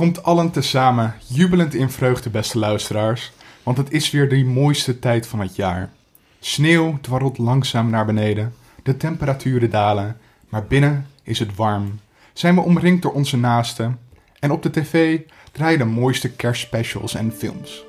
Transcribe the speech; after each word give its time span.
Komt 0.00 0.22
allen 0.22 0.50
tezamen, 0.50 1.14
jubelend 1.26 1.74
in 1.74 1.90
vreugde, 1.90 2.30
beste 2.30 2.58
luisteraars, 2.58 3.32
want 3.62 3.76
het 3.76 3.92
is 3.92 4.10
weer 4.10 4.28
de 4.28 4.44
mooiste 4.44 4.98
tijd 4.98 5.26
van 5.26 5.40
het 5.40 5.56
jaar. 5.56 5.90
Sneeuw 6.38 6.98
dwarrelt 7.00 7.38
langzaam 7.38 7.90
naar 7.90 8.06
beneden, 8.06 8.54
de 8.82 8.96
temperaturen 8.96 9.70
dalen, 9.70 10.16
maar 10.48 10.64
binnen 10.64 11.06
is 11.22 11.38
het 11.38 11.56
warm. 11.56 12.00
Zijn 12.32 12.54
we 12.54 12.60
omringd 12.60 13.02
door 13.02 13.12
onze 13.12 13.36
naasten 13.36 13.98
en 14.38 14.50
op 14.50 14.62
de 14.62 14.70
tv 14.70 15.20
draaien 15.52 15.78
de 15.78 15.84
mooiste 15.84 16.30
kerstspecials 16.30 17.14
en 17.14 17.32
films. 17.32 17.84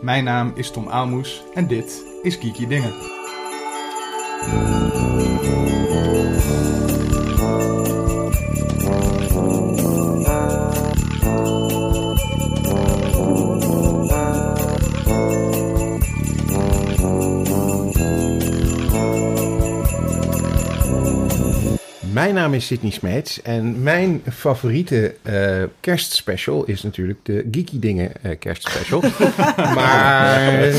Mijn 0.00 0.24
naam 0.24 0.52
is 0.54 0.70
Tom 0.70 0.88
Aalmoes 0.88 1.42
en 1.54 1.66
dit 1.66 2.04
is 2.22 2.34
Geeky 2.34 2.66
Dingen. 2.66 2.94
Mijn 22.16 22.34
naam 22.34 22.54
is 22.54 22.66
Sidney 22.66 22.90
Smeets 22.90 23.42
en 23.42 23.82
mijn 23.82 24.22
favoriete 24.32 25.14
eh, 25.22 25.62
kerstspecial 25.80 26.64
is 26.64 26.82
natuurlijk 26.82 27.18
de 27.22 27.48
Geeky 27.50 27.78
Dingen 27.78 28.12
eh, 28.22 28.38
kerstspecial. 28.38 29.00
maar 29.74 30.72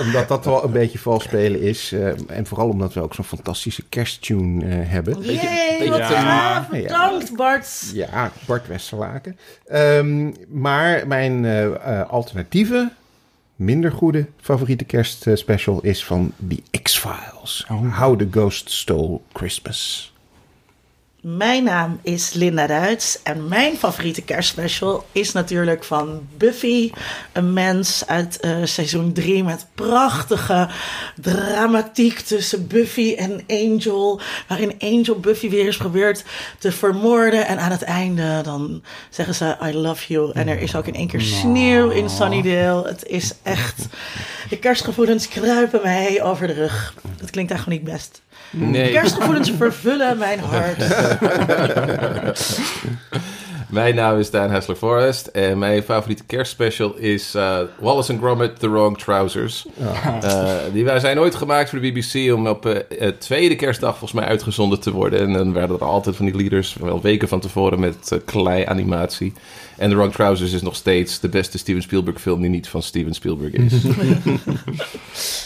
omdat 0.00 0.28
dat 0.28 0.44
wel 0.44 0.64
een 0.64 0.72
beetje 0.72 0.98
vals 0.98 1.22
spelen 1.24 1.60
is 1.60 1.92
eh, 1.92 2.08
en 2.26 2.46
vooral 2.46 2.68
omdat 2.68 2.94
we 2.94 3.00
ook 3.02 3.14
zo'n 3.14 3.24
fantastische 3.24 3.82
kersttune 3.88 4.64
eh, 4.64 4.90
hebben. 4.90 5.20
Jee, 5.20 5.88
wat 5.88 5.98
Ja. 5.98 6.06
gaaf. 6.06 6.68
Bedankt, 6.68 7.36
Bart. 7.36 7.90
Ja, 7.94 8.32
Bart 8.46 8.66
Westerlaken. 8.66 9.38
Ehm, 9.66 10.32
maar 10.48 11.06
mijn 11.06 11.46
alternatieve, 12.08 12.92
minder 13.56 13.92
goede 13.92 14.26
favoriete 14.40 14.84
kerstspecial 14.84 15.80
is 15.82 16.04
van 16.04 16.32
The 16.48 16.62
X-Files. 16.82 17.66
Oh. 17.70 17.98
How 17.98 18.18
the 18.18 18.28
Ghost 18.30 18.70
Stole 18.70 19.20
Christmas. 19.32 20.12
Mijn 21.26 21.64
naam 21.64 21.98
is 22.02 22.32
Linda 22.32 22.66
Duits 22.66 23.22
en 23.22 23.48
mijn 23.48 23.76
favoriete 23.76 24.22
kerstspecial 24.22 25.06
is 25.12 25.32
natuurlijk 25.32 25.84
van 25.84 26.28
Buffy. 26.36 26.90
Een 27.32 27.52
mens 27.52 28.06
uit 28.06 28.40
eh, 28.40 28.56
seizoen 28.64 29.12
3 29.12 29.44
met 29.44 29.66
prachtige 29.74 30.68
dramatiek 31.20 32.18
tussen 32.18 32.66
Buffy 32.66 33.14
en 33.14 33.44
Angel. 33.48 34.20
Waarin 34.48 34.74
Angel 34.78 35.20
Buffy 35.20 35.48
weer 35.48 35.66
eens 35.66 35.76
probeert 35.76 36.24
te 36.58 36.72
vermoorden. 36.72 37.46
En 37.46 37.58
aan 37.58 37.70
het 37.70 37.82
einde 37.82 38.40
dan 38.42 38.82
zeggen 39.10 39.34
ze 39.34 39.56
I 39.62 39.74
love 39.74 40.12
you. 40.12 40.30
En 40.32 40.48
er 40.48 40.60
is 40.60 40.76
ook 40.76 40.86
in 40.86 40.94
één 40.94 41.08
keer 41.08 41.20
sneeuw 41.20 41.90
in 41.90 42.10
Sunnydale. 42.10 42.88
Het 42.88 43.06
is 43.06 43.34
echt... 43.42 43.86
De 44.48 44.58
kerstgevoelens 44.58 45.28
kruipen 45.28 45.80
mij 45.82 46.22
over 46.22 46.46
de 46.46 46.52
rug. 46.52 46.94
Dat 47.16 47.30
klinkt 47.30 47.50
eigenlijk 47.50 47.82
niet 47.82 47.92
best. 47.92 48.22
De 48.58 48.64
Nee, 48.64 48.92
kerstgevoelens 48.92 49.50
vervullen 49.50 50.18
mijn 50.18 50.38
hart. 50.38 50.78
mijn 53.68 53.94
naam 53.94 54.18
is 54.18 54.30
Daan 54.30 54.50
Hessler 54.50 54.76
Forrest 54.76 55.26
en 55.26 55.58
mijn 55.58 55.82
favoriete 55.82 56.24
kerstspecial 56.24 56.94
is 56.96 57.34
eh, 57.34 57.58
Wallace 57.78 58.12
and 58.12 58.20
Gromit, 58.20 58.58
The 58.58 58.70
Wrong 58.70 58.98
Trousers. 58.98 59.66
Eh, 60.22 60.46
die 60.72 60.84
wij 60.84 61.00
zijn 61.00 61.18
ooit 61.18 61.34
gemaakt 61.34 61.70
voor 61.70 61.80
de 61.80 61.92
BBC 61.92 62.32
om 62.32 62.46
op 62.46 62.66
eh, 62.66 63.06
eh, 63.08 63.14
tweede 63.18 63.56
kerstdag 63.56 63.98
volgens 63.98 64.20
mij 64.20 64.28
uitgezonden 64.28 64.80
te 64.80 64.92
worden. 64.92 65.20
En 65.20 65.32
dan 65.32 65.52
werden 65.52 65.76
er 65.76 65.84
altijd 65.84 66.16
van 66.16 66.24
die 66.24 66.36
leaders, 66.36 66.76
wel 66.80 67.00
weken 67.00 67.28
van 67.28 67.40
tevoren, 67.40 67.80
met 67.80 68.10
uh, 68.12 68.18
klei 68.24 68.64
animatie. 68.64 69.32
En 69.76 69.90
The 69.90 69.96
Wrong 69.96 70.12
Trousers 70.12 70.52
is 70.52 70.62
nog 70.62 70.74
steeds 70.76 71.20
de 71.20 71.28
beste 71.28 71.58
Steven 71.58 71.82
Spielberg 71.82 72.20
film 72.20 72.40
die 72.40 72.50
niet 72.50 72.68
van 72.68 72.82
Steven 72.82 73.14
Spielberg 73.14 73.52
is. 73.52 73.72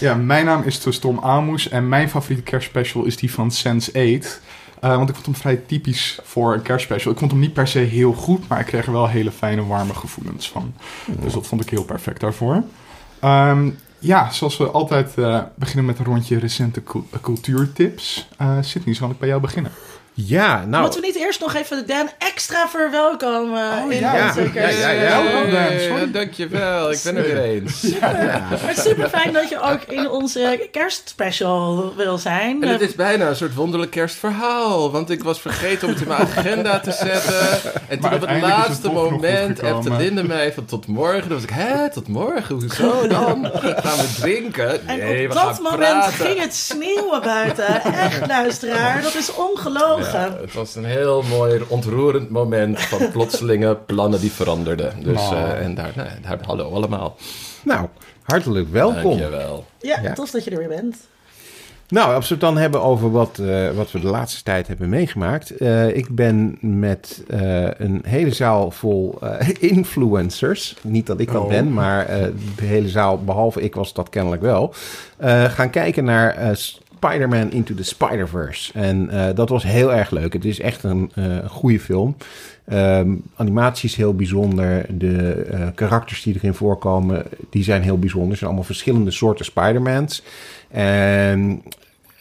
Ja, 0.00 0.14
mijn 0.14 0.44
naam 0.44 0.62
is 0.62 0.80
dus 0.80 0.98
Tom 0.98 1.18
Aalmoes 1.18 1.68
en 1.68 1.88
mijn 1.88 2.08
favoriete 2.10 2.42
kerstspecial 2.42 3.04
is 3.04 3.16
die 3.16 3.32
van 3.32 3.50
Sense8. 3.52 3.92
Eh, 4.80 4.96
want 4.96 5.08
ik 5.08 5.14
vond 5.14 5.26
hem 5.26 5.34
vrij 5.34 5.56
typisch 5.56 6.18
voor 6.22 6.54
een 6.54 6.62
kerstspecial. 6.62 7.12
Ik 7.12 7.18
vond 7.18 7.30
hem 7.30 7.40
niet 7.40 7.52
per 7.52 7.68
se 7.68 7.78
heel 7.78 8.12
goed, 8.12 8.48
maar 8.48 8.60
ik 8.60 8.66
kreeg 8.66 8.86
er 8.86 8.92
wel 8.92 9.08
hele 9.08 9.30
fijne, 9.30 9.66
warme 9.66 9.94
gevoelens 9.94 10.48
van. 10.50 10.74
Dus 11.22 11.32
dat 11.32 11.46
vond 11.46 11.62
ik 11.62 11.70
heel 11.70 11.84
perfect 11.84 12.20
daarvoor. 12.20 12.62
Ehm, 13.20 13.70
ja, 13.98 14.30
zoals 14.30 14.56
we 14.56 14.66
altijd 14.70 15.14
eh, 15.18 15.40
beginnen 15.54 15.84
met 15.84 15.98
een 15.98 16.04
rondje 16.04 16.38
recente 16.38 16.82
cul- 16.82 17.06
cultuurtips. 17.20 18.28
Eh 18.36 18.56
Sydney, 18.60 18.94
zal 18.94 19.10
ik 19.10 19.18
bij 19.18 19.28
jou 19.28 19.40
beginnen? 19.40 19.70
Ja, 20.26 20.64
nou... 20.66 20.82
Moeten 20.82 21.00
we 21.00 21.06
niet 21.06 21.16
eerst 21.16 21.40
nog 21.40 21.54
even 21.54 21.86
Dan 21.86 22.08
extra 22.18 22.68
verwelkomen 22.68 23.72
Oh, 23.84 23.92
in 23.92 23.98
ja. 24.00 24.26
onze 24.26 24.42
Ja, 24.42 24.48
kerst- 24.48 24.78
ja, 24.78 24.90
ja. 24.90 25.00
Welkom, 25.22 25.50
Dan. 25.50 25.98
Ja, 25.98 26.04
dankjewel, 26.06 26.90
ik 26.92 27.00
ben 27.04 27.16
er 27.16 27.22
weer 27.22 27.42
eens. 27.42 27.82
Maar 28.00 28.58
het 28.60 28.76
is 28.76 28.82
super 28.82 29.08
fijn 29.08 29.32
dat 29.32 29.48
je 29.48 29.60
ook 29.60 29.82
in 29.82 30.10
onze 30.10 30.68
kerstspecial 30.72 31.92
wil 31.96 32.18
zijn. 32.18 32.62
En 32.62 32.68
het 32.68 32.80
is 32.80 32.94
bijna 32.94 33.28
een 33.28 33.36
soort 33.36 33.54
wonderlijk 33.54 33.90
kerstverhaal. 33.90 34.90
Want 34.90 35.10
ik 35.10 35.22
was 35.22 35.40
vergeten 35.40 35.88
om 35.88 35.92
het 35.94 36.02
in 36.02 36.08
mijn 36.08 36.20
agenda 36.20 36.80
te 36.80 36.92
zetten. 36.92 37.48
En 37.88 38.00
toen 38.00 38.00
Maar 38.00 38.14
op 38.14 38.28
het 38.28 38.40
laatste 38.40 38.88
moment 38.90 39.62
appte 39.62 39.92
Linda 39.96 40.22
mij 40.22 40.52
van 40.52 40.64
tot 40.64 40.86
morgen. 40.86 41.20
Dan 41.28 41.32
was 41.32 41.42
ik, 41.42 41.50
hè, 41.50 41.90
tot 41.90 42.08
morgen? 42.08 42.54
Hoezo 42.54 43.06
dan? 43.08 43.50
Gaan 43.54 43.96
we 43.96 44.14
drinken? 44.20 44.88
en 44.88 45.26
op 45.28 45.32
dat 45.34 45.60
moment 45.60 45.78
praten. 45.78 46.12
ging 46.26 46.40
het 46.40 46.54
sneeuwen 46.54 47.20
buiten. 47.22 47.82
Echt, 47.82 48.26
luisteraar. 48.26 49.02
Dat 49.02 49.14
is 49.14 49.34
Ja, 50.12 50.36
het 50.40 50.54
was 50.54 50.74
een 50.74 50.84
heel 50.84 51.22
mooi, 51.22 51.62
ontroerend 51.68 52.30
moment 52.30 52.80
van 52.80 53.10
plotselinge 53.12 53.76
plannen 53.86 54.20
die 54.20 54.32
veranderden. 54.32 54.92
Dus, 55.02 55.16
Oh. 55.20 55.32
eh, 55.32 55.64
en 55.64 55.74
daar, 55.74 55.92
nou, 55.96 56.08
daar, 56.22 56.38
hallo 56.42 56.70
allemaal. 56.70 57.16
Nou, 57.64 57.86
hartelijk 58.22 58.72
welkom. 58.72 59.02
Dankjewel. 59.18 59.64
Ja, 59.80 59.98
Ja. 60.02 60.12
tof 60.12 60.30
dat 60.30 60.44
je 60.44 60.50
er 60.50 60.58
weer 60.58 60.68
bent. 60.68 60.96
Nou, 61.88 62.14
als 62.14 62.28
we 62.28 62.34
het 62.34 62.42
dan 62.42 62.56
hebben 62.56 62.82
over 62.82 63.10
wat, 63.10 63.38
eh, 63.38 63.70
wat 63.70 63.90
we 63.92 64.00
de 64.00 64.06
laatste 64.06 64.42
tijd 64.42 64.66
hebben 64.66 64.88
meegemaakt. 64.88 65.50
Eh, 65.50 65.96
ik 65.96 66.14
ben 66.14 66.58
met 66.60 67.22
eh, 67.28 67.62
een 67.70 68.02
hele 68.06 68.32
zaal 68.32 68.70
vol 68.70 69.18
eh, 69.22 69.48
influencers. 69.72 70.76
Niet 70.82 71.06
dat 71.06 71.20
ik 71.20 71.32
dat 71.32 71.42
Oh. 71.42 71.48
ben, 71.48 71.72
maar 71.72 72.06
eh, 72.06 72.22
de 72.56 72.64
hele 72.64 72.88
zaal, 72.88 73.24
behalve 73.24 73.60
ik, 73.62 73.74
was 73.74 73.92
dat 73.92 74.08
kennelijk 74.08 74.42
wel. 74.42 74.74
eh, 75.16 75.44
gaan 75.44 75.70
kijken 75.70 76.04
naar 76.04 76.34
eh, 76.34 76.50
Spider-Man 76.98 77.50
Into 77.50 77.74
the 77.74 77.82
Spider-Verse. 77.82 78.72
En 78.72 79.10
eh, 79.10 79.34
dat 79.34 79.48
was 79.48 79.62
heel 79.62 79.94
erg 79.94 80.10
leuk. 80.10 80.32
Het 80.32 80.44
is 80.44 80.60
echt 80.60 80.82
een 80.82 81.10
eh, 81.14 81.46
goede 81.46 81.80
film. 81.80 82.16
Ehm, 82.64 83.14
animatie 83.34 83.88
is 83.88 83.96
heel 83.96 84.14
bijzonder. 84.14 84.86
De 84.98 85.32
eh, 85.32 85.66
karakters 85.74 86.22
die 86.22 86.34
erin 86.34 86.54
voorkomen, 86.54 87.26
die 87.50 87.62
zijn 87.62 87.82
heel 87.82 87.98
bijzonder. 87.98 88.28
Het 88.28 88.38
zijn 88.38 88.50
allemaal 88.50 88.66
verschillende 88.66 89.10
soorten 89.10 89.44
Spider-Mans. 89.44 90.22
En, 90.70 91.62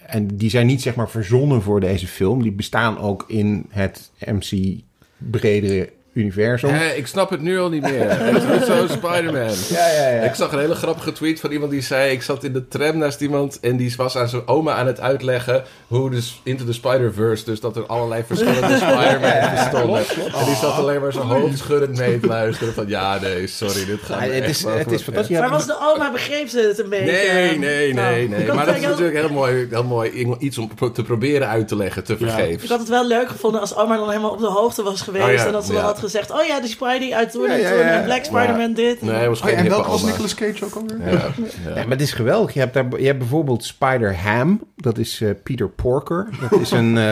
en 0.06 0.28
die 0.28 0.50
zijn 0.50 0.68
niet 0.68 0.82
zeg 0.82 0.96
maar 0.96 1.10
verzonnen 1.10 1.62
voor 1.62 1.80
deze 1.80 2.08
film. 2.08 2.44
Die 2.44 2.52
bestaan 2.52 3.00
ook 3.00 3.26
in 3.28 3.66
het 3.70 4.12
MC 4.26 4.80
bredere 5.18 5.90
universum. 6.18 6.76
Ik 6.96 7.08
snap 7.08 7.30
het 7.30 7.42
nu 7.42 7.60
al 7.60 7.70
niet 7.70 7.82
meer. 7.82 8.10
Het 8.20 8.62
is 8.62 8.68
zo 8.68 8.88
Spider-Man. 8.88 9.54
Ja, 9.70 9.88
ja, 9.88 10.10
ja. 10.10 10.22
Ik 10.22 10.36
zag 10.36 10.52
een 10.52 10.60
hele 10.60 10.76
grappige 10.76 11.12
tweet 11.12 11.40
van 11.40 11.52
iemand 11.52 11.72
die 11.72 11.82
zei... 11.82 12.12
ik 12.12 12.22
zat 12.22 12.44
in 12.44 12.54
de 12.54 12.68
tram 12.68 12.98
naast 12.98 13.22
iemand... 13.22 13.60
en 13.60 13.78
die 13.78 13.94
was 13.98 14.18
aan 14.18 14.30
zijn 14.30 14.48
oma 14.48 14.74
aan 14.74 14.88
het 14.88 15.00
uitleggen... 15.00 15.64
hoe 15.88 16.10
dus 16.10 16.42
Into 16.44 16.66
the 16.66 16.74
Spider-Verse... 16.74 17.46
dus 17.46 17.60
dat 17.60 17.76
er 17.76 17.86
allerlei 17.86 18.24
verschillende 18.28 18.76
Spider-Man 18.86 19.52
bestonden. 19.56 20.00
En 20.40 20.46
die 20.46 20.56
zat 20.56 20.74
alleen 20.74 21.02
maar 21.02 21.14
zijn 21.14 21.26
hoofd 21.28 21.58
schuddend 21.58 21.98
mee 21.98 22.20
te 22.20 22.28
luisteren... 22.28 22.74
van 22.74 22.88
ja, 22.88 23.20
nee, 23.20 23.48
sorry, 23.48 23.86
dit 23.86 24.00
gaat 24.02 24.20
Ja, 24.20 24.26
het, 24.26 24.44
echt 24.44 24.50
is, 24.50 24.64
het 24.64 24.92
is 24.92 25.02
fantastisch. 25.02 25.40
Maar 25.40 25.50
was 25.50 25.66
de 25.66 25.78
oma, 25.94 26.12
begreep 26.12 26.48
ze 26.48 26.60
het 26.60 26.80
een 26.80 26.90
beetje? 26.90 27.06
Nee, 27.06 27.58
nee, 27.58 27.94
Nou, 27.94 28.14
nee, 28.14 28.24
ik 28.24 28.30
nee. 28.30 28.46
had 28.46 28.56
Maar 28.56 28.66
dat 28.66 28.76
is 28.76 28.82
natuurlijk 28.82 29.18
heel 29.18 29.30
mooi, 29.30 29.68
heel 29.70 29.84
mooi 29.84 30.36
iets 30.40 30.58
om 30.58 30.72
te 30.94 31.04
proberen 31.04 31.48
uit 31.48 31.68
te 31.68 31.76
leggen, 31.76 32.04
te 32.04 32.14
Ik 32.14 32.20
vergeefs. 32.20 32.70
had 32.70 32.80
het 32.80 32.90
wel 32.90 33.08
leuk 33.08 33.30
gevonden 33.30 33.62
als 33.62 33.76
oma 33.76 33.98
dan 33.98 34.10
helemaal 34.10 34.32
op 34.32 34.40
de 34.40 34.46
hoogte 34.46 34.84
was 34.84 35.02
geweest. 35.02 35.26
Oh 35.26 35.32
ja, 35.32 35.46
en 35.46 35.52
dat 35.52 35.66
ze 35.66 35.74
dan 35.74 35.84
had 35.84 36.00
gezegd: 36.12 36.32
Oh 36.32 36.46
ja, 36.46 36.60
die 36.60 36.70
Spidey 36.70 37.14
uit 37.14 37.32
toen 37.32 37.44
Ja, 37.44 37.50
en 37.50 37.60
toen. 37.70 37.78
ja. 37.78 37.84
En 38.00 38.04
Black 38.04 38.24
Spider-Man 38.26 38.74
dit. 38.74 39.02
Nee, 39.02 39.16
hij 39.16 39.30
was 39.30 39.40
Oh, 39.40 39.46
geen 39.46 39.56
ja, 39.56 39.64
en 39.64 39.70
welke 39.70 39.90
was. 39.90 40.04
Nicolas 40.04 40.36
Cage 40.36 40.66
ook 40.66 40.76
alweer? 40.76 40.98
Ja, 41.06 41.12
ja. 41.12 41.32
Ja, 41.68 41.74
maar 41.74 41.90
het 41.90 42.02
is 42.02 42.12
geweldig. 42.14 42.54
Je 42.54 42.60
hebt, 42.60 42.74
daar, 42.74 42.86
je 43.00 43.06
hebt 43.06 43.18
bijvoorbeeld 43.20 43.64
Spider-Ham. 43.66 44.64
Dat 44.76 44.98
is 44.98 45.22
eh, 45.22 45.30
Peter 45.44 45.70
Porker. 45.70 46.28
Dat 46.50 46.60
is 46.60 46.72
een, 46.72 46.98
eh, 46.98 47.10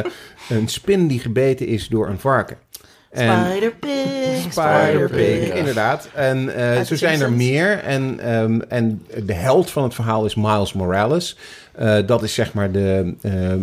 een 0.57 0.67
spin 0.67 1.07
die 1.07 1.19
gebeten 1.19 1.67
is 1.67 1.87
door 1.87 2.07
een 2.09 2.19
varken. 2.19 2.57
En- 3.11 3.45
Spider-Pig, 3.45 4.45
Spider-Pig, 4.51 5.53
inderdaad. 5.53 6.09
En 6.13 6.55
eh, 6.55 6.75
zo 6.81 6.89
de 6.89 6.95
zijn 6.95 7.21
er 7.21 7.31
meer. 7.31 7.79
En, 7.79 8.19
ehm, 8.19 8.59
en 8.69 9.05
de 9.23 9.33
held 9.33 9.69
van 9.71 9.83
het 9.83 9.93
verhaal 9.93 10.25
is 10.25 10.35
Miles 10.35 10.73
Morales. 10.73 11.37
Eh, 11.71 11.97
dat 12.05 12.23
is 12.23 12.33
zeg 12.33 12.53
maar 12.53 12.71
de 12.71 13.13
ehm, 13.21 13.59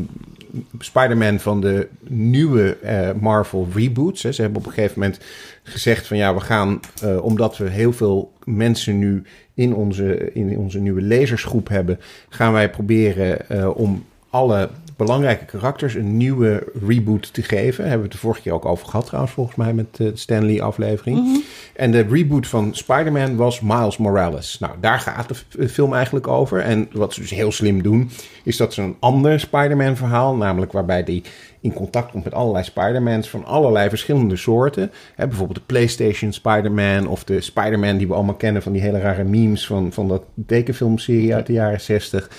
Spider-Man 0.78 1.38
van 1.38 1.60
de 1.60 1.88
nieuwe 2.08 2.76
eh, 2.76 3.10
Marvel 3.20 3.68
reboots. 3.74 4.22
Hè. 4.22 4.32
Ze 4.32 4.42
hebben 4.42 4.60
op 4.60 4.66
een 4.66 4.72
gegeven 4.72 5.00
moment 5.00 5.20
gezegd 5.62 6.06
van 6.06 6.16
ja, 6.16 6.34
we 6.34 6.40
gaan, 6.40 6.80
eh, 7.02 7.24
omdat 7.24 7.56
we 7.56 7.68
heel 7.68 7.92
veel 7.92 8.32
mensen 8.44 8.98
nu 8.98 9.22
in 9.54 9.74
onze, 9.74 10.32
in 10.32 10.58
onze 10.58 10.80
nieuwe 10.80 11.02
lezersgroep 11.02 11.68
hebben, 11.68 12.00
gaan 12.28 12.52
wij 12.52 12.70
proberen 12.70 13.48
eh, 13.48 13.76
om 13.76 14.04
alle 14.30 14.68
belangrijke 14.96 15.44
karakters 15.44 15.94
een 15.94 16.16
nieuwe 16.16 16.66
reboot 16.86 17.32
te 17.34 17.42
geven. 17.42 17.76
Daar 17.78 17.88
hebben 17.88 17.96
we 17.98 18.02
het 18.02 18.12
de 18.12 18.18
vorige 18.18 18.42
keer 18.42 18.52
ook 18.52 18.64
over 18.64 18.86
gehad 18.86 19.06
trouwens, 19.06 19.32
volgens 19.34 19.56
mij 19.56 19.72
met 19.72 19.86
eh, 19.92 20.06
de 20.06 20.16
Stanley 20.16 20.62
aflevering. 20.62 21.18
Mhm. 21.18 21.36
En 21.74 21.90
de 21.90 22.06
reboot 22.10 22.46
van 22.46 22.74
Spider-Man 22.74 23.36
was 23.36 23.60
Miles 23.60 23.96
Morales. 23.96 24.58
Nou, 24.58 24.72
daar 24.80 24.98
gaat 24.98 25.28
de 25.28 25.34
f- 25.34 25.72
film 25.72 25.94
eigenlijk 25.94 26.26
over. 26.28 26.60
En 26.60 26.88
wat 26.92 27.14
ze 27.14 27.20
dus 27.20 27.30
heel 27.30 27.52
slim 27.52 27.82
doen, 27.82 28.10
is 28.44 28.56
dat 28.56 28.74
ze 28.74 28.82
een 28.82 28.96
ander 29.00 29.40
Spider-Man 29.40 29.96
verhaal, 29.96 30.36
namelijk 30.36 30.72
waarbij 30.72 31.04
die 31.04 31.22
in 31.60 31.72
contact 31.72 32.10
komt 32.10 32.24
met 32.24 32.34
allerlei 32.34 32.64
Spider-Mans 32.64 33.30
van 33.30 33.44
allerlei 33.44 33.88
verschillende 33.88 34.36
soorten. 34.36 34.90
Hè, 35.14 35.26
bijvoorbeeld 35.26 35.58
de 35.58 35.64
PlayStation 35.66 36.32
Spider-Man 36.32 37.06
of 37.08 37.24
de 37.24 37.40
Spider-Man 37.40 37.96
die 37.96 38.06
we 38.08 38.14
allemaal 38.14 38.34
kennen 38.34 38.62
van 38.62 38.72
die 38.72 38.80
hele 38.82 39.00
rare 39.00 39.24
memes 39.24 39.66
van, 39.66 39.92
van 39.92 40.08
dat 40.08 40.22
tekenfilmserie 40.46 41.34
uit 41.34 41.46
de 41.46 41.52
jaren 41.52 41.80
60. 41.80 42.30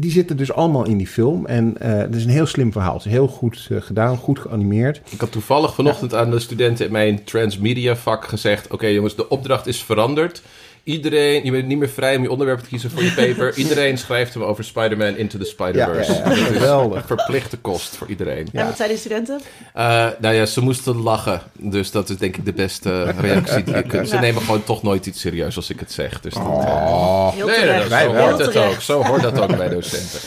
Die 0.00 0.10
zitten 0.10 0.36
dus 0.36 0.52
allemaal 0.52 0.86
in 0.86 0.96
die 0.96 1.06
film. 1.06 1.46
En 1.46 1.80
eh 1.80 1.96
het 1.96 2.14
is 2.14 2.24
een 2.24 2.30
heel 2.30 2.46
slim 2.46 2.72
verhaal. 2.72 2.94
Het 2.94 3.04
is 3.04 3.10
heel 3.10 3.28
goed 3.28 3.66
eh, 3.70 3.80
gedaan, 3.80 4.16
goed 4.16 4.38
geanimeerd. 4.38 5.00
Ik 5.10 5.20
had 5.20 5.32
toevallig 5.32 5.74
vanochtend 5.74 6.14
aan 6.14 6.30
de 6.30 6.38
studenten 6.38 6.86
in 6.86 6.92
mijn 6.92 7.24
transmedia 7.24 7.96
vak 7.96 8.24
gezegd... 8.24 8.72
Oké 8.72 8.86
jongens, 8.86 9.16
de 9.16 9.28
opdracht 9.28 9.66
is 9.66 9.82
veranderd. 9.82 10.42
Iedereen, 10.88 11.44
je 11.44 11.50
bent 11.50 11.66
niet 11.66 11.78
meer 11.78 11.88
vrij 11.88 12.16
om 12.16 12.22
je 12.22 12.30
onderwerp 12.30 12.60
te 12.60 12.68
kiezen 12.68 12.90
voor 12.90 13.02
je 13.02 13.12
paper. 13.12 13.54
Iedereen 13.64 13.98
schrijft 13.98 14.34
hem 14.34 14.42
over 14.42 14.64
Spider-Man 14.64 15.16
Into 15.16 15.38
the 15.38 15.44
Spider-Verse. 15.44 16.12
Ja, 16.12 16.18
ja, 16.18 16.24
ja. 16.24 16.28
Dat 16.28 16.38
is 16.38 16.44
Geweldig. 16.56 17.00
een 17.00 17.06
verplichte 17.16 17.56
kost 17.56 17.96
voor 17.96 18.06
iedereen. 18.08 18.48
En 18.52 18.66
wat 18.66 18.76
zeiden 18.76 18.96
de 18.96 19.02
studenten? 19.02 19.40
Eh, 19.74 20.06
nou 20.18 20.34
ja, 20.34 20.46
ze 20.46 20.60
moesten 20.60 20.96
lachen. 21.02 21.40
Dus 21.52 21.90
dat 21.90 22.08
is 22.08 22.16
denk 22.16 22.36
ik 22.36 22.44
de 22.44 22.52
beste 22.52 23.02
reactie 23.20 23.62
die 23.62 23.74
je 23.74 23.82
kunt. 23.82 24.08
Ze 24.08 24.14
Ja. 24.14 24.20
nemen 24.20 24.42
gewoon 24.42 24.64
toch 24.64 24.82
nooit 24.82 25.06
iets 25.06 25.20
serieus 25.20 25.56
als 25.56 25.70
ik 25.70 25.80
het 25.80 25.92
zeg. 25.92 26.20
Dus 26.20 26.34
dat, 26.34 26.42
eh, 26.42 26.48
Oh. 26.48 27.32
Heel 27.34 27.46
nee, 27.46 27.56
nee, 27.56 27.64
terecht. 27.66 27.80
nee, 27.80 27.88
Wij 27.88 28.04
zo 28.06 28.12
wel. 28.12 28.28
hoort 28.28 28.38
het 28.38 28.52
Heel 28.52 28.62
ook. 28.64 28.80
Zo 28.80 29.02
hoort 29.04 29.22
dat 29.22 29.40
ook 29.40 29.56
bij 29.56 29.68
docenten. 29.68 30.20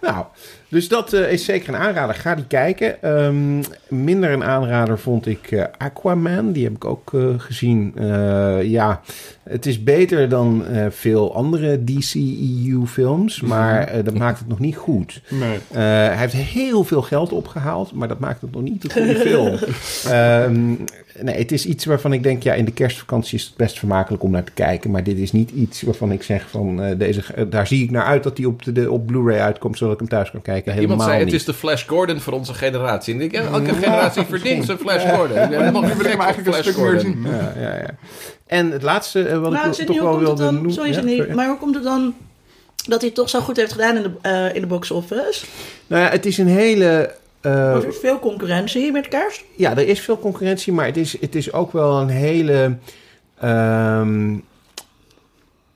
Nou, 0.00 0.24
dus 0.70 0.88
dat 0.88 1.12
eh, 1.12 1.32
is 1.32 1.44
zeker 1.44 1.68
een 1.68 1.80
aanrader. 1.80 2.14
Ga 2.14 2.34
die 2.34 2.44
kijken. 2.46 3.02
Ehm, 3.02 3.62
minder 3.88 4.30
een 4.30 4.44
aanrader 4.44 4.98
vond 4.98 5.26
ik 5.26 5.50
eh, 5.50 5.64
Aquaman. 5.78 6.52
Die 6.52 6.64
heb 6.64 6.74
ik 6.74 6.84
ook 6.84 7.14
eh, 7.14 7.20
gezien. 7.36 7.94
Ja, 8.62 9.00
het 9.42 9.66
is 9.66 9.82
beter 9.82 10.28
dan 10.28 10.64
veel 10.90 11.34
andere 11.34 11.84
DC-EU-films. 11.84 13.40
Maar 13.40 13.84
eh, 13.88 14.04
dat 14.04 14.14
maakt 14.14 14.38
het 14.38 14.48
nog 14.48 14.58
niet 14.58 14.76
goed. 14.76 15.22
Nee. 15.28 15.58
Hij 15.72 16.16
heeft 16.16 16.32
heel 16.34 16.84
veel 16.84 17.02
geld 17.02 17.32
opgehaald, 17.32 17.92
maar 17.92 18.08
dat 18.08 18.18
maakt 18.18 18.40
het 18.40 18.52
nog 18.52 18.62
niet 18.62 18.84
een 18.84 18.90
goede 18.90 19.14
film. 19.16 19.58
Ehm, 20.10 20.68
nee, 21.22 21.36
het 21.36 21.52
is 21.52 21.66
iets 21.66 21.84
waarvan 21.84 22.12
ik 22.12 22.22
denk, 22.22 22.42
ja, 22.42 22.54
in 22.54 22.64
de 22.64 22.72
kerstvakantie 22.72 23.38
is 23.38 23.44
het 23.44 23.56
best 23.56 23.78
vermakelijk 23.78 24.22
om 24.22 24.30
naar 24.30 24.44
te 24.44 24.52
kijken. 24.52 24.90
Maar 24.90 25.02
dit 25.04 25.18
is 25.18 25.32
niet 25.32 25.50
iets 25.50 25.82
waarvan 25.82 26.12
ik 26.12 26.22
zeg 26.22 26.48
van, 26.50 26.94
deze, 26.98 27.22
daar 27.48 27.66
zie 27.66 27.82
ik 27.84 27.90
naar 27.90 28.04
uit 28.04 28.22
dat 28.22 28.36
hij 28.36 28.46
op, 28.46 28.62
de, 28.62 28.72
de- 28.72 28.90
op 28.90 29.06
Blu-ray 29.06 29.38
uitkomt, 29.40 29.78
zodat 29.78 29.92
ik 29.94 29.98
hem 30.00 30.08
thuis 30.08 30.30
kan 30.30 30.42
kijken. 30.42 30.59
Helemaal 30.64 30.82
Iemand 30.90 31.02
zei, 31.02 31.24
het 31.24 31.32
is 31.32 31.44
de 31.44 31.54
Flash 31.54 31.86
Gordon 31.86 32.20
voor 32.20 32.32
onze 32.32 32.54
generatie. 32.54 33.14
En 33.14 33.20
ik 33.20 33.30
denk, 33.32 33.44
ja, 33.44 33.50
elke 33.50 33.74
generatie 33.74 34.22
verdient 34.24 34.64
zijn 34.64 34.78
Flash 34.78 35.04
Gordon. 35.14 35.36
Helemaal 35.56 35.82
Nu 35.82 35.94
wil 35.94 36.06
ik 36.06 36.18
eigenlijk 36.18 36.36
een 36.36 36.44
Flash 36.52 36.60
stuk 36.62 36.76
meer 36.76 36.84
Gordon. 36.86 37.00
zien. 37.00 37.26
Ja, 37.32 37.52
ja, 37.60 37.74
ja. 37.76 37.90
En 38.46 38.70
het 38.70 38.82
laatste 38.82 39.22
eh, 39.28 39.38
wat 39.38 39.78
ik 39.78 39.86
toch 39.86 40.00
wel 40.00 40.18
wilde 40.18 40.42
dan? 40.44 40.54
noemen... 40.54 40.72
Sorry, 40.72 41.08
Ja, 41.28 41.34
maar 41.34 41.48
hoe 41.48 41.56
komt 41.58 41.74
het 41.74 41.84
dan 41.84 42.14
dat 42.88 42.98
hij 42.98 43.06
het 43.08 43.14
toch 43.14 43.28
zo 43.28 43.40
goed 43.40 43.56
heeft 43.56 43.72
gedaan 43.72 43.96
in 43.96 44.02
de, 44.02 44.10
eh, 44.22 44.54
in 44.54 44.60
de 44.60 44.66
box 44.66 44.90
office? 44.90 45.44
Nou 45.86 46.02
ja, 46.02 46.08
het 46.10 46.26
is 46.26 46.38
een 46.38 46.46
hele... 46.48 47.14
eh, 47.40 47.74
Er 47.74 47.86
is 47.88 47.96
veel 48.00 48.18
concurrentie 48.18 48.92
met 48.92 49.08
kerst. 49.08 49.44
Ja, 49.56 49.70
er 49.70 49.88
is 49.88 50.00
veel 50.00 50.18
concurrentie, 50.18 50.72
maar 50.72 50.86
het 50.86 50.96
is, 50.96 51.16
het 51.20 51.34
is 51.34 51.52
ook 51.52 51.72
wel 51.72 52.00
een 52.00 52.08
hele. 52.08 52.76
ehm, 53.40 54.34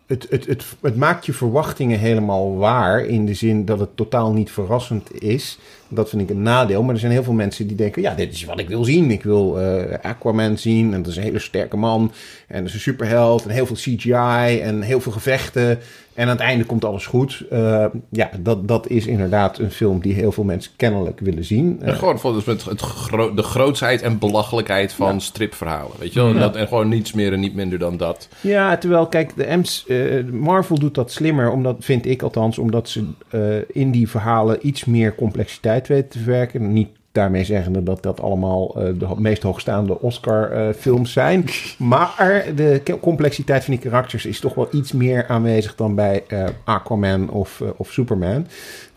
het, 0.06 0.26
het, 0.30 0.46
het, 0.46 0.64
het 0.80 0.96
maakt 0.96 1.26
je 1.26 1.32
verwachtingen 1.32 1.98
helemaal 1.98 2.56
waar. 2.56 3.04
In 3.04 3.26
de 3.26 3.34
zin 3.34 3.64
dat 3.64 3.78
het 3.78 3.96
totaal 3.96 4.32
niet 4.32 4.50
verrassend 4.50 5.22
is. 5.22 5.58
Dat 5.94 6.08
vind 6.08 6.22
ik 6.22 6.30
een 6.30 6.42
nadeel. 6.42 6.82
Maar 6.82 6.94
er 6.94 7.00
zijn 7.00 7.12
heel 7.12 7.22
veel 7.22 7.32
mensen 7.32 7.66
die 7.66 7.76
denken: 7.76 8.02
ja, 8.02 8.14
dit 8.14 8.32
is 8.32 8.44
wat 8.44 8.58
ik 8.60 8.68
wil 8.68 8.84
zien. 8.84 9.10
Ik 9.10 9.22
wil 9.22 9.60
eh, 9.60 9.98
Aquaman 10.02 10.58
zien. 10.58 10.92
En 10.92 11.02
dat 11.02 11.10
is 11.10 11.16
een 11.16 11.22
hele 11.22 11.38
sterke 11.38 11.76
man. 11.76 12.12
En 12.48 12.58
dat 12.58 12.68
is 12.68 12.74
een 12.74 12.80
superheld. 12.80 13.44
En 13.44 13.50
heel 13.50 13.66
veel 13.66 13.76
CGI. 13.76 14.60
En 14.60 14.82
heel 14.82 15.00
veel 15.00 15.12
gevechten. 15.12 15.78
En 16.14 16.24
aan 16.24 16.28
het 16.28 16.40
einde 16.40 16.64
komt 16.64 16.84
alles 16.84 17.06
goed. 17.06 17.44
Eh, 17.50 17.86
ja, 18.10 18.30
dat, 18.40 18.68
dat 18.68 18.88
is 18.88 19.06
inderdaad 19.06 19.58
een 19.58 19.70
film 19.70 20.00
die 20.00 20.14
heel 20.14 20.32
veel 20.32 20.44
mensen 20.44 20.72
kennelijk 20.76 21.20
willen 21.20 21.44
zien. 21.44 21.78
En 21.82 21.94
gewoon 21.94 22.18
volgens 22.18 22.44
met 22.44 22.64
het 22.64 22.80
gro- 22.80 23.34
de 23.34 23.42
grootsheid 23.42 24.02
en 24.02 24.18
belachelijkheid 24.18 24.92
van 24.92 25.20
stripverhalen. 25.20 25.90
Weet 25.98 26.12
je 26.12 26.20
wel? 26.20 26.28
En, 26.28 26.38
dat, 26.38 26.56
en 26.56 26.68
gewoon 26.68 26.88
niets 26.88 27.12
meer 27.12 27.32
en 27.32 27.40
niet 27.40 27.54
minder 27.54 27.78
dan 27.78 27.96
dat. 27.96 28.28
Ja, 28.40 28.76
terwijl, 28.76 29.06
kijk, 29.06 29.36
de 29.36 29.56
M's, 29.56 29.84
eh, 29.86 30.24
Marvel 30.32 30.78
doet 30.78 30.94
dat 30.94 31.12
slimmer, 31.12 31.50
omdat, 31.50 31.76
vind 31.80 32.06
ik 32.06 32.22
althans, 32.22 32.58
omdat 32.58 32.88
ze 32.88 33.04
eh, 33.28 33.40
in 33.82 33.90
die 33.90 34.08
verhalen 34.08 34.66
iets 34.66 34.84
meer 34.84 35.14
complexiteit 35.14 35.83
weten 35.88 36.08
te 36.08 36.18
verwerken. 36.18 36.72
Niet 36.72 36.88
daarmee 37.12 37.44
zeggende 37.44 37.82
dat 37.82 38.02
dat 38.02 38.20
allemaal 38.20 38.74
eh, 38.76 38.92
de 38.98 39.08
meest 39.16 39.42
hoogstaande 39.42 40.00
Oscar-films 40.00 41.12
zijn. 41.12 41.44
Maar 41.78 42.44
de 42.54 42.98
complexiteit 43.00 43.64
van 43.64 43.74
die 43.74 43.82
karakters 43.82 44.26
is 44.26 44.40
toch 44.40 44.54
wel 44.54 44.68
iets 44.70 44.92
meer 44.92 45.26
aanwezig 45.26 45.74
dan 45.74 45.94
bij 45.94 46.24
eh, 46.28 46.44
Aquaman 46.64 47.30
of, 47.30 47.60
eh, 47.60 47.68
of 47.76 47.92
Superman. 47.92 48.46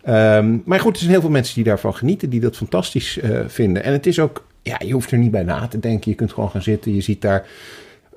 Ehm, 0.07 0.57
maar 0.65 0.79
goed, 0.79 0.93
er 0.93 0.99
zijn 0.99 1.11
heel 1.11 1.21
veel 1.21 1.29
mensen 1.29 1.55
die 1.55 1.63
daarvan 1.63 1.95
genieten, 1.95 2.29
die 2.29 2.39
dat 2.39 2.57
fantastisch 2.57 3.19
eh, 3.19 3.39
vinden. 3.47 3.83
En 3.83 3.91
het 3.91 4.05
is 4.05 4.19
ook, 4.19 4.45
ja, 4.61 4.75
je 4.85 4.93
hoeft 4.93 5.11
er 5.11 5.17
niet 5.17 5.31
bij 5.31 5.43
na 5.43 5.67
te 5.67 5.79
denken. 5.79 6.11
Je 6.11 6.17
kunt 6.17 6.33
gewoon 6.33 6.49
gaan 6.49 6.61
zitten, 6.61 6.93
je 6.93 7.01
ziet 7.01 7.21
daar 7.21 7.47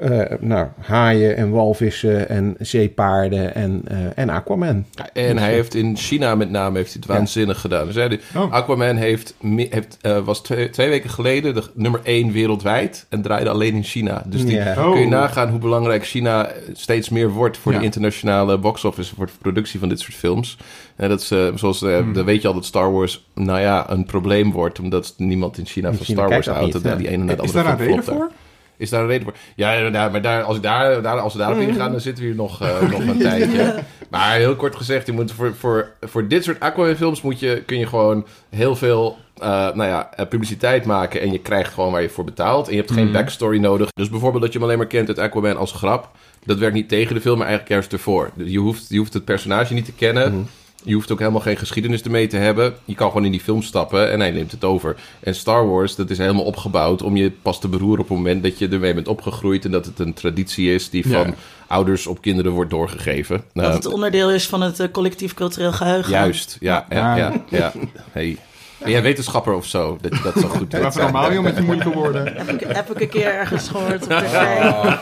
eh, 0.00 0.36
nou, 0.40 0.66
haaien 0.80 1.36
en 1.36 1.50
walvissen 1.50 2.28
en 2.28 2.54
zeepaarden 2.58 3.54
en, 3.54 3.82
eh, 3.88 3.96
en 4.14 4.28
Aquaman. 4.30 4.84
En 5.12 5.38
hij 5.38 5.52
heeft 5.52 5.74
in 5.74 5.96
China 5.96 6.34
met 6.34 6.50
name 6.50 6.76
heeft 6.76 6.92
hij 6.92 7.02
het 7.06 7.10
waanzinnig 7.16 7.60
gedaan. 7.60 7.86
Dus 7.86 7.94
hij, 7.94 8.20
Oh. 8.36 8.52
Aquaman 8.52 8.96
heeft, 8.96 9.34
heeft, 9.54 9.98
eh, 10.00 10.18
was 10.18 10.42
twee, 10.42 10.70
twee 10.70 10.88
weken 10.88 11.10
geleden 11.10 11.54
de 11.54 11.62
nummer 11.74 12.00
één 12.04 12.32
wereldwijd 12.32 13.06
en 13.08 13.22
draaide 13.22 13.50
alleen 13.50 13.74
in 13.74 13.82
China. 13.82 14.22
Dus 14.26 14.44
die, 14.44 14.56
Ja. 14.56 14.74
Oh. 14.78 14.90
kun 14.92 15.00
je 15.00 15.06
nagaan 15.06 15.48
hoe 15.48 15.58
belangrijk 15.58 16.04
China 16.04 16.48
steeds 16.72 17.08
meer 17.08 17.28
wordt 17.30 17.56
voor 17.58 17.72
Ja. 17.72 17.78
de 17.78 17.84
internationale 17.84 18.58
box 18.58 18.84
office, 18.84 19.14
voor 19.14 19.26
de 19.26 19.32
productie 19.40 19.78
van 19.80 19.88
dit 19.88 20.00
soort 20.00 20.14
films. 20.16 20.56
En 20.96 21.08
dat 21.08 21.20
is, 21.20 21.32
zoals, 21.54 21.78
dan 21.80 22.24
weet 22.24 22.42
je 22.42 22.48
al 22.48 22.54
dat 22.54 22.64
Star 22.64 22.92
Wars, 22.92 23.26
nou 23.34 23.60
ja, 23.60 23.90
een 23.90 24.04
probleem 24.04 24.52
wordt, 24.52 24.78
omdat 24.80 25.14
niemand 25.16 25.58
in 25.58 25.66
China 25.66 25.88
In 25.88 25.94
van 25.96 26.04
China 26.04 26.18
Star 26.18 26.30
Wars 26.30 26.46
houdt. 26.46 26.98
die 26.98 27.08
ene 27.08 27.24
naar 27.24 27.36
de 27.36 27.42
Is 27.42 27.48
andere 27.48 27.64
daar 27.64 27.80
een 27.80 27.86
reden 27.86 28.04
voor? 28.04 28.30
Is 28.80 28.90
daar 28.90 29.00
een 29.00 29.06
reden 29.06 29.24
voor? 29.24 29.34
Ja, 29.54 29.90
maar 30.10 30.22
daar, 30.22 30.42
als, 30.42 30.56
ik 30.56 30.62
daar, 30.62 31.02
daar, 31.02 31.18
als 31.18 31.32
we 31.32 31.38
daarop 31.38 31.58
ingaan, 31.58 31.90
dan 31.90 32.00
zitten 32.00 32.22
we 32.22 32.28
hier 32.28 32.38
nog, 32.38 32.62
eh, 32.62 32.80
nog 32.90 33.00
een 33.00 33.18
tijdje. 33.18 33.74
Maar 34.10 34.36
heel 34.36 34.56
kort 34.56 34.76
gezegd, 34.76 35.06
je 35.06 35.12
moet 35.12 35.32
voor, 35.32 35.54
voor, 35.54 35.92
voor 36.00 36.28
dit 36.28 36.44
soort 36.44 36.60
Aquaman-films 36.60 37.22
moet 37.22 37.40
je, 37.40 37.62
kun 37.66 37.78
je 37.78 37.86
gewoon 37.86 38.26
heel 38.48 38.76
veel 38.76 39.18
eh, 39.38 39.48
nou 39.48 39.84
ja, 39.84 40.10
eh, 40.14 40.26
publiciteit 40.26 40.84
maken. 40.84 41.20
En 41.20 41.32
je 41.32 41.38
krijgt 41.38 41.72
gewoon 41.72 41.92
waar 41.92 42.02
je 42.02 42.08
voor 42.08 42.24
betaalt. 42.24 42.66
En 42.66 42.72
je 42.72 42.80
hebt 42.80 42.92
geen 42.92 43.12
backstory 43.12 43.58
nodig. 43.58 43.88
Dus 43.92 44.10
bijvoorbeeld 44.10 44.42
dat 44.42 44.52
je 44.52 44.58
hem 44.58 44.66
alleen 44.66 44.78
maar 44.78 44.86
kent 44.86 45.08
uit 45.08 45.18
Aquaman 45.18 45.56
als 45.56 45.72
grap. 45.72 46.08
Dat 46.44 46.58
werkt 46.58 46.74
niet 46.74 46.88
tegen 46.88 47.14
de 47.14 47.20
film, 47.20 47.38
maar 47.38 47.46
eigenlijk 47.46 47.74
juist 47.74 47.92
ervoor. 47.92 48.30
Je 48.36 48.58
hoeft, 48.58 48.88
je 48.88 48.98
hoeft 48.98 49.14
het 49.14 49.24
personage 49.24 49.74
niet 49.74 49.84
te 49.84 49.92
kennen. 49.92 50.48
Je 50.84 50.94
hoeft 50.94 51.12
ook 51.12 51.18
helemaal 51.18 51.40
geen 51.40 51.56
geschiedenis 51.56 52.02
ermee 52.02 52.26
te 52.26 52.36
hebben. 52.36 52.74
Je 52.84 52.94
kan 52.94 53.08
gewoon 53.08 53.24
in 53.24 53.30
die 53.30 53.40
film 53.40 53.62
stappen 53.62 54.10
en 54.10 54.20
hij 54.20 54.30
neemt 54.30 54.50
het 54.50 54.64
over. 54.64 54.96
En 55.20 55.34
Star 55.34 55.68
Wars, 55.68 55.94
dat 55.94 56.10
is 56.10 56.18
helemaal 56.18 56.44
opgebouwd 56.44 57.02
om 57.02 57.16
je 57.16 57.30
pas 57.30 57.60
te 57.60 57.68
beroeren 57.68 58.00
op 58.00 58.08
het 58.08 58.16
moment 58.16 58.42
dat 58.42 58.58
je 58.58 58.68
ermee 58.68 58.94
bent 58.94 59.08
opgegroeid. 59.08 59.64
En 59.64 59.70
dat 59.70 59.86
het 59.86 59.98
een 59.98 60.14
traditie 60.14 60.74
is 60.74 60.90
die 60.90 61.02
van 61.08 61.26
Ja. 61.26 61.34
ouders 61.66 62.06
op 62.06 62.20
kinderen 62.20 62.52
wordt 62.52 62.70
doorgegeven. 62.70 63.44
Dat 63.52 63.72
het 63.72 63.86
onderdeel 63.86 64.30
is 64.32 64.46
van 64.46 64.60
het 64.60 64.80
eh, 64.80 64.88
collectief 64.92 65.34
cultureel 65.34 65.72
geheugen. 65.72 66.10
juist, 66.10 66.56
ja, 66.60 66.86
ja, 66.90 67.16
ja. 67.16 67.32
Ja. 67.48 67.58
ja. 67.58 67.72
Hey. 68.12 68.38
Ben 68.82 68.90
jij 68.90 69.02
wetenschapper 69.02 69.52
of 69.52 69.66
zo? 69.66 69.98
Dat 70.00 70.16
je 70.16 70.22
dat 70.22 70.38
zo 70.38 70.48
goed 70.48 70.72
weet. 70.72 70.82
Mevrouw 70.82 71.10
Mario 71.10 71.42
met 71.42 71.56
je 71.56 71.62
moeilijke 71.62 71.92
woorden. 71.92 72.36
Heb 72.36 72.48
ik, 72.48 72.60
heb 72.66 72.90
ik 72.90 73.00
een 73.00 73.08
keer 73.08 73.34
ergens 73.34 73.68
gehoord 73.68 74.02
op 74.02 74.08
tv. 74.08 74.34
Oh. 74.62 74.94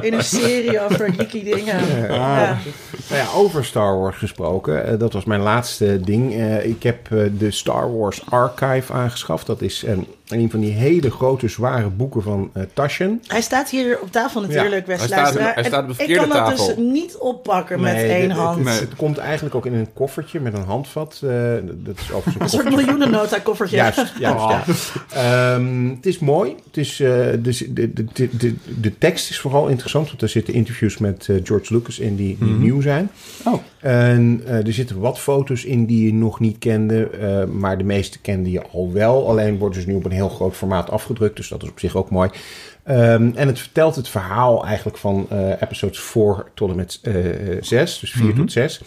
In 0.00 0.12
een 0.12 0.24
serie 0.24 0.80
over 0.80 1.12
geeky 1.14 1.44
dingen. 1.44 2.06
Ja. 2.12 2.58
Nou 3.08 3.22
ja, 3.22 3.26
over 3.34 3.64
Star 3.64 3.98
Wars 3.98 4.16
gesproken, 4.16 4.86
eh, 4.86 4.98
dat 4.98 5.12
was 5.12 5.24
mijn 5.24 5.40
laatste 5.40 6.00
ding. 6.00 6.34
Eh, 6.34 6.66
ik 6.66 6.82
heb 6.82 7.12
eh, 7.12 7.18
de 7.38 7.50
Star 7.50 7.96
Wars 7.96 8.22
Archive 8.28 8.92
aangeschaft. 8.92 9.46
Dat 9.46 9.62
is 9.62 9.84
een 10.34 10.50
van 10.50 10.60
die 10.60 10.72
hele 10.72 11.10
grote, 11.10 11.48
zware 11.48 11.88
boeken 11.88 12.22
van 12.22 12.50
eh 12.52 12.62
Taschen. 12.72 13.22
Hij 13.26 13.40
staat 13.40 13.70
hier 13.70 13.98
op 14.00 14.12
tafel 14.12 14.40
natuurlijk, 14.40 14.86
beste 14.86 15.14
hij 15.14 15.26
staat- 15.32 15.54
hij 15.54 15.64
staat 15.64 15.82
op 15.82 15.88
de 15.88 15.94
verkeerde 15.94 16.22
Ik 16.24 16.28
kan 16.30 16.38
dat 16.38 16.48
tafel. 16.48 16.66
dus 16.66 16.76
niet 16.76 17.16
oppakken 17.16 17.80
met 17.80 17.94
één 17.96 18.30
hand. 18.30 18.68
Het, 18.80 18.94
komt 18.96 19.18
eigenlijk 19.18 19.54
ook 19.54 19.66
in 19.66 19.74
een 19.74 19.92
koffertje 19.92 20.40
met 20.40 20.54
een 20.54 20.64
handvat. 20.64 21.20
eh, 21.24 21.30
dat 21.74 21.98
is 21.98 22.12
overigens 22.12 22.34
Een 22.34 22.40
een 22.42 22.48
soort 22.48 22.62
koffertje. 22.62 22.92
miljoenennota 22.92 23.38
koffertje. 23.38 23.76
Juist, 23.76 24.12
juist, 24.18 24.44
ja. 24.48 24.64
Ehm, 25.54 25.88
het 25.88 26.06
is 26.06 26.18
mooi. 26.18 26.54
Het 26.66 26.76
is, 26.76 27.00
eh, 27.00 27.26
dus 27.38 27.58
de, 27.58 27.92
de, 27.92 28.04
de, 28.12 28.28
de, 28.36 28.54
de 28.80 28.98
tekst 28.98 29.30
is 29.30 29.38
vooral 29.38 29.68
interessant, 29.68 30.08
want 30.08 30.22
er 30.22 30.28
zitten 30.28 30.54
interviews 30.54 30.98
met 30.98 31.26
eh, 31.28 31.36
George 31.42 31.74
Lucas 31.74 31.98
in 31.98 32.16
die, 32.16 32.36
die 32.40 32.52
nieuw 32.52 32.80
zijn. 32.80 33.10
Oh. 33.44 33.54
En 33.80 34.40
eh, 34.46 34.66
er 34.66 34.72
zitten 34.72 34.98
wat 35.00 35.18
foto's 35.20 35.64
in 35.64 35.86
die 35.86 36.06
je 36.06 36.14
nog 36.14 36.40
niet 36.40 36.58
kende, 36.58 37.08
eh, 37.10 37.44
maar 37.44 37.78
de 37.78 37.84
meeste 37.84 38.18
kende 38.20 38.50
je 38.50 38.62
al 38.72 38.92
wel. 38.92 39.28
Alleen 39.28 39.58
worden 39.58 39.82
ze 39.82 39.88
nu 39.88 39.94
op 39.94 40.04
een 40.04 40.10
heel 40.10 40.23
groot 40.30 40.56
formaat 40.56 40.90
afgedrukt, 40.90 41.36
dus 41.36 41.48
dat 41.48 41.62
is 41.62 41.68
op 41.68 41.78
zich 41.80 41.96
ook 41.96 42.10
mooi. 42.10 42.30
Ehm, 42.84 43.30
en 43.34 43.46
het 43.46 43.58
vertelt 43.58 43.96
het 43.96 44.08
verhaal 44.08 44.64
eigenlijk 44.66 44.96
van 44.96 45.26
eh 45.30 45.48
episodes 45.62 46.00
4 46.00 46.44
tot 46.54 46.70
en 46.70 46.76
met 46.76 46.98
eh 47.02 47.14
6, 47.60 47.98
dus 47.98 48.10
4 48.12 48.34
tot 48.34 48.52
6. 48.52 48.80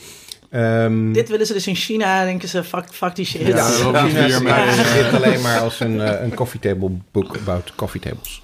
Ehm, 0.49 1.11
Dit 1.11 1.29
willen 1.29 1.45
ze 1.45 1.53
dus 1.53 1.67
in 1.67 1.75
China, 1.75 2.23
denken 2.23 2.49
ze, 2.49 2.63
fuck, 2.63 2.85
fuck 2.91 3.15
die 3.15 3.25
shit. 3.25 3.47
Ja, 3.47 3.69
China 3.69 4.05
hier 4.05 4.43
mee. 4.43 4.67
is 4.67 4.93
dit 4.93 5.13
alleen 5.13 5.41
maar 5.41 5.59
als 5.59 5.79
een, 5.79 6.01
eh, 6.01 6.21
een 6.23 6.33
coffee 6.33 6.59
table 6.59 6.91
book 7.11 7.37
about 7.37 7.73
coffee 7.75 8.01
tables. 8.01 8.41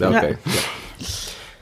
Oké. 0.00 0.38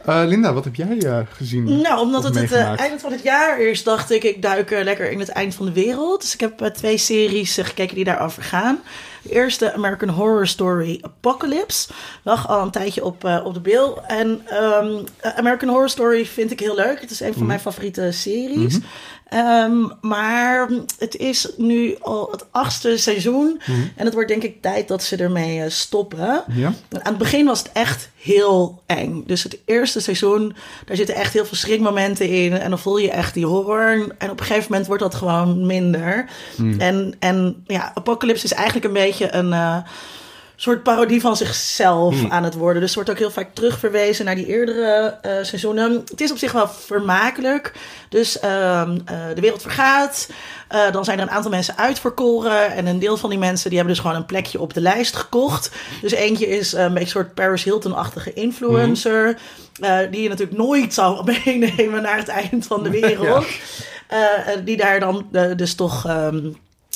Eh, 0.07 0.23
Linda, 0.25 0.53
wat 0.53 0.65
heb 0.65 0.75
jij 0.75 0.99
eh, 0.99 1.19
gezien? 1.31 1.81
Nou, 1.81 2.01
omdat 2.01 2.23
het 2.23 2.35
het 2.35 2.45
eh, 2.45 2.51
meegemaakt? 2.51 2.81
einde 2.81 2.99
van 2.99 3.13
het 3.13 3.23
jaar 3.23 3.61
is, 3.61 3.83
dacht 3.83 4.11
ik, 4.11 4.25
ik 4.25 4.43
duik 4.43 4.71
lekker 4.71 5.11
in 5.11 5.19
het 5.19 5.29
eind 5.29 5.55
van 5.55 5.67
de 5.67 5.73
wereld. 5.73 6.21
Dus 6.21 6.35
ik 6.35 6.41
heb 6.41 6.71
twee 6.75 6.97
series 6.97 7.55
gekeken 7.55 7.95
die 7.95 8.05
daarover 8.05 8.43
gaan. 8.43 8.81
De 9.27 9.33
eerste, 9.33 9.73
American 9.73 10.09
Horror 10.09 10.47
Story 10.47 10.99
Apocalypse, 11.03 11.89
lag 12.23 12.49
al 12.49 12.63
een 12.63 12.71
tijdje 12.71 13.05
op, 13.05 13.43
op 13.45 13.55
de 13.55 13.61
bil. 13.61 14.03
En 14.07 14.41
ehm, 14.45 15.05
eh, 15.17 15.37
American 15.37 15.69
Horror 15.69 15.89
Story 15.89 16.27
vind 16.27 16.51
ik 16.51 16.61
heel 16.61 16.75
leuk. 16.75 17.01
Het 17.01 17.11
is 17.11 17.21
een 17.21 17.35
van 17.35 17.47
mijn 17.47 17.61
favoriete 17.61 18.13
series. 18.13 18.79
Ehm, 19.29 19.87
maar 20.01 20.69
het 20.99 21.17
is 21.17 21.49
nu 21.57 21.97
al 22.01 22.29
het 22.31 22.47
achtste 22.51 22.97
seizoen. 22.97 23.61
En 23.97 24.05
het 24.05 24.15
wordt 24.15 24.29
denk 24.29 24.43
ik 24.43 24.63
tijd 24.63 24.89
dat 24.89 25.03
ze 25.03 25.17
ermee 25.17 25.63
eh, 25.63 25.71
stoppen. 25.71 26.45
Ja? 26.53 26.67
Aan 26.67 27.01
het 27.03 27.19
begin 27.19 27.47
was 27.47 27.59
het 27.59 27.71
echt 27.73 28.11
heel 28.17 28.83
eng. 28.87 29.23
Dus 29.27 29.43
het 29.43 29.59
eerste 29.65 30.01
seizoen, 30.01 30.57
daar 30.85 30.97
zitten 30.97 31.15
echt 31.15 31.33
heel 31.33 31.45
veel 31.45 31.57
schrikmomenten 31.57 32.29
in. 32.29 32.53
En 32.53 32.71
dan 32.71 32.79
voel 32.79 32.99
je 32.99 33.11
echt 33.11 33.35
die 33.35 33.47
horror. 33.47 34.15
En 34.19 34.31
op 34.31 34.41
een 34.41 34.47
gegeven 34.47 34.67
moment 34.71 34.87
wordt 34.87 35.03
dat 35.03 35.15
gewoon 35.15 35.67
minder. 35.67 36.29
En, 36.79 37.15
en 37.19 37.63
ja, 37.67 37.93
Apocalypse 37.95 38.45
is 38.45 38.53
eigenlijk 38.53 38.87
een 38.87 38.93
beetje 38.93 39.35
een 39.35 39.53
eh, 39.53 39.77
soort 40.57 40.83
parodie 40.83 41.21
van 41.21 41.37
zichzelf 41.37 42.29
aan 42.29 42.45
het 42.45 42.55
worden. 42.55 42.83
Dus 42.83 42.95
wordt 42.95 43.11
ook 43.11 43.19
heel 43.19 43.31
vaak 43.31 43.55
terugverwezen 43.55 44.25
naar 44.25 44.35
die 44.35 44.47
eerdere 44.47 45.19
eh, 45.23 45.33
seizoenen. 45.43 45.93
Het 46.11 46.21
is 46.21 46.31
op 46.31 46.39
zich 46.39 46.53
wel 46.53 46.69
vermakelijk. 46.69 47.73
Dus 48.09 48.39
ehm, 48.41 48.99
eh, 49.05 49.17
de 49.35 49.41
wereld 49.41 49.63
vergaat. 49.63 50.29
Eh, 50.69 50.93
dan 50.93 51.05
zijn 51.05 51.19
er 51.19 51.25
een 51.25 51.31
aantal 51.31 51.51
mensen 51.51 51.77
uitverkoren. 51.77 52.73
En 52.73 52.87
een 52.87 52.99
deel 52.99 53.17
van 53.17 53.31
die 53.31 53.39
mensen 53.39 53.69
die 53.69 53.79
hebben 53.79 53.97
dus 53.97 54.05
gewoon 54.05 54.21
een 54.21 54.27
plekje 54.27 54.61
op 54.61 54.75
de 54.75 54.81
lijst 54.81 55.17
gekocht. 55.17 55.71
Dus 56.03 56.13
eentje 56.13 56.47
is 56.49 56.73
een 56.73 56.89
beetje 56.89 57.01
een 57.01 57.07
soort 57.07 57.35
Paris 57.35 57.65
Hilton-achtige 57.65 58.33
influencer. 58.33 59.39
eh, 59.81 59.99
die 60.11 60.23
je 60.23 60.29
natuurlijk 60.29 60.59
nooit 60.59 60.95
zou 60.95 61.25
meenemen 61.45 62.03
naar 62.03 62.17
het 62.17 62.29
eind 62.29 62.67
van 62.67 62.83
de 62.83 62.91
wereld. 63.01 63.47
Die 64.65 64.77
daar 64.77 65.01
dan 65.01 65.27
dus 65.57 65.75
toch... 65.75 66.07
ehm, 66.07 66.39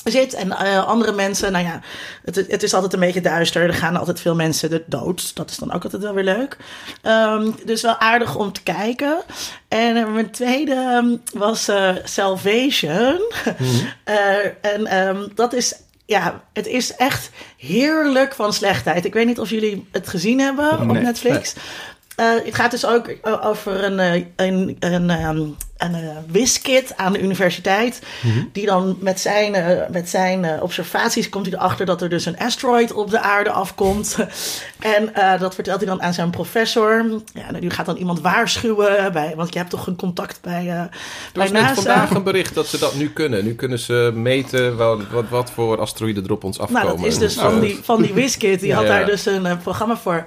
zit. 0.04 0.34
En 0.34 0.52
eh, 0.52 0.86
andere 0.86 1.12
mensen, 1.12 1.52
nou 1.52 1.64
ja, 1.64 1.80
het, 2.24 2.36
het 2.36 2.62
is 2.62 2.74
altijd 2.74 2.92
een 2.92 3.00
beetje 3.00 3.20
duister. 3.20 3.62
Er 3.62 3.74
gaan 3.74 3.96
altijd 3.96 4.20
veel 4.20 4.34
mensen 4.34 4.70
de 4.70 4.82
dood. 4.86 5.36
Dat 5.36 5.50
is 5.50 5.56
dan 5.56 5.72
ook 5.72 5.84
altijd 5.84 6.02
wel 6.02 6.14
weer 6.14 6.24
leuk. 6.24 6.56
Ehm, 7.02 7.50
dus 7.64 7.82
wel 7.82 7.98
aardig 7.98 8.36
om 8.36 8.52
te 8.52 8.62
kijken. 8.62 9.22
En 9.68 9.96
eh, 9.96 10.12
mijn 10.12 10.30
tweede 10.30 10.74
ehm, 10.74 11.38
was 11.38 11.68
eh, 11.68 11.94
Salvation. 12.04 13.20
Eh, 14.04 14.44
en 14.60 14.86
ehm, 14.86 15.26
dat 15.34 15.52
is, 15.52 15.74
ja, 16.06 16.42
het 16.52 16.66
is 16.66 16.94
echt 16.94 17.30
heerlijk 17.56 18.34
van 18.34 18.52
slechtheid. 18.52 19.04
Ik 19.04 19.12
weet 19.12 19.26
niet 19.26 19.38
of 19.38 19.50
jullie 19.50 19.88
het 19.92 20.08
gezien 20.08 20.40
hebben 20.40 20.80
op 20.80 20.86
Nee. 20.86 21.89
Eh, 22.16 22.26
het 22.44 22.54
gaat 22.54 22.70
dus 22.70 22.86
ook 22.86 23.08
o- 23.22 23.40
over 23.42 23.84
een, 23.84 23.98
eh, 23.98 24.24
een, 24.36 24.76
een, 24.80 25.10
ehm, 25.10 25.36
een 25.76 25.94
eh, 25.94 26.16
wiskid 26.26 26.92
aan 26.96 27.12
de 27.12 27.20
universiteit. 27.20 28.02
Die 28.52 28.66
dan 28.66 28.96
met 29.00 29.20
zijn, 29.20 29.54
eh, 29.54 29.88
met 29.90 30.08
zijn 30.08 30.44
eh, 30.44 30.62
observaties 30.62 31.28
komt 31.28 31.46
hij 31.46 31.54
erachter 31.54 31.86
dat 31.86 32.02
er 32.02 32.08
dus 32.08 32.26
een 32.26 32.38
asteroid 32.38 32.92
op 32.92 33.10
de 33.10 33.20
aarde 33.20 33.50
afkomt. 33.50 34.16
en 34.96 35.14
eh, 35.14 35.40
dat 35.40 35.54
vertelt 35.54 35.78
hij 35.80 35.88
dan 35.88 36.02
aan 36.02 36.14
zijn 36.14 36.30
professor. 36.30 37.04
Ja, 37.34 37.42
en 37.52 37.60
nu 37.60 37.70
gaat 37.70 37.86
dan 37.86 37.96
iemand 37.96 38.20
waarschuwen. 38.20 39.12
Bij, 39.12 39.32
want 39.36 39.52
je 39.52 39.58
hebt 39.58 39.70
toch 39.70 39.86
een 39.86 39.96
contact 39.96 40.38
bij, 40.42 40.66
eh 40.68 40.78
Er 40.78 40.88
bij 41.32 41.48
NASA. 41.50 41.74
vandaag 41.74 42.10
een 42.10 42.22
bericht 42.32 42.54
dat 42.54 42.66
ze 42.66 42.78
dat 42.78 42.94
nu 42.94 43.10
kunnen. 43.10 43.44
Nu 43.44 43.54
kunnen 43.54 43.78
ze 43.78 44.10
meten 44.14 44.76
wat, 44.76 45.00
wat, 45.10 45.28
wat 45.28 45.50
voor 45.50 45.80
asteroïden 45.80 46.24
er 46.24 46.32
op 46.32 46.44
ons 46.44 46.58
afkomen. 46.58 46.84
Nou, 46.86 46.96
dat 46.96 47.06
is 47.06 47.18
dus 47.18 47.36
En, 47.36 47.42
van 47.42 47.54
eh, 47.54 47.60
die, 47.60 47.78
van 47.82 48.02
die 48.02 48.12
Wiskid. 48.12 48.60
Die 48.60 48.68
Ja, 48.72 48.76
had 48.76 48.86
daar 48.86 49.06
dus 49.06 49.26
een 49.26 49.46
eh, 49.46 49.56
programma 49.62 49.96
voor. 49.96 50.24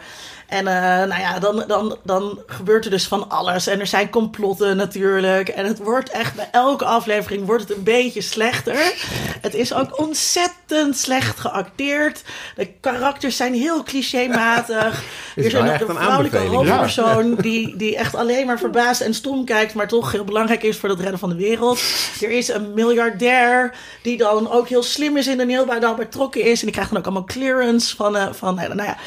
En 0.53 0.67
eh, 0.67 1.07
nou 1.07 1.22
ja, 1.22 1.39
dan, 1.39 1.63
dan, 1.67 1.98
dan 2.03 2.39
gebeurt 2.48 2.86
er 2.86 2.91
dus 2.91 3.07
van 3.07 3.29
alles. 3.29 3.67
En 3.67 3.79
er 3.79 3.88
zijn 3.88 4.10
complotten 4.10 4.77
natuurlijk. 4.77 5.50
En 5.50 5.65
het 5.65 5.79
wordt 5.79 6.10
echt, 6.10 6.36
bij 6.36 6.50
elke 6.51 6.86
aflevering 6.86 7.45
wordt 7.45 7.67
het 7.67 7.77
een 7.77 7.83
beetje 7.83 8.22
slechter. 8.22 8.93
Het 9.41 9.53
is 9.53 9.74
ook 9.74 10.00
ontzettend 10.00 10.98
slecht 10.98 11.39
geacteerd. 11.39 12.22
De 12.55 12.67
karakters 12.79 13.38
zijn 13.38 13.53
heel 13.53 13.83
clichématig. 13.83 15.03
Is 15.36 15.43
Er 15.43 15.45
is 15.45 15.53
wel 15.53 15.65
een, 15.65 15.95
vrouwelijke 15.95 16.39
ja. 16.39 16.48
hoofdpersoon 16.48 17.36
die, 17.48 17.75
die 17.75 17.98
echt 17.98 18.15
alleen 18.15 18.45
maar 18.45 18.60
verbaasd 18.60 19.01
en 19.01 19.13
stom 19.13 19.45
kijkt, 19.45 19.74
maar 19.74 19.88
toch 19.88 20.12
heel 20.12 20.24
belangrijk 20.24 20.63
is 20.63 20.77
voor 20.77 20.89
het 20.89 21.00
redden 21.00 21.19
van 21.19 21.29
de 21.29 21.36
wereld. 21.36 21.81
Er 22.22 22.29
is 22.31 22.48
een 22.48 22.74
miljardair 22.74 23.75
die 24.01 24.17
dan 24.17 24.51
ook 24.51 24.67
heel 24.67 24.83
slim 24.83 25.17
is 25.17 25.27
in 25.27 25.38
de 25.38 25.45
nieuwbouw, 25.45 25.79
dan 25.79 25.95
betrokken 25.95 26.41
is. 26.41 26.60
En 26.60 26.65
die 26.65 26.72
krijgt 26.72 26.89
dan 26.89 27.00
ook 27.00 27.05
allemaal 27.05 27.25
clearance 27.25 27.95
van, 27.95 28.17
eh, 28.17 28.27
van 28.31 28.55
nou 28.55 28.83
ja, 28.83 28.98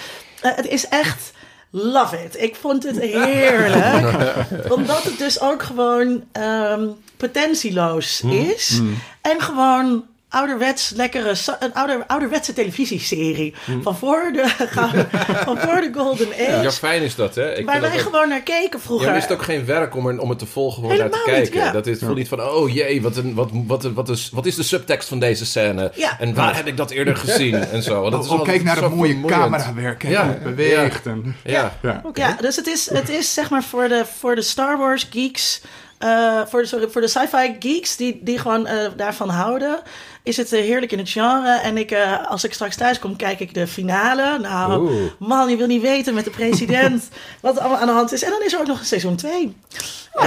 eh, 0.41 0.57
het 0.57 0.67
is 0.67 0.89
echt 0.89 1.35
love 1.77 2.25
it. 2.25 2.43
Ik 2.43 2.57
vond 2.57 2.83
het 2.83 3.01
heerlijk. 3.01 4.35
omdat 4.77 5.03
het 5.03 5.19
dus 5.19 5.41
ook 5.41 5.63
gewoon 5.63 6.25
ehm, 6.33 6.87
potentieloos 7.17 8.21
is. 8.21 8.81
En 9.21 9.41
gewoon 9.41 10.05
ouderwets 10.29 10.91
lekkere, 10.97 11.35
een 11.61 11.75
ouder, 11.75 12.05
ouderwetse 12.07 12.53
televisieserie. 12.53 13.55
Van, 13.83 13.97
voor 13.97 14.31
de, 14.33 14.49
van 15.45 15.59
voor 15.59 15.81
de 15.81 15.91
Golden 15.95 16.29
Age. 16.33 16.63
Ja, 16.63 16.71
fijn 16.73 17.03
is 17.03 17.15
dat, 17.15 17.35
hè? 17.35 17.55
Ik 17.55 17.67
Waar 17.67 17.81
wij 17.81 17.93
ook- 17.93 17.99
gewoon 18.01 18.29
naar 18.29 18.41
keken 18.43 18.79
Ja, 18.79 18.85
vroeger. 18.85 19.07
maar 19.09 19.17
is 19.17 19.23
het 19.23 19.33
ook 19.33 19.43
geen 19.43 19.65
werk 19.67 19.95
om, 19.97 20.07
er, 20.07 20.21
om 20.21 20.29
het 20.29 20.39
te 20.39 20.47
volgen, 20.47 20.83
gewoon 20.83 20.99
naar 20.99 21.11
te 21.11 21.17
Helemaal 21.17 21.41
niet, 21.41 21.49
kijken. 21.51 21.67
ja. 21.69 21.73
Dat 21.73 21.87
is 21.87 21.99
voelt 21.99 22.17
niet 22.17 22.29
van, 22.29 22.43
oh 22.43 22.75
jee, 22.75 23.03
wat, 23.03 23.17
een, 23.17 23.35
wat, 23.35 23.51
wat, 23.53 23.83
wat, 23.83 24.09
is, 24.09 24.31
wat 24.33 24.47
is 24.47 24.55
de 24.55 24.63
subtekst 24.63 25.09
van 25.09 25.19
deze 25.19 25.47
scène? 25.47 25.91
Ja. 25.95 26.19
En 26.21 26.35
waar 26.35 26.57
heb 26.57 26.67
ik 26.67 26.77
dat 26.77 26.91
eerder 26.91 27.17
gezien? 27.17 27.55
En 27.55 27.83
zo. 27.83 28.11
Dat 28.11 28.25
is 28.25 28.31
Oh, 28.31 28.43
kijk 28.43 28.63
naar 28.63 28.77
het 28.83 28.95
mooie 28.95 29.11
vermoeiend. 29.11 29.41
camerawerk. 29.41 30.03
hè, 30.03 30.09
Ja, 30.11 30.39
beweegt. 30.43 31.07
En, 31.07 31.37
Ja. 31.45 31.73
ja. 31.83 32.03
Ja, 32.15 32.37
dus 32.41 32.57
het 32.57 32.67
is, 32.67 32.91
het 32.91 33.09
is 33.09 33.35
zeg 33.35 33.51
maar 33.51 33.63
voor 33.63 33.89
de, 33.89 34.05
voor 34.19 34.35
de 34.35 34.43
Star 34.43 34.79
Wars 34.79 35.07
geeks, 35.11 35.61
eh, 35.99 36.41
voor 36.47 36.61
de, 36.63 36.67
sorry, 36.69 36.89
voor 36.89 37.01
de 37.01 37.09
sci-fi 37.09 37.57
geeks 37.59 37.97
die, 37.97 38.21
die 38.23 38.39
gewoon 38.39 38.67
eh, 38.67 38.91
daarvan 38.97 39.29
houden, 39.29 39.81
is 40.23 40.37
het 40.37 40.53
eh, 40.53 40.61
heerlijk 40.61 40.93
in 40.93 40.99
het 40.99 41.11
genre. 41.11 41.61
En 41.63 41.77
ik, 41.77 41.91
eh, 41.91 42.27
als 42.31 42.45
ik 42.45 42.53
straks 42.53 42.77
thuis 42.77 42.99
kom, 42.99 43.17
kijk 43.17 43.41
ik 43.41 43.55
de 43.55 43.67
finale. 43.67 44.39
Nou, 44.39 44.81
Oeh. 44.81 45.11
man, 45.19 45.51
je 45.51 45.57
wil 45.57 45.67
niet 45.67 45.83
weten 45.83 46.15
met 46.15 46.25
de 46.25 46.31
president 46.31 47.09
wat 47.41 47.57
er 47.57 47.61
allemaal 47.61 47.81
aan 47.81 47.87
de 47.87 47.93
hand 47.93 48.13
is. 48.13 48.23
En 48.23 48.31
dan 48.31 48.43
is 48.43 48.53
er 48.53 48.61
ook 48.61 48.67
nog 48.67 48.79
een 48.79 48.85
seizoen 48.85 49.17
2. 49.17 49.57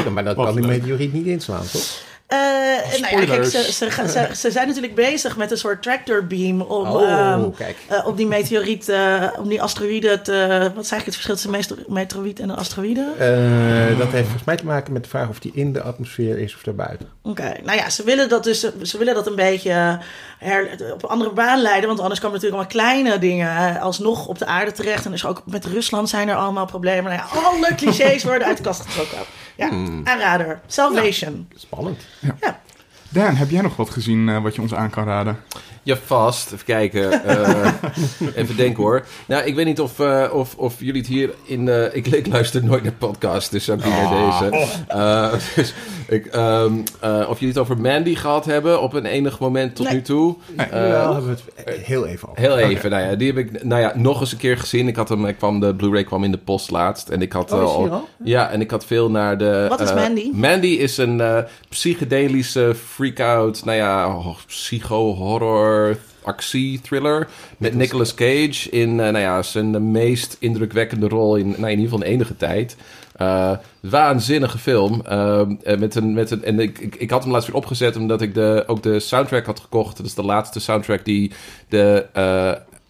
Ja, 0.03 0.09
maar 0.09 0.23
dat 0.23 0.35
kan 0.35 0.55
die 0.55 0.67
meteoriet 0.67 1.13
niet 1.13 1.25
inslaan, 1.25 1.65
toch? 1.71 2.07
Eh, 2.29 2.37
nou 3.01 3.19
ja, 3.19 3.25
kijk, 3.25 3.45
ze, 3.45 3.73
ze, 3.73 3.89
ze, 4.07 4.29
ze 4.35 4.51
zijn 4.51 4.67
natuurlijk 4.67 4.95
bezig 4.95 5.37
met 5.37 5.51
een 5.51 5.57
soort 5.57 5.81
tractor 5.83 6.27
beam 6.27 6.61
om, 6.61 6.87
Oh, 6.87 7.09
ehm, 7.09 7.49
eh, 7.87 8.07
om 8.07 8.15
die 8.15 8.27
meteoriet, 8.27 8.89
eh, 8.89 9.23
om 9.37 9.47
die 9.47 9.61
asteroïde 9.61 10.21
te... 10.21 10.31
Wat 10.75 10.83
is 10.85 10.91
eigenlijk 10.91 11.05
het 11.05 11.13
verschil 11.13 11.33
tussen 11.33 11.53
een 11.53 11.59
meteor- 11.59 11.93
meteoriet 11.93 12.39
en 12.39 12.49
een 12.49 12.55
asteroïde? 12.55 13.05
Dat 13.97 14.07
heeft 14.11 14.23
volgens 14.23 14.43
mij 14.43 14.55
te 14.55 14.65
maken 14.65 14.93
met 14.93 15.03
de 15.03 15.09
vraag 15.09 15.29
of 15.29 15.39
die 15.39 15.51
in 15.53 15.73
de 15.73 15.81
atmosfeer 15.81 16.39
is 16.39 16.55
of 16.55 16.61
daarbuiten. 16.61 17.07
Oké, 17.23 17.53
nou 17.63 17.77
ja, 17.77 17.89
ze 17.89 18.03
willen 18.03 18.29
dat 18.29 18.43
dus 18.43 18.59
ze 18.81 18.97
willen 18.97 19.13
dat 19.13 19.27
een 19.27 19.35
beetje 19.35 19.99
her, 20.39 20.69
op 20.93 21.03
een 21.03 21.09
andere 21.09 21.31
baan 21.31 21.61
leiden, 21.61 21.87
want 21.87 21.99
anders 21.99 22.19
komen 22.19 22.35
natuurlijk 22.35 22.63
allemaal 22.63 22.91
kleine 22.91 23.19
dingen 23.19 23.79
alsnog 23.79 24.27
op 24.27 24.37
de 24.37 24.45
aarde 24.45 24.71
terecht. 24.71 25.05
En 25.05 25.11
dus 25.11 25.25
ook 25.25 25.41
met 25.45 25.65
Rusland 25.65 26.09
zijn 26.09 26.29
er 26.29 26.35
allemaal 26.35 26.65
problemen. 26.65 27.11
Nou 27.11 27.23
ja, 27.33 27.39
alle 27.41 27.75
clichés 27.75 28.23
worden 28.23 28.47
uit 28.47 28.57
de 28.57 28.63
kast 28.63 28.81
getrokken. 28.81 29.17
Ja, 29.59 29.69
aanrader. 30.03 30.59
Salvation. 30.67 31.47
Spannend. 31.55 32.05
Ja. 32.41 32.61
Dan, 33.09 33.35
heb 33.35 33.49
jij 33.49 33.61
nog 33.61 33.75
wat 33.75 33.89
gezien 33.89 34.29
eh, 34.29 34.43
wat 34.43 34.55
je 34.55 34.61
ons 34.61 34.73
aan 34.73 34.89
kan 34.89 35.03
raden? 35.05 35.39
Ja, 35.83 35.95
vast. 36.05 36.51
Even 36.53 36.65
kijken. 36.65 37.23
Eh, 37.25 37.71
even 38.35 38.55
denken 38.55 38.83
hoor. 38.83 39.05
Nou, 39.25 39.43
ik 39.45 39.55
weet 39.55 39.65
niet 39.65 39.79
of, 39.79 39.99
eh, 39.99 40.29
of, 40.33 40.55
of 40.55 40.75
jullie 40.79 41.01
het 41.01 41.09
hier 41.09 41.29
in... 41.43 41.67
eh, 41.69 41.95
ik, 41.95 42.07
ik 42.07 42.27
luister 42.27 42.63
nooit 42.63 42.83
naar 42.83 42.91
podcasts, 42.97 43.49
dus 43.49 43.69
ook 43.69 43.83
niet 43.83 43.93
naar 43.93 44.09
deze. 44.49 44.67
Eh, 44.87 45.31
dus 45.55 45.73
ik, 46.07 46.25
ehm, 46.25 46.73
eh, 46.99 47.25
of 47.29 47.39
jullie 47.39 47.53
het 47.53 47.57
over 47.63 47.77
Mandy 47.77 48.15
gehad 48.15 48.45
hebben 48.45 48.81
op 48.81 48.93
een 48.93 49.05
enig 49.05 49.39
moment 49.39 49.75
tot 49.75 49.85
Nee. 49.85 49.95
nu 49.95 50.01
toe. 50.01 50.35
Nee. 50.55 50.65
Eh, 50.67 50.89
Wel 50.89 51.13
hebben 51.13 51.35
we 51.55 51.61
het 51.65 51.85
heel 51.85 52.05
even 52.05 52.29
over. 52.29 52.41
Heel 52.41 52.57
even, 52.57 52.89
nou 52.89 53.03
ja, 53.09 53.15
die 53.15 53.27
heb 53.27 53.37
ik 53.37 53.63
nou 53.63 53.81
ja, 53.81 53.93
nog 53.95 54.19
eens 54.19 54.31
een 54.31 54.37
keer 54.37 54.57
gezien. 54.57 54.87
Ik 54.87 54.95
had 54.95 55.09
hem, 55.09 55.25
ik 55.25 55.37
kwam, 55.37 55.59
de 55.59 55.75
Blu-ray 55.75 56.03
kwam 56.03 56.23
in 56.23 56.31
de 56.31 56.37
post 56.37 56.71
laatst. 56.71 57.09
En 57.09 57.21
ik 57.21 57.33
had 57.33 57.51
Oh, 57.51 57.59
er 57.59 57.65
al? 57.91 58.07
Ja, 58.23 58.49
en 58.49 58.61
ik 58.61 58.71
had 58.71 58.85
veel 58.85 59.09
naar 59.11 59.37
de... 59.37 59.65
Wat 59.69 59.79
is 59.81 59.93
Mandy? 59.93 60.29
Mandy 60.33 60.67
is 60.67 60.97
een 60.97 61.21
psychedelische 61.69 62.75
freak-out, 62.93 63.65
nou 63.65 63.77
ja, 63.77 64.11
ho- 64.11 64.35
psycho-horror 64.47 65.68
actie-thriller 66.23 67.27
met 67.57 67.73
Nicolas 67.73 68.13
Cage 68.13 68.69
in 68.69 68.89
eh, 68.89 68.95
nou 68.95 69.17
ja, 69.17 69.41
zijn 69.41 69.91
meest 69.91 70.37
indrukwekkende 70.39 71.07
rol 71.07 71.35
in, 71.35 71.47
nou, 71.47 71.71
in 71.71 71.79
ieder 71.79 71.83
geval 71.83 72.05
in 72.05 72.11
enige 72.11 72.37
tijd. 72.37 72.77
Eh, 73.15 73.51
waanzinnige 73.79 74.57
film. 74.57 75.01
Eh, 75.05 75.47
met 75.77 75.95
een, 75.95 76.13
met 76.13 76.31
een, 76.31 76.43
en 76.43 76.59
ik, 76.59 76.79
ik, 76.79 76.95
ik 76.95 77.09
had 77.09 77.23
hem 77.23 77.31
laatst 77.31 77.47
weer 77.47 77.57
opgezet 77.57 77.95
omdat 77.95 78.21
ik 78.21 78.33
de, 78.33 78.63
ook 78.67 78.83
de 78.83 78.99
soundtrack 78.99 79.45
had 79.45 79.59
gekocht. 79.59 79.97
Dat 79.97 80.05
is 80.05 80.13
de 80.13 80.23
laatste 80.23 80.59
soundtrack 80.59 81.05
die 81.05 81.31
de 81.69 82.05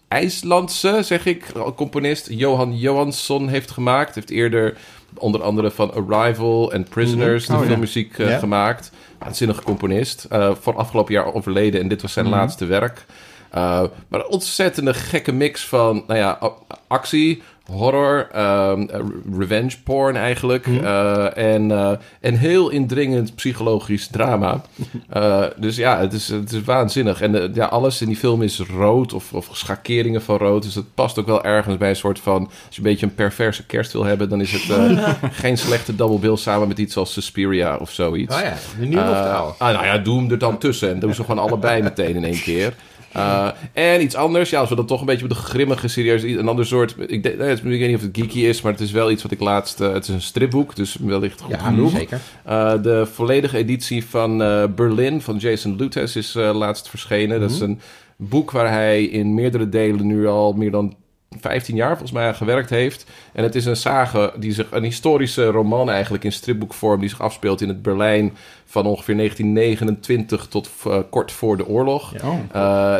IJslandse, 0.08 0.98
zeg 1.02 1.26
ik, 1.26 1.44
componist 1.76 2.28
Johan 2.30 2.78
Johansson 2.78 3.48
heeft 3.48 3.70
gemaakt. 3.70 4.14
Heeft 4.14 4.30
eerder 4.30 4.76
onder 5.20 5.42
andere 5.42 5.70
van 5.70 5.94
Arrival 5.94 6.72
en 6.72 6.84
Prisoners 6.88 7.46
Mhm. 7.46 7.54
Oh, 7.56 7.60
de 7.62 7.66
filmmuziek 7.68 8.18
eh, 8.18 8.28
Ja. 8.28 8.38
gemaakt. 8.38 8.90
Waanzinnige 9.18 9.62
componist. 9.62 10.24
Eh 10.30 10.50
voor 10.60 10.76
afgelopen 10.76 11.14
jaar 11.14 11.34
overleden 11.34 11.80
en 11.80 11.88
dit 11.88 12.02
was 12.02 12.12
zijn 12.12 12.28
laatste 12.28 12.66
werk. 12.66 13.04
Eh, 13.50 13.60
maar 14.08 14.20
een 14.20 14.28
ontzettende 14.28 14.94
gekke 14.94 15.32
mix 15.32 15.66
van 15.66 16.04
nou 16.06 16.18
ja, 16.18 16.38
actie, 16.86 17.42
horror, 17.66 18.28
ehm, 18.32 18.82
eh, 18.82 19.00
revenge 19.38 19.82
porn 19.84 20.16
eigenlijk. 20.16 20.66
eh, 20.66 21.36
en, 21.54 21.70
eh, 21.70 21.90
en 22.20 22.34
heel 22.34 22.70
indringend 22.70 23.34
psychologisch 23.34 24.06
drama. 24.06 24.60
Eh, 25.10 25.42
dus 25.56 25.76
ja, 25.76 25.98
het 26.00 26.12
is, 26.12 26.28
het 26.28 26.52
is 26.52 26.62
waanzinnig. 26.64 27.20
En 27.20 27.42
eh, 27.42 27.54
ja, 27.54 27.66
alles 27.66 28.00
in 28.00 28.06
die 28.08 28.16
film 28.16 28.42
is 28.42 28.58
rood 28.58 29.12
of, 29.12 29.32
of 29.32 29.48
schakeringen 29.52 30.22
van 30.22 30.36
rood. 30.36 30.62
Dus 30.62 30.72
dat 30.74 30.84
past 30.94 31.18
ook 31.18 31.26
wel 31.26 31.44
ergens 31.44 31.76
bij 31.76 31.88
een 31.88 31.96
soort 31.96 32.18
van... 32.18 32.44
Als 32.44 32.76
je 32.76 32.76
een 32.76 32.82
beetje 32.82 33.06
een 33.06 33.14
perverse 33.14 33.66
kerst 33.66 33.92
wil 33.92 34.04
hebben... 34.04 34.28
dan 34.28 34.40
is 34.40 34.52
het 34.52 34.70
eh, 34.78 35.08
geen 35.42 35.58
slechte 35.58 35.96
double 35.96 36.18
bill 36.18 36.36
samen 36.36 36.68
met 36.68 36.78
iets 36.78 36.96
als 36.96 37.12
Suspiria 37.12 37.76
of 37.76 37.90
zoiets. 37.90 38.34
Oh 38.36 38.40
ja, 38.42 38.54
de 38.80 38.86
nieuwe 38.86 39.02
of 39.02 39.08
de 39.08 39.14
Eh, 39.28 39.34
oude? 39.40 39.54
ah, 39.58 39.72
nou 39.72 39.84
ja, 39.84 39.98
doe 39.98 40.18
hem 40.20 40.30
er 40.30 40.38
dan 40.38 40.58
tussen. 40.58 40.90
En 40.90 40.98
doe 40.98 41.14
ze 41.14 41.24
gewoon 41.24 41.38
allebei 41.48 41.82
meteen 41.82 42.14
in 42.16 42.24
één 42.24 42.40
keer. 42.40 42.74
Uh, 43.16 43.48
en 43.72 44.02
iets 44.02 44.14
anders, 44.14 44.50
ja, 44.50 44.60
als 44.60 44.68
we 44.68 44.74
dan 44.74 44.86
toch 44.86 45.00
een 45.00 45.06
beetje 45.06 45.22
op 45.24 45.28
de 45.30 45.34
grimmige, 45.36 45.88
serieus, 45.88 46.22
een 46.22 46.48
ander 46.48 46.66
soort. 46.66 46.94
Ik, 47.06 47.22
denk- 47.22 47.38
nee, 47.38 47.52
ik 47.52 47.62
weet 47.62 47.86
niet 47.86 47.96
of 47.96 48.02
het 48.02 48.16
geeky 48.16 48.38
is, 48.38 48.62
maar 48.62 48.72
het 48.72 48.80
is 48.80 48.90
wel 48.90 49.10
iets 49.10 49.22
wat 49.22 49.32
ik 49.32 49.40
laatst. 49.40 49.80
uh, 49.80 49.92
het 49.92 50.02
is 50.02 50.08
een 50.08 50.20
stripboek, 50.22 50.76
dus 50.76 50.96
wellicht 51.00 51.40
goed 51.40 51.50
Ja, 51.54 51.58
genoeg. 51.58 51.90
zeker. 51.90 52.20
Uh, 52.48 52.72
de 52.82 53.06
volledige 53.12 53.56
editie 53.56 54.04
van 54.04 54.38
Berlin 54.74 55.20
van 55.22 55.36
Jason 55.36 55.76
Lutes 55.76 56.16
is 56.16 56.34
laatst 56.34 56.88
verschenen. 56.88 57.40
Dat 57.40 57.50
is 57.50 57.60
een 57.60 57.80
boek 58.16 58.50
waar 58.50 58.68
hij 58.72 59.04
in 59.04 59.34
meerdere 59.34 59.68
delen 59.68 60.06
nu 60.06 60.26
al 60.26 60.52
meer 60.52 60.70
dan 60.70 60.94
15 61.40 61.76
jaar 61.76 61.88
volgens 61.90 62.12
mij 62.12 62.34
gewerkt 62.34 62.70
heeft. 62.70 63.06
En 63.32 63.42
het 63.42 63.54
is 63.54 63.64
een 63.64 63.76
sage, 63.76 64.32
die 64.38 64.52
zich, 64.52 64.66
een 64.70 64.82
historische 64.82 65.44
roman 65.44 65.90
eigenlijk 65.90 66.24
in 66.24 66.32
stripboekvorm... 66.32 67.00
die 67.00 67.08
zich 67.08 67.20
afspeelt 67.22 67.60
in 67.60 67.68
het 67.68 67.82
Berlijn 67.82 68.32
van 68.70 68.86
ongeveer 68.86 69.16
1929 69.16 70.46
tot 70.46 70.70
uh, 70.86 70.96
kort 71.10 71.32
voor 71.32 71.56
de 71.56 71.66
oorlog. 71.66 72.12
Ja. 72.12 72.28
Oh. 72.28 72.34
Uh, 72.34 72.52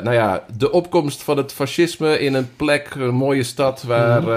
nou 0.04 0.12
ja, 0.12 0.44
de 0.56 0.72
opkomst 0.72 1.22
van 1.22 1.36
het 1.36 1.52
fascisme 1.52 2.18
in 2.18 2.34
een 2.34 2.48
plek, 2.56 2.94
een 2.94 3.14
mooie 3.14 3.42
stad... 3.42 3.82
waar 3.82 4.22
uh, 4.22 4.28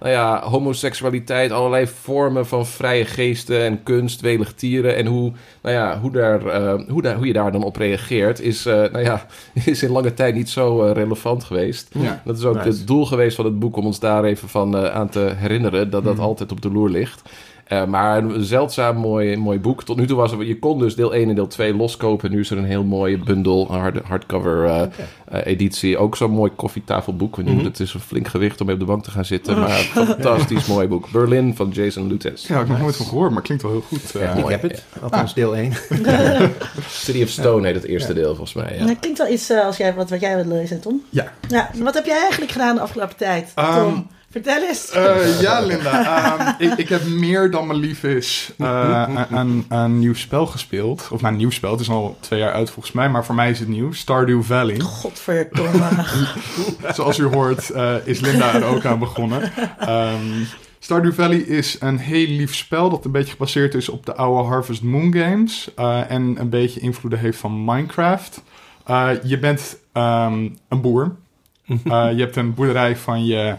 nou 0.00 0.12
ja, 0.12 0.42
homoseksualiteit, 0.42 1.50
allerlei 1.50 1.86
vormen 1.86 2.46
van 2.46 2.66
vrije 2.66 3.04
geesten 3.04 3.60
en 3.60 3.82
kunst, 3.82 4.20
welig 4.20 4.52
tieren... 4.52 4.96
en 4.96 5.06
hoe, 5.06 5.32
nou 5.62 5.74
ja, 5.74 5.98
hoe, 6.00 6.10
daar, 6.10 6.46
uh, 6.46 6.88
hoe, 6.88 7.02
daar, 7.02 7.16
hoe 7.16 7.26
je 7.26 7.32
daar 7.32 7.52
dan 7.52 7.62
op 7.62 7.76
reageert... 7.76 8.40
is, 8.40 8.66
uh, 8.66 8.74
nou 8.74 9.00
ja, 9.00 9.26
is 9.64 9.82
in 9.82 9.90
lange 9.90 10.14
tijd 10.14 10.34
niet 10.34 10.50
zo 10.50 10.84
uh, 10.84 10.92
relevant 10.92 11.44
geweest. 11.44 11.88
Ja. 11.92 12.22
Dat 12.24 12.38
is 12.38 12.44
ook 12.44 12.54
Nice. 12.54 12.68
het 12.68 12.86
doel 12.86 13.06
geweest 13.06 13.36
van 13.36 13.44
het 13.44 13.58
boek... 13.58 13.76
om 13.76 13.86
ons 13.86 14.00
daar 14.00 14.24
even 14.24 14.48
van 14.48 14.76
uh, 14.76 14.94
aan 14.94 15.08
te 15.08 15.32
herinneren... 15.36 15.90
dat 15.90 16.04
dat 16.04 16.18
altijd 16.18 16.52
op 16.52 16.62
de 16.62 16.72
loer 16.72 16.90
ligt. 16.90 17.22
Uh, 17.72 17.84
maar 17.84 18.18
een 18.18 18.44
zeldzaam 18.44 18.96
mooi, 18.96 19.36
mooi 19.36 19.60
boek. 19.60 19.84
Tot 19.84 19.96
nu 19.96 20.06
toe 20.06 20.16
was 20.16 20.32
er, 20.32 20.44
je 20.44 20.58
kon 20.58 20.78
dus 20.78 20.94
deel 20.94 21.14
1 21.14 21.28
en 21.28 21.34
deel 21.34 21.46
2 21.46 21.74
loskopen. 21.74 22.30
Nu 22.30 22.40
is 22.40 22.50
er 22.50 22.58
een 22.58 22.64
heel 22.64 22.84
mooie 22.84 23.18
bundel, 23.18 23.68
een 23.70 23.80
hard, 23.80 23.98
hardcover 24.04 24.64
uh, 24.64 24.70
okay. 24.70 24.90
uh, 25.32 25.46
editie. 25.46 25.98
Ook 25.98 26.16
zo'n 26.16 26.30
mooi 26.30 26.50
koffietafelboek. 26.56 27.36
Mm 27.36 27.46
-hmm. 27.46 27.64
Het 27.64 27.80
is 27.80 27.94
een 27.94 28.00
flink 28.00 28.28
gewicht 28.28 28.60
om 28.60 28.66
mee 28.66 28.74
op 28.74 28.80
de 28.80 28.86
bank 28.86 29.04
te 29.04 29.10
gaan 29.10 29.24
zitten. 29.24 29.58
Maar 29.58 29.78
een 29.78 30.06
fantastisch 30.06 30.66
mooi 30.74 30.88
boek. 30.88 31.10
Berlin 31.10 31.56
van 31.56 31.68
Jason 31.68 32.06
Lutes. 32.06 32.46
Ja, 32.46 32.54
ik 32.54 32.60
heb 32.60 32.68
nog 32.68 32.78
nooit 32.80 32.96
van 32.96 33.06
gehoord, 33.06 33.30
maar 33.30 33.42
klinkt 33.42 33.62
wel 33.62 33.72
heel 33.72 33.80
goed. 33.80 34.10
Ja, 34.12 34.34
ik 34.34 34.48
heb 34.48 34.62
het. 34.62 34.84
Althans 35.02 35.34
deel 35.34 35.56
1. 35.56 35.72
City 36.88 37.22
of 37.22 37.28
Stone 37.28 37.66
heet 37.66 37.74
het 37.74 37.84
eerste 37.84 38.14
deel 38.14 38.28
volgens 38.34 38.54
mij. 38.54 38.78
Ja. 38.78 38.86
Dat 38.86 38.98
klinkt 39.00 39.18
wel 39.18 39.28
iets 39.28 39.50
uh, 39.50 39.64
als 39.64 39.76
jij, 39.76 39.94
wat, 39.94 40.10
wat 40.10 40.20
jij 40.20 40.36
wil 40.36 40.56
lezen, 40.56 40.80
Tom. 40.80 41.02
Ja. 41.10 41.32
ja. 41.48 41.70
Wat 41.74 41.94
heb 41.94 42.06
jij 42.06 42.18
eigenlijk 42.18 42.52
gedaan 42.52 42.74
de 42.74 42.80
afgelopen 42.80 43.16
tijd, 43.16 43.52
Tom? 43.54 43.76
Um, 43.76 44.06
Vertel 44.36 44.62
eens. 44.62 44.96
Uh, 44.96 45.40
ja, 45.40 45.60
Linda. 45.60 46.34
Um, 46.58 46.70
ik, 46.70 46.78
ik, 46.78 46.88
heb 46.88 47.06
meer 47.06 47.50
dan 47.50 47.66
mijn 47.66 47.78
lief 47.78 48.02
is 48.02 48.52
uh, 48.58 49.08
een, 49.30 49.64
een, 49.68 49.98
nieuw 49.98 50.14
spel 50.14 50.46
gespeeld. 50.46 51.08
Of 51.10 51.20
nou, 51.20 51.32
een 51.32 51.38
nieuw 51.38 51.50
spel. 51.50 51.70
Het 51.70 51.80
is 51.80 51.88
al 51.88 52.16
twee 52.20 52.38
jaar 52.38 52.52
uit 52.52 52.70
volgens 52.70 52.94
mij. 52.94 53.08
Maar 53.08 53.24
voor 53.24 53.34
mij 53.34 53.50
is 53.50 53.58
het 53.58 53.68
nieuw. 53.68 53.92
Stardew 53.92 54.42
Valley. 54.42 54.80
Godverdomme. 54.80 55.88
Zoals 56.94 57.18
u 57.18 57.24
hoort 57.24 57.70
uh, 57.74 57.94
is 58.04 58.20
Linda 58.20 58.54
er 58.54 58.64
ook 58.64 58.84
aan 58.84 58.98
begonnen. 58.98 59.52
Um, 59.88 60.46
Stardew 60.78 61.12
Valley 61.12 61.38
is 61.38 61.76
een 61.80 61.98
heel 61.98 62.26
lief 62.26 62.54
spel 62.54 62.90
dat 62.90 63.04
een 63.04 63.12
beetje 63.12 63.32
gebaseerd 63.32 63.74
is 63.74 63.88
op 63.88 64.06
de 64.06 64.14
oude 64.14 64.48
Harvest 64.48 64.82
Moon 64.82 65.14
games. 65.14 65.70
Uh, 65.78 66.10
en 66.10 66.36
een 66.40 66.50
beetje 66.50 66.80
invloeden 66.80 67.18
heeft 67.18 67.38
van 67.38 67.64
Minecraft. 67.64 68.42
Uh, 68.90 69.10
je 69.22 69.38
bent 69.38 69.76
um, 69.92 70.58
een 70.68 70.80
boer. 70.80 71.16
Uh, 71.66 71.76
je 72.16 72.20
hebt 72.20 72.36
een 72.36 72.54
boerderij 72.54 72.96
van 72.96 73.26
je 73.26 73.56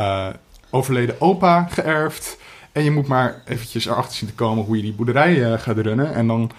uh, 0.00 0.26
overleden 0.70 1.20
opa 1.20 1.68
geërfd. 1.70 2.36
En 2.72 2.84
je 2.84 2.90
moet 2.90 3.06
maar 3.06 3.42
eventjes 3.44 3.86
erachter 3.86 4.16
zien 4.16 4.28
te 4.28 4.34
komen 4.34 4.64
hoe 4.64 4.76
je 4.76 4.82
die 4.82 4.92
boerderij 4.92 5.34
uh, 5.34 5.58
gaat 5.58 5.78
runnen. 5.78 6.14
En 6.14 6.26
dan 6.26 6.50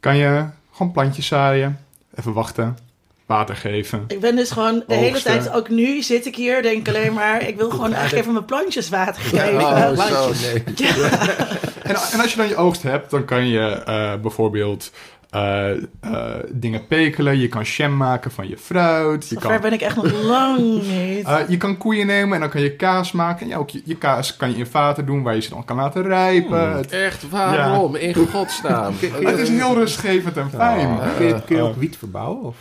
kan 0.00 0.16
je 0.16 0.44
gewoon 0.72 0.92
plantjes 0.92 1.26
zaaien. 1.26 1.78
Even 2.14 2.32
wachten. 2.32 2.78
Water 3.26 3.56
geven. 3.56 4.04
Ik 4.06 4.20
ben 4.20 4.36
dus 4.36 4.50
gewoon 4.50 4.74
de 4.74 4.80
oogsten. 4.80 4.98
hele 4.98 5.22
tijd, 5.22 5.50
ook 5.52 5.68
nu 5.68 6.02
zit 6.02 6.26
ik 6.26 6.36
hier, 6.36 6.62
denk 6.62 6.88
alleen 6.88 7.12
maar, 7.12 7.48
ik 7.48 7.56
wil 7.56 7.70
gewoon 7.70 7.92
eigenlijk 7.92 8.20
even 8.20 8.32
mijn 8.32 8.44
plantjes 8.44 8.88
water 8.88 9.22
geven. 9.22 9.54
Oh, 9.54 9.96
zo, 9.96 10.32
nee. 10.42 10.62
Ja. 10.74 10.94
En, 11.82 11.94
en, 12.12 12.20
als 12.20 12.30
je 12.30 12.36
dan 12.36 12.48
je 12.48 12.56
oogst 12.56 12.82
hebt, 12.82 13.10
dan 13.10 13.24
kan 13.24 13.48
je 13.48 13.82
uh, 13.88 14.14
bijvoorbeeld 14.20 14.90
uh, 15.34 15.68
uh, 16.04 16.34
dingen 16.50 16.86
pekelen. 16.86 17.38
Je 17.38 17.48
kan 17.48 17.62
jam 17.62 17.96
maken 17.96 18.30
van 18.30 18.48
je 18.48 18.56
fruit. 18.58 19.28
Je 19.28 19.34
Zover 19.34 19.50
kan, 19.50 19.60
ben 19.60 19.72
ik 19.72 19.80
echt 19.80 19.96
nog 19.96 20.22
lang 20.22 20.58
niet. 20.96 21.26
uh, 21.26 21.36
je 21.48 21.56
kan 21.56 21.76
koeien 21.76 22.06
nemen 22.06 22.34
en 22.34 22.40
dan 22.40 22.50
kan 22.50 22.60
je 22.60 22.76
kaas 22.76 23.12
maken. 23.12 23.42
En 23.42 23.48
ja, 23.48 23.56
ook 23.56 23.70
je, 23.70 23.82
je, 23.84 23.96
kaas 23.96 24.36
kan 24.36 24.50
je 24.50 24.56
in 24.56 24.66
vaten 24.66 25.06
doen 25.06 25.22
waar 25.22 25.34
je 25.34 25.40
ze 25.40 25.50
dan 25.50 25.64
kan 25.64 25.76
laten 25.76 26.02
rijpen. 26.02 26.66
Hmm, 26.68 26.76
Het- 26.76 26.90
Echt, 26.92 27.28
waarom? 27.28 27.94
In 27.96 28.14
godsnaam. 28.14 28.94
het 29.24 29.38
is 29.38 29.48
heel 29.48 29.74
rustgevend 29.74 30.36
en 30.36 30.50
fijn. 30.50 30.86
Oh, 30.88 31.16
Kun 31.16 31.26
je, 31.26 31.42
kun 31.46 31.56
je 31.56 31.62
ook 31.62 31.76
wiet 31.76 31.96
verbouwen? 31.96 32.42
Of? 32.42 32.56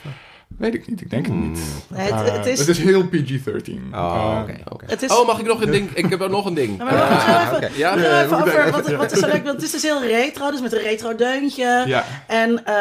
Weet 0.57 0.73
ik 0.73 0.87
niet, 0.87 1.01
ik 1.01 1.09
denk 1.09 1.25
het 1.25 1.35
niet. 1.35 1.59
Nee, 1.87 2.11
het, 2.11 2.27
Uh, 2.27 2.33
het 2.35 2.45
is, 2.45 2.59
het 2.59 2.67
is 2.67 2.77
heel 2.79 3.03
PG-13. 3.07 3.13
Oh, 3.93 3.93
Uh, 3.93 4.39
oké. 4.41 4.57
oké. 4.69 4.85
het 4.87 5.01
is 5.01 5.11
Oh, 5.17 5.27
mag 5.27 5.39
ik 5.39 5.45
nog 5.45 5.61
een 5.61 5.71
ding? 5.71 5.89
Ik 5.93 6.09
heb 6.09 6.21
ook 6.21 6.29
nog 6.29 6.45
een 6.45 6.53
ding. 6.53 6.77
Ja, 6.77 6.83
maar 6.83 6.97
wacht 6.97 7.27
Ah, 7.27 7.41
even, 7.43 7.55
oké. 7.55 7.69
Ja? 7.75 7.95
nog 7.95 8.03
Ja, 8.03 8.17
even 8.23 8.29
we 8.29 8.35
moeten 8.35 8.53
over, 8.53 8.67
even- 8.67 8.83
wat, 8.83 8.91
wat 8.95 9.11
is 9.11 9.19
zo 9.19 9.27
leuk, 9.27 9.43
want 9.43 9.55
het 9.55 9.63
is 9.63 9.71
dus 9.71 9.81
heel 9.83 10.03
retro, 10.05 10.51
dus 10.51 10.61
met 10.61 10.73
een 10.73 10.79
retro 10.81 11.15
deuntje 11.15 11.83
Ja, 11.87 12.05
en 12.27 12.65
eh, 12.65 12.75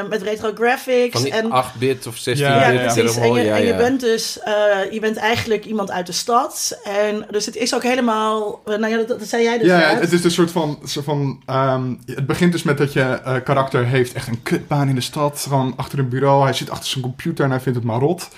eh, 0.00 0.08
met 0.08 0.22
retro 0.22 0.50
graphics. 0.54 1.20
Van 1.20 1.30
en, 1.30 1.64
8-bit 1.64 2.06
of 2.06 2.16
16-bit. 2.18 2.38
Ja, 2.38 2.60
ja, 2.60 2.68
ja, 2.82 2.92
precies. 2.92 3.16
En 3.16 3.32
je, 3.32 3.50
en 3.50 3.64
je 3.66 3.74
bent 3.76 4.00
dus, 4.00 4.40
eh, 4.40 4.52
je 4.92 5.00
bent 5.00 5.16
eigenlijk 5.16 5.64
iemand 5.64 5.90
uit 5.90 6.06
de 6.06 6.12
stad. 6.12 6.78
En 6.84 7.26
dus 7.30 7.46
het 7.46 7.56
is 7.56 7.74
ook 7.74 7.82
helemaal, 7.82 8.60
nou 8.64 8.88
ja, 8.88 8.96
dat, 8.96 9.08
dat 9.08 9.28
zei 9.28 9.42
jij 9.42 9.58
dus 9.58 9.66
ja, 9.66 9.92
net. 9.92 10.00
het 10.00 10.12
is 10.12 10.24
een 10.24 10.30
soort 10.30 10.50
van... 10.50 10.78
Soort 10.84 11.04
van 11.04 11.42
ehm, 11.46 11.94
het 12.06 12.26
begint 12.26 12.52
dus 12.52 12.62
met 12.62 12.78
dat 12.78 12.92
je 12.92 13.00
eh, 13.00 13.34
karakter 13.44 13.86
heeft 13.86 14.12
echt 14.12 14.28
een 14.28 14.42
kutbaan 14.42 14.88
in 14.88 14.94
de 14.94 15.00
stad. 15.00 15.44
Gewoon 15.48 15.72
achter 15.76 15.98
een 15.98 16.08
bureau. 16.08 16.42
Hij 16.44 16.52
zit 16.52 16.70
achter 16.70 16.88
zijn 16.88 17.04
computer 17.06 17.44
en 17.44 17.50
hij 17.50 17.60
vindt 17.60 17.78
het 17.78 17.86
maar 17.86 18.00
rot. 18.00 18.28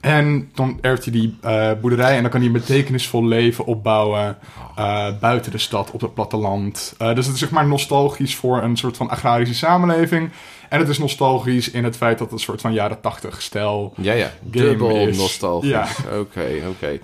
En 0.00 0.50
dan 0.54 0.78
erft 0.80 1.04
hij 1.04 1.12
die 1.12 1.36
eh, 1.42 1.70
boerderij 1.80 2.16
en 2.16 2.22
dan 2.22 2.30
kan 2.30 2.40
hij 2.40 2.48
een 2.48 2.60
betekenisvol 2.60 3.24
leven 3.24 3.64
opbouwen 3.64 4.38
eh, 4.76 5.06
buiten 5.20 5.52
de 5.52 5.58
stad, 5.58 5.90
op 5.90 6.00
het 6.00 6.14
platteland. 6.14 6.94
Eh, 6.98 7.14
dus 7.14 7.24
het 7.26 7.34
is 7.34 7.40
zeg 7.40 7.50
maar 7.50 7.66
nostalgisch 7.66 8.36
voor 8.36 8.62
een 8.62 8.76
soort 8.76 8.96
van 8.96 9.10
agrarische 9.10 9.54
samenleving. 9.54 10.30
En 10.68 10.78
het 10.78 10.88
is 10.88 10.98
nostalgisch 10.98 11.70
in 11.70 11.84
het 11.84 11.96
feit 11.96 12.18
dat 12.18 12.26
het 12.30 12.38
een 12.38 12.44
soort 12.44 12.60
van 12.60 12.72
jaren 12.72 13.00
tachtig 13.00 13.42
stijl 13.42 13.92
Ja, 14.00 14.12
ja. 14.12 14.32
Game 14.50 14.66
Dubbel 14.66 14.96
is- 15.08 15.16
nostalgisch. 15.18 15.70
Ja. 15.70 15.86
Oké, 16.18 16.46
oké. 16.68 16.86
Heel 16.86 17.00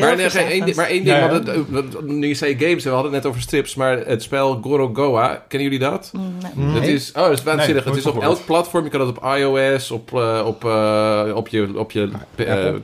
Maar, 0.00 0.10
nee, 0.16 0.16
verzegend. 0.20 0.50
één, 0.52 0.64
ding- 0.64 0.76
maar 0.76 0.86
één 0.88 1.04
ding, 1.04 1.16
Ja, 1.16 1.32
het- 1.32 1.68
wat- 1.68 2.02
nu 2.06 2.26
je 2.28 2.34
zei 2.34 2.56
games, 2.58 2.84
we 2.84 2.90
hadden 2.90 3.12
het 3.12 3.22
net 3.22 3.30
over 3.30 3.40
strips, 3.42 3.74
maar 3.74 3.98
het 4.06 4.22
spel 4.22 4.58
Gorogoa, 4.62 5.44
kennen 5.48 5.70
jullie 5.70 5.84
dat? 5.90 6.12
Nee. 6.54 6.70
Het 6.74 6.86
is, 6.86 7.08
oh, 7.16 7.22
dat 7.22 7.32
is 7.32 7.42
waanzinnig. 7.42 7.84
Nee, 7.84 7.94
het 7.94 8.04
is 8.04 8.10
op 8.10 8.22
elk 8.22 8.44
platform. 8.46 8.84
Je 8.84 8.90
kan 8.90 9.00
het 9.00 9.08
op 9.18 9.24
iOS, 9.36 9.90
op, 9.90 10.14
eh, 10.14 10.42
op, 10.46 10.64
eh, 10.64 11.32
op 11.34 11.48
je, 11.48 11.68
op 11.76 11.90
je 11.92 12.08
eh, 12.36 12.74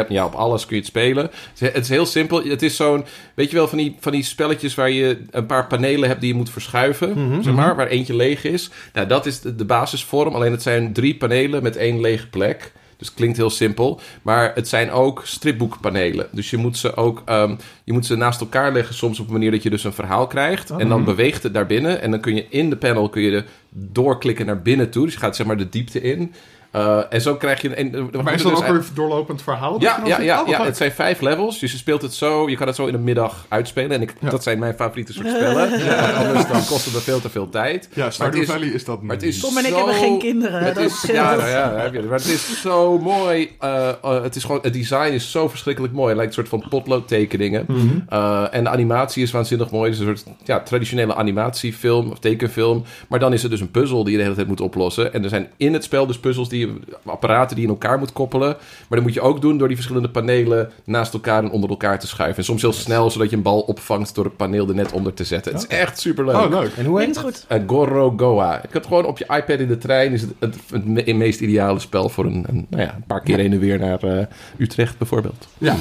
app. 0.00 0.10
Ja, 0.10 0.24
op 0.24 0.34
alles 0.34 0.66
kun 0.66 0.76
je 0.76 0.82
het 0.82 0.90
spelen. 0.90 1.22
Het 1.24 1.60
is, 1.62 1.72
het 1.72 1.88
heel 1.88 2.06
simpel. 2.06 2.42
Het 2.44 2.62
is 2.62 2.76
zo'n, 2.76 3.04
weet 3.34 3.50
je 3.50 3.56
wel, 3.56 3.68
van 3.68 3.78
die, 3.78 3.96
van 4.00 4.12
die 4.12 4.22
spelletjes 4.22 4.74
waar 4.74 4.90
je 4.90 5.18
een 5.30 5.46
paar 5.46 5.66
panelen 5.66 6.08
hebt 6.08 6.20
die 6.20 6.30
je 6.30 6.36
moet 6.36 6.50
verschuiven. 6.50 7.38
Zeg 7.44 7.54
maar, 7.54 7.76
waar 7.76 7.86
eentje 7.86 8.14
leeg 8.16 8.44
is. 8.44 8.70
Nou, 8.92 9.06
dat 9.06 9.26
is 9.26 9.40
de, 9.40 9.54
de 9.56 9.64
basisvorm. 9.78 10.34
Alleen 10.34 10.52
het 10.52 10.62
zijn 10.62 10.92
drie 10.92 11.16
panelen 11.16 11.62
met 11.62 11.76
één 11.76 12.00
lege 12.00 12.28
plek. 12.28 12.72
Dus 12.96 13.06
het 13.06 13.16
klinkt 13.16 13.36
heel 13.36 13.50
simpel. 13.50 14.00
Maar 14.22 14.52
het 14.54 14.68
zijn 14.68 14.90
ook 14.90 15.22
stripboekpanelen. 15.24 16.26
Dus 16.32 16.50
je 16.50 16.56
moet 16.56 16.76
ze 16.76 16.96
ook 16.96 17.22
ehm, 17.24 17.54
je 17.84 17.92
moet 17.92 18.06
ze 18.06 18.16
naast 18.16 18.40
elkaar 18.40 18.72
leggen. 18.72 18.94
Soms 18.94 19.20
op 19.20 19.26
een 19.26 19.32
manier 19.32 19.50
dat 19.50 19.62
je 19.62 19.70
dus 19.70 19.84
een 19.84 19.92
verhaal 19.92 20.26
krijgt. 20.26 20.70
En 20.70 20.88
dan 20.88 21.04
beweegt 21.04 21.42
het 21.42 21.54
daar 21.54 21.66
binnen. 21.66 22.00
En 22.02 22.10
dan 22.10 22.20
kun 22.20 22.34
je 22.34 22.46
in 22.48 22.70
de 22.70 22.76
panel 22.76 23.08
kun 23.08 23.22
je 23.22 23.30
er 23.30 23.44
doorklikken 23.70 24.46
naar 24.46 24.62
binnen 24.62 24.90
toe. 24.90 25.04
Dus 25.04 25.14
je 25.14 25.20
gaat 25.20 25.36
zeg 25.36 25.46
maar 25.46 25.56
de 25.56 25.68
diepte 25.68 26.00
in. 26.00 26.34
Uh, 26.76 27.00
en 27.10 27.20
zo 27.20 27.34
krijg 27.36 27.62
je... 27.62 27.74
En, 27.74 28.10
Maar 28.22 28.34
is 28.34 28.42
dat 28.42 28.52
ook 28.54 28.66
weer 28.66 28.84
doorlopend 28.94 29.42
verhaal? 29.42 29.74
je 29.78 29.84
ja, 29.84 30.20
ja, 30.20 30.42
Oh, 30.42 30.48
ja, 30.48 30.64
het 30.64 30.76
zijn 30.76 30.92
vijf 30.92 31.20
levels. 31.20 31.58
Dus 31.58 31.72
je 31.72 31.78
speelt 31.78 32.02
het 32.02 32.14
zo. 32.14 32.48
Je 32.48 32.56
kan 32.56 32.66
het 32.66 32.76
zo 32.76 32.86
in 32.86 32.92
de 32.92 32.98
middag 32.98 33.46
uitspelen. 33.48 33.90
En 33.90 34.02
ik, 34.02 34.14
Ja. 34.20 34.30
dat 34.30 34.42
zijn 34.42 34.58
mijn 34.58 34.74
favoriete 34.74 35.12
soort 35.12 35.28
spellen. 35.28 35.70
Anders 36.26 36.48
dan 36.48 36.64
kost 36.66 36.84
het 36.84 36.94
me 36.94 37.00
veel 37.00 37.20
te 37.20 37.28
veel 37.30 37.48
tijd. 37.48 37.88
Ja, 37.94 38.10
Stardew 38.10 38.40
is- 38.42 38.48
Valley 38.48 38.68
is 38.68 38.84
dat 38.84 39.02
Maar 39.02 39.16
het 39.16 39.24
is 39.24 39.40
Tom 39.40 39.56
en 39.56 39.64
ik 39.64 39.70
zo- 39.70 39.76
hebben 39.76 39.94
geen 39.94 40.18
kinderen, 40.18 40.60
Het 40.64 40.74
dat 40.74 40.84
is, 40.84 41.02
ja, 41.06 41.34
nou 41.36 41.48
ja, 41.48 41.72
heb 41.76 41.94
je. 41.94 42.02
Maar 42.02 42.18
het 42.18 42.26
is 42.28 42.60
zo 42.60 42.98
mooi. 42.98 43.50
eh, 43.60 43.88
eh, 43.88 44.22
het, 44.22 44.36
is 44.36 44.44
gewoon, 44.44 44.60
het 44.62 44.72
design 44.72 45.12
is 45.12 45.30
zo 45.30 45.48
verschrikkelijk 45.48 45.92
mooi. 45.92 46.08
Het 46.08 46.16
lijkt 46.16 46.36
een 46.36 46.44
soort 46.46 46.60
van 46.62 46.68
potloodtekeningen. 46.70 47.66
Eh, 48.08 48.44
en 48.50 48.64
de 48.64 48.70
animatie 48.70 49.22
is 49.22 49.30
waanzinnig 49.30 49.70
mooi. 49.70 49.90
Het 49.90 50.00
is 50.00 50.06
een 50.06 50.16
soort 50.18 50.36
ja, 50.44 50.60
traditionele 50.60 51.14
animatiefilm 51.14 52.10
of 52.10 52.18
tekenfilm. 52.18 52.84
Maar 53.08 53.18
dan 53.18 53.32
is 53.32 53.42
het 53.42 53.50
dus 53.50 53.60
een 53.60 53.70
puzzel 53.70 54.02
die 54.02 54.10
je 54.12 54.16
de 54.18 54.22
hele 54.22 54.34
tijd 54.36 54.48
moet 54.48 54.60
oplossen. 54.60 55.12
En 55.12 55.22
er 55.22 55.28
zijn 55.28 55.48
in 55.56 55.72
het 55.72 55.84
spel 55.84 56.06
dus 56.06 56.18
puzzels 56.18 56.48
die 56.48 56.65
apparaten 57.04 57.56
die 57.56 57.64
je 57.66 57.70
in 57.72 57.78
elkaar 57.80 57.98
moet 57.98 58.12
koppelen. 58.12 58.48
Maar 58.58 58.98
dat 58.98 59.02
moet 59.02 59.14
je 59.14 59.20
ook 59.20 59.40
doen 59.40 59.58
door 59.58 59.66
die 59.66 59.76
verschillende 59.76 60.10
panelen 60.10 60.70
naast 60.84 61.12
elkaar 61.14 61.42
en 61.42 61.50
onder 61.50 61.70
elkaar 61.70 61.98
te 61.98 62.06
schuiven. 62.06 62.38
En 62.38 62.44
soms 62.44 62.62
heel 62.62 62.72
snel, 62.72 63.10
zodat 63.10 63.30
je 63.30 63.36
een 63.36 63.42
bal 63.42 63.60
opvangt 63.60 64.14
door 64.14 64.24
het 64.24 64.36
paneel 64.36 64.68
er 64.68 64.74
net 64.74 64.92
onder 64.92 65.14
te 65.14 65.24
zetten. 65.24 65.52
Het 65.52 65.62
is 65.62 65.78
echt 65.78 66.00
super 66.00 66.24
leuk. 66.24 66.34
Oh, 66.36 66.50
leuk. 66.50 66.72
En 66.76 66.84
hoe 66.84 66.98
heet 66.98 67.08
het? 67.08 67.18
goed. 67.18 67.46
Uh, 67.52 67.58
Goro 67.66 68.14
Goa. 68.16 68.62
Ik 68.62 68.72
had 68.72 68.86
gewoon 68.86 69.04
op 69.04 69.18
je 69.18 69.24
iPad 69.24 69.58
in 69.58 69.68
de 69.68 69.78
trein. 69.78 70.12
Is 70.12 70.20
het 70.22 70.30
het, 70.38 70.56
het 70.70 70.84
me- 70.86 71.12
meest 71.14 71.40
ideale 71.40 71.78
spel 71.78 72.08
voor 72.08 72.24
een, 72.24 72.44
een, 72.48 72.66
nou 72.70 72.82
ja, 72.82 72.94
een 72.94 73.04
paar 73.06 73.20
keer 73.22 73.36
heen 73.38 73.52
en 73.52 73.58
weer 73.58 73.78
naar 73.78 74.02
eh, 74.02 74.26
Utrecht 74.58 74.98
bijvoorbeeld. 74.98 75.46
Ja, 75.58 75.76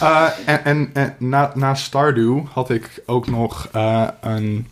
Eh, 0.00 0.28
en 0.46 0.64
en, 0.64 0.90
en 0.92 1.14
na, 1.18 1.52
na 1.54 1.74
Stardew 1.74 2.38
had 2.52 2.70
ik 2.70 3.02
ook 3.06 3.26
nog 3.26 3.68
eh, 3.72 4.08
een 4.20 4.66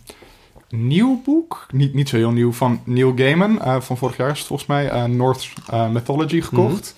nieuw 0.71 1.21
boek, 1.25 1.65
niet, 1.71 1.93
niet 1.93 2.09
zo 2.09 2.15
heel 2.15 2.31
nieuw, 2.31 2.51
van 2.51 2.81
Neil 2.83 3.13
Gaiman. 3.15 3.61
eh, 3.61 3.81
van 3.81 3.97
vorig 3.97 4.17
jaar 4.17 4.31
is 4.31 4.37
het 4.37 4.47
volgens 4.47 4.67
mij, 4.69 4.89
eh, 4.89 5.03
North 5.03 5.49
eh, 5.69 5.89
Mythology 5.89 6.41
gekocht. 6.41 6.95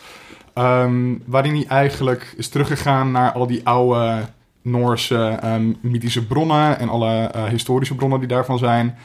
Ehm, 0.53 1.13
waarin 1.25 1.53
hij 1.55 1.65
eigenlijk 1.67 2.33
is 2.37 2.47
teruggegaan 2.47 3.11
naar 3.11 3.31
al 3.31 3.47
die 3.47 3.61
oude 3.67 4.21
Noorse 4.61 5.37
ehm, 5.41 5.71
mythische 5.81 6.25
bronnen 6.25 6.79
en 6.79 6.89
alle 6.89 7.31
historische 7.49 7.95
bronnen 7.95 8.19
die 8.19 8.27
daarvan 8.27 8.57
zijn. 8.57 8.95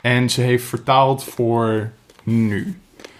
En 0.00 0.30
ze 0.30 0.40
heeft 0.40 0.64
vertaald 0.64 1.24
voor 1.24 1.90
nu. 2.22 2.78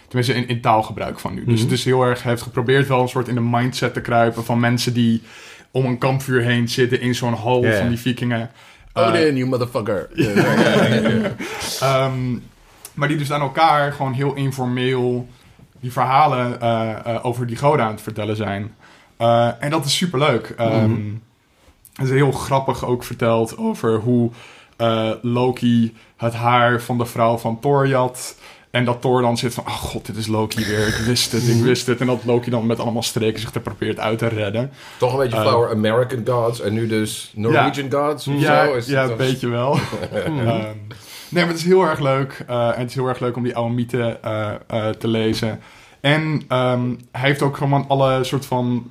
Tenminste, 0.09 0.35
in, 0.35 0.49
in 0.49 0.61
taalgebruik 0.61 1.19
van 1.21 1.35
nu. 1.35 1.45
Dus 1.45 1.55
Mhm. 1.61 1.63
het 1.63 1.79
is 1.79 1.85
heel 1.85 2.03
erg, 2.03 2.23
hij 2.23 2.31
heeft 2.31 2.43
geprobeerd 2.43 2.89
wel 2.89 3.01
een 3.01 3.09
soort 3.09 3.29
in 3.29 3.35
de 3.35 3.41
mindset 3.41 3.95
te 3.95 4.01
kruipen 4.01 4.45
van 4.45 4.61
mensen 4.61 4.95
die 4.95 5.23
om 5.71 5.85
een 5.85 5.99
kampvuur 5.99 6.43
heen 6.43 6.69
zitten 6.69 7.01
in 7.01 7.15
zo'n 7.15 7.33
hal 7.35 7.63
van 7.63 7.89
die 7.89 7.99
vikingen. 7.99 8.51
Oh 8.95 9.15
Eh, 9.15 9.37
you 9.37 9.47
motherfucker. 9.47 10.09
Ehm, 11.81 12.39
maar 12.95 13.09
die 13.09 13.17
dus 13.17 13.33
aan 13.33 13.41
elkaar 13.41 13.93
gewoon 13.93 14.13
heel 14.13 14.35
informeel 14.35 15.29
die 15.81 15.93
verhalen 15.93 16.61
eh, 16.61 16.91
eh, 17.05 17.25
over 17.25 17.47
die 17.47 17.57
goden 17.57 17.85
aan 17.85 17.91
het 17.91 18.03
vertellen 18.03 18.37
zijn. 18.37 18.75
En 19.59 19.71
dat 19.71 19.85
is 19.85 19.97
superleuk. 19.97 20.55
Ehm 20.57 20.91
Mhm. 20.91 21.15
Het 21.95 22.07
is 22.07 22.11
heel 22.11 22.33
grappig 22.33 22.85
ook 22.85 23.05
verteld 23.05 23.57
over 23.57 23.99
hoe 23.99 24.31
Loki 25.23 25.97
het 26.17 26.35
haar 26.35 26.81
van 26.81 26.99
de 26.99 27.07
vrouw 27.07 27.37
van 27.39 27.61
Thor 27.61 27.87
jat. 27.87 28.37
En 28.75 28.85
dat 28.85 29.01
Thor 29.01 29.23
dan 29.23 29.37
zit 29.37 29.55
van, 29.55 29.65
oh 29.67 29.73
god, 29.73 30.07
dit 30.07 30.17
is 30.17 30.27
Loki 30.27 30.65
weer. 30.67 30.87
Ik 30.87 30.95
wist 30.95 31.33
het, 31.33 31.49
ik 31.49 31.63
wist 31.63 31.87
het. 31.87 32.01
En 32.01 32.07
dat 32.07 32.25
Loki 32.25 32.51
dan 32.51 32.67
met 32.67 32.79
allemaal 32.79 33.03
streken 33.03 33.41
zich 33.41 33.55
er 33.55 33.61
probeert 33.61 33.99
uit 33.99 34.19
te 34.19 34.27
redden. 34.29 34.71
Toch 34.99 35.13
een 35.13 35.19
beetje 35.19 35.37
Eh, 35.37 35.43
flower 35.43 35.71
American 35.71 36.23
gods 36.27 36.61
en 36.61 36.73
nu 36.73 36.87
dus 36.87 37.33
Norwegian 37.35 37.91
gods 37.93 38.29
of 38.29 38.41
Ja, 38.41 38.67
zo. 38.67 38.75
Is 38.75 38.87
ja 38.87 39.03
een 39.05 39.17
beetje 39.17 39.49
wel. 39.49 39.79
Ehm, 40.13 40.27
nee, 41.29 41.45
maar 41.45 41.47
het 41.47 41.57
is 41.57 41.65
heel 41.65 41.83
erg 41.83 42.01
leuk. 42.01 42.45
eh, 42.47 42.69
en 42.69 42.79
het 42.81 42.89
is 42.89 42.95
heel 42.95 43.07
erg 43.09 43.21
leuk 43.21 43.37
om 43.37 43.43
die 43.43 43.57
oude 43.57 43.75
mythen 43.75 44.23
eh, 44.23 44.51
eh, 44.67 44.89
te 44.89 45.09
lezen. 45.09 45.61
En 46.01 46.43
ehm, 46.49 46.95
hij 47.13 47.29
heeft 47.29 47.43
ook 47.43 47.57
gewoon 47.57 47.85
alle 47.89 48.25
soort 48.25 48.47
van... 48.47 48.91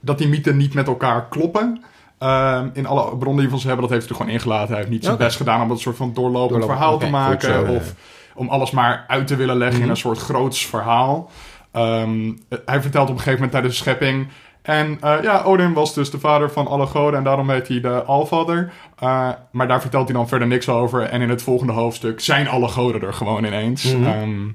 Dat 0.00 0.18
die 0.18 0.28
mythen 0.28 0.56
niet 0.56 0.74
met 0.74 0.86
elkaar 0.86 1.28
kloppen. 1.28 1.82
Ehm, 2.18 2.68
in 2.72 2.86
alle 2.86 3.16
bronnen 3.16 3.40
die 3.40 3.50
van 3.50 3.58
ze 3.60 3.66
hebben, 3.66 3.84
dat 3.88 3.94
heeft 3.94 4.08
hij 4.08 4.16
er 4.16 4.20
gewoon 4.22 4.38
ingelaten. 4.38 4.68
Hij 4.68 4.76
heeft 4.78 4.90
niet 4.90 5.04
zijn 5.04 5.16
best 5.16 5.36
gedaan 5.36 5.62
om 5.62 5.68
dat 5.68 5.80
soort 5.80 5.96
van 5.96 6.12
doorlopend 6.14 6.50
Doorlopend, 6.60 6.78
verhaal 6.78 6.98
te 6.98 7.06
maken. 7.06 7.48
zo, 7.52 7.64
ja. 7.64 7.72
of 7.72 7.94
om 8.38 8.48
alles 8.48 8.70
maar 8.70 9.04
uit 9.08 9.26
te 9.26 9.36
willen 9.36 9.56
leggen 9.56 9.76
in 9.76 9.82
Mhm. 9.82 9.90
een 9.90 9.96
soort 9.96 10.18
groots 10.18 10.66
verhaal. 10.66 11.30
Ehm, 11.72 12.32
hij 12.64 12.80
vertelt 12.82 13.08
op 13.08 13.14
een 13.14 13.22
gegeven 13.22 13.32
moment 13.32 13.50
tijdens 13.50 13.76
de 13.76 13.80
schepping... 13.82 14.28
En 14.62 14.98
eh, 15.00 15.22
ja, 15.22 15.42
Odin 15.42 15.72
was 15.72 15.94
dus 15.94 16.10
de 16.10 16.18
vader 16.18 16.50
van 16.50 16.66
alle 16.66 16.86
goden 16.86 17.18
en 17.18 17.24
daarom 17.24 17.50
heet 17.50 17.68
hij 17.68 17.80
de 17.80 18.02
Alvader. 18.02 18.72
Eh, 18.98 19.28
maar 19.50 19.68
daar 19.68 19.80
vertelt 19.80 20.08
hij 20.08 20.16
dan 20.16 20.28
verder 20.28 20.48
niks 20.48 20.68
over. 20.68 21.02
En 21.02 21.20
in 21.20 21.28
het 21.28 21.42
volgende 21.42 21.72
hoofdstuk 21.72 22.20
zijn 22.20 22.48
alle 22.48 22.68
goden 22.68 23.02
er 23.02 23.14
gewoon 23.14 23.44
ineens. 23.44 23.94
Mhm. 23.94 24.04
Ehm, 24.06 24.46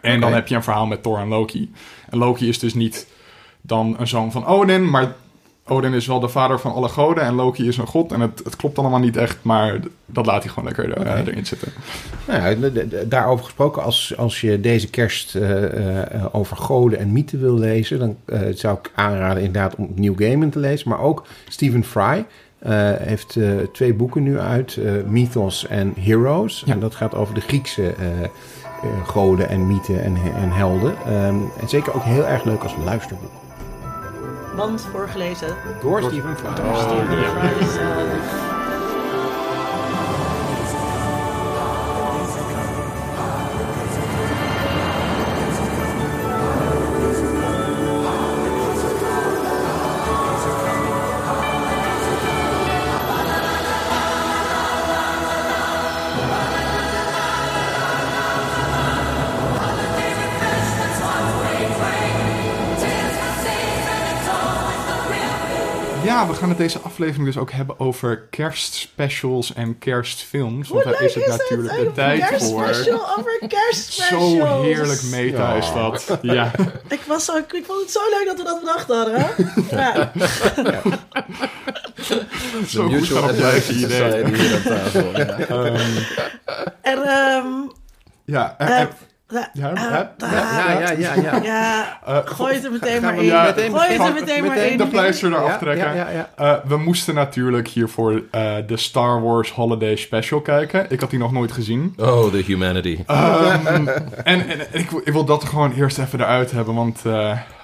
en 0.00 0.20
dan 0.20 0.32
heb 0.32 0.48
je 0.48 0.54
een 0.54 0.62
verhaal 0.62 0.86
met 0.86 1.02
Thor 1.02 1.18
en 1.18 1.28
Loki. 1.28 1.72
En 2.10 2.18
Loki 2.18 2.48
is 2.48 2.58
dus 2.58 2.74
niet 2.74 3.06
dan 3.60 3.96
een 3.98 4.08
zoon 4.08 4.32
van 4.32 4.46
Odin, 4.46 4.90
maar 4.90 5.12
Odin 5.72 5.92
is 5.92 6.06
wel 6.06 6.20
de 6.20 6.28
vader 6.28 6.60
van 6.60 6.72
alle 6.72 6.88
goden 6.88 7.24
en 7.24 7.34
Loki 7.34 7.68
is 7.68 7.76
een 7.76 7.86
god. 7.86 8.12
En 8.12 8.20
het, 8.20 8.40
het 8.44 8.56
klopt 8.56 8.78
allemaal 8.78 8.98
niet 8.98 9.16
echt, 9.16 9.38
maar 9.42 9.80
dat 10.06 10.26
laat 10.26 10.42
hij 10.42 10.52
gewoon 10.52 10.64
lekker 10.64 10.92
eh, 10.92 11.26
erin 11.26 11.46
zitten. 11.46 11.72
Nou 12.28 12.56
ja, 12.56 12.70
daarover 13.04 13.44
gesproken, 13.44 13.82
als, 13.82 14.16
als 14.16 14.40
je 14.40 14.60
deze 14.60 14.90
kerst 14.90 15.34
eh, 15.34 16.04
eh, 16.14 16.24
over 16.32 16.56
goden 16.56 16.98
en 16.98 17.12
mythen 17.12 17.40
wil 17.40 17.58
lezen, 17.58 17.98
dan 17.98 18.16
zou 18.54 18.78
ik 18.78 18.90
aanraden 18.94 19.42
inderdaad 19.42 19.74
om 19.74 19.92
New 19.94 20.18
Gaiman 20.18 20.50
te 20.50 20.58
lezen. 20.58 20.88
Maar 20.88 21.00
ook 21.00 21.26
Stephen 21.48 21.84
Fry 21.84 22.26
heeft 22.98 23.38
twee 23.72 23.94
boeken 23.94 24.22
nu 24.22 24.38
uit, 24.38 24.78
Mythos 25.06 25.66
en 25.66 25.94
Heroes. 26.00 26.62
Ja. 26.66 26.72
En 26.72 26.80
dat 26.80 26.94
gaat 26.94 27.14
over 27.14 27.34
de 27.34 27.40
Griekse 27.40 27.94
goden 29.06 29.48
en 29.48 29.66
mythen 29.66 30.02
en, 30.02 30.16
en 30.36 30.50
helden. 30.50 30.94
Ehm, 31.06 31.36
en 31.60 31.68
zeker 31.68 31.94
ook 31.94 32.02
heel 32.02 32.26
erg 32.26 32.44
leuk 32.44 32.62
als 32.62 32.74
luisterboek. 32.84 33.41
Want 34.54 34.88
voorgelezen 34.90 35.56
Door 35.80 36.02
Stephen 36.02 36.36
Fry. 36.36 36.54
door 36.54 36.76
Stephen 36.76 37.24
Fry 37.24 38.51
gaan 66.42 66.48
het 66.50 66.58
deze 66.58 66.78
aflevering 66.78 67.24
dus 67.26 67.36
ook 67.36 67.50
hebben 67.50 67.80
over 67.80 68.18
kerstspecials 68.30 69.54
en 69.54 69.78
kerstfilms. 69.78 70.68
Hoe 70.68 70.82
Want 70.82 70.90
daar 70.90 71.00
leuk 71.00 71.08
is 71.08 71.14
het 71.14 71.26
natuurlijk 71.26 71.74
de 71.74 71.86
Een 71.86 71.92
tijd 71.92 72.24
voor. 72.24 72.62
kerstspecial 72.62 73.16
over 73.18 73.38
kerstspecials. 73.48 74.36
Zo 74.36 74.62
heerlijk 74.62 75.02
meta 75.02 75.54
is 75.54 75.72
dat. 75.72 76.18
Ja. 76.22 76.50
Ik, 76.88 77.00
was 77.06 77.24
zo, 77.24 77.36
ik 77.36 77.62
vond 77.66 77.80
het 77.80 77.90
zo 77.90 78.00
leuk 78.10 78.26
dat 78.26 78.36
we 78.36 78.44
dat 78.44 78.60
bedacht 78.60 78.86
hadden. 78.88 79.26
ja. 79.80 80.12
Zo 82.66 82.88
goed 82.88 83.08
idee. 83.10 83.60
Society 83.60 83.72
hier 83.72 84.54
aan 84.54 84.62
tafel. 84.62 85.16
Ja. 85.16 85.38
Ehm, 85.38 85.90
En 86.82 87.02
ehm 87.02 87.46
ja, 88.24 88.54
en- 88.58 88.66
en- 88.68 88.86
da- 88.86 88.96
Ja, 89.52 89.68
ah, 89.68 89.74
ja, 90.18 90.90
Ja, 90.98 91.14
ja, 91.14 91.36
ja, 91.42 91.98
eh, 92.06 92.18
gooi 92.24 92.54
het 92.54 92.64
er 92.64 92.72
meteen 92.72 93.02
maar 93.02 93.14
in. 93.14 93.24
ja, 93.24 93.42
meteen 93.44 93.70
gooi 93.70 93.88
het 93.92 94.06
er 94.08 94.12
meteen 94.14 94.44
maar 94.46 94.56
in. 94.56 94.76
de 94.78 94.86
pleister 94.86 95.32
eraf 95.32 95.58
trekken. 95.58 95.94
ja, 95.94 96.10
ja, 96.10 96.26
ja. 96.36 96.54
Eh, 96.54 96.68
we 96.68 96.76
moesten 96.76 97.14
natuurlijk 97.14 97.68
hiervoor 97.68 98.22
eh 98.30 98.54
de 98.66 98.76
Star 98.76 99.22
Wars 99.22 99.50
Holiday 99.50 99.96
Special 99.96 100.40
kijken. 100.40 100.86
Ik 100.88 101.00
had 101.00 101.10
die 101.10 101.18
nog 101.18 101.32
nooit 101.32 101.52
gezien. 101.52 101.94
Oh, 101.98 102.30
the 102.30 102.36
humanity. 102.36 102.98
Ehm, 103.06 103.88
en 104.24 104.48
en 104.48 104.60
ik, 104.72 104.90
wil- 104.90 105.00
ik 105.04 105.12
wil 105.12 105.24
dat 105.24 105.44
gewoon 105.44 105.72
eerst 105.72 105.98
even 105.98 106.20
eruit 106.20 106.50
hebben, 106.50 106.74
want 106.74 107.00
eh, 107.04 107.12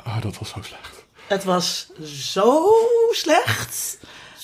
oh, 0.07 0.20
dat 0.22 0.38
was 0.38 0.48
zo 0.48 0.59
slecht. 0.62 0.96
Het 1.26 1.44
was 1.44 1.90
zo 2.04 2.64
slecht. 3.11 3.98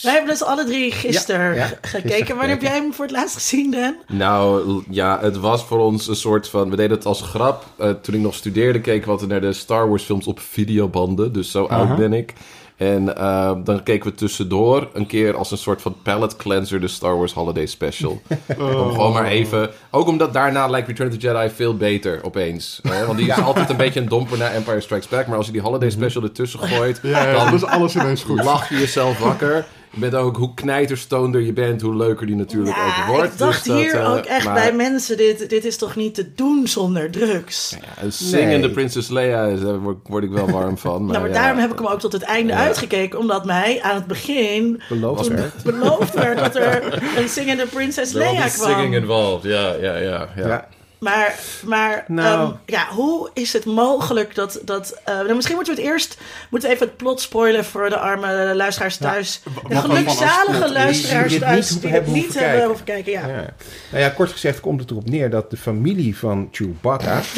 Wij 0.04 0.12
hebben 0.12 0.30
dus 0.30 0.42
alle 0.42 0.64
drie 0.64 0.92
gisteren 0.92 1.54
Ja, 1.54 1.66
ja, 1.66 1.70
gekeken. 1.82 2.36
Wanneer 2.36 2.54
heb 2.54 2.62
jij 2.62 2.72
hem 2.72 2.92
voor 2.92 3.04
het 3.04 3.14
laatst 3.14 3.34
gezien, 3.34 3.70
Dan? 3.70 3.94
Nou, 4.08 4.82
ja, 4.90 5.18
het 5.20 5.36
was 5.36 5.64
voor 5.64 5.78
ons 5.78 6.08
een 6.08 6.16
soort 6.16 6.48
van... 6.48 6.70
We 6.70 6.76
deden 6.76 6.96
het 6.96 7.06
als 7.06 7.22
grap. 7.22 7.64
Eh, 7.78 7.90
toen 7.90 8.14
ik 8.14 8.20
nog 8.20 8.34
studeerde, 8.34 8.80
keken 8.80 9.04
we 9.04 9.10
altijd 9.10 9.30
naar 9.30 9.40
de 9.40 9.52
Star 9.52 9.88
Wars 9.88 10.02
films 10.04 10.26
op 10.26 10.40
videobanden. 10.40 11.32
Dus 11.32 11.50
zo 11.50 11.64
oud 11.64 11.96
ben 11.96 12.12
ik. 12.12 12.32
En 12.76 13.16
eh, 13.16 13.52
dan 13.64 13.82
keken 13.82 14.10
we 14.10 14.16
tussendoor 14.16 14.88
een 14.92 15.06
keer 15.06 15.36
als 15.36 15.50
een 15.50 15.58
soort 15.58 15.82
van 15.82 15.96
palette 16.02 16.36
cleanser 16.36 16.80
de 16.80 16.88
Star 16.88 17.16
Wars 17.16 17.32
Holiday 17.32 17.66
Special. 17.66 18.10
Om 18.58 18.90
gewoon 18.90 19.12
maar 19.12 19.26
even... 19.26 19.70
Ook 19.90 20.06
omdat 20.06 20.32
daarna 20.32 20.66
lijkt 20.66 20.88
Return 20.88 21.08
of 21.08 21.14
the 21.14 21.20
Jedi 21.20 21.50
veel 21.54 21.76
beter 21.76 22.20
opeens. 22.22 22.80
Hè? 22.82 23.06
Want 23.06 23.18
die 23.18 23.28
is 23.28 23.40
altijd 23.40 23.70
een 23.70 23.76
beetje 23.76 24.00
een 24.00 24.08
domper 24.08 24.38
naar 24.38 24.52
Empire 24.52 24.80
Strikes 24.80 25.08
Back. 25.08 25.26
Maar 25.26 25.36
als 25.36 25.46
je 25.46 25.52
die 25.52 25.60
Holiday 25.60 25.90
Special 25.90 26.22
ertussen 26.22 26.60
gooit... 26.68 27.00
Ja, 27.02 27.24
ja, 27.24 27.32
dan 27.32 27.44
dan 27.44 27.54
is 27.54 27.64
alles 27.64 27.94
ineens 27.94 28.22
goed. 28.22 28.44
lach 28.44 28.68
je 28.68 28.78
jezelf 28.78 29.18
wakker. 29.18 29.66
Je 29.94 30.00
bent 30.00 30.14
ook, 30.14 30.36
hoe 30.36 30.54
knijterstoonder 30.54 31.40
je 31.40 31.52
bent, 31.52 31.80
hoe 31.82 31.96
leuker 31.96 32.26
die 32.26 32.36
natuurlijk 32.36 32.76
ook 32.76 33.06
wordt. 33.06 33.32
ik 33.32 33.38
dacht 33.38 33.64
Dus 33.64 33.74
dat, 33.74 33.76
hier 33.82 33.94
eh, 33.94 34.12
ook 34.12 34.24
echt 34.24 34.44
maar- 34.44 34.54
bij 34.54 34.72
mensen, 34.72 35.16
dit, 35.16 35.48
dit 35.50 35.64
is 35.64 35.76
toch 35.76 35.96
niet 35.96 36.14
te 36.14 36.34
doen 36.34 36.66
zonder 36.68 37.10
drugs? 37.10 37.76
Ja, 37.80 38.02
een 38.02 38.12
Singende 38.12 38.56
Nee. 38.66 38.70
Princess 38.70 39.08
Leia, 39.08 39.44
is- 39.44 39.60
daar 39.60 39.78
word, 39.78 39.96
word 40.02 40.24
ik 40.24 40.30
wel 40.30 40.50
warm 40.50 40.78
van. 40.78 40.92
Maar, 41.04 41.12
nou, 41.12 41.20
maar 41.20 41.28
ja, 41.34 41.40
daarom 41.42 41.58
heb 41.60 41.72
ik 41.72 41.78
hem 41.78 41.86
ook 41.88 42.00
tot 42.00 42.12
het 42.12 42.22
einde 42.22 42.52
Ja. 42.52 42.58
uitgekeken. 42.58 43.18
Omdat 43.18 43.44
mij 43.44 43.82
aan 43.82 43.94
het 43.94 44.06
begin 44.06 44.82
Beloofd 44.88 45.28
werd. 45.28 45.62
beloofd 45.62 46.14
werd 46.14 46.38
dat 46.38 46.54
er 46.56 47.02
een 47.18 47.28
zingende 47.28 47.66
Princess 47.66 48.12
Leia 48.12 48.42
be 48.42 48.48
singing 48.50 48.76
kwam. 48.76 48.92
involved, 48.92 49.50
ja, 49.52 49.72
ja, 49.80 49.96
ja. 49.96 50.28
ja. 50.36 50.68
Maar, 51.04 51.34
maar 51.64 52.04
Nou. 52.08 52.48
ehm, 52.48 52.52
ja, 52.66 52.86
hoe 52.90 53.30
is 53.34 53.52
het 53.52 53.64
mogelijk 53.64 54.34
dat... 54.34 54.60
dat 54.64 55.00
eh, 55.04 55.14
nou, 55.14 55.34
misschien 55.34 55.56
moeten 55.56 55.74
we 55.74 55.80
het 55.80 55.90
eerst... 55.90 56.18
moeten 56.50 56.68
we 56.68 56.74
even 56.74 56.86
het 56.86 56.96
plot 56.96 57.20
spoilen 57.20 57.64
voor 57.64 57.88
de 57.88 57.98
arme 57.98 58.54
luisteraars 58.54 58.96
thuis. 58.96 59.42
de 59.68 59.76
gelukzalige 59.76 60.72
luisteraars 60.72 61.38
thuis 61.38 61.68
die 61.80 61.90
het 61.90 62.06
niet 62.06 62.24
hoeven 62.24 62.40
hebben 62.40 62.50
kijken. 62.52 62.66
hoeven 62.66 62.84
kijken. 62.84 63.12
Ja. 63.12 63.26
Ja. 63.26 63.54
Nou 63.90 64.02
ja, 64.04 64.08
kort 64.08 64.30
gezegd 64.30 64.60
komt 64.60 64.80
het 64.80 64.90
erop 64.90 65.10
neer 65.10 65.30
dat 65.30 65.50
de 65.50 65.56
familie 65.56 66.16
van 66.16 66.48
Chewbacca... 66.52 67.20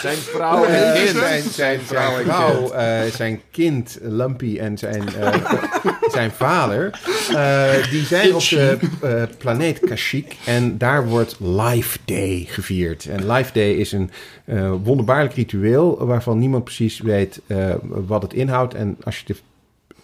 Zijn 0.00 0.16
vrouw 0.16 0.64
en 0.64 0.92
eh, 0.94 1.02
kind. 1.02 1.16
zijn, 1.16 1.42
zijn, 1.52 1.80
zijn 1.88 2.24
vrouw, 2.24 2.72
eh, 2.72 3.00
zijn 3.12 3.40
kind 3.50 3.98
Lumpy 4.02 4.58
en 4.58 4.78
zijn, 4.78 5.14
eh, 5.20 5.34
zijn 6.12 6.30
vader... 6.30 7.00
eh, 7.34 7.90
die 7.90 8.04
zijn 8.04 8.34
op 8.34 8.40
de 8.48 8.78
eh, 9.02 9.22
planeet 9.38 9.80
Kashyyyk 9.80 10.36
en 10.44 10.78
daar 10.84 11.08
wordt 11.08 11.36
Life 11.38 11.98
Day 12.04 12.46
gevierd. 12.48 13.06
En 13.06 13.32
Life 13.32 13.52
Day 13.52 13.72
is 13.72 13.92
een 13.92 14.10
eh, 14.44 14.72
wonderbaarlijk 14.82 15.34
ritueel 15.34 16.06
waarvan 16.06 16.38
niemand 16.38 16.64
precies 16.64 17.00
weet 17.00 17.40
eh, 17.46 17.74
wat 17.80 18.22
het 18.22 18.34
inhoudt. 18.34 18.74
En 18.74 18.96
als 19.04 19.18
je 19.18 19.34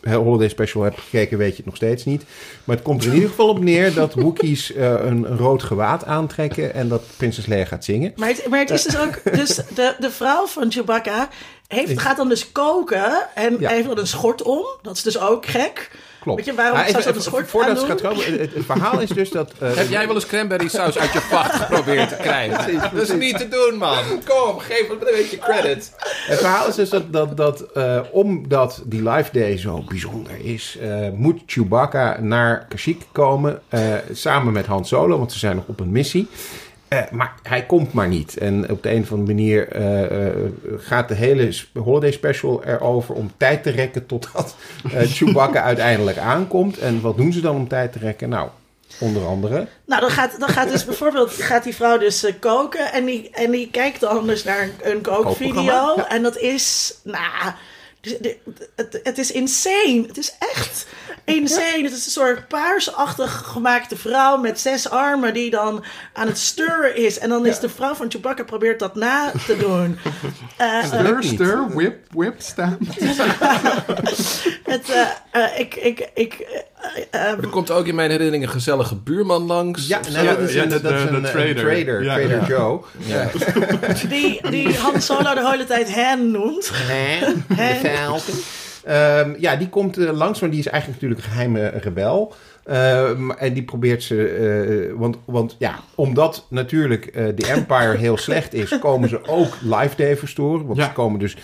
de 0.00 0.10
Holiday 0.10 0.48
Special 0.48 0.82
hebt 0.82 1.00
gekeken, 1.00 1.38
weet 1.38 1.50
je 1.50 1.56
het 1.56 1.66
nog 1.66 1.76
steeds 1.76 2.04
niet. 2.04 2.24
Maar 2.64 2.76
het 2.76 2.84
komt 2.84 3.04
in 3.04 3.14
ieder 3.14 3.28
geval 3.28 3.48
op 3.48 3.62
neer 3.62 3.94
dat 3.94 4.14
Wookiees 4.14 4.72
eh, 4.72 4.94
een, 5.04 5.26
rood 5.26 5.62
gewaad 5.62 6.04
aantrekken 6.04 6.74
en 6.74 6.88
dat 6.88 7.02
Prinses 7.16 7.46
Leia 7.46 7.64
gaat 7.64 7.84
zingen. 7.84 8.12
Maar 8.16 8.28
het, 8.28 8.46
het 8.50 8.70
is 8.70 8.82
dus 8.82 8.98
ook... 8.98 9.20
Dus 9.36 9.54
de, 9.74 9.94
de 9.98 10.10
vrouw 10.10 10.46
van 10.46 10.72
Chewbacca 10.72 11.28
heeft, 11.78 12.00
gaat 12.00 12.16
dan 12.16 12.28
dus 12.28 12.52
koken 12.52 13.26
en 13.34 13.56
Ja. 13.60 13.68
heeft 13.68 13.86
dan 13.88 13.98
een 13.98 14.06
schort 14.06 14.42
om. 14.42 14.64
Dat 14.82 14.96
is 14.96 15.02
dus 15.02 15.18
ook 15.20 15.46
gek. 15.46 15.90
Klopt. 16.20 16.38
Weet 16.38 16.46
je, 16.48 16.54
waarom 16.54 16.76
Maar 16.76 16.86
even- 16.86 17.02
dat 17.04 17.14
een 17.16 17.22
schort 17.22 17.48
Voordat 17.48 17.80
ze 17.80 17.86
gaat 17.86 18.00
komen, 18.00 18.24
het, 18.40 18.54
het 18.54 18.64
verhaal 18.64 19.00
is 19.00 19.08
dus 19.08 19.30
dat... 19.30 19.52
eh, 19.58 19.74
Heb 19.74 19.88
jij 19.88 20.06
wel 20.06 20.14
eens 20.14 20.26
cranberry 20.26 20.68
saus 20.68 20.98
uit 20.98 21.12
je 21.12 21.20
vacht 21.20 21.54
geprobeerd 21.54 22.08
te 22.08 22.16
krijgen? 22.16 22.80
Dat 22.94 23.02
is 23.02 23.12
niet 23.12 23.38
te 23.38 23.48
doen, 23.48 23.78
man. 23.78 24.04
Kom, 24.28 24.58
geef 24.58 24.88
me 24.88 24.92
een 24.94 24.98
beetje 25.16 25.38
credit. 25.38 25.92
Het 26.26 26.38
verhaal 26.38 26.68
is 26.68 26.74
dus 26.74 26.88
dat, 26.90 27.12
dat, 27.12 27.36
dat 27.36 27.60
eh, 27.60 28.00
omdat 28.10 28.82
die 28.84 29.08
Life 29.08 29.30
Day 29.32 29.58
zo 29.58 29.82
bijzonder 29.88 30.32
is, 30.44 30.76
eh, 30.80 31.08
moet 31.14 31.40
Chewbacca 31.46 32.20
naar 32.20 32.66
Kashyyyk 32.68 33.02
komen 33.12 33.62
eh, 33.68 33.80
samen 34.12 34.52
met 34.52 34.66
Han 34.66 34.84
Solo, 34.84 35.18
want 35.18 35.32
ze 35.32 35.38
zijn 35.38 35.56
nog 35.56 35.64
op 35.66 35.80
een 35.80 35.92
missie. 35.92 36.28
Eh, 36.90 37.10
maar 37.10 37.34
hij 37.42 37.66
komt 37.66 37.92
maar 37.92 38.08
niet. 38.08 38.36
En 38.36 38.70
op 38.70 38.82
de 38.82 38.90
een 38.90 39.02
of 39.02 39.12
andere 39.12 39.34
manier 39.34 39.68
eh, 39.68 40.26
eh, 40.26 40.34
gaat 40.78 41.08
de 41.08 41.14
hele 41.14 41.54
holiday 41.74 42.12
special 42.12 42.64
erover 42.64 43.14
om 43.14 43.32
tijd 43.36 43.62
te 43.62 43.70
rekken 43.70 44.06
totdat 44.06 44.56
Chewbacca 45.14 45.62
uiteindelijk 45.62 46.18
aankomt. 46.18 46.78
En 46.78 47.00
wat 47.00 47.16
doen 47.16 47.32
ze 47.32 47.40
dan 47.40 47.56
om 47.56 47.68
tijd 47.68 47.92
te 47.92 47.98
rekken? 47.98 48.28
Nou, 48.28 48.48
onder 49.00 49.26
andere. 49.26 49.66
Nou, 49.84 50.00
dan 50.00 50.10
gaat, 50.10 50.40
dan 50.40 50.48
gaat 50.48 50.70
dus 50.70 50.84
bijvoorbeeld 50.84 51.32
gaat 51.32 51.64
die 51.64 51.74
vrouw 51.74 51.98
dus 51.98 52.26
koken 52.40 52.92
en 52.92 53.04
die, 53.04 53.30
en 53.30 53.50
die 53.50 53.70
kijkt 53.70 54.00
dan 54.00 54.26
dus 54.26 54.44
naar 54.44 54.62
een, 54.62 54.90
een 54.90 55.00
kookvideo. 55.00 55.62
Ja. 55.96 56.08
En 56.08 56.22
dat 56.22 56.38
is, 56.38 56.94
nou, 57.04 57.52
het, 58.74 59.00
het 59.02 59.18
is 59.18 59.30
insane. 59.32 60.04
Het 60.06 60.18
is 60.18 60.34
echt 60.38 60.86
insane. 61.24 61.82
Het 61.82 61.92
is 61.92 62.04
een 62.04 62.10
soort 62.12 62.48
paarsachtig 62.48 63.42
gemaakte 63.46 63.96
vrouw 63.96 64.36
met 64.36 64.60
zes 64.60 64.90
armen 64.90 65.34
die 65.34 65.50
dan 65.50 65.84
aan 66.12 66.26
het 66.26 66.38
stirren 66.38 66.96
is. 66.96 67.18
En 67.18 67.28
dan 67.28 67.46
is 67.46 67.58
de 67.58 67.68
vrouw 67.68 67.94
van 67.94 68.10
Chewbacca 68.10 68.44
probeert 68.44 68.78
dat 68.78 68.94
na 68.94 69.32
te 69.46 69.56
doen. 69.56 69.98
Eh, 70.56 70.78
eh, 70.78 70.84
Stir, 70.84 71.18
niet. 71.18 71.24
stir, 71.32 71.64
whip, 71.74 71.96
whip, 72.10 72.34
stamp. 72.38 72.80
het, 74.64 74.90
eh, 74.90 75.00
eh, 75.30 75.58
ik, 75.58 75.74
ik, 75.74 76.08
ik, 76.14 76.32
eh, 76.34 77.02
eh, 77.10 77.28
Er 77.30 77.48
komt 77.48 77.70
ook 77.70 77.86
in 77.86 77.94
mijn 77.94 78.10
herinnering 78.10 78.42
een 78.44 78.50
gezellige 78.50 78.96
buurman 78.96 79.42
langs. 79.42 79.86
Ja, 79.86 80.00
Ja, 80.08 80.22
dat 80.22 80.38
is 80.38 80.52
ja, 80.54 80.62
een, 80.62 80.68
de- 80.68 80.80
dat 80.80 80.92
is 80.92 81.02
de- 81.02 81.08
een, 81.08 81.22
de 81.22 81.28
eh, 81.28 81.34
trader. 81.34 81.54
trader, 81.54 82.02
Ja. 82.04 82.14
Trader 82.14 82.40
Ja. 82.40 82.46
Joe. 82.46 82.80
Ja. 82.96 83.30
die, 84.08 84.50
die 84.50 84.78
Han 84.78 85.00
Solo 85.02 85.34
de 85.34 85.48
hele 85.50 85.64
tijd 85.66 85.94
hen 85.94 86.30
noemt. 86.30 86.70
Hè? 86.74 87.18
De 87.48 88.20
Ehm, 88.84 89.34
ja, 89.38 89.56
die 89.56 89.68
komt 89.68 89.98
eh, 89.98 90.12
langs, 90.12 90.40
maar 90.40 90.50
die 90.50 90.58
is 90.58 90.66
eigenlijk 90.66 91.02
natuurlijk 91.02 91.26
een 91.26 91.32
geheime 91.32 91.68
rebel. 91.68 92.34
Ehm, 92.64 93.30
en 93.30 93.52
die 93.52 93.62
probeert 93.62 94.02
ze, 94.02 94.26
eh, 94.28 94.98
want, 94.98 95.16
want 95.24 95.56
ja, 95.58 95.78
omdat 95.94 96.46
natuurlijk 96.48 97.06
eh, 97.06 97.24
de 97.34 97.46
Empire 97.46 97.96
heel 97.96 98.16
slecht 98.28 98.54
is, 98.54 98.78
komen 98.78 99.08
ze 99.08 99.26
ook 99.26 99.56
Life 99.62 99.96
Day 99.96 100.16
verstoren. 100.16 100.66
Want 100.66 100.78
Ja. 100.78 100.84
ze 100.84 100.92
komen 100.92 101.18
dus 101.18 101.36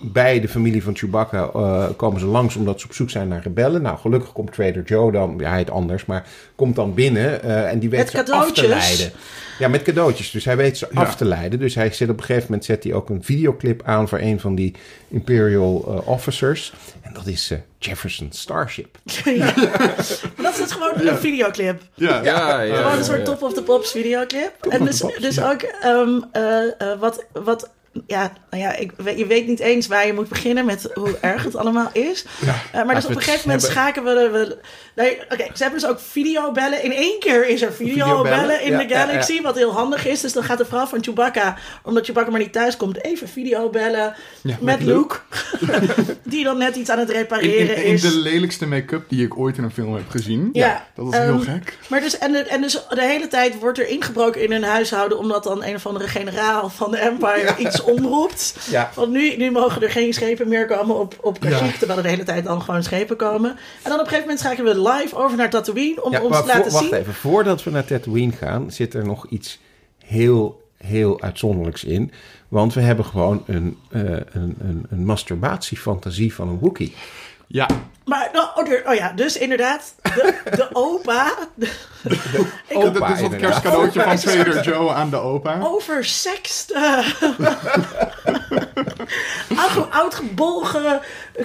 bij 0.00 0.40
de 0.40 0.48
familie 0.48 0.82
van 0.82 0.96
Chewbacca 0.96 1.50
eh, 1.54 1.86
komen 1.96 2.20
ze 2.20 2.26
langs 2.26 2.56
omdat 2.56 2.80
ze 2.80 2.86
op 2.86 2.94
zoek 2.94 3.10
zijn 3.10 3.28
naar 3.28 3.42
rebellen. 3.42 3.82
Nou, 3.82 3.98
gelukkig 3.98 4.32
komt 4.32 4.52
Trader 4.52 4.82
Joe 4.82 5.12
dan, 5.12 5.34
ja, 5.38 5.48
hij 5.48 5.58
heet 5.58 5.70
anders, 5.70 6.04
maar 6.06 6.26
komt 6.54 6.76
dan 6.76 6.94
binnen 6.94 7.42
eh, 7.42 7.70
en 7.70 7.78
die 7.78 7.90
weet 7.90 8.12
Met 8.12 8.26
ze 8.26 8.32
af 8.32 8.52
te 8.52 8.68
leiden. 8.68 9.12
Ja, 9.60 9.68
met 9.68 9.82
cadeautjes. 9.82 10.30
Dus 10.30 10.44
hij 10.44 10.56
weet 10.56 10.78
ze 10.78 10.88
Ja. 10.92 11.00
af 11.00 11.16
te 11.16 11.24
leiden. 11.24 11.58
Dus 11.58 11.74
hij 11.74 11.92
zet 11.92 12.08
op 12.08 12.18
een 12.18 12.24
gegeven 12.24 12.44
moment 12.44 12.64
zet 12.64 12.84
hij 12.84 12.92
ook 12.94 13.08
een 13.08 13.24
videoclip 13.24 13.82
aan 13.84 14.08
voor 14.08 14.18
een 14.18 14.40
van 14.40 14.54
die 14.54 14.74
Imperial 15.08 15.84
eh, 15.88 16.08
officers. 16.08 16.72
En 17.02 17.12
dat 17.12 17.26
is 17.26 17.50
eh, 17.50 17.58
Jefferson 17.78 18.28
Starship. 18.32 18.98
Ja. 19.24 19.52
Dat 20.36 20.58
is 20.58 20.72
gewoon 20.72 21.08
een 21.08 21.18
videoclip. 21.18 21.82
Ja, 21.94 22.22
Ja, 22.22 22.60
ja. 22.60 22.76
Gewoon 22.76 22.92
een 22.92 22.98
ja, 22.98 23.04
soort 23.04 23.18
ja. 23.18 23.24
Top 23.24 23.42
of 23.42 23.54
the 23.54 23.62
Pops 23.62 23.90
videoclip. 23.90 24.52
en 24.68 24.84
dus, 24.84 25.02
dus 25.18 25.34
ja. 25.34 25.50
ook 25.50 25.62
um, 25.84 26.24
uh, 26.36 26.42
uh, 26.42 26.98
wat, 26.98 27.24
wat 27.32 27.70
ja, 28.06 28.32
nou 28.50 28.62
ja, 28.62 28.76
ik, 28.76 28.92
je 29.16 29.26
weet 29.26 29.46
niet 29.46 29.60
eens 29.60 29.86
waar 29.86 30.06
je 30.06 30.12
moet 30.12 30.28
beginnen 30.28 30.64
met 30.64 30.90
hoe 30.94 31.18
erg 31.20 31.44
het 31.44 31.56
allemaal 31.56 31.90
is. 31.92 32.24
Uh, 32.44 32.84
maar 32.84 32.94
dus 32.94 33.04
op 33.04 33.10
een 33.10 33.16
gegeven 33.16 33.40
moment 33.44 33.62
het 33.62 33.70
schakelen 33.70 34.32
we... 34.32 34.38
we 34.38 34.58
nee, 34.94 35.18
Oké, 35.22 35.44
ze 35.54 35.62
hebben 35.62 35.80
dus 35.80 35.88
ook 35.88 36.00
videobellen. 36.00 36.82
In 36.82 36.92
één 36.92 37.18
keer 37.18 37.48
is 37.48 37.62
er 37.62 37.72
videobellen 37.72 38.24
Videobellen, 38.24 38.62
in 38.62 38.70
ja, 38.70 38.78
de 38.78 38.88
ja, 38.88 38.98
ja. 38.98 39.06
Galaxy, 39.06 39.42
wat 39.42 39.56
heel 39.56 39.72
handig 39.72 40.06
is. 40.06 40.20
Dus 40.20 40.32
dan 40.32 40.42
gaat 40.42 40.58
de 40.58 40.64
vrouw 40.64 40.86
van 40.86 41.04
Chewbacca, 41.04 41.56
omdat 41.82 42.04
Chewbacca 42.04 42.30
maar 42.30 42.40
niet 42.40 42.52
thuis 42.52 42.76
komt, 42.76 43.04
even 43.04 43.28
videobellen 43.28 44.14
Ja, 44.42 44.56
met 44.60 44.78
met 44.78 44.88
Luke. 44.88 45.16
die 46.22 46.44
dan 46.44 46.58
net 46.58 46.76
iets 46.76 46.90
aan 46.90 46.98
het 46.98 47.10
repareren 47.10 47.76
in, 47.76 47.84
in 47.84 47.92
is. 47.92 48.02
de 48.02 48.16
lelijkste 48.16 48.66
make-up 48.66 49.08
die 49.08 49.24
ik 49.24 49.38
ooit 49.38 49.56
in 49.56 49.64
een 49.64 49.70
film 49.70 49.94
heb 49.94 50.08
gezien. 50.08 50.48
Ja, 50.52 50.86
Dat 50.94 51.12
is 51.12 51.18
heel 51.18 51.28
ehm, 51.28 51.40
gek. 51.40 51.78
Maar 51.88 52.00
dus, 52.00 52.18
en, 52.18 52.32
de, 52.32 52.38
en 52.38 52.60
dus 52.60 52.72
de 52.88 53.02
hele 53.02 53.28
tijd 53.28 53.58
wordt 53.58 53.78
er 53.78 53.88
ingebroken 53.88 54.42
in 54.42 54.52
hun 54.52 54.64
huishouden... 54.64 55.18
omdat 55.18 55.42
dan 55.42 55.64
een 55.64 55.74
of 55.74 55.86
andere 55.86 56.08
generaal 56.08 56.68
van 56.68 56.90
de 56.90 56.96
Empire 56.96 57.54
iets 57.58 57.79
omroept. 57.82 58.56
Ja. 58.70 58.90
Want 58.94 59.12
nu, 59.12 59.36
nu 59.36 59.50
mogen 59.50 59.82
er 59.82 59.90
geen 59.90 60.12
schepen 60.12 60.48
meer 60.48 60.66
komen 60.66 60.98
op, 60.98 61.14
op 61.20 61.40
Kashyyyk... 61.40 61.72
Ja. 61.72 61.78
terwijl 61.78 61.98
er 61.98 62.04
de 62.04 62.10
hele 62.10 62.22
tijd 62.22 62.44
dan 62.44 62.62
gewoon 62.62 62.82
schepen 62.82 63.16
komen. 63.16 63.50
En 63.50 63.58
dan 63.82 63.92
op 63.92 63.98
een 63.98 64.04
gegeven 64.04 64.20
moment 64.20 64.38
schakelen 64.38 64.74
we 64.74 64.90
live 64.90 65.16
over 65.16 65.36
naar 65.36 65.50
Tatooine... 65.50 66.02
om 66.02 66.12
Ja, 66.12 66.20
ons 66.20 66.30
maar 66.30 66.40
te 66.40 66.46
laten 66.46 66.72
wacht 66.72 66.84
zien... 66.84 66.94
even. 66.94 67.14
Voordat 67.14 67.62
we 67.62 67.70
naar 67.70 67.84
Tatooine 67.84 68.32
gaan, 68.32 68.70
zit 68.70 68.94
er 68.94 69.06
nog 69.06 69.26
iets 69.28 69.60
heel, 70.04 70.62
heel 70.76 71.20
uitzonderlijks 71.20 71.84
in. 71.84 72.12
Want 72.48 72.74
we 72.74 72.80
hebben 72.80 73.04
gewoon 73.04 73.42
een, 73.46 73.78
eh, 73.90 74.02
een, 74.02 74.56
een, 74.60 74.86
een 74.90 75.04
masturbatiefantasie 75.04 76.34
van 76.34 76.48
een 76.48 76.58
Wookiee. 76.58 76.94
Ja, 77.46 77.68
Maar, 78.04 78.30
nou, 78.32 78.46
oh, 78.54 78.90
oh 78.90 78.94
ja, 78.94 79.12
dus 79.12 79.38
inderdaad, 79.38 79.94
de, 80.14 80.34
de 80.56 80.68
opa... 80.72 81.32
de- 81.54 81.66
ik, 82.68 82.76
Opa, 82.76 82.90
dat 83.08 83.10
is 83.16 83.20
het 83.20 83.36
kerstcadeautje 83.36 84.02
van 84.02 84.16
Trader 84.16 84.62
Joe 84.62 84.90
aan 84.92 85.10
de 85.10 85.16
opa. 85.16 85.58
oversext. 85.62 86.70
eh, 86.70 86.98
oud- 89.74 89.90
Oudgebolgen, 89.90 91.00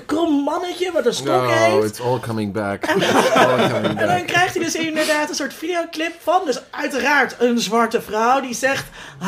krom 0.06 0.44
mannetje 0.44 0.92
wat 0.92 1.06
een 1.06 1.14
stok 1.14 1.26
No, 1.42 1.48
heeft. 1.50 1.86
it's 1.86 2.00
all 2.00 2.20
coming 2.20 2.54
back. 2.54 2.86
It's 2.86 3.06
all 3.36 3.70
coming 3.70 3.86
En 3.86 3.96
dan 3.96 4.08
back. 4.08 4.28
krijgt 4.28 4.54
hij 4.56 4.64
dus 4.64 4.76
inderdaad 4.76 5.30
een 5.30 5.36
soort 5.36 5.54
videoclip 5.54 6.14
van. 6.22 6.42
Dus 6.46 6.60
uiteraard 6.72 7.36
een 7.40 7.60
zwarte 7.60 8.02
vrouw 8.02 8.42
die 8.42 8.54
zegt: 8.54 8.86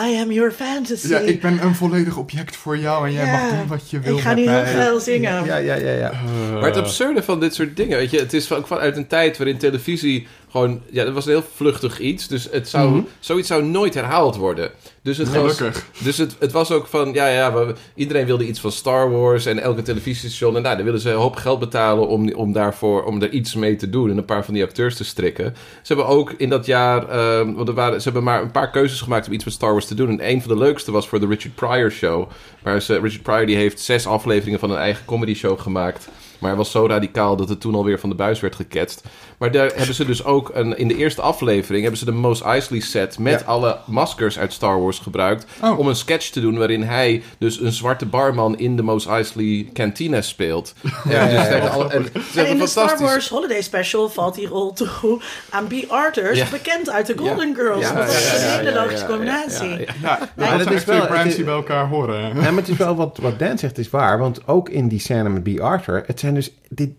I 0.07 0.19
am 0.21 0.31
your 0.31 0.51
fantasy. 0.51 1.07
Ja, 1.07 1.17
ik 1.17 1.41
ben 1.41 1.63
een 1.63 1.75
volledig 1.75 2.17
object 2.17 2.55
voor 2.55 2.77
jou 2.77 3.07
en 3.07 3.13
jij 3.13 3.25
Ja, 3.25 3.31
mag 3.31 3.49
doen 3.49 3.67
wat 3.67 3.89
je 3.89 3.99
wil 3.99 4.15
Ik 4.15 4.21
ga 4.21 4.33
nu 4.33 4.49
heel 4.49 4.65
geil 4.65 4.99
zingen. 4.99 5.45
Ja, 5.45 5.55
ja, 5.57 5.75
ja, 5.75 5.91
ja. 5.91 6.11
Maar 6.53 6.63
het 6.63 6.77
absurde 6.77 7.23
van 7.23 7.39
dit 7.39 7.55
soort 7.55 7.75
dingen, 7.77 7.97
weet 7.97 8.11
je, 8.11 8.19
het 8.19 8.33
is 8.33 8.51
ook 8.51 8.67
vanuit 8.67 8.97
een 8.97 9.07
tijd 9.07 9.37
waarin 9.37 9.57
televisie 9.57 10.27
gewoon, 10.51 10.81
ja, 10.91 11.03
dat 11.03 11.13
was 11.13 11.25
een 11.25 11.31
heel 11.31 11.45
vluchtig 11.55 11.99
iets. 11.99 12.27
Dus 12.27 12.47
het 12.51 12.69
zou, 12.69 13.05
zoiets 13.19 13.47
zou 13.47 13.63
nooit 13.63 13.93
herhaald 13.93 14.35
worden. 14.35 14.71
Dus 15.07 15.17
het 15.17 15.33
was, 15.33 15.57
Gelukkig. 15.57 15.85
dus 16.03 16.17
het, 16.17 16.35
het 16.39 16.51
was 16.51 16.71
ook 16.71 16.87
van, 16.87 17.13
ja, 17.13 17.27
ja, 17.27 17.53
we- 17.53 17.73
iedereen 17.95 18.25
wilde 18.25 18.47
iets 18.47 18.59
van 18.59 18.71
Star 18.71 19.11
Wars 19.11 19.45
en 19.45 19.59
elke 19.59 19.81
televisiestation. 19.81 20.55
En 20.55 20.61
nou, 20.61 20.75
dan 20.75 20.85
willen 20.85 20.99
ze 20.99 21.09
een 21.09 21.15
hoop 21.17 21.35
geld 21.35 21.59
betalen 21.59 22.07
om, 22.07 22.33
om 22.33 22.51
daarvoor, 22.53 23.03
om 23.03 23.21
er 23.21 23.29
iets 23.29 23.55
mee 23.55 23.75
te 23.75 23.89
doen 23.89 24.09
en 24.09 24.17
een 24.17 24.25
paar 24.25 24.45
van 24.45 24.53
die 24.53 24.63
acteurs 24.63 24.95
te 24.95 25.03
strikken. 25.03 25.55
Ze 25.81 25.93
hebben 25.93 26.07
ook 26.15 26.31
in 26.37 26.49
dat 26.49 26.65
jaar, 26.65 27.09
ehm, 27.09 27.53
want 27.53 27.67
er 27.67 27.73
waren, 27.73 27.97
ze 27.97 28.03
hebben 28.03 28.23
maar 28.23 28.41
een 28.41 28.51
paar 28.51 28.69
keuzes 28.71 29.01
gemaakt 29.01 29.27
om 29.27 29.33
iets 29.33 29.45
met 29.45 29.53
Star 29.53 29.71
Wars 29.71 29.85
te 29.85 29.95
doen. 29.95 30.09
En 30.19 30.29
een 30.29 30.41
van 30.41 30.51
de 30.57 30.63
leukste 30.63 30.91
was 30.91 31.07
voor 31.07 31.19
de 31.19 31.27
Richard 31.27 31.55
Pryor 31.55 31.91
Show. 31.91 32.29
Waar 32.63 32.81
ze, 32.81 32.99
Richard 32.99 33.23
Pryor 33.23 33.45
die 33.45 33.55
heeft 33.55 33.79
zes 33.81 34.07
afleveringen 34.07 34.59
van 34.59 34.71
een 34.71 34.77
eigen 34.77 35.05
comedy 35.05 35.33
show 35.33 35.59
gemaakt. 35.59 36.07
Maar 36.39 36.49
hij 36.49 36.57
was 36.57 36.71
zo 36.71 36.85
radicaal 36.87 37.35
dat 37.35 37.49
het 37.49 37.61
toen 37.61 37.75
alweer 37.75 37.99
van 37.99 38.09
de 38.09 38.15
buis 38.15 38.39
werd 38.39 38.55
geketst. 38.55 39.03
Maar 39.37 39.51
daar 39.51 39.71
hebben 39.75 39.95
ze 39.95 40.05
dus 40.05 40.23
ook 40.25 40.51
een, 40.53 40.77
in 40.77 40.87
de 40.87 40.95
eerste 40.97 41.21
aflevering 41.21 41.81
hebben 41.81 41.99
ze 41.99 42.05
de 42.05 42.11
Mos 42.11 42.41
Eisley 42.41 42.79
set 42.79 43.19
met 43.19 43.39
Ja. 43.39 43.45
alle 43.45 43.77
maskers 43.85 44.39
uit 44.39 44.53
Star 44.53 44.81
Wars 44.81 44.99
gebruikt 44.99 45.45
Oh. 45.63 45.79
om 45.79 45.87
een 45.87 45.95
sketch 45.95 46.29
te 46.29 46.39
doen 46.41 46.57
waarin 46.57 46.83
hij 46.83 47.23
dus 47.39 47.59
een 47.59 47.71
zwarte 47.71 48.05
barman 48.05 48.57
in 48.57 48.75
de 48.75 48.81
Mos 48.83 49.05
Eisley 49.07 49.69
cantina 49.73 50.21
speelt. 50.21 50.73
Ja, 51.09 51.23
dus 51.25 51.33
ja. 51.33 51.43
tegen 51.45 51.71
alle- 51.71 51.87
en 52.35 52.47
in 52.47 52.57
de 52.57 52.67
Star. 52.67 52.97
Wars 52.99 53.29
Holiday 53.29 53.61
Special 53.61 54.09
valt 54.09 54.35
die 54.35 54.47
rol 54.47 54.73
toe 54.73 55.21
aan 55.49 55.67
B. 55.67 55.73
Arthurs, 55.87 56.37
Ja. 56.37 56.45
bekend 56.51 56.89
uit 56.89 57.05
de 57.05 57.17
Golden 57.17 57.55
Girls. 57.55 57.81
Ja, 57.81 57.93
dat 57.93 58.07
is 58.07 58.43
een 58.43 58.49
hele 58.49 58.73
logische 58.73 59.05
combinatie. 59.05 59.87
ja, 60.01 60.19
dat 60.57 60.71
is 60.71 60.83
twee 60.83 61.35
die 61.35 61.43
bij 61.43 61.53
elkaar 61.53 61.87
horen. 61.87 62.27
Ja, 62.27 62.33
maar 62.33 62.53
het 62.55 62.67
is 62.67 62.77
wel 62.77 62.95
wat, 62.95 63.17
wat 63.21 63.39
Dan 63.39 63.57
zegt, 63.57 63.77
is 63.77 63.89
waar. 63.89 64.19
Want 64.19 64.47
ook 64.47 64.69
in 64.69 64.87
die 64.87 64.99
scène 64.99 65.29
met 65.29 65.43
B. 65.43 65.59
Arthur, 65.59 66.03
het 66.05 66.19
zijn 66.27 66.35
dus. 66.35 66.53
Dit, 66.69 66.91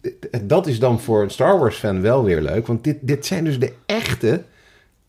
dat 0.42 0.66
is 0.66 0.78
dan 0.78 1.00
voor 1.00 1.22
een 1.22 1.30
Star 1.30 1.58
Wars 1.58 1.76
fan 1.76 2.00
wel 2.00 2.24
weer 2.24 2.40
leuk. 2.40 2.66
Want 2.66 2.84
dit, 2.84 2.96
dit 3.00 3.26
zijn 3.26 3.44
dus 3.44 3.58
de 3.58 3.72
echte. 3.86 4.42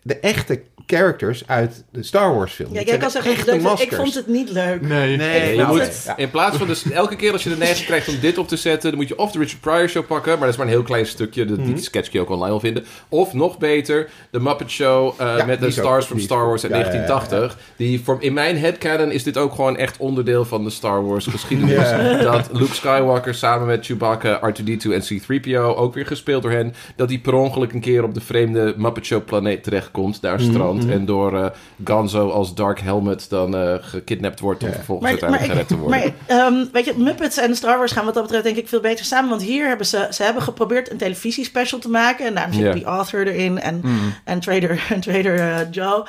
De 0.04 0.20
echte 0.20 0.62
characters 0.86 1.44
uit 1.48 1.84
de 1.92 2.04
Star 2.04 2.36
Wars 2.36 2.54
film. 2.54 2.74
Ja, 2.74 2.82
jij 2.82 2.98
kan 2.98 3.10
zeggen, 3.10 3.32
echte 3.32 3.46
leuk, 3.46 3.56
ik 3.56 3.62
maskers. 3.62 3.96
vond 3.96 4.14
het 4.16 4.28
niet 4.28 4.50
leuk. 4.52 4.82
Nee. 4.82 5.18
Nee, 5.18 5.56
Je 5.56 5.64
moet, 5.66 5.82
het- 5.82 6.14
in 6.18 6.30
plaats 6.30 6.58
van 6.58 6.68
dus 6.68 6.92
elke 6.92 7.16
keer 7.16 7.32
als 7.32 7.44
je 7.44 7.50
de 7.50 7.58
neiging 7.58 7.86
krijgt 7.86 8.08
om 8.08 8.20
dit 8.22 8.38
op 8.38 8.48
te 8.48 8.58
zetten, 8.58 8.90
dan 8.90 9.00
moet 9.00 9.08
je 9.08 9.18
of 9.18 9.32
de 9.32 9.40
Richard 9.40 9.62
Pryor 9.62 9.90
Show 9.90 10.06
pakken, 10.08 10.32
maar 10.32 10.40
dat 10.42 10.50
is 10.50 10.56
maar 10.58 10.66
een 10.66 10.72
heel 10.72 10.82
klein 10.84 11.06
stukje. 11.06 11.46
Dat. 11.46 11.66
Die 11.66 11.78
sketch 11.78 12.10
kun 12.10 12.20
je 12.20 12.26
ook 12.26 12.32
online 12.32 12.50
wel 12.50 12.60
vinden. 12.60 12.86
Of 13.10 13.34
nog 13.34 13.58
beter, 13.58 14.10
de 14.32 14.40
Muppet 14.40 14.70
Show 14.70 15.14
eh, 15.18 15.38
Ja, 15.38 15.46
met 15.46 15.60
de 15.60 15.66
die 15.66 15.74
Stars 15.74 16.06
from 16.06 16.16
die 16.18 16.26
Star. 16.26 16.46
Wars 16.48 16.64
uit 16.64 16.72
Ja, 16.72 16.78
ja, 16.80 16.86
ja, 16.86 16.92
1980. 16.92 17.58
Die 17.76 18.02
voor, 18.04 18.18
in 18.20 18.34
mijn 18.34 18.58
headcanon 18.58 19.12
is 19.12 19.24
dit 19.24 19.38
ook 19.38 19.54
gewoon 19.56 19.78
echt 19.78 19.98
onderdeel 19.98 20.46
van 20.46 20.64
de 20.64 20.70
Star 20.70 21.06
Wars 21.06 21.26
geschiedenis. 21.26 21.90
Dat 22.24 22.50
Luke 22.52 22.74
Skywalker 22.74 23.34
samen 23.36 23.68
met 23.68 23.86
Chewbacca, 23.86 24.40
R2-D2 24.50 24.92
en 24.92 25.02
C-3PO, 25.02 25.56
ook 25.78 25.94
weer 25.94 26.06
gespeeld 26.06 26.42
door 26.42 26.52
hen, 26.52 26.74
dat 26.96 27.10
hij 27.10 27.20
per 27.20 27.34
ongeluk 27.34 27.74
een 27.74 27.80
keer 27.82 28.04
op 28.04 28.14
de 28.14 28.22
vreemde 28.22 28.74
Muppet 28.78 29.06
Show 29.06 29.26
planeet 29.26 29.64
terechtkomt, 29.92 30.22
daar 30.22 30.40
Mhm, 30.40 30.50
strandt 30.52 30.86
en 30.90 31.06
door 31.06 31.38
eh, 31.44 31.50
Gonzo 31.84 32.30
als 32.30 32.56
Dark 32.56 32.80
Helmet 32.80 33.30
dan 33.30 33.56
eh 33.56 33.74
gekidnapt 33.82 34.40
wordt 34.40 34.64
om 34.64 34.70
Ja. 34.70 34.76
vervolgens 34.76 35.12
Maar, 35.12 35.22
uiteindelijk 35.22 35.52
gered 35.52 35.68
te 35.68 35.78
worden. 35.78 36.14
maar 36.28 36.38
ehm, 36.38 36.66
weet 36.72 36.86
je, 36.86 36.94
Muppets 36.98 37.38
en 37.38 37.56
Star 37.56 37.78
Wars 37.78 37.92
gaan 37.92 38.06
wat 38.06 38.14
dat 38.14 38.24
betreft 38.24 38.44
denk 38.44 38.58
ik 38.58 38.68
veel 38.68 38.80
beter 38.80 39.06
samen. 39.06 39.30
Want 39.30 39.42
hier 39.42 39.68
hebben 39.68 39.86
ze, 39.86 40.08
ze 40.12 40.24
hebben 40.24 40.42
geprobeerd 40.44 40.92
een 40.92 40.98
televisiespecial 40.98 41.80
te 41.80 41.90
maken. 41.90 42.26
En 42.26 42.34
daarom 42.34 42.54
zit 42.54 42.74
die 42.74 42.84
author 42.86 43.28
erin 43.28 43.60
en, 43.60 43.82
en 44.24 44.40
Trader, 44.40 44.84
en 44.94 45.00
Trader 45.00 45.40
eh, 45.40 45.58
Joe. 45.72 46.04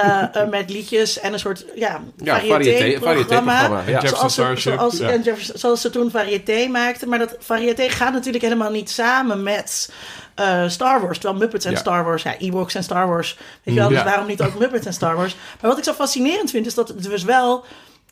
met 0.50 0.70
liedjes 0.70 1.20
en 1.20 1.32
een 1.32 1.38
soort 1.38 1.64
ja, 1.74 2.00
Ja, 2.16 2.40
variété-programma. 2.40 3.82
ja. 3.86 4.00
Jefferson 4.00 4.16
Zoals, 4.18 4.34
ze, 4.34 4.40
Starship, 4.40 4.72
zoals, 4.74 4.98
ja. 4.98 5.08
en 5.08 5.22
Jefferson- 5.22 5.58
zoals 5.58 5.80
ze 5.80 5.90
toen 5.90 6.10
variété 6.10 6.66
maakten. 6.68 7.08
Maar 7.08 7.18
dat 7.18 7.36
variété 7.38 7.88
gaat 7.88 8.12
natuurlijk 8.12 8.44
helemaal 8.44 8.70
niet 8.70 8.90
samen 8.90 9.42
met 9.42 9.92
eh, 10.38 10.68
Star 10.68 11.00
Wars. 11.00 11.18
Terwijl 11.18 11.40
Muppets 11.40 11.64
en 11.64 11.70
Ja. 11.72 11.78
Star 11.78 12.04
Wars, 12.04 12.22
ja, 12.22 12.36
Ewoks 12.38 12.74
en 12.74 12.82
Star 12.82 13.08
Wars. 13.08 13.36
Weet 13.62 13.74
je 13.74 13.80
wel, 13.80 13.88
dus 13.88 13.98
Ja. 13.98 14.04
waarom 14.04 14.26
niet 14.26 14.42
ook 14.42 14.58
Muppets 14.58 14.86
en 14.86 14.92
Star 14.92 15.16
Wars? 15.16 15.36
Maar 15.60 15.70
wat 15.70 15.78
ik 15.78 15.84
zo 15.84 15.92
fascinerend 15.92 16.50
vind, 16.50 16.66
is 16.66 16.74
dat 16.74 16.88
het 16.88 17.02
dus 17.02 17.24
wel... 17.24 17.64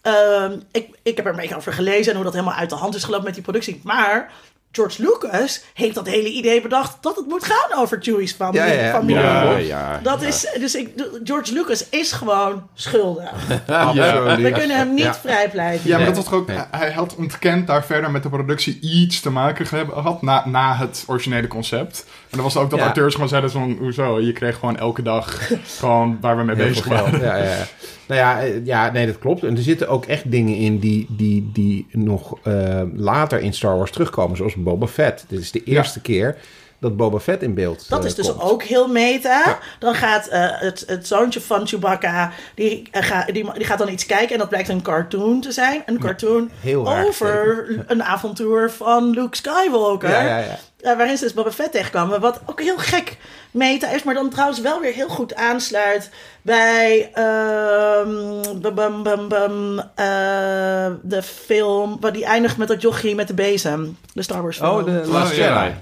ehm, 0.02 0.58
ik, 0.72 0.88
ik 1.02 1.16
heb 1.16 1.24
er 1.26 1.32
een 1.32 1.38
beetje 1.40 1.56
over 1.56 1.72
gelezen 1.72 2.08
en 2.10 2.14
hoe 2.14 2.24
dat 2.24 2.32
helemaal 2.34 2.54
uit 2.58 2.70
de 2.70 2.76
hand 2.76 2.94
is 2.94 3.04
gelopen 3.04 3.24
met 3.24 3.34
die 3.34 3.42
productie. 3.42 3.80
Maar 3.84 4.30
George 4.76 5.02
Lucas 5.02 5.62
heeft 5.74 5.94
dat 5.94 6.06
hele 6.06 6.28
idee 6.28 6.60
bedacht 6.60 6.96
dat 7.00 7.16
het 7.16 7.26
moet 7.26 7.44
gaan 7.44 7.78
over 7.78 7.98
Chewie's 8.00 8.32
familie. 8.32 8.60
Ja, 8.60 8.72
ja, 8.74 8.82
ja. 8.82 8.90
familie. 8.92 9.22
Ja, 9.22 9.56
ja. 9.56 10.00
Dat 10.02 10.22
is, 10.22 10.46
dus 10.58 10.74
ik, 10.74 10.88
George 11.24 11.52
Lucas 11.52 11.88
is 11.88 12.12
gewoon 12.12 12.68
schuldig. 12.74 13.30
Absoluut. 13.66 14.40
We 14.42 14.52
kunnen 14.52 14.76
hem 14.76 14.94
niet 14.94 15.04
Ja. 15.04 15.14
vrijpleiten. 15.14 15.88
Ja, 15.88 15.96
maar 15.96 16.06
dat 16.06 16.16
was 16.16 16.30
ook... 16.30 16.48
Hij 16.70 16.92
had 16.92 17.14
ontkend 17.14 17.66
daar 17.66 17.84
verder 17.84 18.10
met 18.10 18.22
de 18.22 18.28
productie 18.28 18.78
iets 18.80 19.20
te 19.20 19.30
maken 19.30 19.66
gehad 19.66 20.22
na, 20.22 20.46
na 20.46 20.76
het 20.76 21.04
originele 21.06 21.48
concept. 21.48 22.06
En 22.36 22.42
dan 22.42 22.52
was 22.52 22.62
ook 22.62 22.70
dat 22.70 22.78
Ja. 22.78 22.86
acteurs 22.86 23.14
gewoon 23.14 23.28
zeiden 23.28 23.50
van... 23.50 23.76
Hoezo? 23.80 24.20
Je 24.20 24.32
kreeg 24.32 24.58
gewoon 24.58 24.76
elke 24.78 25.02
dag 25.02 25.48
gewoon 25.78 26.18
waar 26.20 26.36
we 26.36 26.42
mee 26.42 26.56
Heel 26.56 26.66
bezig 26.66 26.84
waren. 26.86 27.20
Ja, 27.20 27.36
ja, 27.36 27.44
ja. 27.44 27.66
Nou 28.06 28.20
ja, 28.20 28.40
eh, 28.40 28.66
ja, 28.66 28.90
nee, 28.90 29.06
dat 29.06 29.18
klopt. 29.18 29.42
En 29.44 29.56
er 29.56 29.62
zitten 29.62 29.88
ook 29.88 30.04
echt 30.04 30.30
dingen 30.30 30.56
in 30.56 30.78
die, 30.78 31.06
die, 31.10 31.50
die 31.52 31.86
nog 31.90 32.38
eh, 32.42 32.82
later 32.94 33.40
in 33.40 33.52
Star 33.52 33.76
Wars 33.76 33.90
terugkomen. 33.90 34.36
Zoals 34.36 34.54
Boba 34.54 34.86
Fett. 34.86 35.24
Dit 35.28 35.40
is 35.40 35.50
de 35.50 35.62
eerste 35.64 36.00
keer 36.00 36.36
dat 36.80 36.96
Boba 36.96 37.18
Fett 37.18 37.42
in 37.42 37.54
beeld 37.54 37.88
Dat 37.88 38.00
eh, 38.00 38.06
is 38.06 38.14
dus 38.14 38.26
komt. 38.28 38.40
ook 38.42 38.62
heel 38.62 38.88
meta. 38.88 39.42
Ja. 39.44 39.58
Dan 39.78 39.94
gaat 39.94 40.26
eh, 40.26 40.40
het, 40.50 40.84
het 40.86 41.06
zoontje 41.06 41.40
van 41.40 41.66
Chewbacca, 41.66 42.32
die, 42.54 42.88
ga- 42.92 43.24
die, 43.32 43.52
die 43.52 43.64
gaat 43.64 43.78
dan 43.78 43.88
iets 43.88 44.06
kijken 44.06 44.30
en 44.32 44.38
dat 44.38 44.48
blijkt 44.48 44.68
een 44.68 44.82
cartoon 44.82 45.40
te 45.40 45.52
zijn. 45.52 45.82
Een 45.86 45.98
cartoon 45.98 46.50
heel 46.60 46.92
over 46.96 47.66
een 47.86 48.02
avontuur 48.02 48.70
van 48.70 49.10
Luke 49.10 49.36
Skywalker. 49.36 50.10
Ja, 50.10 50.20
ja, 50.22 50.38
ja. 50.38 50.58
Waarin 50.94 51.16
ze 51.16 51.24
dus 51.24 51.34
Boba 51.34 51.52
Fett 51.52 51.72
tegenkomen. 51.72 52.20
Wat 52.20 52.40
ook 52.46 52.60
heel 52.60 52.78
gek 52.78 53.16
meta 53.50 53.90
is, 53.90 54.02
maar 54.02 54.14
dan 54.14 54.30
trouwens 54.30 54.60
wel 54.60 54.80
weer 54.80 54.92
heel 54.92 55.08
goed 55.08 55.34
aansluit 55.34 56.10
bij 56.42 57.10
ehm, 57.12 58.60
bum, 58.60 58.74
bum, 58.74 59.02
bum, 59.02 59.28
bum, 59.28 59.78
eh, 59.78 60.90
de 61.02 61.22
film, 61.22 61.96
waar 62.00 62.12
die 62.12 62.24
eindigt 62.24 62.56
met 62.56 62.68
dat 62.68 62.82
jochie 62.82 63.14
met 63.14 63.28
de 63.28 63.34
bezem. 63.34 63.98
De 64.12 64.22
Star 64.22 64.42
Wars 64.42 64.56
film. 64.56 64.70
Oh, 64.70 64.84
de 64.84 65.02
Last. 65.06 65.34
Jedi. 65.36 65.74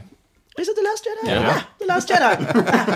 Is 0.54 0.66
het 0.66 0.76
The 0.76 0.82
Last 0.82 1.04
Jedi? 1.22 1.40
Ja. 1.44 1.66
The 1.78 1.84
Last 1.86 2.08
Jedi. 2.08 2.44
Ja. 2.74 2.86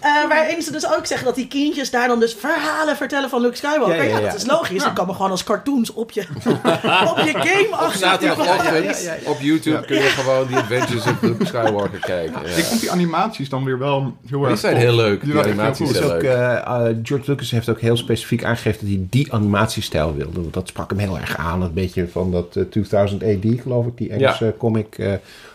Eh, 0.00 0.28
waarin 0.28 0.62
ze 0.62 0.72
dus 0.72 0.86
ook 0.96 1.06
zeggen 1.06 1.26
dat 1.26 1.34
die 1.34 1.46
kindjes 1.48 1.90
daar 1.90 2.08
dan 2.08 2.20
dus 2.20 2.34
verhalen 2.34 2.96
vertellen 2.96 3.30
van 3.30 3.40
Luke 3.40 3.56
Skywalker. 3.56 3.96
Ja, 3.96 4.02
Ja, 4.02 4.08
ja, 4.08 4.18
ja. 4.18 4.26
dat 4.26 4.34
is 4.34 4.46
logisch. 4.46 4.82
Dat 4.82 4.92
kan 4.92 5.06
me 5.06 5.12
gewoon 5.12 5.30
als 5.30 5.44
cartoons 5.44 5.92
op 5.92 6.10
je, 6.10 6.20
op 7.10 7.18
je 7.24 7.32
game 7.32 7.66
Op 7.70 7.72
achter. 7.72 8.22
Ja, 8.22 8.74
ja, 8.74 8.96
ja. 8.98 9.14
op 9.24 9.40
YouTube 9.40 9.84
kun 9.86 9.96
je 9.96 10.02
gewoon 10.02 10.46
die 10.46 10.56
Adventures 10.56 11.04
of 11.06 11.22
Luke 11.22 11.46
Skywalker 11.46 11.98
kijken. 11.98 12.40
Ja. 12.48 12.56
Ik 12.56 12.64
vond 12.64 12.80
die 12.80 12.90
animaties 12.90 13.48
dan 13.48 13.64
weer 13.64 13.78
wel 13.78 14.16
heel 14.26 14.40
erg 14.40 14.48
Die 14.48 14.56
zijn 14.58 14.76
heel 14.76 14.94
leuk. 14.94 15.24
Die, 15.24 15.38
animaties 15.38 15.86
goed. 15.86 15.96
Dus 15.96 16.04
zijn 16.06 16.16
ook, 16.16 16.22
leuk. 16.22 16.32
eh, 16.32 16.56
eh, 16.56 16.96
George 17.02 17.30
Lucas 17.30 17.50
heeft 17.50 17.68
ook 17.68 17.80
heel 17.80 17.96
specifiek 17.96 18.44
aangegeven 18.44 18.80
dat 18.80 18.88
hij 18.88 19.06
die 19.10 19.32
animatiestijl 19.32 20.14
wilde. 20.14 20.40
Want 20.40 20.52
Dat 20.54 20.68
sprak 20.68 20.90
hem 20.90 20.98
heel 20.98 21.18
erg 21.18 21.36
aan. 21.36 21.62
Een 21.62 21.72
beetje 21.74 22.08
van 22.08 22.30
dat 22.30 22.56
eh, 22.56 22.62
2000 22.62 23.22
AD, 23.22 23.60
geloof 23.62 23.86
ik, 23.86 23.96
die 23.96 24.10
Engelse 24.10 24.54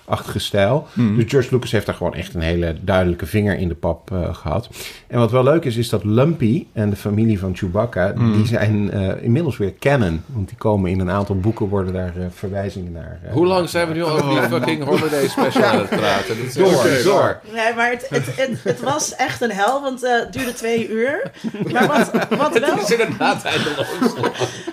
comic-achtige 0.09 0.39
stijl. 0.39 0.87
Dus 0.93 1.23
George 1.27 1.47
Lucas 1.51 1.71
heeft 1.71 1.85
daar 1.85 1.95
gewoon 1.95 2.13
echt 2.13 2.33
een 2.33 2.41
hele 2.41 2.75
duidelijke 2.81 3.25
vinger 3.25 3.57
in 3.57 3.67
de 3.67 3.75
pap 3.75 4.11
eh, 4.11 4.33
gehad. 4.35 4.69
En 5.07 5.19
wat 5.19 5.31
wel 5.31 5.43
leuk 5.43 5.65
is, 5.65 5.77
is 5.77 5.89
dat 5.89 6.03
Lumpy 6.03 6.65
en 6.73 6.89
de 6.89 6.95
familie 6.95 7.39
van 7.39 7.55
Chewbacca, 7.55 8.11
die 8.11 8.45
zijn 8.45 8.91
eh, 8.91 9.23
inmiddels 9.23 9.57
weer 9.57 9.73
canon. 9.79 10.23
Want 10.25 10.47
die 10.47 10.57
komen 10.57 10.91
in 10.91 10.99
een 10.99 11.09
aantal 11.09 11.39
boeken, 11.39 11.67
worden 11.67 11.93
daar 11.93 12.13
eh, 12.17 12.25
verwijzingen 12.33 12.91
naar. 12.91 13.19
Hoe 13.31 13.45
lang 13.45 13.69
zijn 13.69 13.87
we 13.87 13.93
nu 13.93 14.03
over 14.03 14.29
die 14.29 14.41
fucking 14.41 14.83
holiday 14.83 15.27
special 15.27 15.63
aan 15.63 15.79
het 15.79 15.89
praten? 15.89 16.35
Dit 16.35 16.45
is 16.45 16.53
Door, 16.53 17.03
door. 17.03 17.39
Nee, 17.53 17.73
maar 17.75 17.89
het, 17.89 18.05
het, 18.09 18.35
het, 18.35 18.63
het 18.63 18.79
was 18.79 19.15
echt 19.15 19.41
een 19.41 19.51
hel, 19.51 19.81
want 19.81 20.03
eh, 20.03 20.19
het 20.19 20.33
duurde 20.33 20.53
twee 20.53 20.89
uur. 20.89 21.31
Maar 21.71 21.87
wat, 21.87 22.11
wat, 22.37 22.53
Het 22.59 22.65
wel, 22.65 22.79
is 22.79 22.91
inderdaad 22.91 23.43
eindeloos. 23.43 23.87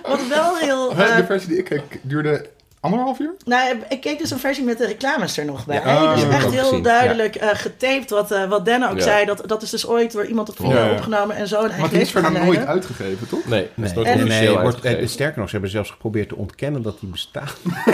wat 0.03 0.27
wel 0.27 0.57
heel... 0.57 0.91
Eh, 0.91 1.15
de 1.15 1.25
versie 1.25 1.49
die 1.49 1.57
ik 1.57 1.65
keek 1.65 1.99
duurde 2.01 2.45
anderhalf 2.79 3.19
uur? 3.19 3.33
Nou, 3.45 3.77
ik 3.89 4.01
keek 4.01 4.19
dus 4.19 4.31
een 4.31 4.39
versie 4.39 4.63
met 4.63 4.77
de 4.77 4.85
reclames 4.85 5.37
er 5.37 5.45
nog 5.45 5.65
bij. 5.65 5.81
Ja, 5.85 6.13
dus 6.15 6.23
oh, 6.23 6.33
echt 6.35 6.45
ook 6.45 6.51
heel 6.51 6.63
gezien. 6.63 6.83
duidelijk 6.83 7.35
eh, 7.35 7.49
getaped 7.53 8.09
wat, 8.09 8.31
eh 8.31 8.45
wat 8.45 8.65
ook 8.69 8.97
Ja. 8.97 8.99
zei. 8.99 9.25
Dat, 9.25 9.41
dat 9.45 9.61
is 9.61 9.69
dus 9.69 9.87
ooit 9.87 10.11
door 10.11 10.25
iemand 10.25 10.49
op 10.49 10.55
video 10.55 10.71
Ja, 10.77 10.85
ja. 10.85 10.91
opgenomen 10.91 11.35
en 11.35 11.47
zo. 11.47 11.61
En 11.63 11.71
hij 11.71 11.79
Maar 11.79 11.89
die 11.89 11.99
is 12.01 12.11
verder 12.11 12.31
gaan 12.31 12.39
nooit 12.39 12.53
leiden. 12.55 12.73
uitgegeven, 12.75 13.27
toch? 13.29 13.45
Nee, 13.45 13.61
dat 13.61 13.69
Nee, 13.75 13.85
is 13.89 13.93
nooit 13.95 14.07
nee, 14.07 14.15
nee, 14.15 14.25
officieel 14.25 14.61
wordt, 14.61 14.75
uitgegeven. 14.75 15.09
sterker 15.09 15.37
nog, 15.39 15.45
ze 15.47 15.51
hebben 15.53 15.71
zelfs 15.71 15.89
geprobeerd 15.89 16.29
te 16.29 16.35
ontkennen 16.35 16.81
dat 16.81 16.99
die 16.99 17.09
bestaan. 17.09 17.47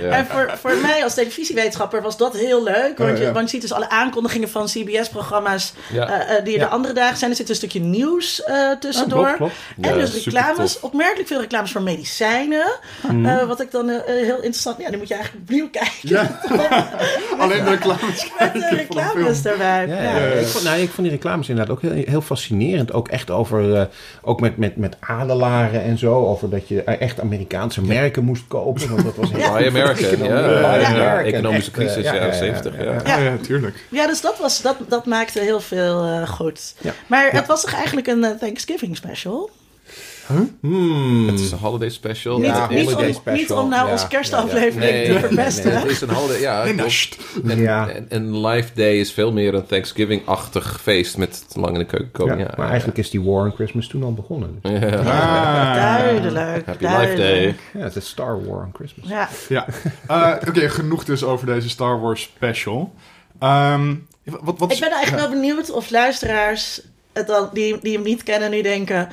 Ja. 0.00 0.08
En 0.10 0.26
voor, 0.26 0.50
voor 0.60 0.76
mij 0.82 1.02
als 1.04 1.14
televisiewetenschapper 1.14 2.02
was 2.02 2.16
dat 2.16 2.36
heel 2.36 2.62
leuk. 2.62 2.98
Want, 2.98 3.10
Ja, 3.10 3.16
je, 3.16 3.22
ja. 3.22 3.32
want 3.32 3.44
je 3.44 3.50
ziet 3.50 3.60
dus 3.60 3.72
alle 3.72 3.88
aankondigingen 3.90 4.48
van 4.48 4.66
CBS-programma's 4.66 5.72
Ja. 5.92 6.08
eh, 6.08 6.36
eh, 6.36 6.44
die 6.44 6.54
er 6.54 6.60
Ja. 6.60 6.66
de 6.66 6.72
andere 6.72 6.94
dagen 6.94 7.16
zijn. 7.18 7.30
Er 7.30 7.36
zit 7.36 7.48
een 7.48 7.54
stukje 7.54 7.80
nieuws 7.80 8.42
eh, 8.44 8.70
tussendoor. 8.70 9.24
klopt, 9.24 9.36
klopt. 9.36 9.52
En 9.80 9.90
Ja, 9.90 9.94
dus 10.04 10.24
reclames, 10.24 10.80
opmerkelijk 10.80 11.28
veel 11.28 11.40
reclames 11.40 11.72
voor 11.72 11.82
medicijnen. 11.82 12.66
Mhm. 13.02 13.26
Eh, 13.26 13.46
wat 13.46 13.60
ik 13.60 13.70
dan 13.86 13.88
eh, 13.90 14.04
heel 14.06 14.34
interessant... 14.36 14.78
Ja, 14.80 14.88
die 14.88 14.98
moet 14.98 15.08
je 15.08 15.14
eigenlijk 15.14 15.44
opnieuw 15.44 15.68
kijken. 15.80 16.08
Ja. 16.08 16.40
Alleen 17.42 17.64
de 17.64 17.70
reclames 17.70 18.30
Met 18.38 18.52
de 18.52 18.68
reclames 18.76 19.44
erbij. 19.44 19.86
Ja, 19.86 20.02
Ja. 20.02 20.16
ja, 20.18 20.24
Ik, 20.26 20.46
vond, 20.46 20.64
nou, 20.64 20.78
ik 20.80 20.88
vond 20.90 21.06
die 21.06 21.10
reclames 21.16 21.48
inderdaad 21.48 21.74
ook 21.76 21.82
heel, 21.82 22.04
heel 22.06 22.20
fascinerend. 22.20 22.92
Ook 22.92 23.08
echt 23.08 23.30
over, 23.30 23.74
eh, 23.76 23.84
ook 24.22 24.40
met, 24.40 24.56
met, 24.56 24.76
met 24.76 24.96
adelaren 25.00 25.82
en 25.82 25.98
zo. 25.98 26.26
Over 26.26 26.50
dat 26.50 26.68
je 26.68 26.82
eh, 26.82 27.00
echt 27.00 27.20
Amerikaanse 27.20 27.82
merken 27.82 28.24
moest 28.24 28.44
kopen. 28.48 28.88
Want 28.90 29.04
dat 29.04 29.16
was 29.16 29.30
heel 29.30 29.38
Ja. 29.38 29.58
Economie- 29.58 30.28
ja. 30.28 31.20
Economische 31.22 31.70
echt, 31.70 31.78
eh, 31.78 31.84
crisis, 31.84 32.04
ja, 32.04 32.14
jaren 32.14 32.20
ja, 32.20 32.32
ja, 32.34 32.38
70, 32.38 32.76
ja. 32.76 32.82
ja. 32.84 33.00
Ja, 33.04 33.18
ja, 33.18 33.36
tuurlijk. 33.42 33.84
Ja, 33.88 34.06
dus 34.06 34.20
dat, 34.20 34.38
was, 34.38 34.62
dat, 34.62 34.76
dat 34.88 35.06
maakte 35.06 35.40
heel 35.40 35.60
veel 35.60 36.02
eh, 36.04 36.28
goed. 36.28 36.74
Ja. 36.78 36.92
Maar 37.06 37.28
het 37.32 37.46
was 37.46 37.60
toch 37.60 37.72
eigenlijk 37.74 38.06
een 38.06 38.24
eh, 38.24 38.30
Thanksgiving 38.30 38.96
special? 38.96 39.50
Hmm. 40.60 41.28
Het 41.28 41.40
is 41.40 41.50
een 41.50 41.58
holiday 41.58 41.88
special. 41.88 42.40
Ja, 42.42 42.68
niet, 42.68 42.78
niet, 42.78 42.84
holiday 42.84 43.06
om, 43.08 43.14
special. 43.14 43.34
niet 43.40 43.50
om 43.52 43.68
nou 43.68 43.86
Ja, 43.86 43.92
onze 43.92 44.08
kerstaflevering 44.08 44.74
Nee, 44.92 45.04
te 45.06 45.10
nee, 45.10 45.18
verpesten. 45.20 45.78
het 45.80 45.90
is 45.90 46.00
een 46.00 46.10
holiday. 46.10 46.40
Ja, 46.40 46.64
nou. 46.64 46.90
En, 47.48 47.58
Ja. 47.60 47.88
en, 47.88 48.06
en 48.08 48.46
Life 48.46 48.68
Day 48.74 48.98
is 48.98 49.12
veel 49.12 49.32
meer 49.32 49.54
een 49.54 49.66
Thanksgiving-achtig 49.66 50.78
feest 50.82 51.16
met 51.16 51.44
lang 51.54 51.72
in 51.72 51.78
de 51.78 51.84
keuken 51.84 52.10
komen. 52.10 52.38
Ja, 52.38 52.52
maar 52.56 52.68
eigenlijk 52.68 52.98
is 52.98 53.10
die 53.10 53.22
War 53.22 53.44
on 53.44 53.52
Christmas 53.54 53.86
toen 53.86 54.02
al 54.02 54.14
begonnen. 54.14 54.58
Dus. 54.62 54.72
Ja. 54.80 54.96
Ah. 54.96 55.74
Duidelijk. 55.74 56.66
Happy 56.66 56.84
Life 56.86 57.14
Day. 57.16 57.56
Ja, 57.72 57.80
het 57.80 57.96
is 57.96 58.08
Star 58.08 58.44
War 58.46 58.64
on 58.64 58.70
Christmas. 58.74 59.08
Ja. 59.08 59.28
Ja, 59.48 59.66
Eh, 60.06 60.48
oké, 60.48 60.68
genoeg 60.68 61.04
dus 61.04 61.24
over 61.24 61.46
deze 61.46 61.68
Star 61.68 62.00
Wars 62.00 62.22
special. 62.22 62.92
Ehm, 63.38 63.94
wat, 64.24 64.58
wat, 64.58 64.72
Ik 64.72 64.80
ben 64.80 64.90
eigenlijk 64.90 65.26
wel 65.28 65.40
benieuwd 65.40 65.70
of 65.70 65.90
luisteraars 65.90 66.80
het 67.12 67.26
dan, 67.26 67.50
die, 67.52 67.78
die 67.82 67.94
hem 67.94 68.02
niet 68.04 68.22
kennen 68.22 68.50
nu 68.50 68.62
denken... 68.62 69.08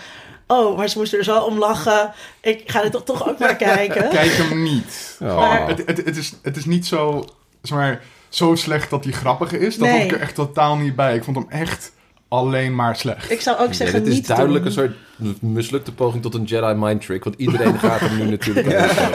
Oh, 0.47 0.77
maar 0.77 0.87
ze 0.89 0.97
moesten 0.97 1.17
er 1.17 1.23
zo 1.23 1.39
om 1.39 1.57
lachen. 1.57 2.13
Ik 2.41 2.71
ga 2.71 2.83
er 2.83 2.91
toch, 2.91 3.03
toch 3.03 3.29
ook 3.29 3.39
naar 3.39 3.55
kijken. 3.55 4.09
Kijk 4.19 4.31
hem 4.31 4.63
niet. 4.63 5.17
Oh. 5.21 5.35
Maar- 5.37 5.67
Het, 5.67 5.77
het, 5.85 6.05
het, 6.05 6.17
is, 6.17 6.33
het 6.41 6.57
is 6.57 6.65
niet 6.65 6.85
zo, 6.85 7.25
zeg 7.61 7.77
maar, 7.77 8.01
zo 8.29 8.55
slecht 8.55 8.89
dat 8.89 9.03
hij 9.03 9.13
grappig 9.13 9.51
is. 9.51 9.77
Dat 9.77 9.87
Nee. 9.87 9.99
vond 9.99 10.11
ik 10.11 10.17
er 10.17 10.23
echt 10.23 10.35
totaal 10.35 10.75
niet 10.77 10.95
bij. 10.95 11.15
Ik 11.15 11.23
vond 11.23 11.37
hem 11.37 11.45
echt 11.49 11.91
alleen 12.27 12.75
maar 12.75 12.95
slecht. 12.95 13.31
Ik 13.31 13.41
zou 13.41 13.57
ook 13.59 13.73
zeggen 13.73 13.99
dit 13.99 14.07
is 14.11 14.13
niet 14.17 14.27
duidelijk 14.27 14.57
doen. 14.65 14.65
een 14.65 14.95
soort 15.19 15.41
mislukte 15.41 15.91
poging 15.93 16.21
tot 16.23 16.33
een 16.33 16.43
Jedi 16.43 16.73
mind 16.73 17.01
trick. 17.05 17.23
Want 17.23 17.35
iedereen 17.39 17.79
gaat 17.79 17.99
hem 17.99 18.17
nu 18.17 18.29
natuurlijk. 18.37 18.67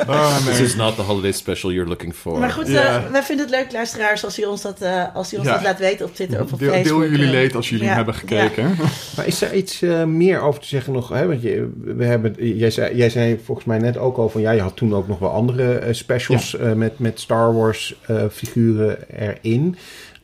Oh, 0.09 0.45
nee. 0.45 0.55
This 0.55 0.61
is 0.61 0.77
not 0.77 0.95
the 0.97 1.03
holiday 1.03 1.33
special 1.33 1.73
you're 1.73 1.89
looking 1.89 2.15
for. 2.15 2.39
Maar 2.39 2.51
goed, 2.51 2.69
eh, 2.69 3.05
wij 3.11 3.23
vinden 3.23 3.47
het 3.47 3.55
leuk, 3.55 3.73
luisteraars, 3.73 4.25
als 4.25 4.41
u 4.41 4.45
ons 4.45 4.63
dat, 4.63 4.81
eh, 4.81 5.05
als 5.15 5.35
u 5.35 5.37
ons 5.37 5.47
Ja. 5.47 5.53
dat 5.53 5.63
laat 5.63 5.79
weten 5.79 6.07
op 6.07 6.15
Twitter 6.15 6.43
of 6.43 6.53
op 6.53 6.59
Deel, 6.59 6.73
Facebook. 6.73 7.01
deel 7.01 7.11
jullie 7.11 7.27
eh. 7.27 7.33
leed 7.33 7.55
als 7.55 7.69
jullie 7.69 7.85
Ja. 7.85 7.95
hebben 7.95 8.15
gekeken. 8.15 8.77
Maar 9.17 9.27
is 9.27 9.43
er 9.43 9.55
iets 9.55 9.83
eh, 9.83 10.05
meer 10.05 10.41
over 10.41 10.61
te 10.61 10.67
zeggen 10.67 10.93
nog? 10.93 11.09
Hè? 11.09 11.27
Want 11.27 11.43
je, 11.43 11.71
we 11.85 12.05
hebben, 12.05 12.57
jij, 12.57 12.71
zei, 12.71 12.97
jij 12.97 13.11
zei 13.11 13.39
volgens 13.45 13.67
mij 13.67 13.79
net 13.79 13.97
ook 13.99 14.17
al 14.17 14.29
van... 14.29 14.41
Ja, 14.41 14.51
je 14.51 14.61
had 14.61 14.77
toen 14.77 14.95
ook 14.95 15.09
nog 15.09 15.19
wel 15.19 15.31
andere 15.31 15.89
specials 15.91 16.57
eh, 16.57 16.73
met, 16.73 16.99
met 16.99 17.21
Star 17.21 17.55
Wars 17.55 17.95
eh, 18.07 18.23
figuren 18.33 18.99
erin. 19.19 19.77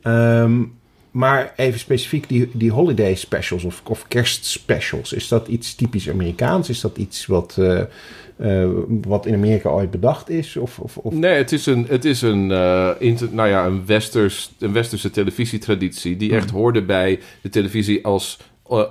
Ehm, 0.02 0.62
maar 1.16 1.52
even 1.56 1.78
specifiek 1.78 2.28
die, 2.28 2.50
die 2.52 2.70
holiday 2.70 3.14
specials 3.14 3.64
of, 3.64 3.82
of 3.84 4.08
kerstspecials. 4.08 5.12
Is 5.12 5.28
dat 5.28 5.48
iets 5.48 5.74
typisch 5.74 6.10
Amerikaans? 6.10 6.68
Is 6.68 6.80
dat 6.80 6.96
iets 6.96 7.26
wat, 7.26 7.56
eh, 7.58 7.80
eh, 8.36 8.68
wat 8.86 9.26
in 9.26 9.34
Amerika 9.34 9.68
ooit 9.68 9.90
bedacht 9.90 10.28
is? 10.30 10.56
Of, 10.56 10.78
of, 10.78 10.96
of... 10.96 11.12
Nee, 11.12 11.34
het 11.34 11.52
is 11.52 11.66
een, 11.66 11.86
het 11.88 12.04
is 12.04 12.22
een, 12.22 12.50
inter- 12.98 13.28
nou 13.32 13.48
ja, 13.48 13.66
een, 13.66 13.86
westers, 13.86 14.50
een 14.58 14.72
westerse 14.72 15.10
televisietraditie... 15.10 16.16
die 16.16 16.34
echt 16.34 16.50
hoorde 16.50 16.82
bij 16.82 17.20
de 17.42 17.48
televisie 17.48 18.04
als 18.04 18.38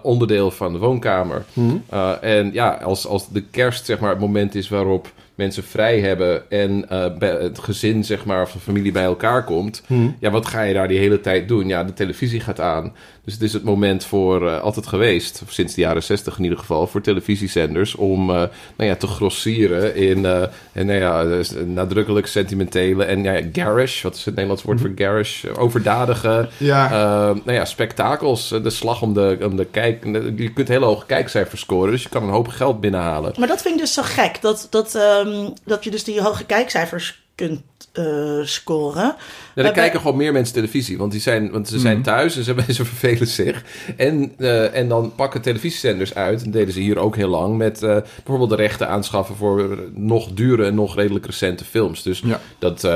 onderdeel 0.04 0.52
van 0.52 0.74
de 0.74 0.80
woonkamer. 0.80 1.46
Hmm. 1.54 1.84
Uh, 1.94 2.12
en 2.22 2.54
ja, 2.54 2.70
als, 2.74 3.08
als 3.08 3.30
de 3.30 3.42
kerst 3.42 3.86
zeg 3.86 4.00
maar 4.00 4.10
het 4.10 4.20
moment 4.20 4.56
is 4.56 4.70
waarop 4.70 5.12
mensen 5.36 5.64
vrij 5.64 6.00
hebben 6.00 6.50
en 6.52 6.86
uh, 6.92 7.06
bij 7.18 7.30
het 7.30 7.60
gezin 7.60 8.04
zeg 8.04 8.26
maar 8.26 8.42
of 8.42 8.52
de 8.52 8.60
familie 8.60 8.92
bij 8.92 9.04
elkaar 9.04 9.44
komt, 9.44 9.84
Hmm. 9.88 10.16
ja, 10.20 10.30
wat 10.32 10.46
ga 10.46 10.62
je 10.62 10.74
daar 10.74 10.88
die 10.88 11.00
hele 11.00 11.22
tijd 11.22 11.48
doen? 11.48 11.68
Ja, 11.68 11.84
de 11.84 11.94
televisie 11.94 12.40
gaat 12.40 12.60
aan. 12.60 12.94
Dus 13.24 13.34
het 13.34 13.44
is 13.44 13.54
het 13.54 13.64
moment 13.64 14.06
voor 14.06 14.44
uh, 14.44 14.62
altijd 14.62 14.88
geweest, 14.88 15.42
sinds 15.48 15.74
de 15.74 15.82
jaren 15.82 16.04
zestig 16.04 16.38
in 16.38 16.44
ieder 16.44 16.60
geval, 16.60 16.88
voor 16.88 17.02
televisiezenders 17.02 17.96
om 17.96 18.30
uh, 18.30 18.36
nou 18.76 18.90
ja, 18.90 18.96
te 18.96 19.08
grossieren 19.08 19.96
in 19.96 20.18
uh, 20.18 20.42
en, 20.74 20.86
nou 20.86 21.00
ja, 21.00 21.24
dus 21.24 21.54
nadrukkelijk 21.66 22.28
sentimentele 22.28 23.04
en 23.04 23.24
ja, 23.24 23.42
garish, 23.54 24.02
wat 24.02 24.16
is 24.16 24.26
het 24.26 24.34
Nederlands 24.34 24.64
woord 24.64 24.82
voor 24.82 24.92
garish? 24.96 25.46
Overdadige 25.46 26.50
Ja. 26.58 26.86
uh, 26.86 26.96
nou 27.44 27.52
ja, 27.52 27.66
spektakels. 27.66 28.50
De 28.50 28.70
slag 28.70 29.02
om 29.02 29.14
de, 29.14 29.38
om 29.44 29.56
de 29.56 29.66
kijk. 29.66 30.04
Je 30.36 30.54
kunt 30.54 30.68
hele 30.68 30.86
hoge 30.86 31.06
kijkcijfers 31.06 31.62
scoren, 31.62 31.92
dus 31.92 32.04
je 32.04 32.10
kan 32.10 32.24
een 32.24 32.30
hoop 32.30 32.48
geld 32.48 32.82
binnenhalen. 32.82 33.34
Maar 33.40 33.48
dat 33.48 33.62
vind 33.62 33.74
ik 33.76 33.80
dus 33.82 33.94
zo 33.94 34.02
gek, 34.06 34.42
dat, 34.42 34.68
dat, 34.70 34.96
um, 35.28 35.54
dat 35.64 35.84
je 35.84 35.92
dus 35.92 36.04
die 36.04 36.22
hoge 36.22 36.46
kijkcijfers 36.46 37.24
kunt 37.36 37.62
uh, 38.00 38.46
scoren. 38.46 39.16
Ja, 39.56 39.64
dan 39.64 39.74
kijken 39.74 40.00
gewoon 40.00 40.18
meer 40.18 40.32
mensen 40.32 40.54
televisie, 40.54 40.98
want, 40.98 41.12
die 41.12 41.22
zijn, 41.22 41.52
want 41.52 41.68
ze 41.68 41.80
zijn 41.80 42.02
thuis 42.02 42.38
en 42.38 42.44
ze, 42.44 42.56
ze 42.74 42.86
vervelen 42.86 43.28
zich. 43.28 43.64
En, 43.98 44.34
uh, 44.38 44.76
en 44.76 44.88
dan 44.88 45.12
pakken 45.16 45.42
televisiezenders 45.42 46.16
uit, 46.16 46.44
en 46.44 46.52
deden 46.52 46.74
ze 46.74 46.80
hier 46.80 47.00
ook 47.00 47.16
heel 47.16 47.30
lang, 47.30 47.58
met 47.58 47.82
uh, 47.84 47.98
bijvoorbeeld 48.16 48.50
de 48.50 48.56
rechten 48.56 48.88
aanschaffen 48.90 49.36
voor 49.36 49.80
nog 49.94 50.30
dure 50.34 50.66
en 50.66 50.76
nog 50.76 50.96
redelijk 50.96 51.26
recente 51.26 51.66
films. 51.66 52.04
Dus 52.04 52.22
ja. 52.26 52.40
dat, 52.60 52.84
uh, 52.84 52.92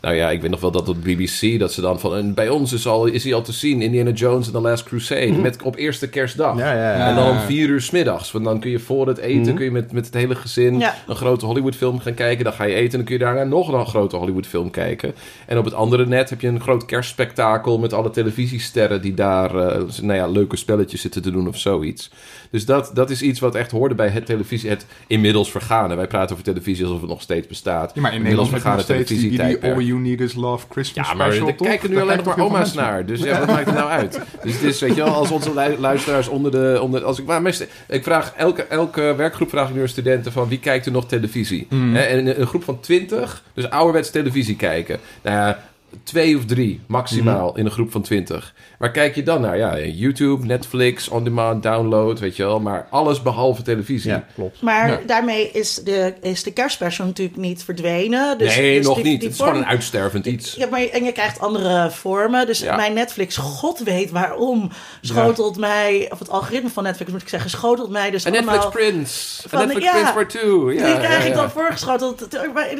nou 0.00 0.14
ja, 0.14 0.30
ik 0.30 0.40
weet 0.40 0.50
nog 0.50 0.60
wel 0.60 0.70
dat 0.70 0.88
op 0.88 0.96
BBC, 1.02 1.58
dat 1.58 1.72
ze 1.72 1.80
dan 1.80 2.00
van, 2.00 2.16
en 2.16 2.34
bij 2.34 2.48
ons 2.48 2.72
is, 2.72 2.86
al, 2.86 3.06
is 3.06 3.24
hij 3.24 3.34
al 3.34 3.42
te 3.42 3.52
zien, 3.52 3.82
Indiana 3.82 4.10
Jones 4.10 4.44
and 4.46 4.54
the 4.54 4.60
Last 4.60 4.84
Crusade, 4.84 5.26
mm. 5.26 5.40
met, 5.40 5.62
op 5.62 5.76
eerste 5.76 6.08
kerstdag. 6.08 6.58
Ja, 6.58 6.72
ja, 6.72 6.96
ja. 6.96 7.08
En 7.08 7.14
dan 7.14 7.30
om 7.30 7.38
vier 7.38 7.68
uur 7.68 7.80
s 7.80 7.90
middags, 7.90 8.32
want 8.32 8.44
dan 8.44 8.60
kun 8.60 8.70
je 8.70 8.78
voor 8.78 9.06
het 9.06 9.18
eten, 9.18 9.48
Mm. 9.50 9.54
kun 9.54 9.64
je 9.64 9.70
met, 9.70 9.92
met 9.92 10.06
het 10.06 10.14
hele 10.14 10.34
gezin 10.34 10.78
Ja. 10.78 10.94
een 11.06 11.16
grote 11.16 11.46
Hollywoodfilm 11.46 12.00
gaan 12.00 12.14
kijken. 12.14 12.44
Dan 12.44 12.52
ga 12.52 12.64
je 12.64 12.74
eten 12.74 12.90
en 12.90 12.96
dan 12.96 13.04
kun 13.04 13.14
je 13.14 13.20
daarna 13.20 13.44
nog 13.44 13.72
een 13.72 13.86
grote 13.86 14.16
Hollywoodfilm 14.40 14.70
kijken. 14.70 15.14
En 15.46 15.58
op 15.58 15.64
het 15.64 15.74
andere 15.74 16.06
net 16.06 16.30
heb 16.30 16.40
je 16.40 16.48
een 16.48 16.60
groot 16.60 16.84
kerstspektakel 16.84 17.78
met 17.78 17.92
alle 17.92 18.10
televisiesterren 18.10 19.02
die 19.02 19.14
daar 19.14 19.54
uh, 19.54 19.82
nou 20.02 20.14
ja, 20.14 20.26
leuke 20.26 20.56
spelletjes 20.56 21.00
zitten 21.00 21.22
te 21.22 21.30
doen 21.30 21.48
of 21.48 21.58
zoiets. 21.58 22.10
Dus 22.50 22.64
dat, 22.64 22.90
dat 22.94 23.10
is 23.10 23.22
iets 23.22 23.40
wat 23.40 23.54
echt 23.54 23.70
hoorde 23.70 23.94
bij 23.94 24.08
het 24.08 24.26
televisie, 24.26 24.70
het 24.70 24.86
inmiddels 25.06 25.50
vergane. 25.50 25.94
Wij 25.94 26.06
praten 26.06 26.32
over 26.32 26.44
televisie 26.44 26.84
alsof 26.84 27.00
het 27.00 27.10
nog 27.10 27.22
steeds 27.22 27.46
bestaat. 27.46 27.92
Ja, 27.94 28.00
maar 28.00 28.10
in 28.10 28.16
inmiddels 28.16 28.50
nog 28.50 28.80
steeds 28.80 29.10
die, 29.10 29.30
die 29.30 29.62
All 29.62 29.80
You 29.82 29.98
Need 29.98 30.20
Is 30.20 30.34
Love 30.34 30.66
Christmas 30.70 31.08
ja, 31.08 31.14
maar 31.14 31.54
kijken 31.54 31.88
nu 31.88 31.94
Daar 31.94 32.04
alleen 32.04 32.16
nog 32.16 32.26
maar 32.26 32.44
oma's 32.44 32.74
naar. 32.74 33.06
Dus 33.06 33.20
ja, 33.20 33.38
wat 33.38 33.48
maakt 33.48 33.66
het 33.66 33.74
nou 33.74 33.90
uit? 33.90 34.20
Dus 34.42 34.52
het 34.52 34.62
is, 34.62 34.80
weet 34.80 34.94
je 34.94 35.02
wel, 35.02 35.14
als 35.14 35.30
onze 35.30 35.54
lu- 35.54 35.76
luisteraars 35.78 36.28
onder 36.28 36.50
de... 36.50 36.78
Onder, 36.82 37.04
als 37.04 37.18
ik, 37.18 37.26
maar 37.26 37.42
meest, 37.42 37.66
ik 37.88 38.02
vraag, 38.02 38.32
elke, 38.36 38.62
elke 38.62 39.14
werkgroep 39.16 39.48
vraag 39.48 39.68
ik 39.68 39.74
nu 39.74 39.80
aan 39.80 39.88
studenten 39.88 40.32
van... 40.32 40.48
wie 40.48 40.58
kijkt 40.58 40.86
er 40.86 40.92
nog 40.92 41.06
televisie? 41.06 41.66
Mm. 41.70 41.94
Hè, 41.94 42.02
En 42.02 42.18
een, 42.18 42.40
een 42.40 42.46
groep 42.46 42.64
van 42.64 42.80
twintig, 42.80 43.42
dus 43.54 43.70
ouderwets 43.70 44.10
televisie 44.10 44.29
kijken. 44.56 44.98
Nou 45.22 45.36
ja, 45.36 45.58
twee 46.02 46.36
of 46.36 46.44
drie 46.44 46.80
maximaal 46.86 47.48
Mhm. 47.48 47.58
in 47.58 47.64
een 47.64 47.70
groep 47.70 47.90
van 47.92 48.02
twintig. 48.02 48.54
Waar 48.78 48.90
kijk 48.90 49.14
je 49.14 49.22
dan 49.22 49.40
naar? 49.40 49.56
Ja, 49.56 49.78
YouTube, 49.78 50.46
Netflix, 50.46 51.08
on-demand, 51.08 51.62
download, 51.62 52.18
weet 52.18 52.36
je 52.36 52.42
wel. 52.42 52.60
Maar 52.60 52.86
alles 52.90 53.22
behalve 53.22 53.62
televisie. 53.62 54.10
Ja, 54.10 54.24
klopt. 54.34 54.62
Maar 54.62 54.88
Ja. 54.90 55.00
daarmee 55.06 55.50
is 55.50 55.74
de, 55.74 56.14
is 56.22 56.42
de 56.42 56.52
kerstspecial 56.52 57.06
natuurlijk 57.06 57.38
niet 57.38 57.64
verdwenen. 57.64 58.38
Dus, 58.38 58.56
nee, 58.56 58.76
dus 58.76 58.86
nog 58.86 58.94
die- 58.94 59.04
niet. 59.04 59.20
die 59.20 59.28
het 59.28 59.38
is 59.38 59.44
gewoon 59.44 59.58
een 59.58 59.66
uitstervend 59.66 60.26
iets. 60.26 60.54
Ja, 60.54 60.66
maar 60.70 60.80
en 60.80 61.04
je 61.04 61.12
krijgt 61.12 61.40
andere 61.40 61.90
vormen. 61.90 62.46
Dus 62.46 62.58
Ja. 62.58 62.76
mijn 62.76 62.92
Netflix, 62.92 63.36
god 63.36 63.78
weet 63.78 64.10
waarom, 64.10 64.70
schotelt 65.00 65.56
mij... 65.58 66.08
Of 66.12 66.18
het 66.18 66.30
algoritme 66.30 66.68
van 66.70 66.82
Netflix, 66.82 67.10
moet 67.10 67.22
ik 67.22 67.28
zeggen, 67.28 67.50
schotelt 67.50 67.90
mij 67.90 68.10
dus 68.10 68.24
En 68.24 68.32
allemaal... 68.32 68.54
Netflix 68.54 68.74
Prince. 68.90 69.48
Van, 69.48 69.60
En 69.60 69.66
Netflix 69.66 69.86
ja, 69.86 69.92
Prince 69.92 70.12
part 70.12 70.28
2. 70.30 70.42
Ja, 70.74 70.86
die 70.86 70.98
krijg 71.04 71.22
ja, 71.24 71.28
ik 71.28 71.34
dan 71.34 71.50
voorgeschoteld. 71.50 72.28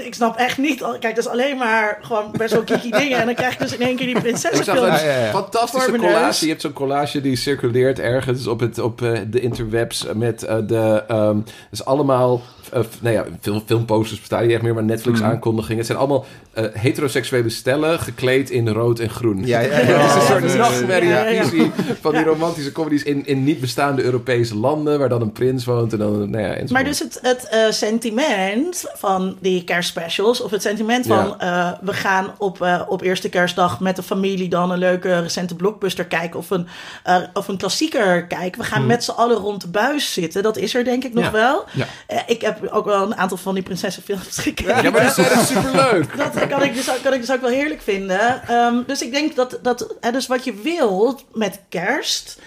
Ik 0.04 0.14
snap 0.14 0.36
echt 0.36 0.58
niet. 0.58 0.78
Kijk, 1.00 1.14
dat 1.14 1.24
is 1.24 1.28
alleen 1.28 1.56
maar 1.56 1.98
gewoon 2.02 2.30
best 2.32 2.52
wel 2.52 2.62
kiki 2.62 2.90
dingen. 3.00 3.18
En 3.18 3.26
dan 3.26 3.34
krijg 3.34 3.52
ik 3.52 3.58
dus 3.58 3.72
in 3.72 3.86
één 3.86 3.96
keer 3.96 4.06
die 4.06 4.20
prinsessenfilms. 4.20 5.00
een 5.00 5.06
Ja, 5.06 5.12
ja, 5.12 5.24
ja. 5.24 5.30
fantastische 5.30 5.90
collage. 5.90 6.44
Je 6.44 6.50
hebt 6.50 6.62
zo'n 6.62 6.72
collage 6.72 7.20
die 7.20 7.36
circuleert 7.36 7.98
ergens 7.98 8.46
op, 8.46 8.60
het, 8.60 8.78
op 8.78 9.02
eh, 9.02 9.18
de 9.26 9.40
interwebs 9.40 10.06
met 10.14 10.42
eh, 10.42 10.56
de... 10.66 11.04
ehm 11.08 11.38
dus 11.70 11.84
allemaal... 11.84 12.40
eh, 12.72 12.80
f- 12.80 13.00
nou 13.02 13.14
ja, 13.14 13.24
film, 13.40 13.62
filmposters 13.66 14.18
bestaan 14.18 14.42
niet 14.42 14.52
echt 14.52 14.62
meer, 14.62 14.74
maar 14.74 14.84
Netflix-aankondigingen. 14.84 15.76
Het 15.78 15.86
zijn 15.86 15.98
allemaal 15.98 16.24
eh, 16.52 16.64
heteroseksuele 16.72 17.48
stellen 17.50 17.98
gekleed 17.98 18.50
in 18.50 18.68
rood 18.68 18.98
en 18.98 19.10
groen. 19.10 19.46
Ja, 19.46 19.60
ja, 19.60 19.78
ja. 19.78 19.78
Het 20.30 20.44
is 20.44 20.52
een 20.52 20.58
Ja, 20.58 20.64
soort 20.70 21.52
ja, 21.52 21.64
van 22.00 22.12
die 22.12 22.24
romantische 22.24 22.72
comedies 22.72 23.02
in, 23.02 23.26
in 23.26 23.44
niet 23.44 23.60
bestaande 23.60 24.02
Europese 24.02 24.56
landen, 24.56 24.98
waar 24.98 25.08
dan 25.08 25.20
een 25.20 25.32
prins 25.32 25.64
woont 25.64 25.92
en 25.92 25.98
dan, 25.98 26.30
nou 26.30 26.42
ja, 26.44 26.48
enzovoort. 26.48 26.70
Maar 26.70 26.84
dus 26.84 26.98
het, 26.98 27.18
het 27.22 27.48
eh, 27.48 27.70
sentiment 27.70 28.84
van 28.94 29.36
die 29.40 29.64
kerstspecials, 29.64 30.40
of 30.40 30.50
het 30.50 30.62
sentiment 30.62 31.06
van 31.06 31.40
eh, 31.40 31.70
we 31.80 31.92
gaan 31.92 32.34
op, 32.38 32.62
eh, 32.62 32.82
op 32.88 33.02
eerste 33.02 33.28
kerstdag 33.28 33.80
met 33.80 33.96
de 33.96 34.02
familie 34.02 34.48
dan 34.48 34.70
een 34.70 34.78
leuke 34.78 35.20
recente 35.20 35.54
blockbuster 35.56 36.04
kijken 36.04 36.38
of 36.38 36.50
een, 36.50 36.66
eh, 37.04 37.16
of 37.34 37.48
een 37.48 37.56
klassieker 37.56 38.26
kijken. 38.26 38.60
We 38.60 38.66
gaan 38.66 38.86
met 38.86 39.04
z'n 39.04 39.10
allen 39.10 39.36
rond 39.36 39.60
de 39.60 39.68
buis 39.68 40.12
zitten. 40.12 40.42
Dat 40.42 40.56
is 40.56 40.74
er 40.74 40.84
denk 40.84 41.04
ik 41.04 41.14
nog 41.14 41.24
Ja. 41.24 41.30
wel. 41.32 41.64
Ja. 41.72 41.86
Eh, 42.06 42.18
ik 42.26 42.40
heb 42.40 42.59
ook 42.70 42.84
wel 42.84 43.02
een 43.02 43.16
aantal 43.16 43.36
van 43.36 43.54
die 43.54 43.62
prinsessenfilms 43.62 44.38
gekeken. 44.48 44.82
Ja, 44.82 44.90
maar 44.90 45.02
dat 45.02 45.18
is 45.18 45.28
echt 45.28 45.46
superleuk. 45.48 46.16
Dat 46.34 46.46
kan 46.48 46.62
ik, 46.62 46.74
dus, 46.74 46.90
ook- 46.90 47.02
kan 47.02 47.12
ik 47.14 47.20
dus 47.20 47.30
ook 47.32 47.40
wel 47.40 47.50
heerlijk 47.50 47.82
vinden. 47.82 48.42
Ehm, 48.48 48.82
dus 48.86 49.02
ik 49.02 49.12
denk 49.12 49.36
dat, 49.36 49.58
dat 49.62 49.94
hè, 50.00 50.10
dus 50.12 50.26
wat 50.26 50.44
je 50.44 50.54
wilt 50.62 51.24
met 51.32 51.60
kerst. 51.68 52.38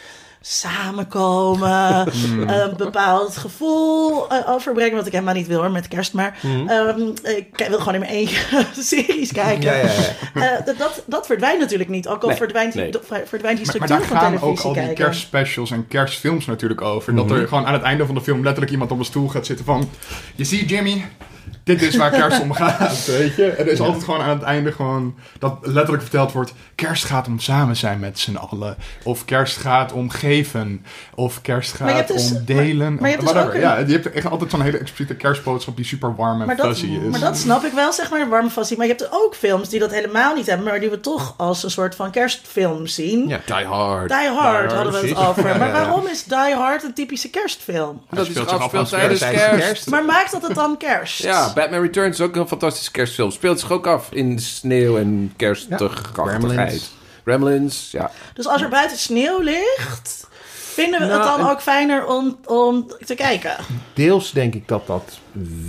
Samenkomen, 0.45 2.07
een 2.47 2.77
bepaald 2.77 3.37
gevoel 3.37 4.29
eh, 4.29 4.49
overbrengen. 4.49 4.95
Wat 4.95 5.05
ik 5.05 5.11
helemaal 5.11 5.33
niet 5.33 5.47
wil 5.47 5.59
hoor 5.59 5.71
met 5.71 5.87
kerst. 5.87 6.13
Maar 6.13 6.39
ehm, 6.67 7.01
ik 7.23 7.65
wil 7.67 7.77
gewoon 7.77 7.93
in 7.93 7.99
mijn 7.99 8.11
eentje 8.11 8.65
series 8.81 9.31
kijken. 9.31 9.63
Ja, 9.63 9.73
ja, 9.73 9.91
ja. 10.33 10.57
Eh, 10.57 10.65
dat, 10.77 11.03
dat, 11.05 11.25
verdwijnt 11.25 11.59
natuurlijk 11.59 11.89
niet. 11.89 12.07
Ook 12.07 12.21
al 12.21 12.27
Nee, 12.27 12.37
verdwijnt, 12.37 12.73
nee. 12.73 12.91
die, 12.91 12.99
verdwijnt 13.25 13.57
die 13.57 13.67
Maar, 13.67 13.77
maar 13.77 13.87
structuur 13.87 13.87
daar 13.87 14.07
van 14.07 14.17
gaan 14.17 14.25
televisie 14.25 14.49
ook 14.49 14.59
al 14.59 14.73
die 14.73 14.81
kijken. 14.81 15.03
kerstspecials 15.03 15.71
en 15.71 15.87
kerstfilms 15.87 16.45
natuurlijk 16.45 16.81
over. 16.81 17.15
Dat 17.15 17.31
er 17.31 17.47
gewoon 17.47 17.65
aan 17.65 17.73
het 17.73 17.83
einde 17.83 18.05
van 18.05 18.15
de 18.15 18.21
film 18.21 18.43
letterlijk 18.43 18.71
iemand 18.71 18.91
op 18.91 18.99
een 18.99 19.05
stoel 19.05 19.27
gaat 19.27 19.45
zitten 19.45 19.65
van... 19.65 19.89
Je 20.35 20.43
ziet 20.43 20.69
Jimmy, 20.69 21.05
dit 21.63 21.81
is 21.81 21.95
waar 21.95 22.11
kerst 22.11 22.41
om 22.41 22.53
gaat, 22.53 23.05
weet 23.17 23.35
je. 23.35 23.45
En 23.49 23.65
er 23.65 23.71
is 23.71 23.79
altijd 23.79 24.03
gewoon 24.03 24.21
aan 24.21 24.29
het 24.29 24.41
einde 24.41 24.71
gewoon 24.71 25.15
dat 25.39 25.57
letterlijk 25.61 26.01
verteld 26.01 26.31
wordt... 26.31 26.53
kerst 26.75 27.03
gaat 27.05 27.27
om 27.27 27.39
samen 27.39 27.75
zijn 27.75 27.99
met 27.99 28.19
z'n 28.19 28.35
allen. 28.35 28.77
Of 29.03 29.25
kerst 29.25 29.57
gaat 29.57 29.91
om 29.91 30.09
geven. 30.09 30.85
Of 31.15 31.41
kerst 31.41 31.71
gaat 31.73 32.07
dus- 32.07 32.31
om 32.31 32.41
delen. 32.45 32.93
maar 32.93 33.09
je 33.09 33.15
hebt 33.15 33.21
dus 33.21 33.31
whatever. 33.33 33.47
ook 33.47 33.53
een- 33.53 33.59
Ja, 33.61 33.77
je 33.87 33.91
hebt 33.93 34.11
echt 34.11 34.29
altijd 34.29 34.51
zo'n 34.51 34.61
hele 34.61 34.77
expliciete 34.77 35.15
kerstboodschap... 35.15 35.75
die 35.75 35.85
super 35.85 36.15
warm 36.15 36.39
en 36.41 36.47
Maar 36.47 36.55
dat, 36.55 36.65
fuzzy 36.65 36.85
is. 36.85 37.11
maar 37.11 37.19
dat 37.19 37.37
snap 37.37 37.63
ik 37.63 37.71
wel, 37.73 37.93
zeg 37.93 38.09
maar, 38.09 38.21
een 38.21 38.29
warme 38.29 38.49
fascinatie. 38.49 38.77
Maar 38.77 38.87
je 38.87 38.93
hebt 38.93 39.09
ook 39.11 39.35
films 39.35 39.69
die 39.69 39.79
dat 39.79 39.91
helemaal 39.91 40.35
niet 40.35 40.45
hebben, 40.45 40.65
maar 40.65 40.79
die 40.79 40.89
we 40.89 40.99
toch 40.99 41.33
als 41.37 41.63
een 41.63 41.71
soort 41.71 41.95
van 41.95 42.11
kerstfilm 42.11 42.87
zien. 42.87 43.27
Ja. 43.27 43.39
Die 43.45 43.65
Hard. 43.65 44.09
Die 44.09 44.27
Hard 44.29 44.71
hadden 44.73 44.93
we 44.93 45.07
het 45.07 45.17
over. 45.17 45.47
Ja, 45.53 45.57
Maar 45.57 45.71
waarom 45.71 46.07
is 46.07 46.23
Die 46.23 46.37
Hard 46.55 46.83
een 46.83 46.93
typische 46.93 47.29
kerstfilm? 47.29 48.01
Dat 48.09 48.25
is 48.25 48.31
speelt 48.31 48.49
zich 48.49 48.59
af 48.59 48.69
tijdens 48.71 48.89
Tijdens 48.89 49.19
kerst. 49.19 49.65
kerst. 49.65 49.89
Maar 49.89 50.05
maakt 50.05 50.31
dat 50.31 50.41
het 50.41 50.55
dan 50.55 50.77
kerst? 50.77 51.23
Ja, 51.33 51.53
Batman 51.53 51.81
Returns 51.81 52.19
is 52.19 52.25
ook 52.25 52.35
een 52.35 52.47
fantastische 52.47 52.91
kerstfilm. 52.91 53.31
Speelt 53.31 53.59
zich 53.59 53.71
ook 53.71 53.87
af 53.87 54.11
in 54.11 54.39
sneeuw 54.39 54.97
en 54.97 55.33
kerstigheid. 55.37 55.91
Gremlins. 56.13 56.91
Gremlins, 57.23 57.91
ja. 57.91 58.11
Dus 58.33 58.47
als 58.47 58.61
er 58.61 58.69
buiten 58.69 58.97
sneeuw 58.97 59.39
ligt, 59.39 60.27
vinden 60.51 60.99
we 60.99 61.05
Nou, 61.05 61.19
het 61.19 61.29
dan 61.29 61.39
en- 61.47 61.51
ook 61.53 61.61
fijner 61.61 62.05
om, 62.07 62.37
om 62.45 62.87
te 63.05 63.15
kijken? 63.15 63.55
Deels 63.93 64.31
denk 64.31 64.53
ik 64.55 64.67
dat 64.67 64.87
dat 64.87 65.19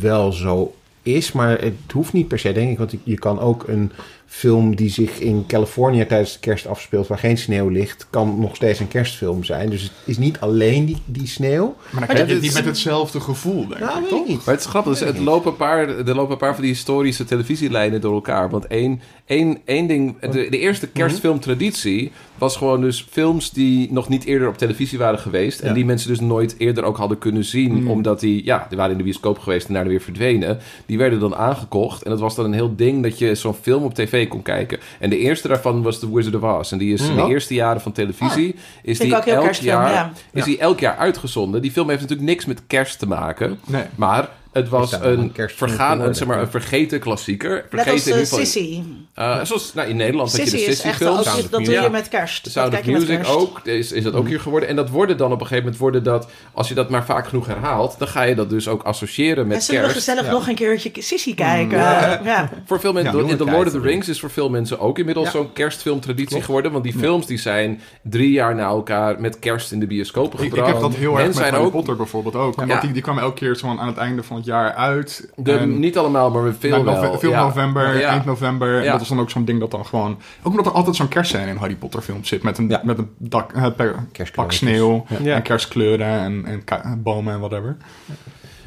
wel 0.01 0.33
zo 0.33 0.75
is, 1.03 1.33
maar 1.33 1.51
het 1.61 1.75
hoeft 1.93 2.13
niet 2.13 2.29
per 2.29 2.39
se, 2.39 2.53
denk 2.53 2.71
ik. 2.71 2.79
Want 2.79 2.95
je 3.05 3.19
kan 3.19 3.41
ook 3.41 3.69
een 3.69 3.93
film 4.35 4.77
die 4.77 4.89
zich 4.91 5.19
in 5.19 5.45
Californië 5.47 6.07
tijdens 6.07 6.33
de 6.33 6.39
kerst 6.39 6.67
afspeelt, 6.67 7.07
waar 7.07 7.19
geen 7.19 7.39
sneeuw 7.39 7.69
ligt, 7.69 8.07
kan 8.11 8.39
nog 8.41 8.57
steeds 8.57 8.81
een 8.81 8.89
kerstfilm 8.89 9.45
zijn. 9.45 9.71
Dus 9.71 9.83
het 9.83 9.93
is 10.05 10.19
niet 10.19 10.41
alleen 10.41 10.85
die, 10.85 10.97
die 11.05 11.27
sneeuw. 11.27 11.75
Maar 11.91 12.01
dan 12.07 12.09
krijg 12.15 12.29
je 12.29 12.33
het 12.35 12.43
niet 12.43 12.55
met 12.55 12.65
hetzelfde 12.65 13.21
gevoel, 13.21 13.67
denk 13.69 13.81
Nou, 13.81 13.93
ik, 13.95 14.01
weet 14.01 14.09
toch? 14.09 14.21
ik 14.23 14.29
niet. 14.29 14.45
Maar 14.45 14.55
het 14.55 14.65
is 14.65 14.71
grappig, 14.71 14.93
dus 14.99 15.09
het 15.09 15.19
lopen 15.19 15.51
een 15.51 15.57
paar, 15.57 15.89
er 15.89 16.15
lopen 16.15 16.33
een 16.33 16.39
paar 16.39 16.53
van 16.55 16.63
die 16.63 16.73
historische 16.73 17.25
televisielijnen 17.25 18.01
door 18.01 18.15
elkaar. 18.15 18.51
Want 18.51 18.67
één, 18.67 19.01
één, 19.27 19.59
één 19.65 19.87
ding, 19.87 20.19
de, 20.21 20.31
de 20.51 20.59
eerste 20.59 20.87
kerstfilmtraditie 20.89 22.13
was 22.39 22.57
gewoon 22.57 22.81
dus 22.81 23.07
films 23.11 23.51
die 23.51 23.93
nog 23.93 24.09
niet 24.09 24.25
eerder 24.25 24.49
op 24.49 24.59
televisie 24.59 24.99
waren 24.99 25.19
geweest. 25.19 25.61
En 25.61 25.69
Ja. 25.69 25.75
die 25.75 25.85
mensen 25.85 26.09
dus 26.09 26.21
nooit 26.21 26.55
eerder 26.59 26.85
ook 26.85 26.97
hadden 26.97 27.19
kunnen 27.19 27.45
zien. 27.45 27.89
Omdat 27.89 28.21
die, 28.21 28.45
ja, 28.45 28.67
die 28.69 28.77
waren 28.77 28.93
in 28.93 28.99
de 28.99 29.05
bioscoop 29.05 29.39
geweest 29.39 29.67
en 29.69 29.75
daarna 29.75 29.89
weer 29.89 30.01
verdwenen. 30.01 30.59
Die 30.87 30.99
werden 30.99 31.21
dan 31.21 31.35
aangekocht. 31.37 32.03
En 32.03 32.11
dat 32.11 32.21
was 32.21 32.35
dan 32.35 32.45
een 32.45 32.53
heel 32.53 32.75
ding 32.77 33.03
dat 33.03 33.19
je 33.19 33.35
zo'n 33.35 33.55
film 33.55 33.83
op 33.85 33.95
tv 33.95 34.24
kon 34.29 34.43
kijken. 34.43 34.79
En 34.99 35.11
de 35.11 35.19
eerste 35.19 35.49
daarvan 35.49 35.83
was 35.83 35.99
The 35.99 36.15
Wizard 36.15 36.35
of 36.35 36.43
Oz. 36.43 36.73
En 36.73 36.79
die 36.79 36.93
is 36.93 37.09
in 37.09 37.17
de 37.17 37.23
Oh. 37.23 37.29
eerste 37.31 37.55
jaren 37.55 37.81
van 37.81 37.93
televisie. 37.93 38.55
is 38.83 38.99
Vind 38.99 39.13
ik 39.13 39.25
die 39.25 39.33
elk 39.35 39.53
jaar, 39.55 39.93
ja. 39.93 40.13
is 40.33 40.45
die 40.45 40.59
elk 40.59 40.81
jaar 40.81 40.97
uitgezonden. 40.97 41.63
Die 41.63 41.71
film 41.73 41.89
heeft 41.89 42.01
natuurlijk 42.01 42.29
niks 42.29 42.45
met 42.45 42.63
kerst 42.67 42.99
te 42.99 43.07
maken. 43.07 43.59
Nee. 43.67 43.85
Maar 43.95 44.29
het 44.55 44.69
was 44.69 44.93
een 44.93 45.33
vergaan, 45.35 46.01
een, 46.01 46.15
zeg 46.15 46.29
maar, 46.29 46.41
een 46.41 46.51
vergeten 46.51 47.01
klassieker. 47.01 47.51
Net 47.51 47.65
Vergeten 47.71 47.93
als 47.93 48.03
in 48.07 48.13
uh, 48.13 48.19
ieder 48.19 48.27
geval- 48.27 48.45
Sissy. 48.47 48.83
Eh, 49.15 49.45
zoals 49.45 49.75
nou, 49.75 49.89
in 49.89 49.97
Nederland 49.97 50.31
had 50.31 50.41
je 50.41 50.47
Sissy 50.47 50.99
de 50.99 51.09
als 51.09 51.25
je, 51.25 51.31
of 51.31 51.37
dat 51.41 51.51
doe 51.51 51.63
je 51.75 51.81
Ja. 51.81 51.89
met 51.89 52.09
kerst. 52.09 52.45
Dat 52.45 52.53
Sound 52.53 52.75
of 52.79 52.85
Music 52.87 53.17
kerst. 53.17 53.31
ook, 53.31 53.61
is, 53.65 53.93
is 53.93 54.03
dat 54.03 54.15
ook 54.15 54.29
hier 54.29 54.41
geworden. 54.41 54.69
En 54.69 54.77
dat 54.77 54.91
worden 54.91 55.17
dan 55.17 55.27
op 55.33 55.41
een 55.41 55.47
gegeven 55.47 55.63
moment 55.63 55.81
worden 55.81 56.03
dat... 56.03 56.29
Als 56.53 56.69
je 56.69 56.75
dat 56.75 56.91
maar 56.91 57.05
vaak 57.05 57.27
genoeg 57.29 57.47
herhaalt, 57.47 57.95
dan 57.99 58.09
ga 58.09 58.23
je 58.23 58.35
dat 58.35 58.51
dus 58.51 58.69
ook 58.69 58.83
associëren 58.83 59.37
En 59.43 59.47
met 59.47 59.63
zullen 59.65 59.81
we 59.81 59.87
kerst. 59.87 60.05
gezellig 60.05 60.25
Ja. 60.27 60.33
nog 60.33 60.49
een 60.49 60.55
keertje 60.55 60.91
Sissy 60.99 61.35
kijken? 61.35 61.79
Ja. 61.79 62.51
Voor 62.67 62.81
veel 62.81 62.93
mensen, 62.93 63.25
Ja, 63.25 63.31
in 63.31 63.37
The 63.37 63.45
Lord 63.45 63.67
of 63.67 63.73
the. 63.73 63.81
Rings 63.81 64.09
is 64.09 64.21
voor 64.21 64.31
veel 64.31 64.49
mensen 64.51 64.79
ook 64.81 64.99
inmiddels 64.99 65.27
Ja. 65.27 65.33
zo'n 65.33 65.53
kerstfilmtraditie 65.53 66.27
Klopt. 66.29 66.45
geworden. 66.45 66.73
Want 66.73 66.85
die 66.85 66.99
films 66.99 67.27
die 67.27 67.39
zijn 67.39 67.81
drie 68.03 68.31
jaar 68.31 68.55
na 68.55 68.63
elkaar 68.67 69.21
met 69.21 69.39
kerst 69.39 69.73
in 69.73 69.81
de 69.81 69.87
bioscopen 69.87 70.39
Ik, 70.39 70.45
ik 70.45 70.51
gebracht. 70.51 70.73
heb 70.73 70.81
dat 70.81 70.95
heel 70.95 71.11
erg 71.13 71.21
en 71.21 71.27
met 71.27 71.37
zijn 71.37 71.51
Harry 71.53 71.65
ook 71.67 71.73
Potter 71.73 71.97
bijvoorbeeld 71.97 72.35
ook. 72.35 72.65
Ja. 72.67 72.81
die, 72.81 72.93
die 72.93 73.03
kwamen 73.03 73.23
elke 73.23 73.35
keer 73.35 73.57
zo 73.57 73.67
aan 73.67 73.87
het 73.87 73.97
einde 73.97 74.23
van 74.23 74.43
het 74.45 74.53
jaar 74.55 74.73
uit. 74.75 75.29
de, 75.37 75.53
En- 75.53 75.79
niet 75.79 75.99
allemaal, 75.99 76.31
maar 76.31 76.53
veel 76.59 76.71
Nou, 76.71 76.85
wel. 76.85 77.03
nove- 77.03 77.19
veel 77.19 77.31
ja. 77.31 77.43
november, 77.43 77.99
Ja. 77.99 78.09
eind 78.09 78.25
november. 78.25 78.85
En 78.85 78.91
dat 78.93 79.01
is 79.01 79.09
dan 79.09 79.21
ook 79.21 79.31
zo'n 79.31 79.45
ding 79.45 79.61
dat 79.61 79.71
dan 79.71 79.87
gewoon... 79.87 80.19
Ook 80.43 80.51
omdat 80.51 80.67
er 80.67 80.73
altijd 80.73 80.97
zo'n 80.97 81.09
kerstscène 81.09 81.51
in 81.51 81.57
Harry 81.57 81.75
Potter 81.75 82.01
films 82.01 82.29
zit. 82.29 82.43
Met 82.43 82.59
een, 82.59 82.69
Ja. 82.69 82.81
met 82.85 82.99
een 82.99 83.11
dak, 83.19 83.53
eh, 83.53 83.67
per- 83.77 83.95
pak 84.35 84.53
sneeuw 84.53 85.05
Ja. 85.23 85.35
en 85.35 85.43
kerstkleuren 85.43 86.07
en, 86.07 86.63
en 86.65 87.03
bomen 87.03 87.33
en 87.35 87.39
whatever. 87.41 87.77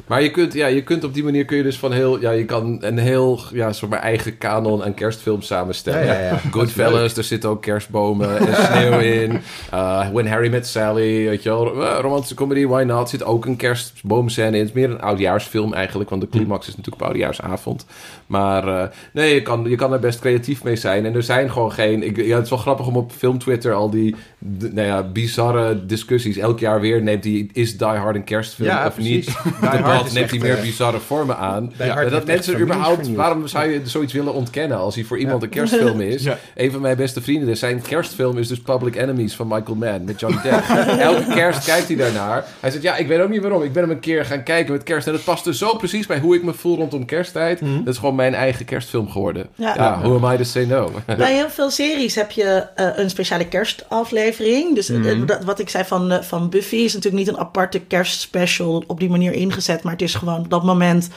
Maar 0.08 0.22
je 0.22 0.30
kunt, 0.30 0.52
ja, 0.52 0.66
je 0.66 0.82
kunt 0.82 1.04
op 1.04 1.14
die 1.14 1.24
manier 1.24 1.44
kun 1.44 1.56
je 1.56 1.62
dus 1.62 1.78
van 1.78 1.92
heel, 1.92 2.20
ja, 2.20 2.30
je 2.30 2.44
kan 2.44 2.78
een 2.80 2.98
heel, 2.98 3.40
ja, 3.52 3.72
soort 3.72 3.90
maar 3.90 4.00
eigen 4.00 4.38
kanon 4.38 4.84
aan 4.84 4.94
kerstfilms 4.94 5.46
samenstellen. 5.46 6.04
Ja, 6.04 6.12
ja, 6.12 6.20
ja. 6.20 6.40
Goodfellas, 6.50 7.16
er 7.16 7.24
zitten 7.24 7.50
ook 7.50 7.62
kerstbomen 7.62 8.38
en 8.38 8.54
sneeuw 8.64 8.98
in. 8.98 9.40
Uh, 9.74 10.08
When 10.12 10.26
Harry 10.26 10.50
Met 10.50 10.66
Sally, 10.66 11.28
weet 11.28 11.42
je 11.42 11.48
wel, 11.48 11.76
uh, 11.76 11.98
romantische 12.00 12.34
comedy, 12.34 12.66
why 12.66 12.82
not? 12.82 13.08
Zit 13.08 13.24
ook 13.24 13.46
een 13.46 13.56
kerstboomscène 13.56 14.56
in. 14.56 14.58
Het 14.58 14.68
is 14.68 14.74
meer 14.74 14.90
een 14.90 15.00
oudjaarsfilm 15.00 15.74
eigenlijk, 15.74 16.10
want 16.10 16.22
de 16.22 16.28
climax 16.28 16.68
is 16.68 16.76
natuurlijk 16.76 17.02
op 17.02 17.08
oudjaarsavond. 17.08 17.86
Maar 18.26 18.68
uh, 18.68 18.82
nee, 19.12 19.34
je 19.34 19.42
kan, 19.42 19.64
je 19.68 19.76
kan 19.76 19.92
er 19.92 19.98
best 19.98 20.20
creatief 20.20 20.64
mee 20.64 20.76
zijn. 20.76 21.06
En 21.06 21.14
er 21.14 21.22
zijn 21.22 21.50
gewoon 21.50 21.72
geen, 21.72 22.02
ik, 22.02 22.16
ja, 22.16 22.34
het 22.34 22.44
is 22.44 22.50
wel 22.50 22.58
grappig 22.58 22.86
om 22.86 22.96
op 22.96 23.12
film 23.12 23.38
Twitter 23.38 23.72
al 23.72 23.90
die, 23.90 24.14
nou 24.58 24.86
ja, 24.86 25.02
bizarre 25.02 25.86
discussies. 25.86 26.36
Elk 26.36 26.58
jaar 26.58 26.80
weer 26.80 27.02
neemt 27.02 27.24
hij, 27.24 27.48
is 27.52 27.78
Die 27.78 27.86
Hard 27.86 28.16
een 28.16 28.24
kerstfilm 28.24 28.68
Ja, 28.68 28.86
of 28.86 28.94
precies. 28.94 29.26
niet? 29.62 29.97
Neemt 30.12 30.30
hij 30.30 30.38
meer 30.38 30.56
eh, 30.56 30.60
bizarre 30.62 30.98
vormen 31.00 31.36
aan. 31.36 31.72
Dat 32.10 32.26
mensen 32.26 32.60
überhaupt, 32.60 33.14
waarom 33.14 33.46
zou 33.46 33.70
je 33.70 33.80
zoiets 33.84 34.12
willen 34.12 34.32
ontkennen 34.34 34.78
als 34.78 34.94
hij 34.94 35.04
voor 35.04 35.18
iemand 35.18 35.42
een 35.42 35.48
kerstfilm 35.48 36.00
is? 36.00 36.22
Ja. 36.28 36.38
Een 36.54 36.70
van 36.72 36.80
mijn 36.80 36.96
beste 36.96 37.22
vrienden, 37.22 37.56
zijn 37.56 37.82
kerstfilm 37.82 38.38
is 38.38 38.48
dus 38.48 38.60
Public 38.60 38.96
Enemies 38.96 39.34
van 39.34 39.46
Michael 39.48 39.74
Mann 39.76 40.04
met 40.04 40.20
Johnny 40.20 40.40
Depp. 40.42 40.62
Elke 40.98 41.24
kerst 41.34 41.64
kijkt 41.64 41.86
hij 41.88 41.96
daarnaar. 41.96 42.44
Hij 42.60 42.70
zegt, 42.70 42.82
ja, 42.82 42.96
ik 42.96 43.06
weet 43.06 43.20
ook 43.20 43.28
niet 43.28 43.40
waarom. 43.40 43.62
Ik 43.62 43.72
ben 43.72 43.82
hem 43.82 43.90
een 43.92 44.00
keer 44.00 44.24
gaan 44.24 44.42
kijken 44.42 44.72
met 44.72 44.82
kerst. 44.82 45.06
En 45.06 45.12
dat 45.12 45.24
past 45.24 45.44
dus 45.44 45.58
zo 45.58 45.76
precies 45.76 46.06
bij 46.06 46.18
hoe 46.18 46.34
ik 46.34 46.42
me 46.42 46.52
voel 46.54 46.76
rondom 46.76 47.04
kersttijd. 47.04 47.60
Mhm. 47.60 47.76
Dat 47.84 47.92
is 47.94 47.98
gewoon 48.00 48.14
mijn 48.14 48.34
eigen 48.34 48.64
kerstfilm 48.64 49.10
geworden. 49.10 49.46
Ja. 49.54 49.74
Ja, 49.76 49.98
who 50.02 50.14
am 50.24 50.32
I 50.32 50.36
to 50.36 50.42
say 50.42 50.64
no? 50.64 50.90
Bij 51.16 51.34
heel 51.40 51.50
veel 51.50 51.70
series 51.70 52.14
heb 52.14 52.30
je 52.30 52.64
eh, 52.74 52.86
een 52.94 53.10
speciale 53.10 53.46
kerstaflevering. 53.48 54.74
Dus 54.74 54.88
eh, 54.88 54.96
Mhm. 54.98 55.26
dat- 55.26 55.44
wat 55.44 55.58
ik 55.58 55.68
zei 55.68 55.84
van, 55.84 56.10
eh, 56.10 56.22
van 56.22 56.48
Buffy 56.50 56.76
is 56.76 56.94
natuurlijk 56.94 57.24
niet 57.24 57.34
een 57.34 57.40
aparte 57.40 57.78
kerstspecial 57.80 58.84
op 58.86 59.00
die 59.00 59.08
manier 59.10 59.32
ingezet. 59.32 59.82
Maar 59.88 59.96
het 59.96 60.06
is 60.06 60.14
gewoon 60.14 60.38
op 60.38 60.50
dat 60.50 60.64
moment 60.64 61.08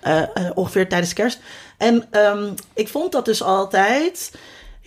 eh, 0.00 0.22
eh, 0.22 0.28
ongeveer 0.54 0.88
tijdens 0.88 1.12
kerst. 1.12 1.38
En 1.76 2.06
ehm, 2.10 2.50
ik 2.74 2.88
vond 2.88 3.12
dat 3.12 3.24
dus 3.24 3.42
altijd 3.42 4.38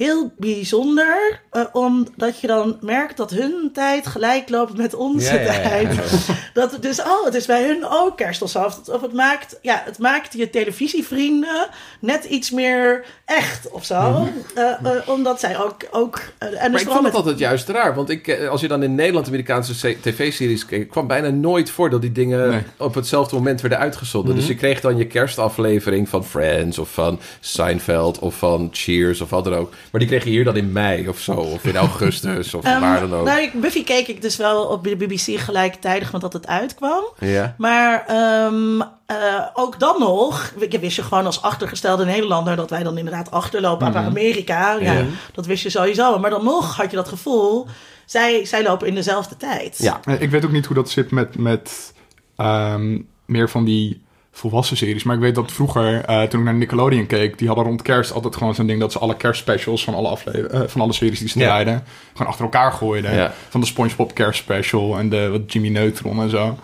heel 0.03 0.31
bijzonder. 0.37 1.39
eh, 1.51 1.61
omdat 1.71 2.39
je 2.41 2.47
dan 2.47 2.77
merkt 2.81 3.17
dat 3.17 3.31
hun 3.31 3.69
tijd 3.73 4.07
gelijk 4.07 4.49
loopt 4.49 4.77
met 4.77 4.93
onze 4.93 5.33
Ja, 5.33 5.39
ja, 5.41 5.53
ja. 5.53 5.69
tijd. 5.69 5.95
Dat 6.53 6.71
het 6.71 6.81
dus, 6.81 6.99
oh, 7.01 7.25
het 7.25 7.33
is 7.33 7.45
bij 7.45 7.63
hun 7.67 7.85
ook 7.89 8.17
kerst 8.17 8.41
of 8.41 8.49
zo. 8.49 8.63
Of 8.91 9.01
het, 9.01 9.13
maakt, 9.13 9.59
ja, 9.61 9.81
het 9.85 9.99
maakt 9.99 10.33
je 10.33 10.49
televisievrienden 10.49 11.67
net 11.99 12.23
iets 12.23 12.51
meer 12.51 13.05
echt 13.25 13.69
of 13.71 13.85
zo. 13.85 14.27
Eh, 14.55 14.63
eh, 14.85 15.07
omdat 15.09 15.39
zij 15.39 15.57
ook, 15.59 15.75
ook 15.91 16.15
en 16.37 16.47
Mhm. 16.51 16.59
Maar 16.61 16.71
dus 16.71 16.81
ik 16.81 16.87
vond 16.87 17.01
met 17.01 17.11
het 17.11 17.21
altijd 17.21 17.39
juist 17.39 17.69
raar. 17.69 17.95
Want 17.95 18.09
ik, 18.09 18.39
als 18.49 18.61
je 18.61 18.67
dan 18.67 18.83
in 18.83 18.95
Nederland 18.95 19.27
Amerikaanse 19.27 19.73
se- 19.75 19.97
tv-series 20.01 20.65
keek... 20.65 20.89
kwam 20.89 21.07
bijna 21.07 21.29
nooit 21.29 21.69
voor 21.69 21.89
dat 21.89 22.01
die 22.01 22.11
dingen 22.11 22.49
Nee. 22.49 22.61
op 22.77 22.93
hetzelfde 22.95 23.35
moment 23.35 23.61
werden 23.61 23.79
uitgezonden. 23.79 24.29
Mhm. 24.31 24.39
Dus 24.39 24.49
je 24.49 24.55
kreeg 24.55 24.81
dan 24.81 24.97
je 24.97 25.07
kerstaflevering 25.07 26.09
van 26.09 26.25
Friends... 26.25 26.77
of 26.79 26.89
van 26.93 27.19
Seinfeld 27.39 28.19
of 28.19 28.35
van 28.35 28.69
Cheers 28.71 29.21
of 29.21 29.29
wat 29.29 29.43
dan 29.43 29.53
ook. 29.55 29.73
Maar 29.91 29.99
die 30.01 30.09
kreeg 30.09 30.23
je 30.23 30.29
hier 30.29 30.43
dan 30.43 30.55
in 30.55 30.71
mei 30.71 31.07
of 31.09 31.19
zo. 31.19 31.31
Of 31.31 31.63
in 31.65 31.75
augustus 31.75 32.53
of 32.53 32.63
Ehm, 32.63 32.79
waar 32.81 32.99
dan 32.99 33.13
ook. 33.13 33.25
nou, 33.25 33.41
ik- 33.41 33.61
Buffy 33.61 33.83
keek 33.83 34.07
ik 34.07 34.21
dus 34.21 34.37
wel 34.37 34.63
op 34.65 34.83
de 34.83 34.95
BBC 34.95 35.39
gelijktijdig 35.39 36.11
met 36.11 36.21
dat 36.21 36.33
het 36.33 36.47
uitkwam. 36.47 37.03
Ja. 37.19 37.55
Maar 37.57 38.05
ehm, 38.07 38.81
eh, 39.05 39.17
ook 39.53 39.79
dan 39.79 39.95
nog, 39.99 40.53
je 40.69 40.79
wist 40.79 40.95
je 40.95 41.03
gewoon 41.03 41.25
als 41.25 41.41
achtergestelde 41.41 42.05
Nederlander 42.05 42.55
dat 42.55 42.69
wij 42.69 42.83
dan 42.83 42.97
inderdaad 42.97 43.31
achterlopen 43.31 43.87
op 43.87 43.95
Amerika. 43.95 44.73
Ja, 44.79 44.91
Ja. 44.93 45.05
Dat 45.33 45.45
wist 45.45 45.63
je 45.63 45.69
sowieso. 45.69 46.19
Maar 46.19 46.29
dan 46.29 46.43
nog 46.43 46.75
had 46.77 46.89
je 46.89 46.95
dat 46.97 47.07
gevoel, 47.07 47.67
zij, 48.05 48.45
zij 48.45 48.63
lopen 48.63 48.87
in 48.87 48.95
dezelfde 48.95 49.37
tijd. 49.37 49.77
Ja. 49.77 49.99
Eh, 50.03 50.21
Ik 50.21 50.29
weet 50.29 50.45
ook 50.45 50.51
niet 50.51 50.65
hoe 50.65 50.75
dat 50.75 50.89
zit 50.89 51.11
met, 51.11 51.37
met 51.37 51.93
ehm, 52.35 52.99
meer 53.25 53.49
van 53.49 53.65
die 53.65 54.01
volwassen 54.33 54.77
series. 54.77 55.03
Maar 55.03 55.15
ik 55.15 55.21
weet 55.21 55.35
dat 55.35 55.51
vroeger, 55.51 56.01
eh, 56.05 56.21
toen 56.23 56.39
ik 56.39 56.45
naar 56.45 56.53
Nickelodeon 56.55 57.05
keek, 57.05 57.37
die 57.37 57.47
hadden 57.47 57.65
rond 57.65 57.81
kerst 57.81 58.13
altijd 58.13 58.35
gewoon 58.35 58.55
zo'n 58.55 58.67
ding 58.67 58.79
dat 58.79 58.91
ze 58.91 58.99
alle 58.99 59.17
kerstspecials 59.17 59.83
van 59.83 59.93
alle, 59.93 60.07
afle- 60.07 60.47
eh, 60.47 60.61
van 60.67 60.81
alle 60.81 60.93
series 60.93 61.19
die 61.19 61.27
ze 61.29 61.39
Ja. 61.39 61.45
draaiden, 61.45 61.83
gewoon 62.13 62.27
achter 62.27 62.45
elkaar 62.45 62.71
gooiden. 62.71 63.13
Ja. 63.15 63.33
Van 63.49 63.59
de 63.61 63.65
SpongeBob 63.67 64.13
kerstspecial 64.13 64.97
en 64.97 65.09
de 65.09 65.27
wat 65.29 65.53
Jimmy 65.53 65.69
Neutron 65.69 66.21
en 66.21 66.29
zo. 66.29 66.57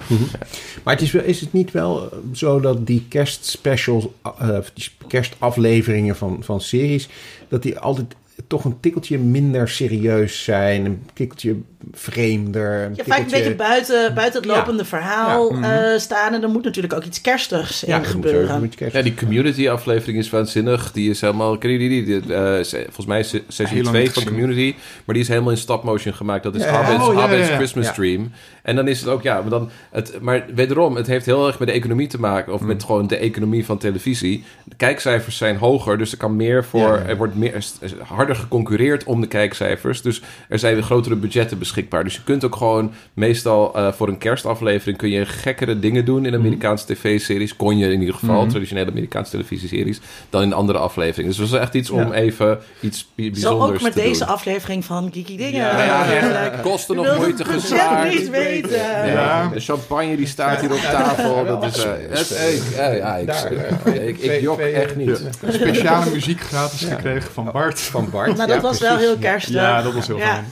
Maar 0.84 0.94
het 0.94 1.04
is, 1.04 1.12
wel, 1.12 1.24
is 1.24 1.42
het 1.42 1.54
niet 1.54 1.72
wel 1.72 2.12
eh, 2.12 2.18
zo 2.34 2.60
dat 2.60 2.88
die 2.88 3.06
kerstspecials, 3.10 4.08
eh, 4.40 4.58
die 4.74 4.90
kerstafleveringen 5.08 6.16
van, 6.16 6.38
van 6.42 6.62
series, 6.62 7.10
dat 7.48 7.62
die 7.64 7.80
altijd 7.80 8.16
toch 8.48 8.64
een 8.66 8.80
tikkeltje 8.80 9.18
minder 9.18 9.70
serieus 9.70 10.44
zijn, 10.44 10.86
een 10.86 11.04
tikkeltje 11.14 11.56
vreemder. 11.92 12.84
Een 12.84 12.94
Ja, 12.96 13.04
vaak 13.04 13.20
een 13.20 13.26
beetje 13.32 13.56
buiten, 13.56 14.14
buiten 14.14 14.42
het 14.42 14.50
Ja. 14.52 14.58
lopende 14.58 14.86
verhaal 14.86 15.52
Ja. 15.54 15.60
Mhm. 15.60 15.64
eh, 15.64 15.98
staan. 16.00 16.34
En 16.34 16.44
er 16.44 16.50
moet 16.50 16.64
natuurlijk 16.64 16.94
ook 16.94 17.04
iets 17.04 17.22
kerstigs 17.22 17.84
in 17.84 17.90
Ja, 17.90 18.00
dat 18.00 18.14
moet 18.14 18.26
gebeuren. 18.26 18.72
Ja, 18.92 19.02
die 19.02 19.14
community 19.14 19.70
aflevering 19.70 20.18
is 20.18 20.30
waanzinnig. 20.30 20.92
Die 20.92 21.10
is 21.10 21.22
helemaal... 21.22 21.58
Ken 21.58 21.70
je 21.72 21.78
die? 21.78 21.90
die, 21.90 22.22
die, 22.22 22.34
eh, 22.36 22.64
se- 22.64 22.84
volgens 22.84 23.06
mij 23.06 23.20
is 23.20 23.30
se- 23.30 23.36
Heel 23.38 23.46
seizoen 23.48 23.78
lang 23.78 23.90
2 23.90 24.04
niet 24.04 24.14
van 24.14 24.24
gezien. 24.24 24.38
community. 24.38 24.76
Maar 25.06 25.16
die 25.16 25.24
is 25.24 25.30
helemaal 25.30 25.52
in 25.52 25.58
stop 25.58 25.84
motion 25.84 26.14
gemaakt. 26.14 26.44
Dat 26.44 26.56
is. 26.56 26.64
Abed's, 26.64 27.04
Oh, 27.08 27.14
ja, 27.14 27.20
ja, 27.20 27.26
Abed's 27.26 27.48
ja. 27.50 27.56
Christmas 27.56 27.86
Ja. 27.86 27.92
Stream. 27.92 28.32
En 28.62 28.76
dan 28.76 28.88
is 28.88 29.00
het 29.00 29.10
ook... 29.10 29.24
Ja, 29.24 29.42
maar, 29.42 29.50
dan 29.50 29.70
het, 29.92 30.18
maar 30.22 30.46
wederom, 30.56 30.96
het 30.96 31.08
heeft 31.08 31.26
heel 31.26 31.48
erg 31.48 31.60
met 31.60 31.68
de 31.68 31.74
economie 31.74 32.08
te 32.08 32.20
maken. 32.20 32.54
Of 32.54 32.62
Mm. 32.62 32.68
met 32.68 32.84
gewoon 32.84 33.08
de 33.08 33.18
economie 33.18 33.66
van 33.66 33.78
televisie. 33.78 34.44
De 34.64 34.76
kijkcijfers 34.76 35.38
zijn 35.38 35.58
hoger. 35.58 35.98
Dus 35.98 36.12
er 36.12 36.18
kan 36.18 36.36
meer 36.36 36.64
voor... 36.66 36.96
Er 37.08 37.18
wordt 37.18 37.36
meer, 37.36 37.66
harder 38.04 38.36
geconcurreerd 38.36 39.04
om 39.04 39.22
de 39.22 39.28
kijkcijfers. 39.28 40.02
Dus 40.02 40.22
er 40.50 40.60
zijn 40.60 40.74
weer 40.74 40.84
grotere 40.84 41.16
budgetten 41.16 41.58
beschikbaar. 41.60 41.76
Dus 42.04 42.16
je 42.16 42.24
kunt 42.24 42.44
ook 42.46 42.56
gewoon... 42.56 42.92
Meestal 43.14 43.76
eh, 43.76 43.92
voor 43.92 44.08
een 44.08 44.18
kerstaflevering 44.18 44.98
kun 44.98 45.10
je 45.10 45.26
gekkere 45.26 45.80
dingen 45.80 46.06
doen 46.06 46.26
in 46.26 46.34
Amerikaanse 46.34 46.86
tv-series. 46.86 47.56
Kon 47.56 47.78
je 47.78 47.92
in 47.92 48.00
ieder 48.00 48.16
geval, 48.16 48.40
Mhm. 48.42 48.50
traditionele 48.50 48.90
Amerikaanse 48.92 49.32
televisieseries, 49.32 50.00
dan 50.30 50.42
in 50.42 50.54
andere 50.54 50.78
afleveringen. 50.80 51.30
Dus 51.32 51.38
het 51.40 51.50
was 51.50 51.60
echt 51.60 51.74
iets 51.74 51.90
om 51.90 52.00
Ja. 52.00 52.12
even 52.14 52.60
iets 52.82 53.08
bi- 53.16 53.24
Zo 53.26 53.32
bijzonders 53.32 53.78
ook 53.78 53.82
met 53.82 53.94
te 53.94 54.00
deze 54.02 54.20
doen. 54.20 54.28
aflevering 54.34 54.86
van 54.86 55.10
Geeky 55.14 55.38
Dingen. 55.38 55.52
Ja, 55.54 55.84
ja, 55.86 56.12
ja. 56.14 56.50
Kosten 56.62 56.96
nog 56.96 57.18
moeite 57.18 57.46
gespaard. 57.46 58.14
niet 58.14 58.30
weten. 58.30 58.70
Nee, 58.70 59.12
Ja. 59.12 59.48
De 59.54 59.60
champagne 59.60 60.16
die 60.16 60.28
staat 60.28 60.60
hier 60.62 60.72
op 60.72 60.78
tafel. 60.80 61.46
Dat 61.46 61.64
is, 61.66 61.84
eh, 61.84 61.92
het, 62.10 62.30
ik, 62.32 62.76
ja, 62.76 63.16
ik, 63.16 63.28
Daar, 63.28 63.52
ik, 63.94 64.18
ik, 64.18 64.42
jok 64.42 64.60
echt 64.60 64.96
niet. 64.96 65.22
Speciale 65.50 66.12
muziek 66.12 66.42
gratis 66.42 66.80
Ja. 66.82 66.88
gekregen 66.96 67.32
van 67.32 67.50
Bart. 67.52 67.80
Van 67.80 68.10
Bart. 68.10 68.38
Maar 68.38 68.48
dat 68.48 68.56
Ja, 68.56 68.62
was 68.62 68.80
wel 68.80 68.98
heel 68.98 69.18
kerstig. 69.18 69.54
Ja, 69.54 69.82
dat 69.82 69.94
was 69.94 70.08
heel 70.08 70.18
Ja. 70.18 70.26
fijn. 70.34 70.46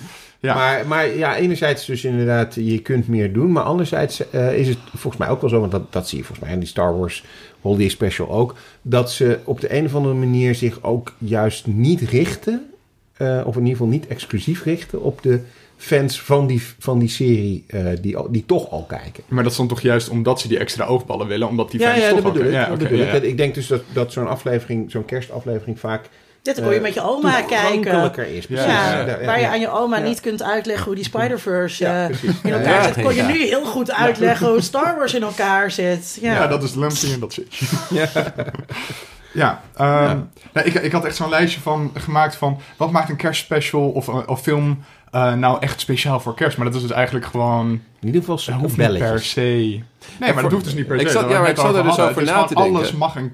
Ja. 0.45 0.55
Maar, 0.55 0.87
maar 0.87 1.15
ja, 1.15 1.35
enerzijds 1.35 1.85
dus 1.85 2.03
inderdaad, 2.03 2.55
je 2.55 2.79
kunt 2.79 3.07
meer 3.07 3.33
doen. 3.33 3.51
Maar 3.51 3.63
anderzijds 3.63 4.29
eh, 4.29 4.57
is 4.57 4.67
het 4.67 4.77
volgens 4.89 5.17
mij 5.17 5.29
ook 5.29 5.41
wel 5.41 5.49
zo, 5.49 5.59
want 5.59 5.71
dat, 5.71 5.93
dat 5.93 6.07
zie 6.07 6.17
je 6.17 6.23
volgens 6.23 6.45
mij 6.45 6.55
in 6.55 6.61
die 6.61 6.69
Star 6.69 6.97
Wars 6.97 7.23
Holiday 7.61 7.89
Special 7.89 8.29
ook. 8.29 8.55
Dat 8.81 9.11
ze 9.11 9.39
op 9.43 9.61
de 9.61 9.73
een 9.73 9.85
of 9.85 9.95
andere 9.95 10.15
manier 10.15 10.55
zich 10.55 10.83
ook 10.83 11.13
juist 11.17 11.67
niet 11.67 12.01
richten, 12.01 12.69
eh, 13.17 13.41
of 13.45 13.55
in 13.55 13.61
ieder 13.61 13.77
geval 13.77 13.87
niet 13.87 14.07
exclusief 14.07 14.63
richten 14.63 15.01
op 15.01 15.21
de 15.21 15.39
fans 15.77 16.21
van 16.21 16.47
die, 16.47 16.61
van 16.79 16.99
die 16.99 17.09
serie 17.09 17.63
eh, 17.67 17.85
die, 18.01 18.17
die 18.29 18.45
toch 18.45 18.69
al 18.69 18.83
kijken. 18.83 19.23
Maar 19.27 19.43
dat 19.43 19.55
dan 19.55 19.67
toch 19.67 19.81
juist 19.81 20.09
omdat 20.09 20.39
ze 20.39 20.47
die 20.47 20.59
extra 20.59 20.85
oogballen 20.85 21.27
willen, 21.27 21.47
omdat 21.47 21.71
die 21.71 21.79
ja, 21.79 21.89
fans 21.89 22.01
ja, 22.01 22.09
toch 22.09 22.21
dat 22.21 22.33
bedoel 22.33 22.47
ik. 22.47 22.53
Ja, 22.53 22.69
bedoel 22.69 22.97
ja, 22.97 23.05
ik. 23.05 23.23
ja. 23.23 23.29
Ik 23.29 23.37
denk 23.37 23.55
dus 23.55 23.67
dat, 23.67 23.81
dat 23.93 24.11
zo'n 24.11 24.27
aflevering, 24.27 24.91
zo'n 24.91 25.05
kerstaflevering 25.05 25.79
vaak 25.79 26.09
Dit 26.45 26.55
kon 26.61 26.69
je 26.69 26.75
eh, 26.75 26.81
met 26.81 26.93
je 26.93 27.01
oma 27.01 27.41
kijken. 27.41 28.35
is. 28.35 28.45
Ja, 28.49 28.65
Ja, 28.65 29.03
Precies. 29.03 29.25
waar 29.25 29.39
je 29.39 29.47
aan 29.47 29.59
je 29.59 29.69
oma 29.71 29.97
Ja. 29.97 30.03
niet 30.03 30.19
kunt 30.19 30.43
uitleggen 30.43 30.85
hoe 30.85 30.95
die 30.95 31.03
Spider-Verse 31.03 31.83
Ja, 31.83 32.09
eh, 32.09 32.23
in 32.43 32.53
elkaar 32.53 32.73
ja. 32.73 32.83
zit. 32.93 33.03
Kon 33.03 33.13
je 33.15 33.21
Ja. 33.21 33.27
nu 33.27 33.37
heel 33.45 33.65
goed 33.65 33.91
uitleggen 33.91 34.47
hoe 34.47 34.61
Star 34.61 34.95
Wars 34.97 35.13
in 35.13 35.23
elkaar 35.23 35.71
zit. 35.71 36.17
Ja, 36.21 36.33
Ja, 36.33 36.47
dat 36.47 36.63
is 36.63 36.73
Lumpy 36.75 37.13
en 37.13 37.19
dat 37.19 37.33
zit. 37.33 37.53
Ja. 37.89 38.07
Ja, 39.33 39.61
ehm, 39.75 40.17
nou, 40.53 40.67
ik, 40.67 40.73
ik 40.73 40.91
had 40.91 41.05
echt 41.05 41.15
zo'n 41.15 41.29
lijstje 41.29 41.61
van, 41.61 41.91
gemaakt 41.93 42.35
van 42.35 42.59
wat 42.77 42.91
maakt 42.91 43.09
een 43.09 43.15
kerstspecial 43.15 43.89
of, 43.89 44.07
eh, 44.07 44.17
of 44.25 44.41
film 44.41 44.83
eh, 45.11 45.33
nou 45.33 45.57
echt 45.59 45.79
speciaal 45.79 46.19
voor 46.19 46.35
kerst. 46.35 46.57
Maar 46.57 46.65
dat 46.65 46.75
is 46.75 46.81
dus 46.81 46.91
eigenlijk 46.91 47.25
gewoon, 47.25 47.67
In 47.69 47.81
ieder 48.05 48.21
geval 48.21 48.35
dat 48.35 48.45
hoeft 48.55 48.77
niet 48.77 48.97
per 48.97 49.19
se. 49.23 49.39
Nee, 49.41 49.83
maar 50.19 50.33
voor- 50.33 50.41
dat 50.41 50.51
hoeft 50.51 50.63
dus 50.65 50.73
niet 50.73 50.87
per 50.87 50.99
se. 50.99 51.05
ik 51.05 51.11
zat- 51.11 51.29
ja, 51.29 51.39
maar 51.39 51.49
ik 51.49 51.57
zat 51.57 51.75
er 51.75 51.83
dus 51.83 51.99
over 51.99 52.23
na 52.23 52.43
te 52.43 52.55
denken. 52.55 52.75
Alles 52.75 52.91
mag 52.91 53.15
een 53.15 53.31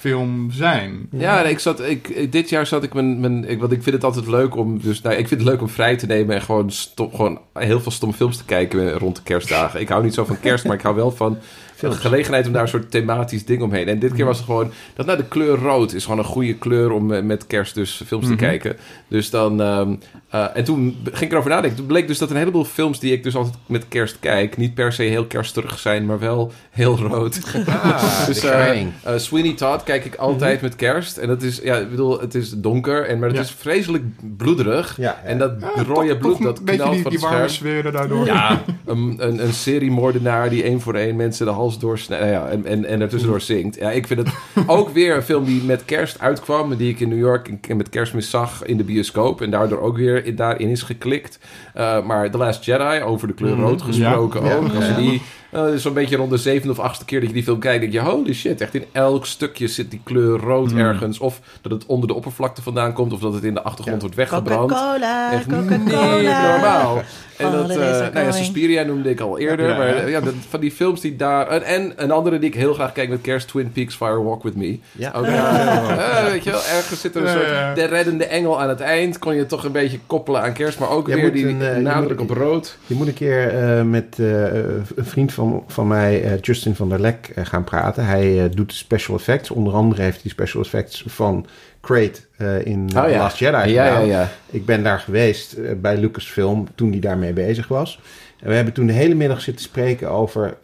kerstfilm 0.00 0.50
zijn. 0.50 1.08
Ja, 1.10 1.42
ik 1.42 1.58
zat, 1.58 1.80
ik, 1.80 2.32
dit 2.32 2.48
jaar 2.48 2.66
zat 2.66 2.82
ik 2.82 2.94
mijn, 2.94 3.20
mijn 3.20 3.48
ik, 3.48 3.60
want 3.60 3.72
ik 3.72 3.82
vind 3.82 3.94
het 3.94 4.04
altijd 4.04 4.26
leuk 4.26 4.56
om, 4.56 4.80
dus, 4.80 5.00
nou, 5.00 5.16
ik 5.16 5.28
vind 5.28 5.40
het 5.40 5.50
leuk 5.50 5.60
om 5.60 5.68
vrij 5.68 5.96
te 5.96 6.06
nemen 6.06 6.34
en 6.34 6.42
gewoon, 6.42 6.70
stom, 6.70 7.10
gewoon 7.10 7.40
heel 7.54 7.80
veel 7.80 7.92
stomme 7.92 8.14
films 8.14 8.36
te 8.36 8.44
kijken 8.44 8.92
rond 8.92 9.16
de 9.16 9.22
kerstdagen. 9.22 9.80
Ik 9.80 9.88
hou 9.88 10.02
niet 10.02 10.14
zo 10.14 10.24
van 10.24 10.40
kerst, 10.40 10.64
maar 10.64 10.76
ik 10.76 10.82
hou 10.82 10.94
wel 10.94 11.10
van 11.10 11.38
de 11.80 11.90
gelegenheid 11.92 12.46
om 12.46 12.52
daar 12.52 12.62
een 12.62 12.68
soort 12.68 12.90
thematisch 12.90 13.44
ding 13.44 13.62
omheen. 13.62 13.88
En 13.88 13.98
dit 13.98 14.12
keer 14.12 14.24
was 14.24 14.36
het 14.36 14.46
gewoon, 14.46 14.70
dat 14.94 15.06
nou 15.06 15.18
de 15.18 15.24
kleur 15.24 15.58
rood 15.58 15.92
is 15.92 16.02
gewoon 16.04 16.18
een 16.18 16.24
goede 16.24 16.54
kleur 16.54 16.90
om 16.90 17.12
eh, 17.12 17.22
met 17.22 17.46
kerst 17.46 17.74
dus 17.74 18.02
films 18.06 18.24
te 18.26 18.32
Mhm. 18.32 18.40
kijken. 18.40 18.76
Dus 19.08 19.30
dan, 19.30 19.60
ehm, 19.60 19.94
eh, 20.28 20.46
en 20.54 20.64
toen 20.64 20.96
ging 21.04 21.20
ik 21.20 21.32
erover 21.32 21.50
nadenken. 21.50 21.76
Toen 21.78 21.86
bleek 21.86 22.06
dus 22.06 22.18
dat 22.18 22.30
een 22.30 22.36
heleboel 22.36 22.64
films 22.64 22.98
die 23.00 23.12
ik 23.12 23.22
dus 23.22 23.34
altijd 23.36 23.54
met 23.66 23.88
kerst 23.88 24.16
kijk, 24.20 24.56
niet 24.56 24.74
per 24.74 24.92
se 24.92 25.02
heel 25.02 25.26
kerstig 25.26 25.78
zijn, 25.78 26.06
maar 26.06 26.18
wel 26.18 26.52
heel 26.70 26.98
rood. 26.98 27.40
Ah, 27.66 28.26
Dus 28.26 28.44
eh, 28.44 28.76
Sweeney 29.16 29.54
Todd 29.54 29.82
kijk 29.82 30.04
ik 30.04 30.14
altijd 30.14 30.60
met 30.60 30.76
kerst. 30.76 31.16
En 31.16 31.28
dat 31.28 31.42
is, 31.42 31.60
ja, 31.62 31.76
ik 31.76 31.90
bedoel, 31.90 32.20
het 32.20 32.34
is 32.34 32.50
donker, 32.56 33.06
en, 33.06 33.18
maar 33.18 33.28
het 33.28 33.36
Ja. 33.36 33.42
is 33.42 33.50
vreselijk 33.58 34.04
bloederig. 34.36 34.96
Ja, 34.96 35.02
ja. 35.02 35.28
En 35.28 35.38
dat 35.38 35.52
rode 35.86 36.16
bloed, 36.18 36.42
dat 36.42 36.64
knalt 36.64 36.92
die, 36.92 37.02
van 37.02 37.10
die 37.10 37.20
warme 37.20 37.48
sferen 37.48 37.92
daardoor. 37.92 38.26
Ja, 38.26 38.62
een, 38.86 39.14
een, 39.18 39.42
een 39.44 39.52
seriemoordenaar 39.52 40.50
die 40.50 40.62
één 40.62 40.80
voor 40.80 40.94
één 40.94 41.16
mensen 41.16 41.46
de 41.46 41.52
hals 41.52 41.69
doorsnijdt 41.78 42.24
nou 42.24 42.36
ja, 42.36 42.48
en, 42.48 42.66
en, 42.66 42.84
en 42.84 43.00
ertussendoor 43.00 43.40
zingt. 43.40 43.76
Ja, 43.76 43.90
ik 43.90 44.06
vind 44.06 44.20
het 44.20 44.28
ook 44.76 44.88
weer 44.90 45.16
een 45.16 45.22
film 45.22 45.44
die 45.44 45.62
met 45.62 45.84
kerst 45.84 46.20
uitkwam. 46.20 46.76
Die 46.76 46.90
ik 46.90 47.00
in 47.00 47.08
New 47.08 47.18
York 47.18 47.74
met 47.74 47.88
kerstmis 47.88 48.30
zag 48.30 48.64
in 48.64 48.76
de 48.76 48.84
bioscoop. 48.84 49.40
En 49.40 49.50
daardoor 49.50 49.80
ook 49.80 49.96
weer 49.96 50.24
in- 50.26 50.34
daarin 50.36 50.68
is 50.68 50.82
geklikt. 50.82 51.38
Uh, 51.76 52.04
maar 52.06 52.30
The 52.30 52.38
Last 52.38 52.64
Jedi, 52.64 53.02
over 53.02 53.28
de 53.28 53.34
kleur 53.34 53.56
rood 53.56 53.82
gesproken 53.82 54.44
Ja. 54.44 54.54
ook. 54.54 54.66
Ja. 54.72 54.74
Als 54.76 54.86
je 54.86 54.94
die... 54.94 55.22
Uh, 55.54 55.74
Zo'n 55.74 55.92
beetje 55.92 56.16
rond 56.16 56.30
de 56.30 56.36
zevende 56.36 56.72
of 56.72 56.78
achtste 56.78 57.04
keer 57.04 57.18
dat 57.20 57.28
je 57.28 57.34
die 57.34 57.42
film 57.44 57.58
kijkt, 57.58 57.80
denk 57.80 57.92
je, 57.92 58.00
holy 58.00 58.32
shit, 58.34 58.60
echt 58.60 58.74
in 58.74 58.84
elk 58.92 59.26
stukje 59.26 59.68
zit 59.68 59.90
die 59.90 60.00
kleur 60.04 60.38
rood 60.38 60.72
ergens. 60.72 61.18
Of 61.18 61.40
dat 61.60 61.72
het 61.72 61.86
onder 61.86 62.08
de 62.08 62.14
oppervlakte 62.14 62.62
vandaan 62.62 62.92
komt, 62.92 63.12
of 63.12 63.20
dat 63.20 63.34
het 63.34 63.44
in 63.44 63.54
de 63.54 63.62
achtergrond 63.62 63.96
Ja. 63.96 64.02
wordt 64.02 64.16
weggebrand. 64.16 64.70
Coca-Cola, 64.70 65.32
Echt 65.32 65.46
niet 65.46 65.56
Coca-Cola. 65.68 66.50
normaal. 66.52 67.02
En 67.36 67.50
dat, 67.52 67.70
eh 67.70 67.76
nou 67.76 68.18
ja. 68.26 68.32
Suspiria 68.32 68.82
noemde 68.82 69.10
ik 69.10 69.20
al 69.20 69.38
eerder. 69.38 69.68
Ja, 69.68 69.76
maar 69.76 70.10
ja. 70.10 70.20
dat, 70.20 70.34
van 70.48 70.60
die 70.60 70.70
films 70.70 71.00
die 71.00 71.16
daar... 71.16 71.48
En, 71.48 71.62
en 71.64 71.92
een 71.96 72.10
andere 72.10 72.38
die 72.38 72.48
ik 72.48 72.54
heel 72.54 72.74
graag 72.74 72.92
kijk 72.92 73.08
met 73.08 73.20
kerst, 73.20 73.48
Twin 73.48 73.72
Peaks 73.72 73.94
Fire 73.94 74.22
Walk 74.22 74.42
With 74.42 74.56
Me. 74.56 74.78
Ja. 74.92 75.12
Ook, 75.16 75.24
eh, 75.24 76.24
weet 76.24 76.44
je 76.44 76.50
wel, 76.50 76.60
ergens 76.76 77.00
zit 77.00 77.14
er 77.14 77.20
een 77.20 77.26
Ja, 77.26 77.32
soort 77.32 77.46
ja. 77.46 77.74
de 77.74 77.84
reddende 77.84 78.24
engel 78.24 78.60
aan 78.60 78.68
het 78.68 78.80
eind. 78.80 79.18
Kon 79.18 79.34
je 79.34 79.46
toch 79.46 79.64
een 79.64 79.72
beetje 79.72 79.98
koppelen 80.06 80.42
aan 80.42 80.52
kerst, 80.52 80.78
maar 80.78 80.88
ook 80.90 81.06
weer 81.06 81.32
die 81.32 81.48
een, 81.48 81.62
eh, 81.62 81.76
nadruk 81.76 82.18
moet- 82.20 82.30
op 82.30 82.36
rood. 82.36 82.76
Je 82.86 82.94
moet 82.94 83.06
een 83.06 83.14
keer 83.14 83.48
eh, 83.48 83.82
met 83.82 84.16
eh, 84.18 84.54
een 84.54 84.84
vriend 84.96 85.32
van, 85.32 85.39
van 85.66 85.88
mij, 85.88 86.22
eh, 86.22 86.40
Justin 86.40 86.74
van 86.74 86.88
der 86.88 87.00
Lek, 87.00 87.32
eh, 87.34 87.44
gaan 87.46 87.64
praten. 87.64 88.06
Hij 88.06 88.44
eh, 88.44 88.50
doet 88.54 88.72
special 88.72 89.16
effects. 89.16 89.50
Onder 89.50 89.72
andere 89.72 90.02
heeft 90.02 90.22
hij 90.22 90.30
special 90.30 90.62
effects 90.62 91.04
van 91.06 91.46
Crate 91.80 92.20
in 92.64 92.90
Oh, 92.96 93.10
ja. 93.10 93.18
Last 93.18 93.36
Jedi 93.38 93.70
Ja, 93.70 93.86
gedaan. 93.86 94.06
ja, 94.06 94.20
ja. 94.20 94.28
Ik 94.50 94.64
ben 94.66 94.82
daar 94.82 94.98
geweest 94.98 95.56
bij 95.80 95.96
Lucasfilm 95.96 96.66
toen 96.74 96.90
hij 96.90 97.00
daarmee 97.00 97.32
bezig 97.32 97.68
was. 97.68 98.00
En 98.40 98.48
we 98.48 98.54
hebben 98.54 98.74
toen 98.74 98.86
de 98.86 98.92
hele 98.92 99.14
middag 99.14 99.40
zitten 99.40 99.64
spreken 99.64 100.10
over 100.10 100.56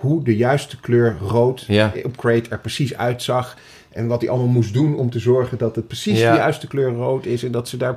hoe 0.00 0.24
de 0.24 0.36
juiste 0.36 0.80
kleur 0.80 1.16
rood 1.20 1.64
Ja. 1.66 1.92
op 2.04 2.16
Crate 2.16 2.50
er 2.50 2.58
precies 2.58 2.96
uitzag. 2.96 3.56
En 3.92 4.06
wat 4.06 4.20
hij 4.20 4.30
allemaal 4.30 4.46
moest 4.48 4.72
doen 4.72 4.96
om 4.96 5.10
te 5.10 5.18
zorgen 5.18 5.58
dat 5.58 5.76
het 5.76 5.86
precies 5.86 6.18
de 6.18 6.22
juiste 6.24 6.66
kleur 6.66 6.90
rood 6.92 7.26
is. 7.26 7.42
En 7.42 7.52
dat 7.52 7.68
ze 7.68 7.76
daar 7.76 7.96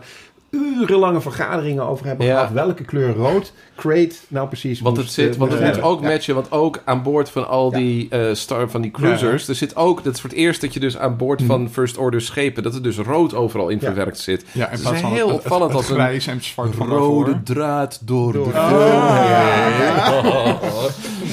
urenlange 0.52 1.22
vergaderingen 1.22 1.84
over 1.88 2.06
hebben 2.06 2.26
Ja. 2.26 2.34
gehad. 2.39 2.52
Welke 2.54 2.84
kleur 2.84 3.16
rood 3.16 3.54
Crate 3.76 4.16
nou 4.28 4.47
precies 4.47 4.82
Want 4.82 4.95
het, 4.97 5.06
moest, 5.06 5.18
zit, 5.18 5.34
eh, 5.34 5.39
want 5.39 5.52
het 5.52 5.62
moest 5.62 5.74
moet 5.76 5.84
ook 5.84 6.02
matchen, 6.02 6.36
want 6.36 6.52
ook 6.52 6.82
aan 6.86 7.04
boord 7.04 7.30
van 7.30 7.47
al 7.47 7.72
Ja. 7.72 7.78
die 7.78 8.10
eh, 8.10 8.34
star, 8.34 8.70
van 8.70 8.82
die 8.82 8.91
cruisers, 8.91 9.47
er 9.47 9.56
zit 9.56 9.76
ook, 9.76 10.04
dat 10.04 10.14
is 10.14 10.22
voor 10.22 10.30
het 10.30 10.39
eerst 10.39 10.62
dat 10.62 10.74
je 10.74 10.80
dus 10.80 10.97
aan 10.97 11.18
boord 11.18 11.41
van 11.41 11.70
First 11.70 11.97
Order 11.97 12.22
schepen, 12.22 12.64
dat 12.64 12.76
er 12.76 12.82
dus 12.82 12.97
rood 12.97 13.34
overal 13.34 13.70
in 13.70 13.78
Ja. 13.82 13.86
verwerkt 13.86 14.20
zit. 14.20 14.45
Ja, 14.52 14.66
in 14.70 14.72
Het 14.72 14.93
is 14.93 15.02
heel 15.02 15.10
het, 15.12 15.20
het, 15.28 15.30
opvallend 15.45 15.72
het 15.72 15.80
als 15.80 15.89
een 15.89 16.34
en 16.34 16.43
zwart 16.43 16.76
Rode 16.76 17.43
draad 17.43 17.99
door, 18.04 18.34
Door 18.34 18.43
de 18.45 18.52
de 18.52 18.60
film. 18.60 20.58
film. 20.60 20.60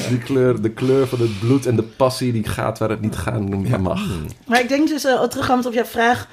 Die 0.08 0.18
kleur, 0.18 0.62
de 0.62 0.70
kleur 0.70 1.06
van 1.06 1.20
het 1.20 1.38
bloed 1.38 1.66
en 1.66 1.76
de 1.76 1.82
passie 1.82 2.32
die 2.32 2.44
gaat 2.48 2.78
waar 2.78 2.90
het 2.90 3.00
niet 3.00 3.16
gaan 3.16 3.80
mag. 3.80 4.00
Maar 4.46 4.60
ik 4.60 4.68
denk 4.68 4.88
dus, 4.88 5.04
uh, 5.04 5.22
teruggaand 5.22 5.66
op 5.66 5.72
jouw 5.72 5.84
vraag, 5.84 6.28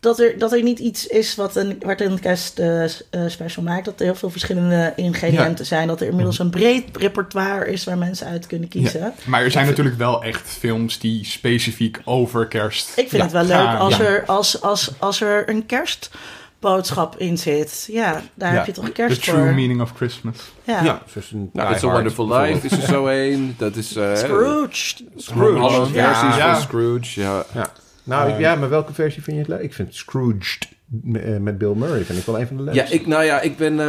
dat 0.00 0.20
er, 0.20 0.38
dat 0.38 0.52
er 0.52 0.62
niet 0.62 0.78
iets 0.78 1.06
is 1.06 1.34
wat 1.34 1.56
een, 1.56 1.76
wat 1.86 2.00
een 2.00 2.20
kerst 2.20 2.58
uh, 2.58 2.84
special 3.26 3.64
maakt. 3.64 3.84
Dat 3.84 3.98
er 4.00 4.04
heel 4.04 4.14
veel 4.14 4.30
verschillende 4.30 4.92
ingrediënten 4.96 5.56
ja. 5.58 5.64
zijn. 5.64 5.88
Dat 5.88 6.00
er 6.00 6.06
inmiddels 6.06 6.38
een 6.38 6.50
breed 6.50 6.96
repertoire 6.96 7.66
is 7.72 7.84
waar 7.84 7.98
mensen 7.98 8.26
uit 8.26 8.46
kunnen 8.46 8.68
kiezen. 8.68 9.00
Ja. 9.00 9.12
Maar 9.26 9.42
er 9.42 9.50
zijn 9.50 9.66
natuurlijk 9.66 9.96
wel 9.96 10.22
echt 10.22 10.48
films 10.48 10.98
die 10.98 11.24
specifiek 11.24 12.00
over 12.04 12.46
kerst 12.46 12.88
Ik 12.88 12.94
vind 13.08 13.10
ja, 13.10 13.22
het 13.22 13.32
wel 13.32 13.44
leuk 13.44 13.78
als, 13.78 13.96
Ja. 13.96 14.04
er, 14.04 14.24
als, 14.26 14.62
als, 14.62 14.90
als 14.98 15.20
er 15.20 15.48
een 15.48 15.66
kerstboodschap 15.66 17.16
in 17.18 17.38
zit. 17.38 17.88
Ja, 17.92 18.22
daar 18.34 18.50
Ja, 18.52 18.56
heb 18.56 18.66
je 18.66 18.72
toch 18.72 18.92
kerst 18.92 19.22
The 19.24 19.30
voor. 19.30 19.40
true 19.40 19.52
meaning 19.54 19.80
of 19.80 19.92
Christmas. 19.96 20.36
Ja. 20.64 20.82
Ja, 20.82 21.02
zoals 21.12 21.30
een 21.32 21.50
Nou, 21.52 21.74
It's 21.74 21.84
a 21.84 21.90
Wonderful. 21.92 22.28
Life 22.40 22.66
is 22.66 22.72
er 22.72 22.88
zo 22.94 23.06
een. 23.06 23.54
Dat 23.58 23.76
is... 23.76 23.96
eh, 23.96 24.16
Scrooge. 24.16 24.94
Scrooge. 25.16 25.58
Alle 25.58 25.86
Ja. 25.92 26.14
versies 26.14 26.36
Ja. 26.36 26.52
van 26.52 26.62
Scrooge, 26.62 27.20
ja. 27.20 27.44
Ja. 27.54 27.72
Nou, 28.10 28.30
Eh, 28.30 28.40
ja, 28.40 28.54
maar 28.54 28.68
welke 28.68 28.92
versie 28.94 29.22
vind 29.22 29.36
je 29.36 29.42
het 29.42 29.50
leuk? 29.52 29.60
Ik 29.62 29.74
vind 29.74 29.94
Scrooged 29.94 30.68
eh, 31.12 31.36
met 31.36 31.58
Bill 31.58 31.72
Murray 31.74 32.02
vind 32.04 32.18
ik 32.18 32.24
wel 32.24 32.40
een 32.40 32.46
van 32.46 32.56
de 32.56 32.62
Ja, 32.62 32.72
leukste. 32.72 32.94
ik, 32.94 33.06
nou 33.06 33.24
ja, 33.24 33.40
ik 33.40 33.56
ben. 33.56 33.80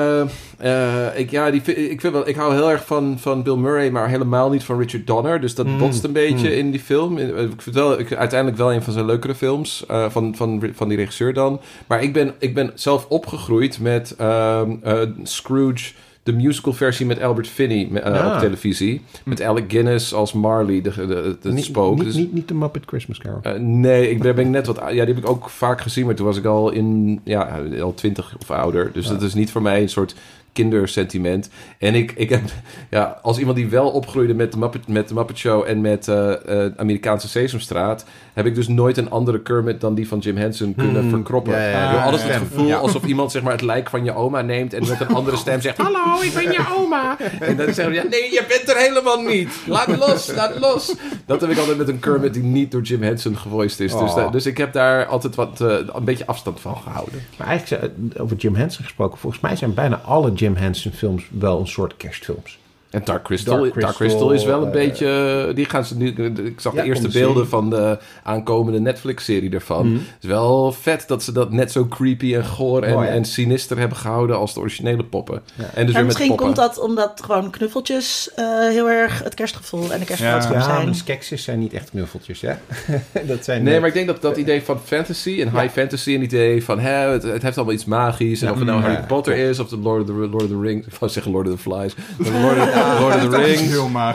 eh, 0.58 1.08
ik, 1.20 1.32
ja, 1.32 1.52
die, 1.52 1.62
ik, 1.90 2.02
vind 2.02 2.14
wel, 2.14 2.28
ik 2.28 2.36
hou 2.36 2.54
heel 2.54 2.72
erg 2.72 2.86
van, 2.86 3.20
van 3.20 3.44
Bill 3.44 3.56
Murray, 3.56 3.90
maar 3.90 4.10
helemaal 4.10 4.50
niet 4.50 4.64
van 4.64 4.80
Richard 4.80 5.08
Donner. 5.08 5.42
Dus 5.42 5.56
dat 5.56 5.66
Mm, 5.66 5.78
botst 5.78 6.04
een 6.04 6.12
beetje 6.12 6.48
mm. 6.50 6.54
in 6.58 6.72
die 6.72 6.80
film. 6.80 7.18
Ik 7.18 7.28
vind 7.36 7.66
het 7.66 7.74
wel, 7.76 8.00
ik, 8.00 8.14
uiteindelijk 8.14 8.60
wel 8.60 8.74
een 8.74 8.82
van 8.84 8.94
zijn 8.94 9.06
leukere 9.06 9.36
films. 9.36 9.84
van, 9.88 10.36
van, 10.36 10.64
van 10.74 10.88
die 10.88 10.98
regisseur 10.98 11.34
dan. 11.34 11.62
Maar 11.88 12.04
ik 12.04 12.14
ben, 12.14 12.34
ik 12.40 12.54
ben 12.54 12.72
zelf 12.76 13.06
opgegroeid 13.10 13.80
met 13.80 14.16
ehm, 14.18 14.72
eh, 14.84 15.02
Scrooge. 15.24 15.94
De 16.24 16.34
musical 16.34 16.74
versie 16.74 17.06
met 17.06 17.22
Albert 17.22 17.48
Finney 17.48 17.90
eh, 17.94 18.14
Ah. 18.24 18.34
op 18.34 18.40
televisie. 18.40 19.02
Met 19.26 19.42
Alec 19.42 19.64
Guinness 19.68 20.14
als 20.14 20.34
Marley, 20.34 20.82
de, 20.82 20.90
de, 20.96 21.06
de, 21.08 21.38
het 21.42 21.54
niet, 21.54 21.64
spook. 21.64 21.96
Niet, 21.96 22.04
Dus- 22.04 22.16
niet, 22.16 22.34
niet 22.34 22.48
de 22.48 22.54
Muppet 22.54 22.84
Christmas 22.86 23.18
Carol. 23.18 23.40
eh, 23.42 23.54
nee, 23.60 24.10
ik 24.10 24.20
ben, 24.22 24.36
ben 24.36 24.46
ik 24.46 24.52
net 24.52 24.68
wat. 24.68 24.78
Ja, 24.78 24.88
die 24.90 25.00
heb 25.00 25.18
ik 25.18 25.30
ook 25.30 25.50
vaak 25.50 25.82
gezien, 25.82 26.06
maar 26.06 26.16
toen 26.16 26.26
was 26.26 26.38
ik 26.38 26.46
al 26.46 26.72
in. 26.72 27.20
Ja, 27.24 27.60
al 27.82 27.94
twintig 27.94 28.36
of 28.42 28.52
ouder. 28.52 28.90
Dus 28.94 29.08
dat 29.08 29.22
is 29.22 29.34
niet 29.34 29.52
voor 29.52 29.62
mij 29.62 29.82
een 29.82 29.90
soort 29.90 30.16
kindersentiment. 30.54 31.50
En 31.80 31.96
ik, 31.96 32.12
ik 32.16 32.30
heb. 32.30 32.42
Ja, 32.90 33.20
als 33.22 33.38
iemand 33.38 33.58
die 33.58 33.68
wel 33.68 33.90
opgroeide 33.90 34.34
met 34.34 34.52
de 34.52 34.58
Muppet, 34.58 34.88
met 34.88 35.08
de 35.08 35.14
Muppet 35.14 35.38
Show 35.38 35.64
en 35.68 35.82
met 35.82 36.08
eh, 36.08 36.66
eh, 36.66 36.72
Amerikaanse 36.78 37.28
Sesamstraat. 37.30 38.06
heb 38.34 38.46
ik 38.46 38.56
dus 38.56 38.68
nooit 38.68 38.98
een 38.98 39.10
andere 39.10 39.42
Kermit 39.42 39.82
dan 39.82 39.96
die 39.96 40.08
van 40.08 40.20
Jim 40.20 40.38
Henson 40.38 40.76
kunnen 40.76 41.02
Hmm, 41.02 41.10
verkroppen. 41.10 41.54
ja, 41.54 41.60
ja, 41.60 41.70
ja. 41.70 41.90
Ik 41.90 41.96
heb 41.98 42.04
altijd 42.06 42.24
het 42.24 42.38
gevoel 42.38 42.74
alsof 42.74 43.04
iemand 43.06 43.32
zeg 43.32 43.42
maar, 43.42 43.52
het 43.52 43.62
lijk 43.62 43.90
van 43.90 44.04
je 44.04 44.14
oma 44.16 44.42
neemt 44.42 44.74
en 44.74 44.88
met 44.88 45.00
een 45.02 45.08
andere 45.16 45.38
stem 45.38 45.62
zegt: 45.62 45.78
Hallo, 45.88 46.22
ik 46.22 46.34
ben 46.34 46.44
je 46.44 46.66
oma. 46.80 47.18
En 47.40 47.58
dan 47.58 47.66
zeggen 47.74 47.88
we: 47.90 47.94
ja, 47.94 48.04
Nee, 48.10 48.32
je 48.32 48.46
bent 48.48 48.70
er 48.70 48.78
helemaal 48.78 49.22
niet. 49.22 49.50
Laat 49.68 49.88
los, 49.98 50.34
laat 50.36 50.50
het 50.54 50.60
los. 50.60 50.96
Dat 51.26 51.42
heb 51.42 51.50
ik 51.50 51.58
altijd 51.58 51.78
met 51.78 51.88
een 51.88 52.00
Kermit 52.00 52.34
die 52.34 52.44
niet 52.44 52.72
door 52.72 52.82
Jim 52.82 53.02
Henson 53.02 53.38
gevoiced 53.38 53.80
is. 53.80 53.92
Dus, 53.92 54.00
Oh. 54.14 54.32
dus 54.32 54.46
ik 54.46 54.58
heb 54.58 54.74
daar 54.74 55.06
altijd 55.06 55.36
wat, 55.36 55.62
eh, 55.62 55.68
een 55.94 56.04
beetje 56.06 56.26
afstand 56.26 56.60
van 56.60 56.76
gehouden. 56.78 57.22
Maar 57.38 57.48
eigenlijk, 57.48 57.94
over 58.18 58.38
Jim 58.38 58.56
Henson 58.56 58.84
gesproken, 58.84 59.18
volgens 59.18 59.42
mij 59.42 59.56
zijn 59.56 59.74
bijna 59.74 60.02
alle 60.06 60.32
Jim 60.42 60.56
Henson 60.56 60.92
films 60.92 61.24
wel 61.32 61.60
een 61.60 61.68
soort 61.68 61.98
kerstfilms. 61.98 62.61
En 62.92 63.02
Dark 63.04 63.24
Crystal, 63.24 63.58
Dark 63.62 63.80
Dark 63.80 63.96
Crystal, 63.96 64.32
is 64.32 64.44
wel 64.44 64.60
een 64.62 64.66
eh, 64.68 64.72
beetje... 64.72 65.52
Die 65.56 65.66
gaan 65.66 65.86
ze 65.86 65.98
nu, 65.98 66.08
ik 66.46 66.60
zag 66.60 66.74
Ja, 66.74 66.82
de 66.82 66.88
eerste 66.88 67.08
beelden 67.08 67.48
van 67.48 67.70
de 67.70 67.98
aankomende 68.24 68.80
Netflix-serie 68.80 69.50
ervan. 69.52 69.86
Mhm. 69.88 69.96
Het 69.96 70.04
is 70.22 70.30
wel 70.30 70.72
vet 70.72 71.04
dat 71.08 71.24
ze 71.24 71.32
dat 71.32 71.52
net 71.52 71.72
zo 71.72 71.86
creepy 71.88 72.36
en 72.36 72.46
goor 72.46 72.84
en, 72.84 72.96
Oh, 72.96 73.04
ja. 73.04 73.10
en 73.10 73.26
sinister 73.26 73.78
hebben 73.78 73.98
gehouden 73.98 74.38
als 74.38 74.54
de 74.54 74.60
originele 74.60 75.04
poppen. 75.04 75.42
Ja. 75.56 75.64
En 75.64 75.86
dus 75.86 75.86
weer 75.86 75.86
met 75.94 76.04
misschien 76.06 76.28
poppen. 76.28 76.46
komt 76.46 76.56
dat 76.58 76.80
omdat 76.80 77.22
gewoon 77.26 77.50
knuffeltjes 77.52 78.32
eh, 78.36 78.46
heel 78.60 78.90
erg 78.90 79.24
het 79.24 79.34
kerstgevoel 79.34 79.92
en 79.92 80.00
de 80.00 80.06
kerstboodschap 80.06 80.54
Ja, 80.54 80.62
zijn. 80.64 80.86
maar 80.86 80.96
skeksis 80.96 81.44
zijn 81.44 81.60
niet 81.60 81.74
echt 81.74 81.90
knuffeltjes, 81.90 82.42
hè? 82.42 82.54
dat 83.28 83.44
zijn 83.46 83.64
Nee, 83.64 83.80
maar 83.80 83.88
ik 83.88 83.94
denk 83.94 84.08
dat 84.08 84.22
dat 84.22 84.38
idee 84.38 84.62
van 84.62 84.80
fantasy 84.84 85.42
en 85.42 85.60
high 85.60 85.74
fantasy... 85.74 86.14
en 86.14 86.22
het 86.22 86.32
idee 86.32 86.64
van 86.64 86.80
hè, 86.80 86.92
het, 87.10 87.24
het 87.24 87.42
heeft 87.42 87.56
allemaal 87.58 87.76
iets 87.76 87.86
magisch... 87.86 88.42
en 88.42 88.48
Ja. 88.48 88.54
of 88.54 88.60
het 88.60 88.68
nou 88.68 88.82
Harry 88.82 88.96
ja. 88.96 89.02
Potter 89.02 89.36
is 89.36 89.60
of 89.60 89.70
de 89.70 89.78
Lord 89.78 90.02
of 90.02 90.06
the, 90.08 90.14
Lord 90.14 90.44
of 90.44 90.48
the 90.50 90.60
Rings... 90.62 90.88
ik 90.88 90.94
wou 91.00 91.12
zeggen 91.12 91.32
Lord 91.32 91.48
of 91.48 91.54
the 91.54 91.60
Flies... 91.62 91.94
Lord 92.42 92.58
of, 92.58 92.74
Lord 93.00 93.16
of 93.16 93.22
the 93.22 93.38
Rings... 93.38 93.62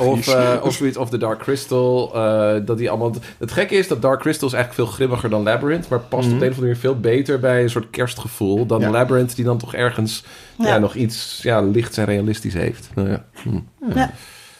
Of, 0.00 0.28
eh, 0.28 0.62
of 0.62 0.74
zoiets, 0.74 0.96
of 0.96 1.10
The 1.10 1.18
Dark 1.18 1.38
Crystal. 1.38 2.10
eh, 2.14 2.54
dat 2.66 2.78
die 2.78 2.88
allemaal... 2.90 3.12
Het 3.38 3.52
gekke 3.52 3.74
is 3.74 3.88
dat 3.88 4.02
Dark 4.02 4.20
Crystal 4.20 4.48
is 4.48 4.54
eigenlijk 4.54 4.84
veel 4.88 4.96
grimmiger 4.96 5.30
dan 5.30 5.42
Labyrinth... 5.42 5.88
maar 5.88 6.00
past 6.00 6.26
Mhm. 6.26 6.34
op 6.34 6.40
de 6.40 6.46
een 6.46 6.52
of 6.52 6.56
andere 6.58 6.60
manier 6.60 6.76
veel 6.76 7.00
beter 7.00 7.40
bij 7.40 7.62
een 7.62 7.70
soort 7.70 7.90
kerstgevoel... 7.90 8.66
dan 8.66 8.80
Ja. 8.80 8.90
Labyrinth 8.90 9.36
die 9.36 9.44
dan 9.44 9.58
toch 9.58 9.74
ergens 9.74 10.24
ja. 10.58 10.78
Nog 10.78 10.94
iets 10.94 11.38
ja, 11.42 11.60
lichts 11.60 11.96
en 11.96 12.04
realistisch 12.04 12.54
heeft. 12.54 12.88
Nou 12.94 13.08
ja. 13.08 13.24
Hm. 13.42 13.58
Ja. 13.94 14.10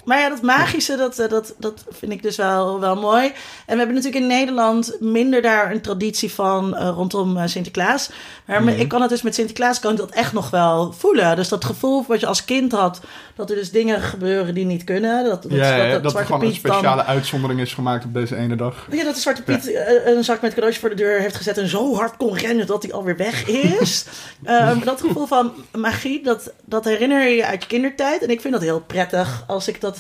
Maar 0.07 0.19
ja, 0.21 0.29
dat 0.29 0.43
magische, 0.43 0.97
dat, 0.97 1.19
eh, 1.19 1.29
dat, 1.29 1.55
dat 1.59 1.85
vind 1.91 2.13
ik 2.13 2.23
dus 2.23 2.37
wel, 2.37 2.81
wel 2.81 2.97
mooi. 2.97 3.25
En 3.27 3.33
we 3.73 3.77
hebben 3.77 3.95
natuurlijk 3.95 4.23
in 4.23 4.27
Nederland 4.27 4.97
minder 5.01 5.43
daar 5.43 5.71
een 5.71 5.81
traditie 5.81 6.33
van 6.33 6.77
eh, 6.77 6.89
rondom 6.95 7.37
eh, 7.37 7.43
Sinterklaas. 7.47 8.11
Maar 8.47 8.63
me- 8.65 8.77
ik 8.77 8.89
kan 8.89 9.01
het 9.01 9.11
dus 9.11 9.23
met 9.23 9.35
Sinterklaas 9.35 9.81
kan 9.81 9.91
ik 9.93 9.97
dat 9.99 10.11
echt 10.11 10.33
nog 10.33 10.51
wel 10.51 10.93
voelen. 10.93 11.37
Dus 11.37 11.49
dat 11.49 11.65
gevoel 11.65 12.05
wat 12.09 12.21
je 12.21 12.27
als 12.27 12.45
kind 12.45 12.73
had, 12.73 13.01
dat 13.37 13.51
er 13.51 13.57
dus 13.57 13.71
dingen 13.71 14.01
gebeuren 14.01 14.55
die 14.55 14.65
niet 14.65 14.85
kunnen. 14.85 15.25
Dat, 15.25 15.43
dat, 15.43 15.53
Ja, 15.53 15.89
dat, 15.91 16.03
dat, 16.03 16.15
er 16.17 16.25
gewoon 16.25 16.41
een 16.41 16.47
dan- 16.47 16.57
speciale 16.57 17.05
uitzondering 17.05 17.61
is 17.61 17.75
gemaakt 17.75 18.05
op 18.05 18.15
deze 18.15 18.37
ene 18.37 18.57
dag. 18.57 18.87
Ja, 18.91 19.05
dat 19.05 19.15
de 19.15 19.21
Zwarte 19.21 19.43
Piet 19.43 19.79
een 20.05 20.25
zak 20.25 20.41
met 20.41 20.51
cadeautjes 20.51 20.81
voor 20.81 20.91
de 20.91 20.97
deur 20.97 21.21
heeft 21.21 21.37
gezet 21.37 21.59
en 21.59 21.69
zo 21.69 21.95
hard 21.95 22.17
kon 22.17 22.37
rennen 22.37 22.67
dat 22.67 22.83
hij 22.83 22.93
alweer 22.93 23.17
weg 23.17 23.47
is. 23.47 24.05
Dat 24.85 25.01
gevoel 25.01 25.27
van 25.27 25.53
magie, 25.77 26.23
dat, 26.23 26.53
dat 26.65 26.85
herinner 26.85 27.29
je 27.29 27.47
uit 27.47 27.63
je 27.63 27.69
kindertijd. 27.69 28.23
En 28.23 28.29
ik 28.31 28.41
vind 28.41 28.53
dat 28.53 28.63
heel 28.63 28.81
prettig 28.81 29.45
als 29.47 29.69
ik 29.69 29.81
dat 29.81 29.96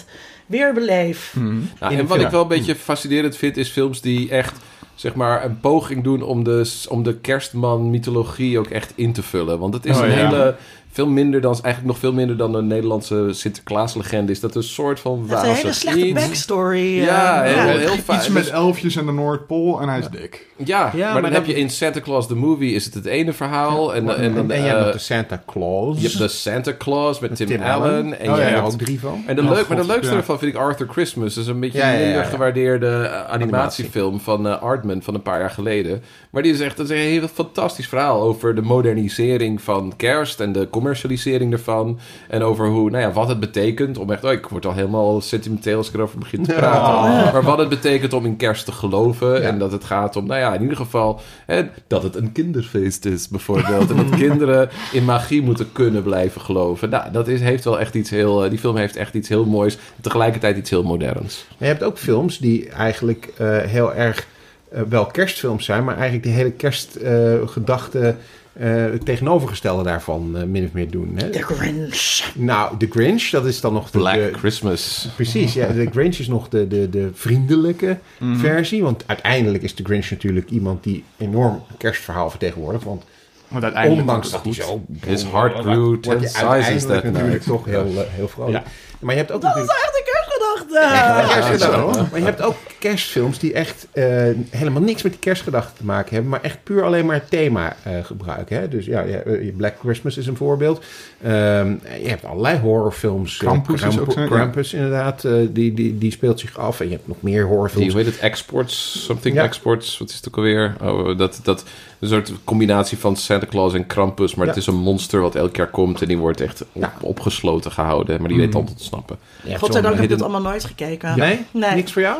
weer 0.46 0.74
beleef. 0.74 1.32
Mhm. 1.36 1.46
Nou, 1.80 1.92
In 1.92 1.98
en 1.98 2.06
wat 2.06 2.14
film. 2.16 2.20
ik 2.26 2.32
wel 2.32 2.42
een 2.42 2.48
beetje 2.48 2.74
fascinerend 2.76 3.36
vind, 3.36 3.56
is 3.56 3.68
films 3.68 4.00
die 4.00 4.30
echt 4.30 4.58
zeg 4.94 5.14
maar 5.14 5.44
een 5.44 5.60
poging 5.60 6.04
doen 6.04 6.22
om 6.22 6.44
de, 6.44 6.84
om 6.88 7.02
de 7.02 7.16
kerstman-mythologie 7.16 8.58
ook 8.58 8.66
echt 8.68 8.92
in 8.94 9.12
te 9.12 9.22
vullen. 9.22 9.58
Want 9.58 9.74
het 9.74 9.86
is 9.86 9.96
Oh, 9.96 10.02
een 10.04 10.10
ja. 10.10 10.16
hele. 10.28 10.56
Veel 10.96 11.06
minder 11.08 11.40
dan, 11.40 11.52
eigenlijk 11.52 11.84
nog 11.86 11.98
veel 11.98 12.12
minder 12.12 12.36
dan 12.36 12.54
een 12.54 12.66
Nederlandse 12.66 13.28
Sinterklaas-legende 13.30 14.32
is. 14.32 14.40
Dat 14.40 14.54
een 14.54 14.62
soort 14.62 15.00
van 15.00 15.26
Dat 15.28 15.36
is 15.42 15.42
een 15.48 15.54
hele 15.54 15.62
wazig 15.66 15.74
slechte 15.80 16.06
iets. 16.06 16.20
backstory. 16.24 17.00
Ja, 17.02 17.44
eh, 17.44 17.54
heel- 17.54 17.72
ja. 17.72 17.78
heel 17.78 17.96
vaak. 18.04 18.16
Iets 18.18 18.28
met 18.28 18.42
Dus- 18.42 18.52
elfjes 18.52 18.96
en 18.96 19.06
de 19.06 19.12
Noordpool 19.12 19.80
en 19.80 19.88
hij 19.88 19.98
is 19.98 20.08
dik. 20.08 20.46
Ja, 20.56 20.90
Ja, 20.94 21.04
maar, 21.04 21.12
maar 21.12 21.22
dan 21.22 21.32
heb 21.32 21.46
je 21.46 21.54
in 21.54 21.70
Santa 21.70 22.00
Claus 22.00 22.26
the 22.26 22.34
Movie 22.36 22.72
is 22.74 22.84
het 22.84 22.94
het 22.94 23.06
ene 23.06 23.32
verhaal. 23.32 23.94
En, 23.94 24.16
en, 24.16 24.34
dan, 24.34 24.50
en 24.50 24.62
je 24.62 24.68
hebt 24.68 24.84
nog 24.84 24.92
de 24.92 24.98
Santa 24.98 25.42
Claus. 25.46 25.96
je 26.00 26.06
hebt 26.06 26.18
de 26.18 26.28
Santa 26.28 26.72
Claus 26.78 27.18
met 27.18 27.36
Tim, 27.36 27.46
Tim 27.46 27.62
Allen. 27.62 27.72
Allen. 27.90 28.20
En 28.20 28.30
Oh, 28.30 28.36
je 28.36 28.42
hebt 28.42 28.60
ook 28.66 28.78
drie 28.78 29.00
van. 29.00 29.22
En 29.26 29.36
de, 29.36 29.42
Oh, 29.42 29.50
leuk, 29.50 29.68
maar 29.68 29.76
de 29.76 29.86
leukste 29.86 30.10
ja. 30.12 30.16
ervan 30.18 30.38
vind 30.38 30.54
ik 30.54 30.58
Arthur 30.60 30.86
Christmas. 30.90 31.34
Dat 31.34 31.44
is 31.44 31.50
een 31.50 31.60
beetje 31.60 31.78
Ja, 31.78 31.86
een 31.86 31.92
ja, 31.92 31.98
ja. 32.00 32.06
minder 32.06 32.24
gewaardeerde 32.24 32.86
eh, 32.88 33.32
animatiefilm 33.32 34.20
van 34.20 34.60
Artman 34.60 35.02
van 35.02 35.14
een 35.14 35.22
paar 35.22 35.40
jaar 35.40 35.50
geleden. 35.50 36.02
Maar 36.30 36.42
die 36.42 36.52
is 36.52 36.60
echt 36.60 36.76
dat 36.76 36.90
is 36.90 36.96
een 37.04 37.10
heel 37.10 37.28
fantastisch 37.28 37.88
verhaal 37.88 38.20
over 38.20 38.54
de 38.54 38.62
modernisering 38.62 39.62
van 39.62 39.92
kerst 39.96 40.40
en 40.40 40.52
de 40.52 40.66
commercialisering 40.86 41.52
ervan. 41.52 41.98
En 42.28 42.42
over 42.42 42.68
hoe, 42.68 42.90
nou 42.90 43.02
ja, 43.02 43.12
wat 43.12 43.28
het 43.28 43.40
betekent 43.40 43.98
om 43.98 44.10
echt, 44.10 44.24
oh, 44.24 44.32
ik 44.32 44.46
word 44.46 44.66
al 44.66 44.72
helemaal 44.72 45.20
sentimenteel 45.20 45.76
als 45.76 45.88
ik 45.88 45.94
erover 45.94 46.18
begin 46.18 46.42
te 46.42 46.52
praten. 46.52 47.32
Maar 47.32 47.42
wat 47.42 47.58
het 47.58 47.68
betekent 47.68 48.12
om 48.12 48.24
in 48.24 48.36
kerst 48.36 48.64
te 48.64 48.72
geloven. 48.72 49.42
En 49.42 49.58
dat 49.58 49.72
het 49.72 49.84
gaat 49.84 50.16
om, 50.16 50.26
nou 50.26 50.40
ja, 50.40 50.54
in 50.54 50.60
ieder 50.60 50.76
geval 50.76 51.20
hè, 51.46 51.62
dat 51.86 52.02
het 52.02 52.16
een 52.16 52.32
kinderfeest 52.32 53.04
is 53.04 53.28
bijvoorbeeld. 53.28 53.90
en 53.90 53.96
dat 53.96 54.18
kinderen 54.26 54.68
in 54.92 55.04
magie 55.04 55.42
moeten 55.42 55.72
kunnen 55.72 56.02
blijven 56.02 56.40
geloven. 56.40 56.90
Nou, 56.90 57.12
dat 57.12 57.28
is, 57.28 57.40
heeft 57.40 57.64
wel 57.64 57.80
echt 57.80 57.94
iets 57.94 58.10
heel, 58.10 58.44
eh, 58.44 58.50
die 58.50 58.58
film 58.58 58.76
heeft 58.76 58.96
echt 58.96 59.14
iets 59.14 59.28
heel 59.28 59.44
moois. 59.44 59.74
En 59.74 60.02
tegelijkertijd 60.02 60.56
iets 60.56 60.70
heel 60.70 60.82
moderns. 60.82 61.46
Je 61.58 61.64
hebt 61.64 61.82
ook 61.82 61.98
films 61.98 62.38
die 62.38 62.68
eigenlijk 62.68 63.32
eh, 63.36 63.58
heel 63.58 63.94
erg 63.94 64.26
eh, 64.70 64.82
wel 64.88 65.06
kerstfilms 65.06 65.64
zijn, 65.64 65.84
maar 65.84 65.94
eigenlijk 65.94 66.24
die 66.24 66.32
hele 66.32 66.50
kerstgedachte 66.50 68.14
eh 68.58 68.84
tegenovergestelde 69.04 69.82
daarvan 69.82 70.36
eh, 70.36 70.42
min 70.42 70.64
of 70.64 70.72
meer 70.72 70.90
doen. 70.90 71.12
Hè? 71.16 71.30
The 71.30 71.42
Grinch. 71.42 72.22
Nou, 72.34 72.76
The 72.78 72.86
Grinch, 72.90 73.28
dat 73.30 73.46
is 73.46 73.60
dan 73.60 73.72
nog 73.72 73.90
de... 73.90 73.98
Black 73.98 74.14
de- 74.14 74.30
Christmas. 74.38 75.08
Precies, 75.14 75.54
ja. 75.54 75.66
De 75.66 75.88
Grinch 75.92 76.16
is 76.16 76.28
nog 76.28 76.48
de, 76.48 76.68
de, 76.68 76.90
de 76.90 77.10
vriendelijke 77.14 77.98
Mhm. 78.18 78.36
versie. 78.38 78.82
Want 78.82 79.02
uiteindelijk 79.06 79.62
is 79.62 79.74
de 79.74 79.84
Grinch 79.84 80.10
natuurlijk 80.10 80.50
iemand 80.50 80.82
die 80.84 81.04
enorm 81.16 81.54
een 81.54 81.76
kerstverhaal 81.78 82.30
vertegenwoordigt. 82.30 82.84
Want 82.84 83.02
Want 83.48 83.64
uiteindelijk 83.64 84.00
ondanks 84.02 84.30
dat 84.30 84.44
het 84.44 84.56
hij 84.56 84.64
zo... 84.66 84.84
His 85.06 85.24
heart 85.24 85.58
grew 85.58 85.84
word 85.86 86.02
ten 86.02 86.20
je 86.20 86.26
sizes 86.28 86.42
uiteindelijk 86.44 86.86
that 86.86 87.12
natuurlijk 87.12 87.42
toch 87.42 87.64
heel, 87.64 87.86
eh, 87.86 88.00
heel 88.10 88.28
vrolijk. 88.28 88.56
Ja. 88.56 88.62
Maar 89.00 89.14
je 89.14 89.20
hebt 89.20 89.32
ook 89.32 89.40
Dat 89.42 89.56
is 89.56 89.62
echt 89.62 90.02
een 90.04 90.12
kerstgedachte. 90.12 92.08
Maar 92.10 92.18
je 92.18 92.24
hebt 92.24 92.42
ook 92.42 92.54
kerstfilms 92.88 93.38
die 93.38 93.52
echt 93.52 93.86
eh, 93.92 94.04
helemaal 94.50 94.82
niks 94.82 95.02
met 95.02 95.12
die 95.12 95.20
kerstgedachte 95.20 95.76
te 95.76 95.84
maken 95.84 96.10
hebben, 96.12 96.30
maar 96.30 96.42
echt 96.42 96.58
puur 96.62 96.84
alleen 96.84 97.06
maar 97.06 97.14
het 97.14 97.30
thema 97.30 97.76
eh, 97.82 97.92
gebruiken. 98.04 98.56
Hè? 98.60 98.68
Dus 98.68 98.86
ja, 98.86 99.00
ja, 99.00 99.16
eh, 99.18 99.54
Black 99.56 99.74
Christmas 99.80 100.16
is 100.16 100.26
een 100.26 100.36
voorbeeld. 100.36 100.84
Ehm, 101.22 101.70
je 102.02 102.08
hebt 102.08 102.24
allerlei 102.24 102.58
horrorfilms. 102.58 103.36
Krampus 103.36 103.82
is 103.82 103.98
ook 103.98 104.12
ja. 104.12 104.26
Krampus 104.26 104.72
inderdaad, 104.74 105.22
die, 105.50 105.74
die, 105.74 105.98
die 105.98 106.10
speelt 106.10 106.40
zich 106.40 106.58
af. 106.58 106.80
En 106.80 106.86
je 106.86 106.92
hebt 106.92 107.08
nog 107.08 107.16
meer 107.22 107.34
Die, 107.40 107.44
horrorfilms. 107.44 107.92
hoe 107.92 108.02
heet 108.02 108.12
het? 108.12 108.20
Exports? 108.20 109.04
Something 109.04 109.34
Ja. 109.34 109.42
Exports? 109.42 109.98
Wat 109.98 110.08
is 110.10 110.16
het 110.16 110.28
ook 110.28 110.36
alweer? 110.36 110.76
Oh, 110.82 111.18
dat, 111.18 111.40
dat, 111.42 111.64
een 111.98 112.08
soort 112.08 112.32
combinatie 112.44 112.98
van 112.98 113.16
Santa 113.16 113.46
Claus 113.46 113.74
en 113.74 113.86
Krampus. 113.86 114.34
Maar 114.34 114.44
Ja. 114.46 114.52
het 114.52 114.60
is 114.60 114.66
een 114.66 114.74
monster 114.76 115.20
wat 115.20 115.34
elk 115.34 115.56
jaar 115.56 115.70
komt. 115.70 116.02
En 116.02 116.08
die 116.08 116.18
wordt 116.18 116.40
echt 116.40 116.62
op- 116.62 116.68
Ja. 116.72 116.92
opgesloten 117.00 117.72
gehouden. 117.72 118.20
Maar 118.20 118.28
die 118.28 118.38
weet 118.38 118.52
dan 118.52 118.64
te 118.64 118.70
ontsnappen. 118.70 119.16
Je 119.44 119.58
Godzijdank 119.58 119.94
heb 119.94 120.04
ik 120.04 120.10
dat 120.10 120.22
allemaal 120.22 120.40
nooit 120.42 120.64
gekeken. 120.64 121.18
Nee? 121.18 121.44
Nee. 121.50 121.74
Niks 121.74 121.92
voor 121.92 122.02
jou? 122.02 122.18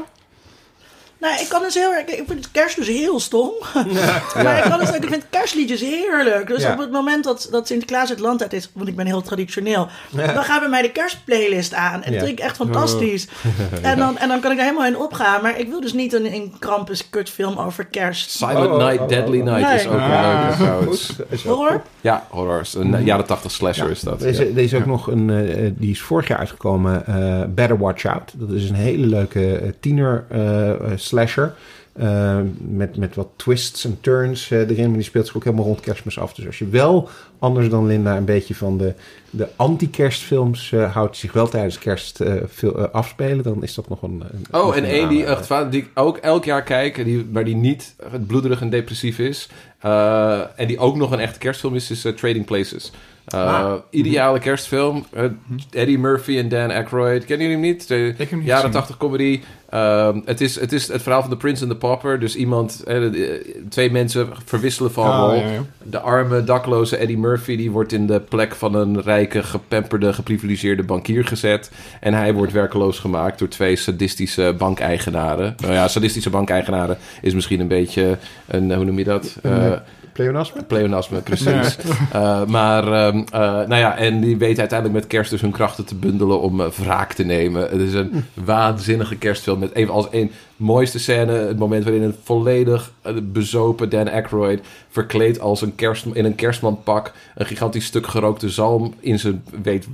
Nou, 1.26 1.40
ik 1.40 1.48
kan 1.48 1.62
dus 1.62 1.74
heel 1.74 1.92
erg. 1.92 2.04
Ik 2.06 2.24
vind 2.26 2.50
kerst 2.50 2.76
dus 2.76 2.88
heel 2.88 3.20
stom. 3.20 3.50
maar 4.42 4.58
ik 4.58 4.70
kan 4.70 4.78
dus 4.78 4.88
ook. 4.88 4.94
Ik 4.94 5.08
vind 5.08 5.24
kerstliedjes 5.30 5.80
heerlijk. 5.80 6.46
Dus 6.46 6.62
Ja. 6.62 6.72
op 6.72 6.78
het 6.78 6.90
moment 6.90 7.24
dat, 7.24 7.48
dat 7.50 7.66
Sinterklaas 7.66 8.08
het 8.08 8.20
land 8.20 8.42
uit 8.42 8.52
is, 8.52 8.70
want 8.74 8.88
ik 8.88 8.96
ben 8.96 9.06
heel 9.06 9.22
traditioneel, 9.22 9.88
dan 10.10 10.44
gaan 10.44 10.62
we 10.62 10.68
mij 10.68 10.82
de 10.82 10.90
kerstplaylist 10.90 11.74
aan. 11.74 12.02
En 12.02 12.12
dat 12.12 12.20
Ja. 12.20 12.26
vind 12.26 12.38
ik 12.38 12.44
echt 12.44 12.56
fantastisch. 12.56 13.26
En, 13.82 13.98
dan, 13.98 14.18
en 14.18 14.28
dan 14.28 14.40
kan 14.40 14.50
ik 14.52 14.58
er 14.58 14.64
helemaal 14.64 14.86
in 14.86 14.96
opgaan. 14.98 15.42
Maar 15.42 15.58
ik 15.58 15.68
wil 15.68 15.80
dus 15.80 15.92
niet 15.92 16.12
een, 16.12 16.34
een 16.34 16.54
Krampus 16.58 17.10
kutfilm 17.10 17.58
over 17.58 17.84
kerst. 17.84 18.30
Silent 18.30 18.66
Oh, 18.66 18.72
oh, 18.72 18.78
Night, 18.86 19.00
oh, 19.00 19.08
Deadly 19.08 19.38
oh. 19.40 19.44
Night 19.44 19.80
is 19.80 19.86
ook 19.86 19.98
Ah. 19.98 20.48
een 20.58 20.68
leuke 20.88 20.92
ook 21.28 21.40
Horror? 21.56 21.82
Ja, 22.00 22.26
horrors. 22.30 22.74
Een 22.74 23.04
jaren 23.04 23.26
80 23.26 23.50
slasher 23.50 23.90
is 23.90 24.00
dat. 24.00 24.22
Er 24.22 24.58
is, 24.58 24.74
ook 24.74 24.86
nog 24.86 25.06
een, 25.06 25.30
eh, 25.30 25.70
die 25.74 25.90
is 25.90 26.00
vorig 26.00 26.28
jaar 26.28 26.38
uitgekomen, 26.38 27.06
eh, 27.06 27.42
Better 27.48 27.78
Watch 27.78 28.04
Out. 28.06 28.32
Dat 28.34 28.50
is 28.50 28.68
een 28.68 28.74
hele 28.74 29.06
leuke 29.06 29.56
eh, 29.58 29.68
tiener 29.80 30.24
eh, 30.30 30.70
eh, 30.70 30.76
slasher. 31.16 31.54
Eh, 31.92 32.38
met, 32.58 32.96
met 32.96 33.14
wat 33.14 33.28
twists 33.36 33.84
en 33.84 33.98
turns 34.00 34.50
eh, 34.50 34.58
erin. 34.58 34.86
Maar 34.86 34.94
die 34.94 35.02
speelt 35.02 35.26
zich 35.26 35.36
ook 35.36 35.44
helemaal 35.44 35.64
rond 35.64 35.80
kerstmis 35.80 36.18
af. 36.18 36.34
Dus 36.34 36.46
als 36.46 36.58
je 36.58 36.68
wel, 36.68 37.08
anders 37.38 37.68
dan 37.68 37.86
Linda, 37.86 38.16
een 38.16 38.24
beetje 38.24 38.54
van 38.54 38.78
de, 38.78 38.94
de 39.30 39.48
anti-kerstfilms 39.56 40.72
eh, 40.72 40.92
houdt... 40.94 41.16
zich 41.16 41.32
wel 41.32 41.48
tijdens 41.48 41.78
kerst 41.78 42.20
eh, 42.20 42.34
veel, 42.46 42.78
afspelen... 42.88 43.44
dan 43.44 43.62
is 43.62 43.74
dat 43.74 43.88
nog 43.88 44.02
een... 44.02 44.22
Oh, 44.50 44.76
en 44.76 44.84
een 44.84 44.90
één 44.90 45.08
die, 45.08 45.24
die 45.70 45.82
ik 45.82 45.90
ook 45.94 46.16
elk 46.16 46.44
jaar 46.44 46.62
kijk, 46.62 47.04
die, 47.04 47.26
maar 47.32 47.44
die 47.44 47.56
niet 47.56 47.94
bloederig 48.26 48.60
en 48.60 48.70
depressief 48.70 49.18
is. 49.18 49.48
eh, 49.80 50.40
en 50.56 50.66
die 50.66 50.78
ook 50.78 50.96
nog 50.96 51.10
een 51.10 51.20
echte 51.20 51.38
kerstfilm 51.38 51.74
is, 51.74 51.90
is 51.90 52.00
Trading 52.16 52.44
Places. 52.44 52.92
Eh, 53.26 53.40
Ah. 53.40 53.74
Ideale 53.90 54.38
kerstfilm. 54.38 55.06
Eh, 55.12 55.24
Eddie 55.70 55.98
Murphy 55.98 56.38
en 56.38 56.48
Dan 56.48 56.70
Aykroyd. 56.70 57.24
Kennen 57.24 57.46
jullie 57.46 57.62
hem 57.62 57.72
niet? 57.72 57.88
De 57.88 58.06
Ik 58.06 58.18
heb 58.18 58.30
hem 58.30 58.38
niet 58.38 58.48
jaren 58.48 58.64
gezien. 58.64 58.80
80 58.80 58.96
comedy. 58.96 59.40
Ehm, 59.70 60.20
het, 60.24 60.40
is, 60.40 60.60
het 60.60 60.72
is 60.72 60.88
het 60.88 61.02
verhaal 61.02 61.20
van 61.20 61.30
The 61.30 61.36
Prince 61.36 61.62
and 61.62 61.70
the 61.72 61.78
Pauper. 61.78 62.20
Dus 62.20 62.36
iemand, 62.36 62.82
eh, 62.86 63.00
de- 63.00 63.10
de- 63.10 63.62
twee 63.68 63.90
mensen 63.90 64.28
verwisselen 64.44 64.92
van 64.92 65.04
Ah, 65.12 65.18
rol. 65.18 65.34
ja, 65.34 65.48
ja. 65.52 65.60
De 65.82 65.98
arme, 66.00 66.44
dakloze 66.44 66.96
Eddie 66.96 67.18
Murphy... 67.18 67.56
die 67.56 67.70
wordt 67.70 67.92
in 67.92 68.06
de 68.06 68.20
plek 68.20 68.54
van 68.54 68.74
een 68.74 69.00
rijke, 69.02 69.42
gepamperde, 69.42 70.12
geprivilegeerde 70.12 70.82
bankier 70.82 71.24
gezet. 71.26 71.70
En 72.00 72.14
hij 72.14 72.34
wordt 72.34 72.52
werkeloos 72.52 72.98
gemaakt 72.98 73.38
door 73.38 73.48
twee 73.48 73.76
sadistische 73.76 74.54
bankeigenaren. 74.58 75.54
Nou 75.60 75.72
ja, 75.72 75.88
sadistische 75.88 76.30
bankeigenaren 76.30 76.96
is 77.22 77.34
misschien 77.34 77.60
een 77.60 77.68
beetje 77.68 78.16
een... 78.46 78.74
Hoe 78.74 78.84
noem 78.84 78.98
je 78.98 79.04
dat? 79.04 79.36
Een, 79.42 79.52
Eh, 79.72 79.72
Pleonasme? 80.12 80.62
pleonasme, 80.62 81.18
precies. 81.30 81.76
Eh, 82.12 82.44
maar, 82.44 82.92
ehm, 82.92 83.16
eh, 83.32 83.40
nou 83.40 83.74
ja, 83.76 83.96
en 83.96 84.20
die 84.20 84.36
weten 84.36 84.58
uiteindelijk 84.58 85.00
met 85.00 85.08
kerst 85.08 85.30
dus 85.30 85.40
hun 85.40 85.50
krachten 85.50 85.84
te 85.84 85.94
bundelen 85.94 86.40
om 86.40 86.60
eh, 86.60 86.66
wraak 86.66 87.12
te 87.12 87.24
nemen. 87.24 87.62
Het 87.62 87.80
is 87.80 87.92
een 87.92 88.24
waanzinnige 88.34 89.16
kerstfilm 89.16 89.65
met 89.66 89.76
even 89.76 89.94
als 89.94 90.10
één 90.10 90.30
mooiste 90.56 90.98
scène, 90.98 91.32
het 91.32 91.58
moment 91.58 91.84
waarin 91.84 92.02
een 92.02 92.14
volledig 92.22 92.92
eh, 93.02 93.12
bezopen 93.22 93.88
Dan 93.88 94.10
Aykroyd 94.10 94.60
verkleed 94.88 95.40
als 95.40 95.62
een 95.62 95.74
kerst, 95.74 96.06
in 96.12 96.24
een 96.24 96.34
kerstmanpak 96.34 97.12
een 97.34 97.46
gigantisch 97.46 97.84
stuk 97.84 98.06
gerookte 98.06 98.48
zalm 98.48 98.94
in 99.00 99.18
zijn 99.18 99.44
weet, 99.62 99.86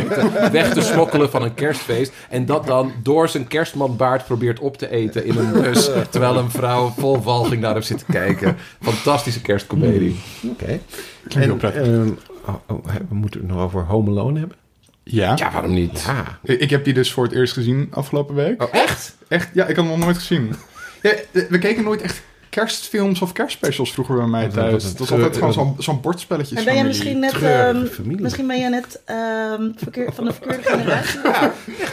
weg 0.52 0.72
te 0.72 0.80
smokkelen 0.80 1.30
van 1.30 1.42
een 1.42 1.54
kerstfeest. 1.54 2.12
En 2.28 2.46
dat 2.46 2.66
dan 2.66 2.92
door 3.02 3.28
zijn 3.28 3.46
kerstmanbaard 3.46 4.24
probeert 4.24 4.58
op 4.58 4.76
te 4.76 4.90
eten 4.90 5.24
in 5.24 5.36
een 5.36 5.52
bus, 5.52 5.90
terwijl 6.10 6.36
een 6.36 6.50
vrouw 6.50 6.88
vol 6.98 7.22
walging 7.22 7.60
naar 7.60 7.74
hem 7.74 7.82
zit 7.82 7.98
te 7.98 8.12
kijken. 8.12 8.56
Fantastische 8.80 9.40
kerstcomedie. 9.40 10.16
Oké. 10.50 10.80
En, 11.28 11.60
ehm, 11.60 12.08
oh, 12.46 12.54
oh, 12.66 12.84
we 13.08 13.14
moeten 13.14 13.40
het 13.40 13.48
nog 13.48 13.60
over 13.60 13.84
Home 13.84 14.10
Alone 14.10 14.38
hebben. 14.38 14.56
Ja. 15.04 15.32
Ja, 15.36 15.52
waarom 15.52 15.74
niet? 15.74 16.02
Ja. 16.06 16.38
Ik 16.42 16.60
ik 16.60 16.70
heb 16.70 16.84
die 16.84 16.94
dus 16.94 17.12
voor 17.12 17.24
het 17.24 17.32
eerst 17.32 17.52
gezien 17.52 17.88
afgelopen 17.90 18.34
week. 18.34 18.62
Oh, 18.62 18.74
echt? 18.74 19.16
Echt? 19.28 19.48
Ja, 19.52 19.66
ik 19.66 19.76
had 19.76 19.84
hem 19.84 19.94
nog 19.94 20.04
nooit 20.04 20.18
gezien. 20.18 20.54
Ja, 21.02 21.14
we 21.48 21.58
keken 21.58 21.84
nooit 21.84 22.02
echt 22.02 22.22
kerstfilms 22.54 23.20
of 23.20 23.32
kerstspecials 23.32 23.92
vroeger 23.92 24.16
bij 24.16 24.26
mij 24.26 24.48
thuis. 24.48 24.84
Het 24.84 24.98
was 24.98 25.10
altijd 25.12 25.36
gewoon 25.36 25.52
zo'n 25.52 25.76
zo'n 25.78 26.00
bordspelletje. 26.00 26.56
En 26.56 26.64
ben 26.64 26.74
jij 26.74 26.84
misschien 26.84 27.18
net, 27.18 27.42
ehm, 27.42 27.86
misschien 28.04 28.46
ben 28.46 28.58
jij 28.58 28.68
net 28.68 29.00
ehm, 29.04 29.70
verkeer, 29.76 30.12
van 30.12 30.24
de 30.24 30.32
verkeerde 30.32 30.62
generatie? 30.62 31.20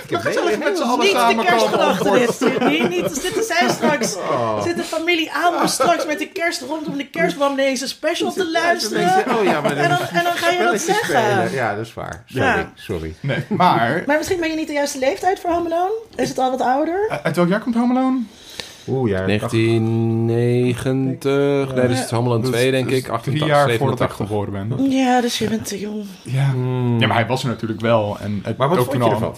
gezellig 0.07 0.59
met 0.59 0.77
z'n 0.77 0.83
allen 0.83 0.99
Niet 0.99 1.11
de 1.11 1.17
samen 1.19 1.45
kerstgedachte 1.45 2.11
dit. 2.11 2.59
Nee, 2.59 2.87
niet. 2.87 3.09
Dus 3.09 3.21
dit 3.21 3.45
zijn 3.45 3.69
straks. 3.69 4.15
Zit 4.63 4.75
de 4.75 4.83
familie 4.83 5.31
aan 5.31 5.69
straks 5.69 6.05
met 6.05 6.19
de 6.19 6.27
kerst 6.27 6.61
rondom 6.61 6.97
de 6.97 7.09
kerstboom 7.09 7.55
deze 7.55 7.87
special 7.87 8.31
te 8.31 8.51
luisteren. 8.51 9.37
Oh 9.37 9.43
ja, 9.43 9.61
maar 9.61 9.77
En 9.77 9.89
dan, 9.89 9.99
en 10.13 10.23
dan 10.23 10.33
ga 10.33 10.49
je 10.49 10.59
dat 10.63 10.81
zeggen. 10.81 11.05
spelen. 11.05 11.51
Ja, 11.51 11.75
dat 11.75 11.85
is 11.85 11.93
waar. 11.93 12.23
Sorry, 12.25 12.45
Ja. 12.45 12.71
sorry. 12.75 13.15
Nee, 13.19 13.43
maar... 13.49 14.03
Maar 14.05 14.17
misschien 14.17 14.39
ben 14.39 14.49
je 14.49 14.55
niet 14.55 14.67
de 14.67 14.73
juiste 14.73 14.99
leeftijd 14.99 15.39
voor 15.39 15.49
Home 15.49 15.73
Alone. 15.73 15.93
Is 16.15 16.29
het 16.29 16.37
al 16.37 16.49
wat 16.51 16.61
ouder? 16.61 17.19
Uit 17.23 17.35
welk 17.35 17.49
jaar 17.49 17.59
komt 17.59 17.75
Home 17.75 17.99
Alone? 17.99 18.19
Oeh, 18.87 19.09
ja. 19.09 19.25
1990. 19.25 21.75
Nee, 21.75 21.87
dus 21.87 21.97
het 21.97 22.05
is 22.05 22.11
Home 22.11 22.29
Alone 22.29 22.49
2, 22.49 22.71
denk 22.71 22.89
Dus 22.89 22.97
ik. 22.97 23.09
88, 23.09 23.33
Drie 23.33 23.45
jaar 23.45 23.69
voordat 23.77 24.01
ik 24.01 24.09
87. 24.15 24.27
geboren 24.27 24.77
ben. 24.77 24.91
Ja, 24.91 25.21
dus 25.21 25.37
je 25.37 25.49
bent 25.49 25.65
te 25.67 25.79
jong. 25.79 26.03
Ja. 26.23 26.53
ja, 26.99 27.07
maar 27.07 27.13
hij 27.17 27.27
was 27.27 27.43
er 27.43 27.49
natuurlijk 27.49 27.81
wel. 27.81 28.17
En 28.19 28.39
het, 28.43 28.57
Maar 28.57 28.69
wat 28.69 28.77
ook 28.77 28.83
vond 28.85 28.99
toen 28.99 29.09
je 29.09 29.15
al- 29.15 29.21
ervan? 29.21 29.35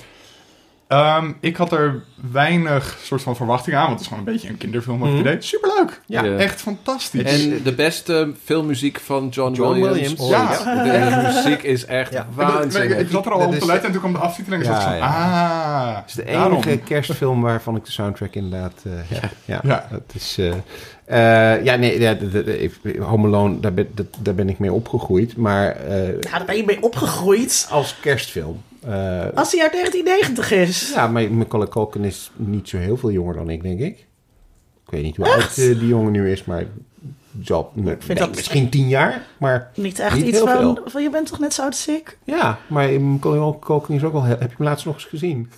Ehm, 0.94 1.32
ik 1.40 1.56
had 1.58 1.72
er 1.72 2.04
weinig 2.32 2.98
soort 3.04 3.22
van 3.22 3.36
verwachting 3.36 3.76
aan, 3.76 3.82
want 3.82 3.92
het 3.94 4.02
is 4.02 4.08
gewoon 4.08 4.28
een 4.28 4.32
beetje 4.34 4.50
een 4.50 4.58
kinderfilm 4.58 5.00
wat 5.00 5.08
ik 5.10 5.14
Mhm. 5.14 5.24
deed. 5.24 5.44
Superleuk! 5.46 6.02
Ja. 6.06 6.24
Echt 6.26 6.62
fantastisch. 6.62 7.24
En 7.24 7.64
de 7.64 7.74
beste 7.74 8.32
filmmuziek 8.44 9.00
van 9.00 9.28
John, 9.30 9.54
John 9.54 9.82
Williams. 9.82 10.30
Ja. 10.30 10.58
De 10.84 11.32
muziek 11.34 11.64
is 11.64 11.86
echt 11.86 12.12
Ja. 12.14 12.22
Ik 12.22 12.36
bedoel, 12.36 12.54
waanzinnig. 12.54 12.98
Ik 12.98 13.08
zat 13.12 13.26
er 13.26 13.32
al 13.32 13.46
op 13.48 13.54
te 13.56 13.66
letten 13.66 13.86
en 13.86 13.92
toen 13.92 14.00
kwam 14.02 14.14
de 14.14 14.20
aftiteling 14.20 14.64
en 14.64 14.70
Ja, 14.72 14.78
ik 14.94 15.00
van, 15.00 15.08
ah, 15.10 15.96
Het 15.96 16.04
is 16.10 16.14
de 16.14 16.24
daarom. 16.32 16.54
enige 16.54 16.78
kerstfilm 16.78 17.42
waarvan 17.42 17.76
ik 17.76 17.86
de 17.86 17.92
soundtrack 17.92 18.34
inderdaad... 18.36 18.74
eh, 18.86 18.92
ja, 19.22 19.30
ja, 19.46 19.60
Ja. 19.64 19.88
dat 19.92 20.02
is... 20.14 20.38
eh, 21.06 21.54
eh, 21.56 21.64
ja, 21.64 21.76
nee, 21.76 22.00
ja, 22.00 22.14
de, 22.14 22.30
de, 22.30 22.44
de- 22.44 22.98
Home 23.00 23.28
Alone, 23.28 23.60
daar 23.60 23.74
ben, 23.74 23.88
dat- 23.94 24.06
daar 24.20 24.36
ben 24.36 24.50
ik 24.50 24.60
mee 24.60 24.74
opgegroeid. 24.74 25.38
Maar 25.38 25.76
eh, 25.76 26.08
Ja, 26.08 26.38
daar 26.38 26.44
ben 26.46 26.58
je 26.58 26.64
mee 26.66 26.82
opgegroeid. 26.84 27.68
als 27.70 28.00
kerstfilm. 28.02 28.62
Eh, 28.88 29.26
Als 29.36 29.52
hij 29.52 29.62
uit 29.62 29.72
1990 29.72 30.52
is. 30.52 30.92
ja, 30.96 31.08
maar 31.08 31.32
Macaulay 31.32 31.68
Culkin 31.68 32.04
is 32.04 32.32
niet 32.36 32.70
zo 32.70 32.78
heel 32.78 32.98
veel 32.98 33.12
jonger 33.12 33.34
dan 33.36 33.50
ik, 33.50 33.62
denk 33.64 33.80
ik. 33.80 33.98
Ik 34.86 34.90
weet 34.92 35.04
niet 35.04 35.16
hoe 35.16 35.26
oud 35.34 35.44
eh, 35.58 35.80
die 35.80 35.88
jongen 35.88 36.12
nu 36.12 36.32
is, 36.32 36.44
maar... 36.46 36.66
Zal, 37.44 37.72
nee, 37.74 37.96
vind 38.00 38.20
dat- 38.20 38.36
misschien 38.36 38.70
tien 38.70 38.88
jaar, 38.88 39.22
maar 39.38 39.72
Niet 39.76 40.00
echt 40.00 40.16
Niet 40.16 40.26
iets 40.26 40.38
heel 40.38 40.48
van, 40.48 40.58
veel. 40.58 40.80
van... 40.86 41.02
Je 41.04 41.10
bent 41.10 41.28
toch 41.28 41.40
net 41.40 41.54
zo 41.54 41.62
oud 41.62 41.72
als 41.72 41.88
ik? 41.88 42.18
ja, 42.24 42.58
maar 42.68 43.02
Macaulay 43.02 43.60
Culkin 43.60 43.96
is 43.96 44.04
ook 44.04 44.12
wel... 44.14 44.24
Heb 44.24 44.40
je 44.40 44.48
hem 44.58 44.66
laatst 44.68 44.86
nog 44.86 44.96
eens 44.96 45.06
gezien? 45.06 45.52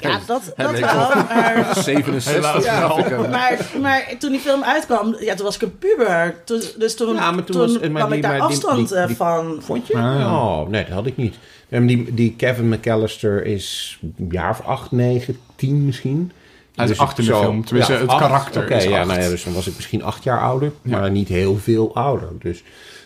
Ja, 0.00 0.18
dat, 0.26 0.52
dat 0.56 0.78
wel. 0.78 0.88
Maar, 1.28 1.70
67 1.82 2.32
Helaas 2.34 2.62
snap 2.64 2.88
wel. 2.88 2.98
ik 2.98 3.04
hem. 3.06 3.30
maar, 3.30 3.66
maar 3.80 4.14
toen 4.18 4.30
die 4.30 4.40
film 4.40 4.62
uitkwam, 4.62 5.16
ja, 5.20 5.34
toen 5.34 5.44
was 5.44 5.54
ik 5.54 5.62
een 5.62 5.78
puber. 5.78 6.34
Toen, 6.44 6.60
dus 6.78 6.96
toen, 6.96 7.14
Ja, 7.14 7.30
maar 7.30 7.44
toen 7.44 7.56
toen, 7.56 7.72
was- 7.72 7.78
maar 7.80 7.90
kwam 7.90 8.06
die- 8.08 8.16
ik 8.16 8.22
daar 8.22 8.38
maar 8.38 8.48
die- 8.48 8.56
afstand 8.56 8.88
die- 8.88 8.98
eh, 8.98 9.06
die- 9.06 9.16
van. 9.16 9.58
Vond 9.62 9.86
je? 9.86 9.96
Ah. 9.96 10.32
Oh, 10.32 10.68
nee, 10.68 10.84
dat 10.84 10.92
had 10.92 11.06
ik 11.06 11.16
niet. 11.16 11.34
Die, 11.68 12.14
die 12.14 12.34
Kevin 12.36 12.68
McAllister 12.68 13.44
is 13.44 13.98
een 14.18 14.28
jaar 14.30 14.50
of 14.50 14.60
acht, 14.60 14.90
negen, 14.90 15.36
tien 15.56 15.84
misschien. 15.84 16.32
Hij 16.74 16.84
is 16.84 16.90
Dus 16.90 17.00
acht 17.00 17.18
in 17.18 17.24
de 17.24 17.34
film. 17.34 17.64
Tenminste, 17.64 17.92
ja, 17.92 17.98
het 18.00 18.08
acht. 18.08 18.20
karakter 18.20 18.62
Oké, 18.62 18.74
is 18.74 18.84
ja, 18.84 18.98
acht. 18.98 19.08
nou 19.08 19.20
ja, 19.20 19.28
dus 19.28 19.44
dan 19.44 19.52
was 19.52 19.66
ik 19.66 19.74
misschien 19.74 20.02
acht 20.02 20.22
jaar 20.24 20.40
ouder, 20.40 20.72
Ja. 20.82 20.98
maar 21.00 21.10
niet 21.10 21.28
heel 21.28 21.56
veel 21.58 21.94
ouder. 21.94 22.28
Dus, 22.40 22.62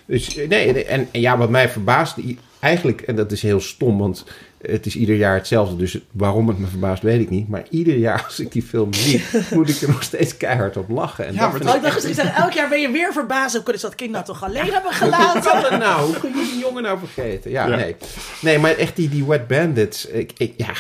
dus 0.06 0.34
nee, 0.48 0.84
en, 0.84 1.08
en 1.12 1.20
ja, 1.20 1.38
wat 1.38 1.50
mij 1.50 1.68
verbaast, 1.68 2.16
eigenlijk, 2.60 3.00
en 3.00 3.16
dat 3.16 3.32
is 3.32 3.42
heel 3.42 3.60
stom, 3.60 3.98
want 3.98 4.24
het 4.62 4.86
is 4.86 4.96
ieder 4.96 5.16
jaar 5.16 5.34
hetzelfde, 5.34 5.76
dus 5.76 5.98
waarom 6.10 6.48
het 6.48 6.58
me 6.58 6.66
verbaast 6.66 7.02
weet 7.02 7.20
ik 7.20 7.30
niet. 7.30 7.48
Maar 7.48 7.62
ieder 7.70 7.96
jaar 7.96 8.24
als 8.24 8.40
ik 8.40 8.52
die 8.52 8.62
film 8.62 8.94
zie, 8.94 9.22
moet 9.54 9.68
ik 9.68 9.80
er 9.80 9.88
nog 9.88 10.02
steeds 10.02 10.36
keihard 10.36 10.76
op 10.76 10.88
lachen. 10.88 11.26
En 11.26 11.34
Ja, 11.34 11.50
dat 11.50 11.62
maar 11.62 11.70
Oh, 11.70 11.76
ik 11.76 11.82
dacht 11.82 11.94
misschien 11.94 12.14
zeggen, 12.14 12.34
elk 12.34 12.52
jaar 12.52 12.68
ben 12.68 12.80
je 12.80 12.90
weer 12.90 13.12
verbaasd. 13.12 13.54
Hoe 13.54 13.62
kunnen 13.62 13.80
ze 13.80 13.86
dat 13.86 13.96
kind 13.96 14.10
nou 14.10 14.24
toch 14.24 14.44
alleen 14.44 14.72
hebben 14.72 14.92
gelaten? 14.92 15.42
kan 15.42 15.62
het 15.64 15.78
nou? 15.78 16.04
Hoe 16.04 16.18
kun 16.18 16.28
je 16.30 16.48
die 16.52 16.58
jongen 16.60 16.82
nou 16.82 16.98
vergeten? 16.98 17.50
Ja, 17.50 17.66
Ja. 17.66 17.76
nee. 17.76 17.96
Nee, 18.40 18.58
maar 18.58 18.76
echt 18.76 18.96
die, 18.96 19.08
die 19.08 19.24
Wet 19.24 19.46
Bandits. 19.46 20.06
Ik, 20.06 20.32
ik, 20.36 20.54
ja, 20.56 20.72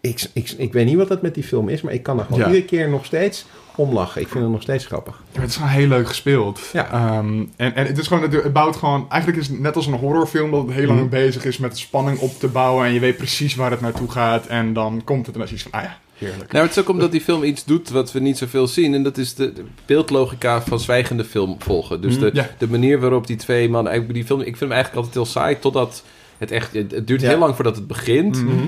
ik, 0.00 0.26
ik, 0.32 0.50
ik 0.56 0.72
weet 0.72 0.86
niet 0.86 0.96
wat 0.96 1.08
dat 1.08 1.22
met 1.22 1.34
die 1.34 1.44
film 1.44 1.68
is, 1.68 1.80
maar 1.82 1.92
ik 1.92 2.02
kan 2.02 2.18
er 2.18 2.24
gewoon 2.24 2.40
Ja. 2.40 2.46
iedere 2.46 2.64
keer 2.64 2.88
nog 2.88 3.04
steeds 3.04 3.44
om 3.76 3.92
lachen. 3.92 4.20
Ik 4.20 4.28
vind 4.28 4.42
het 4.44 4.52
nog 4.52 4.62
steeds 4.62 4.86
grappig. 4.86 5.22
Ja, 5.32 5.40
het 5.40 5.48
is 5.50 5.56
gewoon 5.56 5.70
heel 5.70 5.88
leuk 5.88 6.06
gespeeld. 6.08 6.60
Ja. 6.72 6.90
Ehm, 6.92 7.44
en, 7.56 7.74
en 7.74 7.86
het 7.86 7.98
is 7.98 8.06
gewoon, 8.06 8.22
het 8.22 8.32
het 8.32 8.52
bouwt 8.52 8.76
gewoon, 8.76 9.06
eigenlijk 9.10 9.42
is 9.42 9.48
het 9.48 9.60
net 9.60 9.76
als 9.76 9.86
een 9.86 9.92
horrorfilm 9.92 10.50
dat 10.50 10.62
het 10.66 10.72
heel 10.74 10.86
lang 10.86 10.98
Mhm. 11.00 11.08
bezig 11.08 11.44
is 11.44 11.58
met 11.58 11.70
de 11.70 11.78
spanning 11.78 12.18
op 12.18 12.38
te 12.38 12.48
bouwen 12.48 12.86
en 12.86 12.92
je 12.92 13.00
weet 13.00 13.16
precies 13.16 13.54
waar 13.54 13.70
het 13.70 13.80
naartoe 13.80 14.10
gaat 14.10 14.46
en 14.46 14.72
dan 14.72 15.02
komt 15.04 15.26
het 15.26 15.34
en 15.34 15.40
dan 15.40 15.50
is 15.50 15.62
je 15.62 15.68
van, 15.70 15.80
ah 15.80 15.86
ja, 15.86 15.98
heerlijk. 16.18 16.52
Nou, 16.52 16.64
het 16.66 16.76
is 16.76 16.82
ook 16.82 16.88
omdat 16.88 17.12
die 17.12 17.20
film 17.20 17.42
iets 17.44 17.64
doet 17.64 17.88
wat 17.90 18.12
we 18.12 18.20
niet 18.20 18.38
zoveel 18.38 18.66
zien. 18.66 18.94
En 18.94 19.02
dat 19.02 19.18
is 19.18 19.34
de, 19.34 19.52
de 19.52 19.64
beeldlogica 19.86 20.62
van 20.62 20.80
zwijgende 20.80 21.24
film 21.24 21.56
volgen. 21.58 22.00
Dus 22.00 22.18
de, 22.18 22.30
Ja. 22.32 22.50
de 22.58 22.68
manier 22.68 23.00
waarop 23.00 23.26
die 23.26 23.36
twee 23.36 23.68
mannen... 23.68 23.92
eigenlijk 23.92 24.18
Die 24.18 24.26
film, 24.28 24.40
ik 24.40 24.46
vind 24.46 24.60
hem 24.60 24.72
eigenlijk 24.72 25.06
altijd 25.06 25.14
heel 25.24 25.32
saai, 25.32 25.58
totdat... 25.58 26.02
Het, 26.38 26.50
echt, 26.50 26.72
het, 26.74 26.90
het 26.90 27.06
duurt 27.06 27.20
Ja. 27.20 27.28
heel 27.28 27.38
lang 27.38 27.54
voordat 27.54 27.76
het 27.76 27.86
begint. 27.86 28.42
Mhm. 28.42 28.50
Uh, 28.54 28.66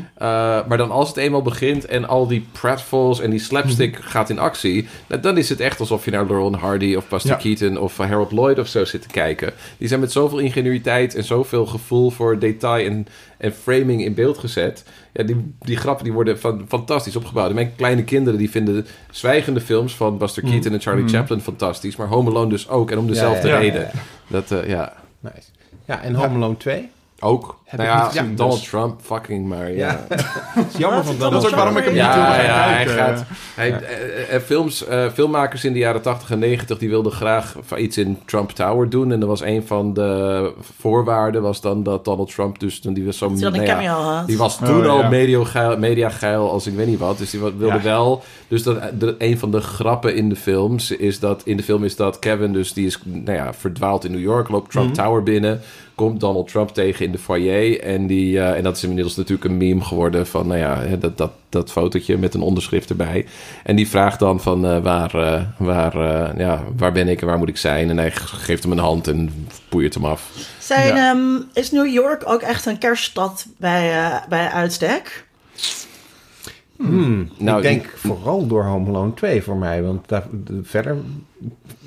maar 0.68 0.76
dan 0.76 0.90
als 0.90 1.08
het 1.08 1.16
eenmaal 1.16 1.42
begint 1.42 1.84
en 1.86 2.08
al 2.08 2.26
die 2.26 2.46
pratfalls 2.52 3.20
en 3.20 3.30
die 3.30 3.38
slapstick 3.38 3.96
gaat 4.00 4.30
in 4.30 4.38
actie... 4.38 4.88
nou, 5.08 5.20
dan 5.20 5.38
is 5.38 5.48
het 5.48 5.60
echt 5.60 5.80
alsof 5.80 6.04
je 6.04 6.10
naar 6.10 6.26
Laurel 6.26 6.56
Hardy 6.56 6.94
of 6.94 7.08
Buster 7.08 7.30
Ja. 7.30 7.36
Keaton 7.36 7.78
of 7.78 7.96
Harold 7.96 8.32
Lloyd 8.32 8.58
of 8.58 8.66
zo 8.66 8.84
zit 8.84 9.02
te 9.02 9.08
kijken. 9.08 9.52
Die 9.78 9.88
zijn 9.88 10.00
met 10.00 10.12
zoveel 10.12 10.38
ingenuïteit 10.38 11.14
en 11.14 11.24
zoveel 11.24 11.66
gevoel 11.66 12.10
voor 12.10 12.38
detail 12.38 12.86
en, 12.86 13.06
en 13.38 13.52
framing 13.52 14.04
in 14.04 14.14
beeld 14.14 14.38
gezet. 14.38 14.84
Ja, 15.12 15.22
die, 15.22 15.54
die 15.58 15.76
grappen 15.76 16.04
die 16.04 16.12
worden 16.12 16.38
van, 16.38 16.64
fantastisch 16.68 17.16
opgebouwd. 17.16 17.48
En 17.48 17.54
mijn 17.54 17.72
kleine 17.76 18.04
kinderen 18.04 18.38
die 18.38 18.50
vinden 18.50 18.86
zwijgende 19.10 19.60
films 19.60 19.94
van 19.96 20.18
Buster 20.18 20.42
Keaton 20.42 20.72
en 20.72 20.80
Charlie. 20.80 21.08
Chaplin 21.08 21.40
fantastisch. 21.40 21.96
Maar 21.96 22.06
Home 22.06 22.30
Alone 22.30 22.48
dus 22.50 22.68
ook 22.68 22.90
en 22.90 22.98
om 22.98 23.06
dezelfde 23.06 23.48
Ja, 23.48 23.58
reden. 23.58 23.90
Dat, 24.26 24.50
uh, 24.50 24.68
ja... 24.68 24.92
Nice. 25.20 25.48
Ja, 25.86 26.02
en 26.02 26.14
Home 26.14 26.34
Alone 26.34 26.56
2? 26.56 26.88
Ook. 27.20 27.58
Heb 27.64 27.80
nou 27.80 27.90
ik 27.92 27.96
ja, 27.96 28.02
niet 28.04 28.12
gezien, 28.18 28.36
Donald 28.36 28.58
dus- 28.60 28.68
Trump, 28.68 29.00
fucking 29.02 29.46
maar 29.46 29.72
ja. 29.72 30.06
Ja. 30.08 30.16
Jammer 30.78 31.04
van 31.04 31.18
Dat 31.18 31.32
Dat 31.32 31.42
is 31.44 31.48
ook 31.48 31.54
waarom 31.54 31.76
ik 31.76 31.84
hem 31.84 31.92
niet 31.92 32.02
Ja, 32.02 32.12
heel 32.32 32.44
erg 32.44 32.46
ja, 32.46 32.68
hij 32.68 32.86
gaat. 32.86 33.24
Hij, 33.54 33.70
eh, 33.82 34.34
eh, 34.34 34.42
films, 34.42 34.86
eh, 34.86 35.10
filmmakers 35.10 35.64
in 35.64 35.72
de 35.72 35.78
jaren 35.78 36.02
80 36.02 36.30
en 36.30 36.38
90 36.38 36.78
die 36.78 36.88
wilden 36.88 37.12
graag 37.12 37.54
iets 37.76 37.98
in 37.98 38.18
Trump 38.24 38.50
Tower 38.50 38.88
doen. 38.90 39.12
En 39.12 39.20
er 39.20 39.26
was 39.26 39.40
een 39.40 39.66
van 39.66 39.94
de 39.94 40.52
voorwaarden 40.78 41.42
was 41.42 41.60
dan 41.60 41.82
dat 41.82 42.04
Donald 42.04 42.34
Trump 42.34 42.58
dus 42.58 42.80
die 42.80 43.04
was 43.04 43.18
zo 43.18 43.28
nou 43.28 43.62
ja, 43.82 44.24
die 44.26 44.38
was 44.38 44.58
Oh, 44.60 44.66
toen 44.66 44.86
al 44.86 45.00
ja. 45.00 45.08
media-geil 45.08 45.78
media 45.78 46.08
geil 46.08 46.50
als 46.50 46.66
ik 46.66 46.74
weet 46.74 46.86
niet 46.86 46.98
wat. 46.98 47.18
Dus 47.18 47.30
die 47.30 47.40
wilde 47.40 47.66
Ja. 47.66 47.82
wel. 47.82 48.22
Dus 48.48 48.62
dat, 48.62 48.78
de, 49.00 49.14
een 49.18 49.38
van 49.38 49.50
de 49.50 49.60
grappen 49.60 50.14
in 50.14 50.28
de 50.28 50.36
films 50.36 50.90
is 50.90 51.20
dat. 51.20 51.42
In 51.44 51.56
de 51.56 51.62
film 51.62 51.84
is 51.84 51.96
dat 51.96 52.18
Kevin, 52.18 52.52
dus 52.52 52.72
die 52.72 52.86
is 52.86 52.98
nou 53.04 53.36
ja, 53.36 53.54
verdwaald 53.54 54.04
in 54.04 54.10
New 54.10 54.20
York. 54.20 54.48
Loopt 54.48 54.70
Trump 54.70 54.86
Mhm. 54.86 54.94
Tower 54.96 55.22
binnen. 55.22 55.60
Komt 55.96 56.20
Donald 56.20 56.48
Trump 56.48 56.68
tegen 56.70 57.04
in 57.04 57.12
de 57.12 57.18
foyer. 57.18 57.80
En, 57.80 58.06
die, 58.06 58.40
eh, 58.40 58.56
en 58.56 58.62
dat 58.62 58.76
is 58.76 58.82
inmiddels 58.84 59.16
natuurlijk 59.16 59.50
een 59.50 59.56
meme 59.56 59.80
geworden. 59.84 60.26
Van 60.26 60.46
nou 60.46 60.58
ja, 60.60 60.80
hè, 60.80 60.98
dat, 60.98 61.18
dat, 61.18 61.30
dat 61.48 61.70
fotootje 61.72 62.18
met 62.18 62.34
een 62.34 62.40
onderschrift 62.40 62.90
erbij. 62.90 63.26
En 63.64 63.76
die 63.76 63.88
vraagt 63.88 64.18
dan 64.18 64.40
van 64.40 64.66
eh, 64.66 64.78
waar, 64.82 65.14
eh, 65.14 65.42
waar, 65.58 65.94
eh, 65.94 66.38
ja, 66.38 66.62
waar 66.76 66.92
ben 66.92 67.08
ik 67.08 67.20
en 67.20 67.26
waar 67.26 67.38
moet 67.38 67.48
ik 67.48 67.56
zijn. 67.56 67.90
En 67.90 67.96
hij 67.98 68.10
geeft 68.14 68.62
hem 68.62 68.72
een 68.72 68.78
hand 68.78 69.08
en 69.08 69.46
poeiert 69.68 69.94
hem 69.94 70.04
af. 70.04 70.30
Zijn, 70.58 70.94
Ja. 70.96 71.10
ehm, 71.10 71.40
is 71.52 71.70
New 71.70 71.86
York 71.92 72.22
ook 72.26 72.40
echt 72.42 72.66
een 72.66 72.78
kerststad 72.78 73.46
bij, 73.56 74.10
bij 74.28 74.48
uitstek? 74.48 75.24
Hmm, 76.76 77.28
Nou, 77.38 77.56
ik 77.56 77.62
denk 77.62 77.92
vooral 77.96 78.46
door 78.46 78.64
Home 78.64 78.88
Alone 78.88 79.14
2 79.14 79.42
voor 79.42 79.56
mij. 79.56 79.82
Want 79.82 80.08
daar, 80.08 80.26
de- 80.44 80.60
verder, 80.62 80.96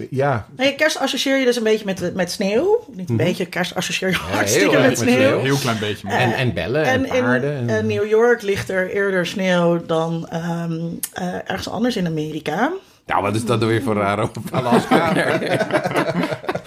ja, 0.09 0.45
Nee, 0.57 0.75
kerst 0.75 0.99
associeer 0.99 1.37
je 1.37 1.45
dus 1.45 1.55
een 1.55 1.63
beetje 1.63 1.85
met, 1.85 2.15
met 2.15 2.31
sneeuw. 2.31 2.85
Niet 2.91 3.09
een 3.09 3.17
beetje, 3.17 3.45
kerst 3.45 3.75
associeer 3.75 4.09
je 4.09 4.15
Mhm. 4.15 4.33
hartstikke 4.35 4.77
met 4.77 4.87
met 4.89 4.97
sneeuw. 4.97 5.15
sneeuw. 5.15 5.37
Een 5.39 5.45
heel 5.45 5.57
klein 5.57 5.79
beetje. 5.79 6.07
maar- 6.07 6.17
en, 6.17 6.33
en 6.33 6.53
bellen 6.53 6.83
en, 6.83 7.05
En 7.09 7.43
in. 7.43 7.69
En, 7.69 7.87
New 7.87 8.07
York 8.09 8.41
ligt 8.41 8.69
er 8.69 8.89
eerder 8.89 9.25
sneeuw 9.25 9.85
dan 9.85 10.27
ehm, 10.29 10.79
eh, 11.13 11.33
ergens 11.45 11.69
anders 11.69 11.95
in 11.95 12.05
Amerika. 12.05 12.71
Nou, 13.05 13.21
wat 13.21 13.35
is 13.35 13.45
dat 13.45 13.59
dan 13.59 13.69
weer 13.69 13.81
voor 13.83 13.95
raar 13.95 14.19
over? 14.19 14.41
Alaska. 14.51 15.11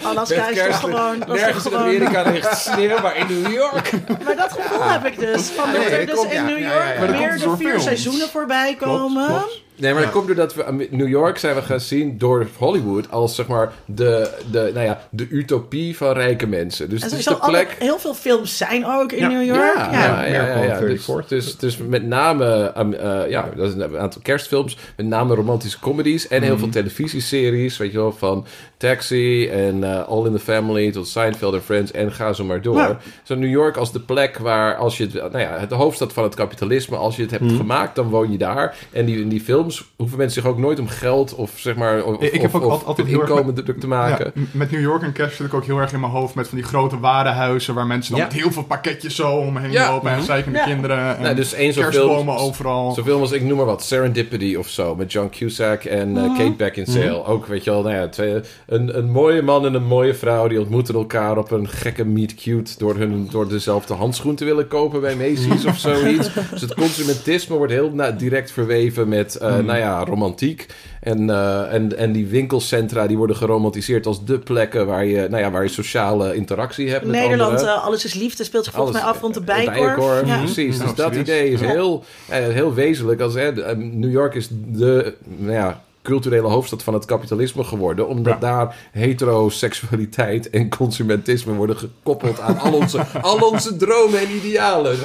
Alaska 0.03 0.47
is 0.49 0.57
toch 0.65 0.79
gewoon... 0.79 1.19
Dat 1.19 1.27
Nergens 1.27 1.65
in 1.65 1.75
Amerika 1.75 2.31
ligt 2.31 2.57
sneeuw, 2.57 3.01
maar 3.01 3.17
in 3.17 3.25
New 3.41 3.51
York. 3.53 3.91
maar 4.23 4.35
dat 4.35 4.51
gevoel 4.51 4.83
heb 4.89 5.05
ik 5.05 5.19
dus. 5.19 5.41
Van 5.47 5.71
dat 5.71 5.81
Nee, 5.81 5.89
er 5.89 6.05
dus 6.05 6.23
in. 6.23 6.45
New 6.45 6.59
York 6.59 7.09
meer 7.09 7.37
de 7.39 7.53
vier 7.57 7.79
seizoenen 7.79 8.27
voorbij 8.29 8.75
komen. 8.79 9.29
Nee, 9.75 9.93
maar 9.93 10.01
dat 10.01 10.11
komt 10.11 10.27
doordat 10.27 10.53
we 10.55 10.87
New 10.91 11.07
York 11.07 11.37
zijn 11.37 11.55
we 11.55 11.61
gaan 11.61 11.79
zien 11.79 12.17
door 12.17 12.47
Hollywood 12.57 13.11
als 13.11 13.35
zeg 13.35 13.47
maar 13.47 13.71
de, 13.85 14.29
de, 14.51 14.71
nou 14.73 14.85
ja, 14.85 15.07
de 15.09 15.27
utopie 15.29 15.97
van 15.97 16.11
rijke 16.13 16.47
mensen. 16.47 16.89
Dus 16.89 17.01
En 17.01 17.09
het 17.09 17.17
is 17.19 17.25
de 17.25 17.35
plek. 17.35 17.45
alle- 17.45 17.85
heel 17.85 17.99
veel 17.99 18.13
films 18.13 18.57
zijn 18.57 18.85
ook 18.85 19.11
in 19.11 19.19
Ja. 19.19 19.27
New 19.27 19.45
York. 19.45 19.75
Ja, 19.75 19.91
Ja. 19.91 20.25
ja, 20.25 20.63
ja, 20.63 20.79
Dus, 20.79 21.05
34th. 21.05 21.27
dus, 21.29 21.57
dus 21.57 21.77
met 21.77 22.03
name, 22.05 22.73
um, 22.77 22.93
eh, 22.93 23.29
ja, 23.29 23.49
dat 23.55 23.67
is 23.67 23.73
een 23.73 23.97
aantal 23.97 24.21
kerstfilms, 24.21 24.77
met 24.97 25.05
name 25.05 25.35
romantische 25.35 25.79
comedies 25.79 26.27
en 26.27 26.41
heel 26.41 26.57
veel 26.57 26.69
televisieseries, 26.69 27.77
weet 27.77 27.91
je 27.91 27.97
wel, 27.97 28.11
van 28.11 28.45
Taxi 28.87 29.47
en 29.47 29.83
eh, 29.83 30.07
All 30.07 30.25
in 30.25 30.31
the 30.31 30.39
Family 30.39 30.91
tot 30.91 31.07
Seinfeld 31.07 31.53
en 31.53 31.61
Friends 31.63 31.91
en 31.91 32.11
ga 32.11 32.33
zo 32.33 32.43
maar 32.43 32.61
door. 32.61 32.77
Ja. 32.77 32.97
Zo 33.23 33.35
New 33.35 33.49
York 33.49 33.77
als 33.77 33.91
de 33.91 33.99
plek 33.99 34.37
waar, 34.37 34.75
als 34.75 34.97
je 34.97 35.03
het, 35.03 35.13
nou 35.13 35.39
ja, 35.39 35.65
de 35.65 35.75
hoofdstad 35.75 36.13
van 36.13 36.23
het 36.23 36.35
kapitalisme, 36.35 36.95
als 36.97 37.15
je 37.15 37.21
het 37.21 37.31
hebt 37.31 37.51
gemaakt, 37.51 37.95
dan 37.95 38.09
woon 38.09 38.31
je 38.31 38.37
daar. 38.37 38.75
En 38.91 39.05
die, 39.05 39.19
in 39.19 39.29
die 39.29 39.41
films 39.41 39.91
hoeven 39.95 40.17
mensen 40.17 40.41
zich 40.41 40.51
ook 40.51 40.57
nooit 40.57 40.79
om 40.79 40.87
geld 40.87 41.35
of 41.35 41.51
zeg 41.55 41.75
maar, 41.75 42.03
of, 42.03 42.21
Ik 42.21 42.41
heb 42.41 42.55
ook 42.55 42.65
of 42.65 42.83
altijd 42.85 43.07
inkomen 43.07 43.53
druk 43.53 43.79
te 43.79 43.87
maken. 43.87 44.31
Ja, 44.35 44.41
met 44.51 44.71
New 44.71 44.81
York 44.81 45.01
en 45.01 45.11
kerst 45.11 45.35
zit 45.35 45.45
ik 45.45 45.53
ook 45.53 45.65
heel 45.65 45.77
erg 45.77 45.93
in 45.93 45.99
mijn 45.99 46.11
hoofd 46.11 46.35
met 46.35 46.47
van 46.47 46.57
die 46.57 46.67
grote 46.67 46.99
warenhuizen 46.99 47.73
waar 47.73 47.87
mensen 47.87 48.11
dan 48.15 48.21
met 48.23 48.33
heel 48.33 48.51
veel 48.51 48.63
pakketjes 48.63 49.15
zo 49.15 49.31
omheen 49.31 49.73
lopen 49.73 50.11
en 50.11 50.23
zeikende 50.23 50.57
Ja. 50.57 50.63
kinderen 50.65 51.15
en 51.17 51.21
Nou, 51.23 51.35
dus 51.35 51.53
één 51.53 51.73
kerstbomen 51.73 52.35
film- 52.35 52.47
overal. 52.47 52.93
Film 52.93 53.21
als, 53.21 53.31
ik 53.31 53.43
noem 53.43 53.57
maar 53.57 53.65
wat, 53.65 53.83
Serendipity 53.83 54.55
of 54.55 54.67
zo. 54.67 54.95
Met 54.95 55.11
John 55.11 55.29
Cusack 55.29 55.83
en 55.83 56.17
eh, 56.17 56.37
Kate 56.37 56.53
Beckinsale. 56.57 57.25
Ook, 57.25 57.45
weet 57.45 57.63
je 57.63 57.69
wel, 57.69 57.81
nou 57.81 57.95
ja, 57.95 58.07
twee, 58.07 58.39
een, 58.73 58.97
een 58.97 59.11
mooie 59.11 59.41
man 59.41 59.65
en 59.65 59.73
een 59.73 59.85
mooie 59.85 60.13
vrouw... 60.13 60.47
die 60.47 60.59
ontmoeten 60.59 60.95
elkaar 60.95 61.37
op 61.37 61.51
een 61.51 61.69
gekke 61.69 62.05
meet 62.05 62.35
cute... 62.35 62.71
door, 62.77 62.95
hun, 62.95 63.27
door 63.31 63.47
dezelfde 63.49 63.93
handschoen 63.93 64.35
te 64.35 64.45
willen 64.45 64.67
kopen 64.67 65.01
bij 65.01 65.15
Macy's 65.15 65.65
of 65.65 65.77
zoiets. 65.77 66.29
Dus 66.51 66.61
het 66.61 66.73
consumentisme 66.73 67.55
wordt 67.55 67.71
heel 67.73 67.91
na- 67.93 68.11
direct 68.11 68.51
verweven 68.51 69.07
met, 69.09 69.35
eh, 69.35 69.57
nou 69.57 69.77
ja, 69.77 70.03
romantiek. 70.03 70.65
En, 71.01 71.29
eh, 71.29 71.73
en, 71.73 71.97
en 71.97 72.11
die 72.11 72.27
winkelcentra 72.27 73.07
die 73.07 73.17
worden 73.17 73.35
geromantiseerd 73.35 74.05
als 74.05 74.25
de 74.25 74.39
plekken... 74.39 74.87
waar 74.87 75.05
je, 75.05 75.27
nou 75.29 75.43
ja, 75.43 75.51
waar 75.51 75.63
je 75.63 75.69
sociale 75.69 76.35
interactie 76.35 76.89
hebt 76.89 77.05
met 77.05 77.15
Nederland, 77.15 77.51
anderen. 77.51 77.75
eh, 77.75 77.85
Alles 77.85 78.05
is 78.05 78.13
Liefde 78.13 78.43
speelt 78.43 78.63
zich 78.65 78.73
volgens 78.73 78.97
mij 78.97 79.05
af 79.05 79.21
rond 79.21 79.33
de 79.33 79.41
Bijenkorf. 79.41 80.25
Ja. 80.27 80.37
Precies, 80.37 80.77
dus 80.79 80.87
Ja, 80.89 80.93
dat 80.95 81.15
idee 81.15 81.49
is 81.49 81.59
Ja. 81.59 81.67
heel, 81.67 82.03
heel 82.29 82.73
wezenlijk. 82.73 83.21
Als, 83.21 83.35
eh, 83.35 83.75
New 83.77 84.11
York 84.11 84.35
is 84.35 84.47
de 84.51 85.13
nou 85.25 85.53
ja, 85.53 85.83
culturele 86.03 86.47
hoofdstad 86.47 86.83
van 86.83 86.93
het 86.93 87.05
kapitalisme 87.05 87.63
geworden. 87.63 88.07
Omdat 88.07 88.33
Ja. 88.33 88.39
daar 88.39 88.75
heteroseksualiteit 88.91 90.49
en 90.49 90.69
consumentisme 90.69 91.53
worden 91.53 91.77
gekoppeld 91.77 92.39
aan 92.39 92.59
al 92.59 92.73
onze, 92.73 93.05
al 93.21 93.49
onze 93.49 93.75
dromen 93.75 94.19
en 94.19 94.35
idealen. 94.35 94.97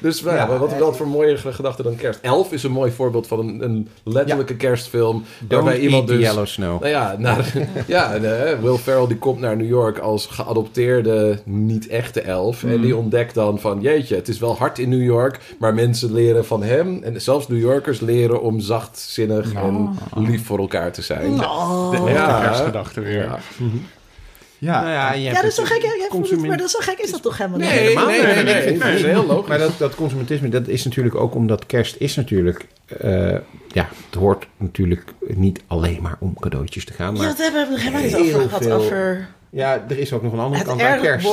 Dus 0.00 0.22
nou 0.22 0.36
ja, 0.36 0.58
wat, 0.58 0.78
wat 0.78 0.96
voor 0.96 1.08
mooie 1.08 1.36
gedachte 1.36 1.82
dan 1.82 1.96
kerst. 1.96 2.18
Elf 2.22 2.52
is 2.52 2.62
een 2.62 2.72
mooi 2.72 2.90
voorbeeld 2.90 3.26
van 3.26 3.38
een, 3.38 3.64
een 3.64 3.88
letterlijke 4.02 4.56
kerstfilm. 4.56 5.24
Waarbij 5.48 5.78
iemand 5.78 6.08
dus... 6.08 6.20
yellow 6.20 6.46
snow. 6.46 6.80
Nou 6.80 6.92
ja, 6.92 7.16
naar, 7.18 7.52
ja 7.86 8.14
eh, 8.14 8.58
Will 8.60 8.76
Ferrell 8.76 9.06
die 9.06 9.16
komt 9.16 9.40
naar 9.40 9.56
New 9.56 9.68
York 9.68 9.98
als 9.98 10.26
geadopteerde, 10.26 11.38
niet 11.44 11.86
echte 11.86 12.20
elf. 12.20 12.64
En 12.64 12.80
die 12.80 12.96
ontdekt 12.96 13.34
dan 13.34 13.60
van, 13.60 13.80
jeetje, 13.80 14.14
het 14.14 14.28
is 14.28 14.38
wel 14.38 14.56
hard 14.56 14.78
in 14.78 14.88
New 14.88 15.02
York, 15.02 15.40
maar 15.58 15.74
mensen 15.74 16.12
leren 16.12 16.44
van 16.44 16.62
hem. 16.62 17.02
En 17.02 17.20
zelfs 17.20 17.48
New 17.48 17.60
Yorkers 17.60 18.00
leren 18.00 18.42
om 18.42 18.60
zachtzinnig 18.60 19.52
en 19.52 19.98
lief 20.26 20.46
voor 20.46 20.58
elkaar 20.58 20.92
te 20.92 21.02
zijn. 21.02 21.30
Oh. 21.44 21.90
De 21.90 21.96
echte 21.96 22.10
Ja. 22.12 22.40
kerstgedachte 22.40 23.00
weer. 23.00 23.22
Ja. 23.24 23.38
Ja. 24.58 24.80
Nou 24.80 24.92
ja, 24.92 25.12
Ja, 25.12 25.32
dat 25.34 25.44
is 25.44 25.54
zo 25.54 25.64
gek. 25.64 25.82
Ja, 25.82 25.94
ja, 25.98 26.06
consument- 26.08 26.46
Maar 26.46 26.56
dat 26.56 26.66
is 26.66 26.72
zo 26.72 26.78
gek 26.82 26.98
is 26.98 27.10
dat 27.10 27.22
toch 27.22 27.38
helemaal 27.38 27.58
niet? 27.58 27.68
Nee, 27.68 27.78
helemaal 27.78 28.06
nee, 28.06 28.16
niet. 28.16 28.24
nee, 28.26 28.34
nee, 28.44 28.54
Nee, 28.54 28.64
nee, 28.70 28.78
dat 28.78 28.88
is 28.88 29.02
heel 29.02 29.26
logisch. 29.26 29.48
Maar 29.48 29.58
dat, 29.58 29.72
dat 29.78 29.94
consumentisme, 29.94 30.48
dat 30.48 30.68
is 30.68 30.84
natuurlijk 30.84 31.14
ook 31.14 31.34
omdat 31.34 31.66
kerst 31.66 31.96
is 31.98 32.16
natuurlijk... 32.16 32.66
eh, 32.98 33.30
ja, 33.68 33.88
het 34.10 34.14
hoort 34.18 34.46
natuurlijk 34.56 35.04
niet 35.20 35.60
alleen 35.66 36.02
maar 36.02 36.16
om 36.20 36.36
cadeautjes 36.40 36.84
te 36.84 36.92
gaan. 36.92 37.12
Ja, 37.14 37.18
Maar 37.18 37.28
dat 37.28 37.38
hebben 37.38 37.68
we 37.74 37.80
helemaal 37.80 38.02
niet 38.02 38.14
over 38.34 38.40
gehad. 38.48 38.62
veel- 38.62 38.72
Over... 38.76 39.28
ja, 39.54 39.84
er 39.88 39.98
is 39.98 40.12
ook 40.12 40.22
nog 40.22 40.32
een 40.32 40.38
andere 40.38 40.58
Het 40.58 40.66
kant 40.68 40.80
aan 40.82 41.00
kerst. 41.00 41.26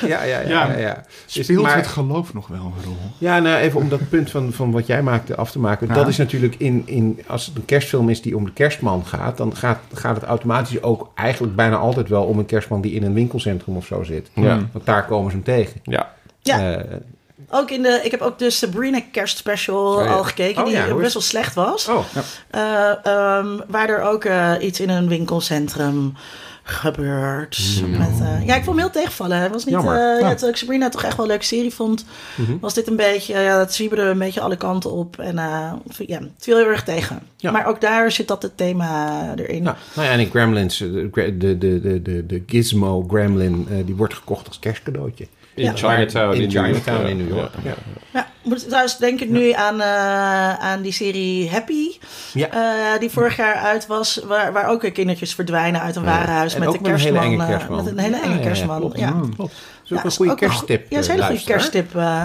Ja, 0.00 0.06
ja, 0.06 0.22
ja. 0.24 0.40
ja, 0.40 0.48
Ja. 0.48 0.70
ja, 0.72 0.78
ja. 0.78 1.04
Dus- 1.26 1.44
Speelt 1.44 1.62
maar- 1.62 1.76
het 1.76 1.86
geloof 1.86 2.34
nog 2.34 2.46
wel 2.46 2.58
een 2.76 2.84
rol? 2.84 2.96
Ja, 3.18 3.38
nou 3.38 3.56
even 3.56 3.80
om 3.80 3.88
dat 3.88 4.08
punt 4.08 4.30
van, 4.30 4.52
van 4.52 4.70
wat 4.70 4.86
jij 4.86 5.02
maakte 5.02 5.36
af 5.36 5.50
te 5.50 5.58
maken. 5.58 5.86
Ja. 5.86 5.94
Dat 5.94 6.08
is 6.08 6.16
natuurlijk 6.16 6.54
in, 6.58 6.82
in, 6.86 7.22
als 7.26 7.46
het 7.46 7.56
een 7.56 7.64
kerstfilm 7.64 8.08
is 8.08 8.22
die 8.22 8.36
om 8.36 8.44
de 8.44 8.52
kerstman 8.52 9.06
gaat, 9.06 9.36
dan 9.36 9.56
gaat, 9.56 9.78
gaat 9.92 10.14
het 10.16 10.24
automatisch 10.24 10.82
ook 10.82 11.10
eigenlijk 11.14 11.56
bijna 11.56 11.76
altijd 11.76 12.08
wel 12.08 12.24
om 12.24 12.38
een 12.38 12.46
kerstman 12.46 12.80
die 12.80 12.92
in 12.92 13.02
een 13.02 13.14
winkelcentrum 13.14 13.76
of 13.76 13.86
zo 13.86 14.02
zit. 14.02 14.30
Ja. 14.34 14.58
Want 14.72 14.86
daar 14.86 15.04
komen 15.06 15.30
ze 15.30 15.36
hem 15.36 15.44
tegen. 15.44 15.80
Ja. 15.82 16.12
Ja. 16.42 16.74
Eh, 16.76 16.84
Ook 17.50 17.70
in 17.70 17.82
de, 17.82 18.00
ik 18.04 18.10
heb 18.10 18.20
ook 18.20 18.38
de 18.38 18.50
Sabrina 18.50 19.00
kerstspecial 19.12 20.04
ja. 20.04 20.10
al 20.12 20.24
gekeken, 20.24 20.60
Oh 20.62 20.68
die 20.68 20.76
ja, 20.76 20.94
best 20.94 21.12
wel 21.12 21.22
slecht 21.22 21.54
was. 21.54 21.88
oh, 21.88 22.04
Eh, 22.50 22.90
ehm, 23.06 23.46
waar 23.68 23.88
er 23.88 24.02
ook 24.02 24.24
eh, 24.24 24.52
iets 24.60 24.80
in 24.80 24.88
een 24.90 25.08
winkelcentrum 25.08 26.14
gebeurt. 26.70 27.82
Met, 27.90 28.20
eh, 28.20 28.46
ja, 28.46 28.54
ik 28.56 28.64
vond 28.64 28.66
hem 28.66 28.78
heel 28.78 28.90
tegenvallen. 28.90 29.38
Het 29.38 29.52
was 29.52 29.64
niet, 29.64 29.74
eh, 29.74 29.82
Ja. 29.84 30.18
ja, 30.18 30.28
terwijl 30.28 30.52
ik 30.52 30.56
Sabrina 30.56 30.88
toch 30.88 31.02
echt 31.02 31.16
wel 31.16 31.24
een 31.24 31.30
leuke 31.30 31.44
serie 31.44 31.74
vond, 31.74 32.04
was 32.60 32.74
dit 32.74 32.86
een 32.86 32.96
beetje, 32.96 33.38
ja, 33.38 33.58
het 33.58 33.74
zwieberde 33.74 34.04
een 34.04 34.18
beetje 34.18 34.40
alle 34.40 34.56
kanten 34.56 34.92
op. 34.92 35.18
En 35.18 35.38
eh, 35.38 35.72
ja, 36.06 36.18
het 36.18 36.30
viel 36.38 36.56
heel 36.56 36.66
erg 36.66 36.84
tegen. 36.84 37.22
Ja. 37.36 37.50
Maar 37.50 37.66
ook 37.66 37.80
daar 37.80 38.10
zit 38.10 38.28
dat 38.28 38.42
het 38.42 38.56
thema 38.56 39.20
erin. 39.36 39.62
nou, 39.62 39.76
nou 39.94 40.06
ja, 40.06 40.12
en 40.12 40.20
in 40.20 40.30
Gremlins, 40.30 40.78
de, 40.78 41.10
de, 41.12 41.58
de, 41.58 42.02
de, 42.02 42.26
de, 42.26 42.42
Gizmo 42.46 43.06
Gremlin, 43.08 43.66
die 43.84 43.96
wordt 43.96 44.14
gekocht 44.14 44.48
als 44.48 44.58
kerstcadeautje. 44.58 45.26
In 45.58 45.64
Ja. 45.64 45.72
Chinatown 45.74 46.34
in 46.34 46.40
in, 46.40 46.48
New 46.48 46.50
York. 46.52 46.66
Chinatown 46.66 47.02
Ja. 47.02 47.08
in 47.08 47.16
New 47.16 47.28
York. 47.36 47.50
Ja. 47.64 47.70
Ja. 47.70 47.74
Ja, 48.12 48.26
moet 48.42 48.66
trouwens 48.68 48.98
denk 48.98 49.20
ik 49.20 49.28
nu 49.28 49.52
aan, 49.52 49.80
eh, 49.80 50.54
aan 50.58 50.82
die 50.82 50.92
serie 50.92 51.50
Happy. 51.50 51.98
Ja. 52.32 52.48
eh, 52.50 53.00
die 53.00 53.10
vorig 53.10 53.36
jaar 53.36 53.54
uit 53.54 53.86
was. 53.86 54.20
Waar, 54.26 54.52
waar 54.52 54.66
ook 54.68 54.82
weer 54.82 54.92
kindertjes 54.92 55.34
verdwijnen 55.34 55.80
uit 55.80 55.96
een 55.96 56.04
warenhuis. 56.04 56.54
En 56.54 56.60
met 56.60 56.68
ook 56.68 56.74
de 56.84 56.90
met 56.90 56.90
een 56.90 56.98
hele 56.98 57.12
kerstman. 57.18 57.32
enge 57.32 57.42
eh, 57.42 57.48
kerstman. 57.48 57.84
met 57.84 57.86
een 57.92 57.98
hele 57.98 58.16
Ja, 58.16 58.22
enge 58.22 58.32
ja, 58.32 58.38
ja, 58.40 58.44
kerstman. 58.46 58.92
Ja, 58.96 59.10
Mm. 59.10 59.34
Dat 59.36 59.50
is 59.84 59.92
ook 59.92 59.98
Ja, 59.98 60.04
een 60.04 60.10
goede 60.10 60.32
ook 60.32 60.40
een 60.40 60.48
kersttip. 60.48 60.80
Ja, 60.90 60.96
dat 60.96 60.98
is 60.98 61.06
een 61.06 61.12
hele 61.14 61.26
goede 61.26 61.44
kersttip. 61.44 61.94
eh, 61.96 62.22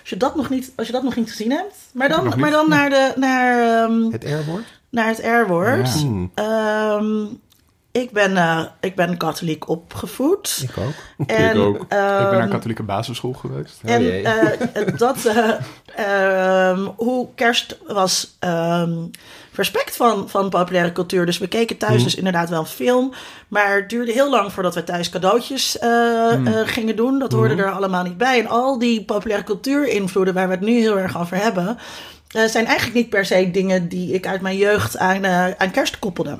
als, 0.00 0.10
je 0.10 0.16
dat 0.16 0.36
nog 0.36 0.48
niet, 0.50 0.72
als 0.76 0.86
je 0.86 0.92
dat 0.92 1.02
nog 1.02 1.16
niet 1.16 1.30
gezien 1.30 1.50
hebt. 1.50 1.74
Maar 1.92 2.08
dan, 2.08 2.32
maar 2.36 2.50
dan 2.50 2.68
naar, 2.68 2.90
de, 2.90 3.12
naar, 3.16 3.82
ehm, 3.84 4.10
Het 4.12 4.24
R-woord? 4.24 4.64
naar 4.90 5.06
het 5.06 5.20
R-woord. 5.24 5.92
Ja. 6.00 6.00
Hmm. 6.00 7.40
Ik 7.92 8.10
ben, 8.10 8.36
eh, 8.36 8.64
ik 8.80 8.94
ben 8.94 9.16
katholiek 9.16 9.68
opgevoed. 9.68 10.60
Ik 10.62 10.76
ook. 10.78 11.26
En, 11.36 11.58
ook. 11.58 11.74
ik 11.82 11.88
ben 11.88 11.98
naar 11.98 12.32
ehm, 12.32 12.40
een 12.42 12.48
katholieke 12.48 12.82
basisschool 12.82 13.32
geweest. 13.32 13.80
Oh 13.84 13.90
En 13.90 14.02
jee. 14.02 14.22
eh, 14.22 14.96
dat, 14.96 15.24
eh, 15.24 15.50
ehm, 15.96 16.80
hoe 16.96 17.28
kerst 17.34 17.78
was 17.86 18.36
ehm 18.38 18.92
verspekt 19.52 19.96
van, 19.96 20.28
van 20.28 20.48
populaire 20.48 20.92
cultuur. 20.92 21.26
Dus 21.26 21.38
we 21.38 21.48
keken 21.48 21.76
thuis 21.76 21.94
Mhm. 21.94 22.02
dus 22.04 22.14
inderdaad 22.14 22.48
wel 22.48 22.60
een 22.60 22.66
film. 22.66 23.12
Maar 23.48 23.76
het 23.76 23.88
duurde 23.90 24.12
heel 24.12 24.30
lang 24.30 24.52
voordat 24.52 24.74
we 24.74 24.84
thuis 24.84 25.08
cadeautjes 25.10 25.78
eh, 25.78 26.32
gingen 26.64 26.96
doen. 26.96 27.18
Dat 27.18 27.32
hoorde 27.32 27.54
er 27.62 27.70
allemaal 27.72 28.02
niet 28.02 28.16
bij. 28.18 28.38
En 28.40 28.46
al 28.46 28.78
die 28.78 29.04
populaire 29.04 29.44
cultuurinvloeden 29.44 30.34
waar 30.34 30.46
we 30.48 30.54
het 30.54 30.62
nu 30.64 30.78
heel 30.80 30.98
erg 30.98 31.18
over 31.18 31.36
hebben... 31.36 31.78
eh, 32.28 32.44
zijn 32.44 32.66
eigenlijk 32.66 32.96
niet 32.96 33.08
per 33.10 33.24
se 33.24 33.50
dingen 33.50 33.88
die 33.88 34.12
ik 34.12 34.26
uit 34.26 34.40
mijn 34.40 34.56
jeugd 34.56 34.98
aan, 34.98 35.26
aan 35.58 35.70
kerst 35.70 35.98
koppelde. 35.98 36.38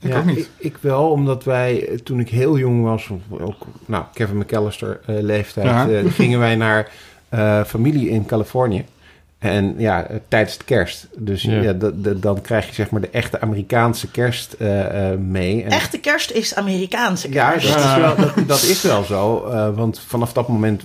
Ik 0.00 0.10
ja, 0.12 0.18
ook 0.18 0.24
niet. 0.24 0.38
Ik, 0.38 0.48
ik 0.56 0.76
wel, 0.80 1.10
omdat 1.10 1.44
wij 1.44 1.88
eh, 1.88 1.98
toen 1.98 2.20
ik 2.20 2.28
heel 2.28 2.58
jong 2.58 2.82
was, 2.82 3.08
of 3.08 3.40
ook 3.40 3.66
nou, 3.86 4.04
Kevin 4.14 4.36
McAllister 4.38 5.00
eh, 5.06 5.16
leeftijd, 5.20 5.66
Ja. 5.66 5.88
eh, 5.88 6.10
gingen 6.20 6.38
wij 6.38 6.56
naar 6.56 6.90
eh, 7.28 7.64
familie 7.64 8.08
in 8.08 8.26
Californië. 8.26 8.84
En 9.38 9.74
ja, 9.78 10.06
tijdens 10.28 10.52
het 10.54 10.64
kerst. 10.64 11.08
Dus 11.16 11.42
Ja. 11.42 11.60
ja, 11.62 11.72
dat- 11.72 12.04
dat- 12.04 12.22
dan 12.22 12.40
krijg 12.40 12.66
je 12.66 12.72
zeg 12.74 12.90
maar 12.90 13.00
de 13.00 13.08
echte 13.10 13.40
Amerikaanse 13.40 14.10
kerst 14.10 14.52
eh, 14.52 15.10
eh, 15.12 15.18
mee. 15.18 15.62
En, 15.62 15.70
Echte 15.70 15.98
kerst 15.98 16.30
is 16.30 16.54
Amerikaanse 16.54 17.32
Ja, 17.32 17.50
dat 17.52 17.60
kerst. 17.60 17.76
is 17.76 17.94
wel, 17.96 18.16
dat, 18.16 18.32
dat 18.46 18.62
is 18.62 18.82
wel 18.82 19.02
zo. 19.02 19.44
eh, 19.46 19.68
want 19.74 20.00
vanaf 20.06 20.32
dat 20.32 20.48
moment... 20.48 20.82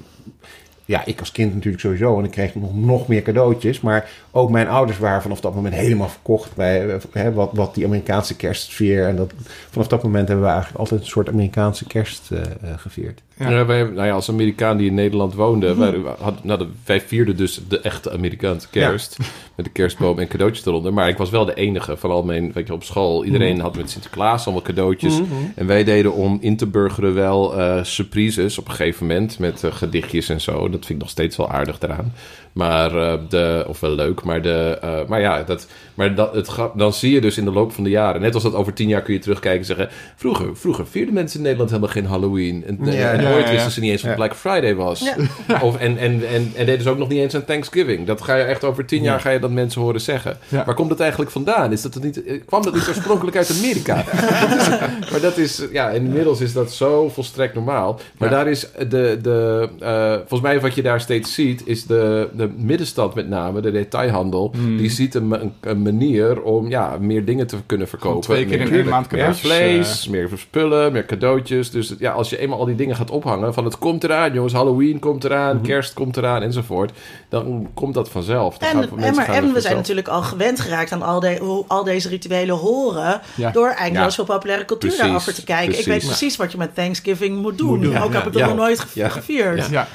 Ja, 0.91 1.05
ik 1.05 1.19
als 1.19 1.31
kind 1.31 1.53
natuurlijk 1.53 1.81
sowieso. 1.81 2.17
En 2.19 2.25
ik 2.25 2.31
kreeg 2.31 2.55
nog, 2.55 2.75
nog 2.75 3.07
meer 3.07 3.21
cadeautjes. 3.21 3.81
Maar 3.81 4.09
ook 4.31 4.49
mijn 4.49 4.67
ouders 4.67 4.97
waren 4.99 5.21
vanaf 5.21 5.41
dat 5.41 5.55
moment 5.55 5.73
helemaal 5.73 6.09
verkocht... 6.09 6.55
bij 6.55 6.99
hè, 7.11 7.33
wat, 7.33 7.49
wat 7.53 7.75
die 7.75 7.85
Amerikaanse 7.85 8.35
kerstsfeer... 8.35 9.07
en 9.07 9.15
dat, 9.15 9.33
vanaf 9.69 9.87
dat 9.87 10.03
moment 10.03 10.27
hebben 10.27 10.45
we 10.45 10.51
eigenlijk 10.51 10.79
altijd 10.79 11.01
een 11.01 11.07
soort 11.07 11.29
Amerikaanse 11.29 11.85
kerst 11.85 12.31
eh, 12.31 12.39
eh, 12.39 12.45
gevierd. 12.77 13.21
Ja. 13.37 13.49
Ja. 13.49 13.65
wij, 13.65 13.83
nou 13.83 14.07
ja, 14.07 14.11
als 14.13 14.29
Amerikaan 14.29 14.77
die 14.77 14.87
in 14.87 14.93
Nederland 14.93 15.33
woonde, 15.33 15.75
wij, 15.75 15.93
hadden, 16.19 16.39
nou, 16.43 16.59
de- 16.59 16.67
wij 16.85 17.01
vierden 17.01 17.37
dus 17.37 17.61
de 17.67 17.79
echte 17.79 18.11
Amerikaanse 18.11 18.69
kerst. 18.69 19.17
Met 19.55 19.65
de 19.65 19.71
kerstboom 19.71 20.19
en 20.19 20.27
cadeautjes 20.27 20.65
eronder. 20.65 20.93
Maar 20.93 21.09
ik 21.09 21.17
was 21.17 21.29
wel 21.29 21.45
de 21.45 21.53
enige 21.53 21.97
van 21.97 22.11
al 22.11 22.23
mijn, 22.23 22.51
weet 22.53 22.67
je, 22.67 22.73
op 22.73 22.83
school. 22.83 23.25
Iedereen 23.25 23.59
had 23.59 23.75
met 23.75 23.89
Sinterklaas 23.89 24.45
allemaal 24.45 24.63
cadeautjes. 24.63 25.19
En 25.55 25.65
wij 25.67 25.83
deden 25.83 26.13
om 26.13 26.37
in 26.41 26.57
te 26.57 26.65
burgeren 26.67 27.13
wel 27.13 27.59
eh, 27.59 27.83
surprises 27.83 28.57
op 28.57 28.67
een 28.67 28.73
gegeven 28.73 29.07
moment. 29.07 29.39
Met 29.39 29.63
gedichtjes 29.65 30.29
en 30.29 30.41
zo. 30.41 30.69
Dat 30.69 30.80
vind 30.85 30.99
ik 30.99 31.05
nog 31.05 31.09
steeds 31.09 31.37
wel 31.37 31.49
aardig 31.51 31.77
eraan. 31.79 32.13
Maar 32.53 32.95
eh, 32.97 33.13
de, 33.29 33.65
of 33.67 33.79
wel 33.79 33.91
leuk, 33.91 34.23
maar, 34.23 34.41
de, 34.41 34.77
eh, 34.81 34.99
maar 35.07 35.21
ja, 35.21 35.43
dat, 35.43 35.67
maar 35.93 36.15
dat, 36.15 36.35
het, 36.35 36.49
dan 36.75 36.93
zie 36.93 37.13
je 37.13 37.21
dus 37.21 37.37
in 37.37 37.45
de 37.45 37.51
loop 37.51 37.71
van 37.73 37.83
de 37.83 37.89
jaren, 37.89 38.21
net 38.21 38.33
als 38.33 38.43
dat 38.43 38.53
over 38.53 38.73
tien 38.73 38.87
jaar 38.87 39.01
kun 39.01 39.13
je 39.13 39.19
terugkijken 39.19 39.59
en 39.59 39.65
zeggen, 39.65 39.89
vroeger, 40.15 40.57
vroeger 40.57 40.87
vierden 40.87 41.13
mensen 41.13 41.37
in 41.37 41.43
Nederland 41.43 41.69
helemaal 41.69 41.91
geen 41.93 42.05
Halloween. 42.05 42.63
En, 42.67 42.77
Ja, 42.81 43.11
en 43.11 43.21
ja, 43.21 43.33
ooit 43.33 43.45
ja. 43.45 43.51
wisten 43.51 43.71
ze 43.71 43.79
niet 43.79 43.91
eens 43.91 44.01
wat 44.01 44.09
Ja. 44.11 44.15
Black 44.17 44.35
Friday 44.35 44.75
was. 44.75 45.13
Of, 45.61 45.77
en, 45.77 45.97
en, 45.97 46.27
en, 46.27 46.51
en 46.55 46.65
deden 46.65 46.81
ze 46.81 46.89
ook 46.89 46.97
nog 46.97 47.07
niet 47.09 47.19
eens 47.19 47.35
aan 47.35 47.45
Thanksgiving. 47.45 48.07
Dat 48.07 48.21
ga 48.21 48.35
je 48.35 48.43
echt 48.43 48.63
over 48.63 48.85
tien 48.85 49.03
jaar 49.03 49.19
ga 49.19 49.29
je 49.29 49.39
dat 49.39 49.51
mensen 49.51 49.81
horen 49.81 50.01
zeggen. 50.01 50.37
Ja. 50.47 50.65
Waar 50.65 50.75
komt 50.75 50.89
het 50.89 50.99
eigenlijk 50.99 51.31
vandaan? 51.31 51.71
Is 51.71 51.81
dat 51.81 51.93
het 51.93 52.03
niet, 52.03 52.23
eh, 52.23 52.41
kwam 52.45 52.61
dat 52.63 52.73
niet 52.73 52.87
oorspronkelijk 52.87 53.37
uit 53.37 53.51
Amerika? 53.57 54.03
maar 55.11 55.21
dat 55.21 55.37
is, 55.37 55.63
ja, 55.71 55.89
inmiddels 55.89 56.41
is 56.41 56.53
dat 56.53 56.71
zo 56.71 57.09
volstrekt 57.09 57.53
normaal. 57.53 57.99
Maar 58.17 58.29
Ja. 58.29 58.35
daar 58.35 58.47
is 58.47 58.67
de, 58.89 59.19
de 59.21 59.69
eh, 59.79 60.13
volgens 60.15 60.41
mij 60.41 60.59
wat 60.59 60.70
je 60.75 60.81
daar 60.81 61.01
steeds 61.01 61.33
ziet, 61.33 61.61
is 61.65 61.85
de, 61.85 62.29
de 62.33 62.49
middenstand 62.57 63.13
met 63.13 63.29
name, 63.29 63.61
de 63.61 63.71
detailhandel, 63.71 64.51
Hmm. 64.55 64.77
die 64.77 64.89
ziet 64.89 65.15
een, 65.15 65.27
ma- 65.27 65.39
een, 65.39 65.53
een 65.61 65.81
manier 65.81 66.41
om 66.41 66.69
ja, 66.69 66.97
meer 66.99 67.25
dingen 67.25 67.47
te 67.47 67.55
kunnen 67.65 67.87
verkopen. 67.87 68.23
Gewoon 68.23 68.37
twee 68.37 68.45
keer 68.45 68.57
Meer- 68.57 68.67
in 68.77 68.81
één 68.81 68.89
maand 68.89 69.11
Meer 69.11 69.35
vlees, 69.35 70.07
meer 70.07 70.29
spullen, 70.35 70.91
meer 70.91 71.05
cadeautjes. 71.05 71.71
Dus 71.71 71.95
ja, 71.99 72.11
als 72.11 72.29
je 72.29 72.37
eenmaal 72.37 72.59
al 72.59 72.65
die 72.65 72.75
dingen 72.75 72.95
gaat 72.95 73.09
ophangen, 73.11 73.53
van 73.53 73.65
het 73.65 73.77
komt 73.77 74.03
eraan, 74.03 74.33
jongens, 74.33 74.53
Halloween 74.53 74.99
komt 74.99 75.23
eraan, 75.23 75.55
Mhm. 75.55 75.65
kerst 75.65 75.93
komt 75.93 76.17
eraan, 76.17 76.41
enzovoort, 76.41 76.91
dan 77.29 77.69
komt 77.73 77.93
dat 77.93 78.09
vanzelf. 78.09 78.57
Dan 78.57 78.69
En, 78.69 78.75
gaan 78.89 78.99
en, 78.99 79.15
maar, 79.15 79.25
gaan 79.25 79.35
en 79.35 79.53
we 79.53 79.61
zijn 79.61 79.75
natuurlijk 79.75 80.07
al 80.07 80.21
gewend 80.21 80.59
geraakt 80.59 80.91
aan 80.91 81.01
al, 81.01 81.19
de, 81.19 81.37
hoe 81.41 81.63
al 81.67 81.83
deze 81.83 82.09
rituelen 82.09 82.55
horen. 82.55 83.21
Ja. 83.35 83.51
Door 83.51 83.69
eindeloos 83.69 84.15
Ja. 84.15 84.25
veel 84.25 84.35
populaire 84.35 84.65
cultuur 84.65 84.89
Precies, 84.89 85.05
daarover 85.07 85.33
te 85.33 85.43
kijken. 85.43 85.79
Ik 85.79 85.85
weet 85.85 86.05
precies 86.05 86.35
wat 86.35 86.51
je 86.51 86.57
met 86.57 86.75
Thanksgiving 86.75 87.41
moet 87.41 87.57
doen. 87.57 87.67
Moet 87.67 87.81
doen, 87.81 87.97
Ook 87.97 88.11
ja, 88.11 88.17
heb 88.17 88.27
ik 88.27 88.33
dat 88.33 88.41
ja. 88.41 88.47
nog 88.47 88.55
nooit 88.57 88.79
gevierd. 88.79 89.67
Ja, 89.69 89.87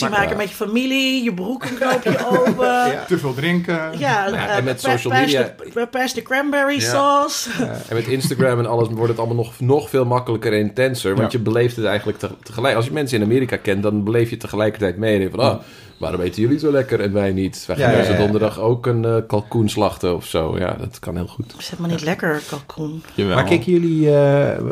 Ruzie 0.00 0.08
Maar- 0.16 0.18
maken 0.20 0.36
met 0.36 0.48
je 0.48 0.54
familie, 0.54 1.22
je 1.24 1.34
broek 1.34 1.64
een 1.64 1.74
knoopje 1.74 2.26
open. 2.30 2.66
Ja, 2.92 3.04
te 3.06 3.18
veel 3.18 3.34
drinken. 3.34 3.98
Ja, 3.98 4.26
eh, 4.32 4.56
en 4.56 4.64
met 4.64 4.82
pa- 4.82 4.90
social 4.90 5.12
pas 5.12 5.22
media- 5.22 5.54
De, 5.74 5.86
pas 5.90 6.14
de 6.14 6.22
cranberry 6.22 6.74
Ja. 6.74 6.80
sauce. 6.80 7.50
En 7.88 7.94
met 7.96 8.06
Instagram 8.06 8.58
en 8.58 8.66
alles 8.66 8.88
wordt 8.90 9.08
het 9.08 9.18
allemaal 9.18 9.36
nog, 9.36 9.60
nog 9.60 9.88
veel 9.90 10.04
makkelijker 10.04 10.52
en 10.52 10.58
intenser. 10.58 11.14
Want 11.16 11.32
Ja. 11.32 11.38
je 11.38 11.44
beleeft 11.44 11.76
het 11.76 11.84
eigenlijk 11.84 12.18
te- 12.18 12.30
tegelijk. 12.42 12.76
Als 12.76 12.84
je 12.86 12.92
mensen 12.92 13.18
in 13.18 13.24
Amerika 13.24 13.56
kent, 13.56 13.82
dan 13.82 14.04
beleef 14.04 14.30
je 14.30 14.36
tegelijkertijd 14.36 14.96
mee. 14.96 15.14
En 15.14 15.20
je 15.20 15.30
van, 15.30 15.38
ah, 15.40 15.56
waarom 15.98 16.20
eten 16.20 16.42
jullie 16.42 16.58
zo 16.58 16.70
lekker 16.70 17.00
en 17.00 17.12
wij 17.12 17.32
niet? 17.32 17.64
Wij 17.66 17.76
gaan 17.76 17.84
Ja, 17.84 17.90
ja, 17.90 17.96
deze 17.98 18.10
ja, 18.12 18.16
ja. 18.18 18.22
donderdag 18.22 18.58
ook 18.60 18.86
een 18.86 19.04
eh, 19.04 19.16
kalkoen 19.26 19.68
slachten 19.68 20.14
of 20.16 20.24
zo. 20.26 20.58
Ja, 20.58 20.76
dat 20.80 20.98
kan 20.98 21.16
heel 21.16 21.26
goed. 21.26 21.54
Zet 21.58 21.78
maar 21.78 21.90
niet 21.90 22.02
lekker, 22.02 22.40
kalkoen. 22.48 23.02
Jawel. 23.14 23.34
Maar 23.34 23.44
keken 23.44 23.72
jullie, 23.72 24.06
eh, 24.08 24.50
eh, 24.56 24.62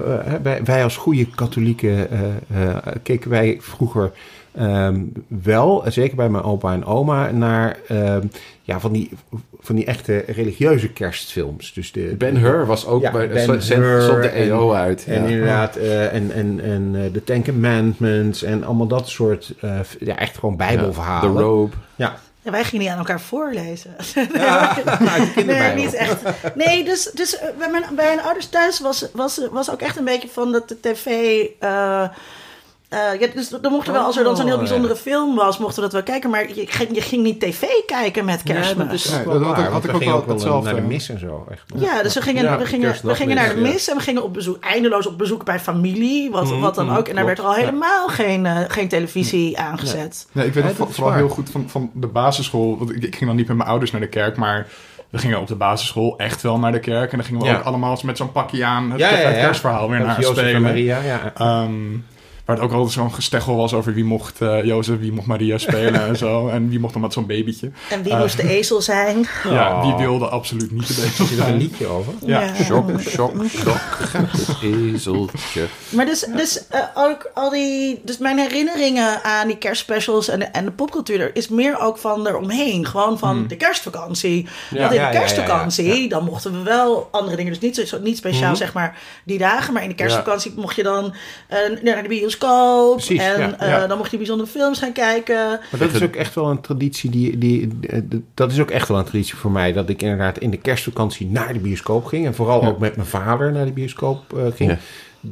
wij, 0.42 0.60
wij 0.64 0.82
als 0.84 0.96
goede 0.96 1.26
katholieken, 1.34 2.10
eh, 2.10 2.66
eh, 2.68 2.76
keken 3.02 3.30
wij 3.30 3.56
vroeger 3.60 4.10
ehm, 4.54 5.00
wel, 5.28 5.84
zeker 5.88 6.16
bij 6.16 6.28
mijn 6.28 6.44
opa 6.44 6.72
en 6.72 6.84
oma, 6.84 7.30
naar 7.30 7.76
ehm, 7.88 8.26
ja, 8.62 8.80
van, 8.80 8.92
die, 8.92 9.10
van 9.60 9.74
die 9.76 9.84
echte 9.84 10.24
religieuze 10.26 10.88
kerstfilms. 10.88 11.72
Dus 11.72 11.92
de, 11.92 12.14
Ben 12.18 12.36
Hur 12.36 12.66
was 12.66 12.86
ook 12.86 13.02
Ja, 13.02 13.10
bij, 13.10 13.28
Ben 13.28 13.44
zond- 13.44 13.68
de 13.68 14.28
en- 14.28 14.42
EO 14.42 14.72
uit. 14.72 15.04
En 15.06 15.22
ja. 15.22 15.28
inderdaad, 15.28 15.76
eh, 15.76 16.14
en, 16.14 16.30
en, 16.32 16.60
en 16.62 16.90
eh, 16.94 17.12
de 17.12 17.24
Ten 17.24 17.44
Commandments 17.44 18.42
en 18.42 18.64
allemaal 18.64 18.86
dat 18.86 19.08
soort, 19.08 19.52
eh, 19.60 19.80
ja, 20.00 20.16
echt 20.16 20.38
gewoon 20.38 20.56
bijbelverhalen. 20.56 21.34
The 21.34 21.40
Robe. 21.42 21.74
Ja, 21.96 22.16
Ja, 22.42 22.50
wij 22.50 22.64
gingen 22.64 22.80
die 22.84 22.92
aan 22.92 22.98
elkaar 22.98 23.20
voorlezen. 23.20 23.90
ja 24.34 24.76
Nee, 25.46 25.74
niet 25.74 25.94
echt. 25.94 26.22
Nee, 26.54 26.84
dus, 26.84 27.10
dus 27.14 27.38
bij, 27.58 27.70
mijn, 27.70 27.84
bij 27.96 28.04
mijn 28.04 28.20
ouders 28.22 28.46
thuis 28.48 28.80
was, 28.80 29.08
was, 29.12 29.40
was 29.52 29.70
ook 29.70 29.80
echt 29.80 29.96
een 29.96 30.04
beetje 30.04 30.28
van 30.28 30.52
dat 30.52 30.68
de 30.68 30.80
tv. 30.80 31.06
eh, 31.60 32.08
eh, 32.88 32.98
ja, 33.20 33.26
dus 33.34 33.48
dan 33.48 33.72
mochten 33.72 33.92
we, 33.92 33.98
als 33.98 34.16
er 34.16 34.24
dan 34.24 34.36
zo'n 34.36 34.44
heel 34.44 34.54
Oh, 34.54 34.60
bijzondere 34.60 34.96
film 34.96 35.34
was, 35.36 35.58
mochten 35.58 35.76
we 35.76 35.82
dat 35.82 35.92
wel 35.92 36.02
kijken. 36.02 36.30
Maar 36.30 36.48
je, 36.54 36.64
ging- 36.66 36.94
je 36.94 37.00
ging 37.00 37.22
niet 37.22 37.40
tv 37.40 37.62
kijken 37.86 38.24
met 38.24 38.42
kerstmis. 38.42 39.04
Ja, 39.04 39.22
dat 39.24 39.42
had 39.42 39.56
had 39.56 39.84
ik 39.84 39.90
we 39.90 39.96
ook 39.96 39.96
gingen 39.96 40.06
wel 40.06 40.16
ook 40.16 40.24
wel 40.26 40.34
hetzelfde. 40.34 40.72
naar 40.72 40.80
de 40.80 40.86
mis 40.86 41.08
en 41.08 41.18
zo. 41.18 41.46
Echt. 41.50 41.62
Ja, 41.76 42.02
dus 42.02 42.14
we 42.14 42.22
gingen, 42.22 42.42
Ja, 42.44 42.58
we 42.58 42.66
gingen, 42.66 42.94
we 43.02 43.14
gingen 43.14 43.36
naar 43.36 43.48
de 43.54 43.60
ja. 43.60 43.68
mis 43.68 43.88
en 43.90 43.96
we 43.96 44.02
gingen 44.02 44.22
op 44.22 44.32
bezoek, 44.34 44.64
eindeloos 44.64 45.06
op 45.06 45.18
bezoek 45.18 45.44
bij 45.44 45.60
familie, 45.60 46.30
wat, 46.30 46.44
Mhm, 46.44 46.60
wat 46.60 46.74
dan 46.74 46.86
mhm, 46.86 46.96
ook. 46.96 47.08
En 47.08 47.14
daar 47.14 47.24
werd 47.24 47.38
klopt. 47.38 47.54
er 47.54 47.56
al 47.58 47.64
helemaal 47.66 48.08
geen, 48.08 48.46
eh, 48.46 48.56
geen 48.68 48.88
televisie 48.88 49.58
aangezet. 49.58 50.26
Nee, 50.32 50.46
ik 50.46 50.54
weet 50.54 50.62
Ja, 50.64 50.84
het 50.84 50.94
vooral 50.94 51.12
heel 51.14 51.28
goed 51.28 51.50
van, 51.50 51.64
van 51.68 51.90
de 51.94 52.06
basisschool. 52.06 52.78
Want 52.78 52.90
ik, 52.90 53.02
ik 53.02 53.14
ging 53.16 53.26
dan 53.26 53.36
niet 53.36 53.48
met 53.48 53.56
mijn 53.56 53.68
ouders 53.68 53.90
naar 53.90 54.00
de 54.00 54.08
kerk, 54.08 54.36
maar 54.36 54.66
we 55.10 55.18
gingen 55.18 55.40
op 55.40 55.46
de 55.46 55.54
basisschool 55.54 56.14
echt 56.18 56.42
wel 56.42 56.58
naar 56.58 56.72
de 56.72 56.80
kerk. 56.80 57.10
En 57.10 57.16
dan 57.18 57.26
gingen 57.26 57.40
we 57.42 57.46
Ja. 57.48 57.56
ook 57.56 57.64
allemaal 57.64 57.98
met 58.04 58.16
zo'n 58.16 58.32
pakje 58.32 58.64
aan 58.64 58.90
het, 58.90 59.00
Ja, 59.00 59.08
ja, 59.10 59.16
het 59.16 59.36
ja. 59.36 59.40
kerstverhaal 59.42 59.88
weer 59.90 60.00
naar 60.00 60.16
en 60.16 60.22
spelen. 60.24 60.62
Maria, 60.62 60.98
ja. 61.02 61.32
Ehm, 61.34 61.72
waar 62.48 62.56
het 62.56 62.64
ook 62.66 62.72
altijd 62.72 62.92
zo'n 62.92 63.14
gesteggel 63.14 63.56
was 63.56 63.72
over 63.74 63.94
wie 63.94 64.04
mocht 64.04 64.40
eh 64.40 64.64
Jozef, 64.64 64.98
wie 64.98 65.12
mocht 65.12 65.26
Maria 65.26 65.58
spelen 65.58 66.06
en 66.06 66.16
zo. 66.16 66.48
En 66.48 66.68
wie 66.68 66.78
mocht 66.80 66.92
dan 66.92 67.02
met 67.02 67.12
zo'n 67.12 67.26
babytje. 67.26 67.70
En 67.90 68.02
wie 68.02 68.16
moest 68.16 68.36
de 68.36 68.48
ezel 68.48 68.80
zijn? 68.82 69.26
Ja, 69.50 69.66
Oh. 69.74 69.82
die 69.82 70.06
wilde 70.06 70.26
absoluut 70.28 70.70
niet 70.70 70.86
de 70.86 70.94
Er 70.94 71.00
bezig 71.00 71.24
is 71.24 71.30
er 71.30 71.38
een 71.38 71.44
zijn. 71.44 71.56
liedje 71.56 71.86
over. 71.86 72.12
Ja. 72.26 72.54
Shock, 72.64 73.00
shock, 73.00 73.32
shock. 73.48 73.78
Het 74.12 74.62
ezeltje. 74.62 75.66
Maar 75.88 76.06
dus, 76.06 76.26
dus 76.36 76.66
eh, 76.68 76.80
ook 76.94 77.30
al 77.34 77.50
die. 77.50 78.00
Dus 78.04 78.18
mijn 78.18 78.38
herinneringen 78.38 79.22
aan 79.24 79.46
die 79.46 79.56
kerstspecials 79.58 80.28
en 80.28 80.38
de, 80.38 80.44
en 80.44 80.64
de 80.64 80.70
popcultuur 80.70 81.20
er 81.20 81.30
is 81.36 81.48
meer 81.48 81.78
ook 81.80 81.98
van 81.98 82.26
eromheen. 82.26 82.86
Gewoon 82.86 83.18
van 83.18 83.46
de 83.46 83.56
kerstvakantie. 83.56 84.42
Ja. 84.42 84.48
Want 84.70 84.72
in 84.72 84.80
Ja, 84.82 84.88
de 84.88 84.94
ja, 84.94 85.02
ja, 85.12 85.18
kerstvakantie, 85.18 86.08
dan 86.08 86.24
mochten 86.24 86.52
we 86.52 86.62
wel 86.62 87.08
andere 87.10 87.36
dingen. 87.36 87.52
Dus 87.52 87.60
niet, 87.60 87.88
zo, 87.88 87.98
niet 87.98 88.16
speciaal, 88.16 88.48
Mhm. 88.48 88.56
zeg 88.58 88.72
maar, 88.72 88.98
die 89.24 89.38
dagen. 89.38 89.72
Maar 89.72 89.82
in 89.82 89.88
de 89.88 89.94
kerstvakantie 89.94 90.52
mocht 90.56 90.76
je 90.76 90.82
dan 90.82 91.14
eh, 91.48 91.58
naar 91.82 92.02
de 92.02 92.08
bioscoop. 92.38 92.92
Precies, 92.96 93.22
en 93.22 93.40
ja, 93.58 93.82
eh, 93.82 93.88
dan 93.88 93.98
mocht 93.98 94.10
je 94.10 94.16
bijzondere 94.16 94.50
films 94.50 94.78
gaan 94.78 94.92
kijken. 94.92 95.36
Maar 95.70 95.80
dat 95.80 95.92
is 95.92 96.02
ook 96.02 96.14
echt 96.16 96.34
wel 96.34 96.50
een 96.50 96.60
traditie 96.60 97.10
die, 97.10 97.38
die, 97.38 97.68
eh, 97.80 98.00
dat 98.34 98.52
is 98.52 98.60
ook 98.60 98.70
echt 98.70 98.88
wel 98.88 98.98
een 98.98 99.04
traditie 99.04 99.36
voor 99.36 99.50
mij. 99.50 99.72
Dat 99.72 99.88
ik 99.88 100.02
inderdaad 100.02 100.38
in 100.38 100.50
de 100.50 100.56
kerstvakantie 100.56 101.26
naar 101.26 101.52
de 101.52 101.58
bioscoop 101.58 102.04
ging. 102.04 102.26
En 102.26 102.34
vooral 102.34 102.62
Ja. 102.62 102.68
ook 102.68 102.78
met 102.78 102.96
mijn 102.96 103.08
vader 103.08 103.52
naar 103.52 103.64
de 103.64 103.72
bioscoop 103.72 104.36
eh, 104.38 104.42
ging. 104.54 104.78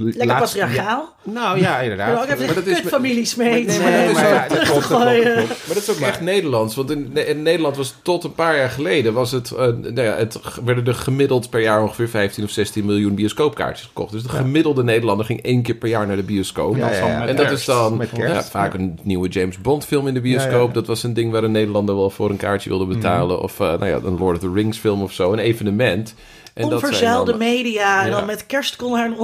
Lekker 0.05 0.27
Laatst- 0.27 0.59
patriarchaal. 0.59 1.15
ja. 1.25 1.33
Nou 1.33 1.61
ja, 1.61 1.79
inderdaad. 1.81 2.17
ook 2.23 2.25
even 2.31 2.47
Maar 2.47 2.55
dat 2.55 2.67
is- 2.67 2.81
kutfamilies 2.81 3.35
mee. 3.35 3.51
Nee, 3.51 3.65
te- 3.65 3.81
maar 3.83 3.93
dat 3.93 4.09
is 4.09 4.13
maar 4.15 4.29
ja, 4.29 4.49
dat 4.49 4.59
klopt, 4.59 4.67
dat 4.67 4.87
klopt, 4.87 4.89
dat 4.89 5.03
gooien. 5.03 5.33
klopt. 5.35 5.49
Maar 5.49 5.75
dat 5.75 5.77
is 5.77 5.91
ook 5.91 5.99
echt 5.99 6.21
Nederlands. 6.21 6.75
Want 6.75 6.91
in, 6.91 7.11
in 7.27 7.43
Nederland 7.43 7.77
was 7.77 7.95
tot 8.03 8.25
een 8.25 8.35
paar 8.35 8.57
jaar 8.57 8.71
geleden... 8.71 9.13
Was 9.13 9.31
het, 9.33 9.51
eh, 9.51 9.59
nou 9.67 10.01
ja, 10.03 10.17
het 10.17 10.39
werden 10.65 10.87
er 10.87 10.95
gemiddeld 10.95 11.51
per 11.51 11.61
jaar 11.61 11.83
ongeveer 11.83 12.09
15 12.09 12.45
of 12.45 12.51
16 12.51 12.85
miljoen 12.85 13.15
bioscoopkaartjes 13.15 13.87
gekocht. 13.87 14.13
Dus 14.13 14.23
de 14.23 14.29
gemiddelde 14.29 14.85
Nederlander 14.85 15.27
ging 15.27 15.43
één 15.43 15.63
keer 15.63 15.75
per 15.75 15.89
jaar 15.89 16.07
naar 16.07 16.17
de 16.17 16.23
bioscoop. 16.23 16.77
Ja, 16.77 16.91
ja, 16.91 16.97
ja. 17.07 17.19
Met 17.19 17.29
En 17.29 17.37
dat 17.37 17.47
kerst. 17.47 17.61
is 17.61 17.65
dan 17.75 17.97
Met 17.97 18.11
kerst. 18.13 18.33
ja, 18.35 18.43
vaak 18.43 18.75
een 18.75 18.99
nieuwe 19.03 19.29
James 19.29 19.61
Bond 19.61 19.85
film 19.85 20.07
in 20.07 20.15
de 20.15 20.21
bioscoop. 20.21 20.53
Ja, 20.61 20.67
ja. 20.67 20.73
Dat 20.73 20.87
was 20.87 21.03
een 21.03 21.15
ding 21.15 21.33
waar 21.33 21.45
een 21.45 21.53
Nederlander 21.53 21.97
wel 21.97 22.11
voor 22.11 22.31
een 22.31 22.37
kaartje 22.37 22.69
wilde 22.69 22.85
betalen. 22.87 23.41
Of 23.43 23.61
eh, 23.61 23.67
nou 23.67 23.87
ja, 23.87 23.99
een 24.05 24.19
Lord 24.19 24.35
of 24.37 24.41
the 24.43 24.53
Rings 24.55 24.79
film 24.79 25.03
of 25.03 25.13
zo. 25.13 25.33
Een 25.33 25.39
evenement. 25.39 26.15
En 26.57 26.69
dat 26.69 26.81
dan- 27.25 27.39
media. 27.39 28.05
En 28.05 28.11
dan 28.11 28.25
met 28.27 28.47
kerst 28.47 28.77
kon 28.77 28.99
er 28.99 29.05
een 29.05 29.17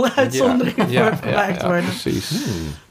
ja, 0.90 1.16
voor 1.16 1.28
gemaakt 1.28 1.60
ja, 1.60 1.66
worden. 1.66 1.84
precies. 1.84 2.30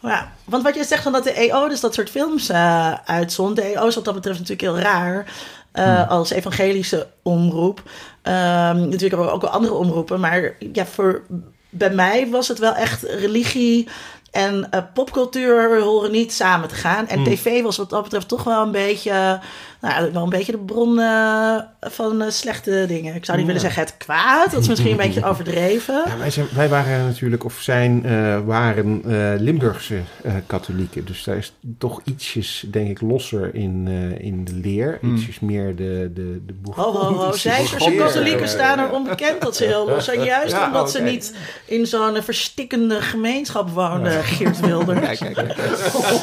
Ja, 0.01 0.31
want 0.45 0.63
wat 0.63 0.75
je 0.75 0.83
zegt 0.83 1.03
van 1.03 1.11
dat 1.11 1.23
de 1.23 1.31
EO 1.33 1.67
dus 1.67 1.79
dat 1.79 1.93
soort 1.93 2.09
films 2.09 2.49
eh 2.49 2.93
uitzond. 3.05 3.55
De 3.55 3.61
EO 3.61 3.87
is 3.87 3.95
wat 3.95 4.05
dat 4.05 4.13
betreft 4.13 4.39
natuurlijk 4.39 4.67
heel 4.67 4.79
raar. 4.83 5.25
eh, 5.71 6.09
Als 6.09 6.29
evangelische 6.29 7.07
omroep. 7.23 7.81
Ehm, 8.21 8.75
natuurlijk 8.75 8.99
hebben 9.01 9.25
we 9.25 9.31
ook 9.31 9.41
wel 9.41 9.49
andere 9.51 9.73
omroepen. 9.73 10.19
Maar 10.19 10.53
ja, 10.73 10.85
voor, 10.85 11.21
bij 11.69 11.89
mij 11.89 12.27
was 12.29 12.47
het 12.47 12.59
wel 12.59 12.73
echt 12.73 13.03
religie 13.03 13.87
en 14.31 14.67
eh, 14.71 14.81
popcultuur 14.93 15.81
horen 15.81 16.11
niet 16.11 16.33
samen 16.33 16.67
te 16.67 16.75
gaan. 16.75 17.07
En 17.07 17.23
tv 17.23 17.61
was 17.61 17.77
wat 17.77 17.89
dat 17.89 18.03
betreft 18.03 18.27
toch 18.27 18.43
wel 18.43 18.61
een 18.61 18.71
beetje... 18.71 19.39
Nou, 19.81 20.11
wel 20.11 20.23
een 20.23 20.29
beetje 20.29 20.51
de 20.51 20.57
bron 20.57 20.99
eh, 20.99 21.55
van 21.81 22.21
eh, 22.21 22.29
slechte 22.29 22.85
dingen. 22.87 23.15
Ik 23.15 23.25
zou 23.25 23.37
niet 23.37 23.45
willen 23.47 23.61
zeggen 23.61 23.81
het 23.83 23.97
kwaad. 23.97 24.51
Dat 24.51 24.61
is 24.61 24.67
misschien 24.67 24.91
een 24.91 24.97
beetje 24.97 25.25
overdreven. 25.29 26.03
Ja, 26.05 26.17
wij, 26.17 26.29
zijn, 26.31 26.45
wij 26.55 26.69
waren 26.69 27.05
natuurlijk, 27.05 27.43
of 27.45 27.53
zijn, 27.61 28.05
eh, 28.05 28.39
waren 28.45 29.01
eh, 29.07 29.39
Limburgse 29.41 29.99
eh, 30.23 30.33
katholieken. 30.47 31.05
Dus 31.05 31.23
daar 31.23 31.37
is 31.37 31.53
toch 31.77 32.01
ietsjes, 32.03 32.65
denk 32.71 32.89
ik, 32.89 33.01
losser 33.01 33.55
in, 33.55 33.83
eh, 33.87 34.25
in 34.25 34.43
de 34.45 34.53
leer. 34.53 34.99
Ietsjes 35.01 35.39
meer 35.39 35.75
de, 35.75 36.11
de, 36.13 36.41
de 36.45 36.53
boeg- 36.61 36.75
Ho, 36.75 36.91
ho, 36.91 37.31
Zijzerse 37.37 37.89
leer. 37.89 37.99
katholieken 37.99 38.47
staan 38.49 38.79
er 38.79 38.91
onbekend 38.91 39.41
dat 39.41 39.55
ze 39.55 39.65
heel 39.65 39.87
los 39.89 40.05
zijn. 40.05 40.23
Juist 40.23 40.51
Ja, 40.53 40.65
omdat 40.67 40.91
ze 40.91 41.01
niet 41.01 41.35
in 41.65 41.85
zo'n 41.85 42.21
verstikkende 42.23 43.01
gemeenschap 43.01 43.69
woonden, 43.69 44.23
Geert 44.23 44.59
Wilders. 44.59 45.19
Kijk, 45.19 45.33
kijk, 45.33 45.55
kijk. 45.55 45.67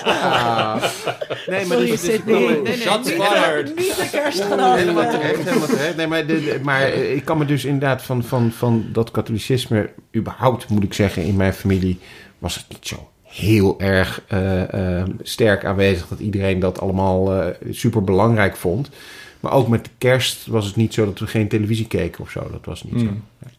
Ah. 0.04 0.82
Nee, 1.46 1.66
maar 1.66 1.76
Sorry, 1.76 1.90
dus, 1.90 2.00
dus- 2.00 2.11
Sydney. 2.14 2.38
nee, 2.38 2.48
nee, 2.62 2.76
nee, 2.76 2.76
Niet 3.57 3.96
de 3.96 4.09
kerst 4.11 4.44
Helemaal 4.44 5.11
terecht, 5.11 5.44
helemaal 5.44 5.66
terecht. 5.68 5.96
Nee, 5.96 6.07
maar, 6.07 6.26
de, 6.26 6.40
de- 6.44 6.59
maar 6.62 6.88
ik 6.92 7.24
kan 7.24 7.38
me 7.38 7.44
dus 7.44 7.64
inderdaad 7.64 8.03
van, 8.03 8.24
van, 8.24 8.51
van 8.53 8.86
dat 8.92 9.11
katholicisme, 9.11 9.90
überhaupt 10.16 10.68
moet 10.68 10.82
ik 10.82 10.94
zeggen, 10.94 11.22
in 11.24 11.36
mijn 11.36 11.55
familie 11.55 11.99
was 12.38 12.55
het 12.55 12.64
niet 12.68 12.86
zo 12.86 13.09
heel 13.22 13.80
erg 13.80 14.22
eh, 14.28 14.99
eh, 15.01 15.07
sterk 15.22 15.64
aanwezig 15.64 16.09
dat 16.09 16.18
iedereen 16.18 16.59
dat 16.59 16.80
allemaal 16.80 17.34
eh, 17.34 17.46
super 17.70 18.05
belangrijk 18.05 18.56
vond. 18.56 18.89
Maar 19.40 19.52
ook 19.52 19.69
met 19.69 19.85
de 19.85 19.90
kerst 19.98 20.47
was 20.47 20.66
het 20.66 20.77
niet 20.77 20.94
zo 20.94 21.05
dat 21.05 21.19
we 21.19 21.27
geen 21.27 21.48
televisie 21.48 21.86
keken 21.86 22.20
of 22.20 22.31
zo. 22.31 22.40
Dat 22.51 22.65
was 22.65 22.82
niet 22.82 23.01
zo. 23.01 23.06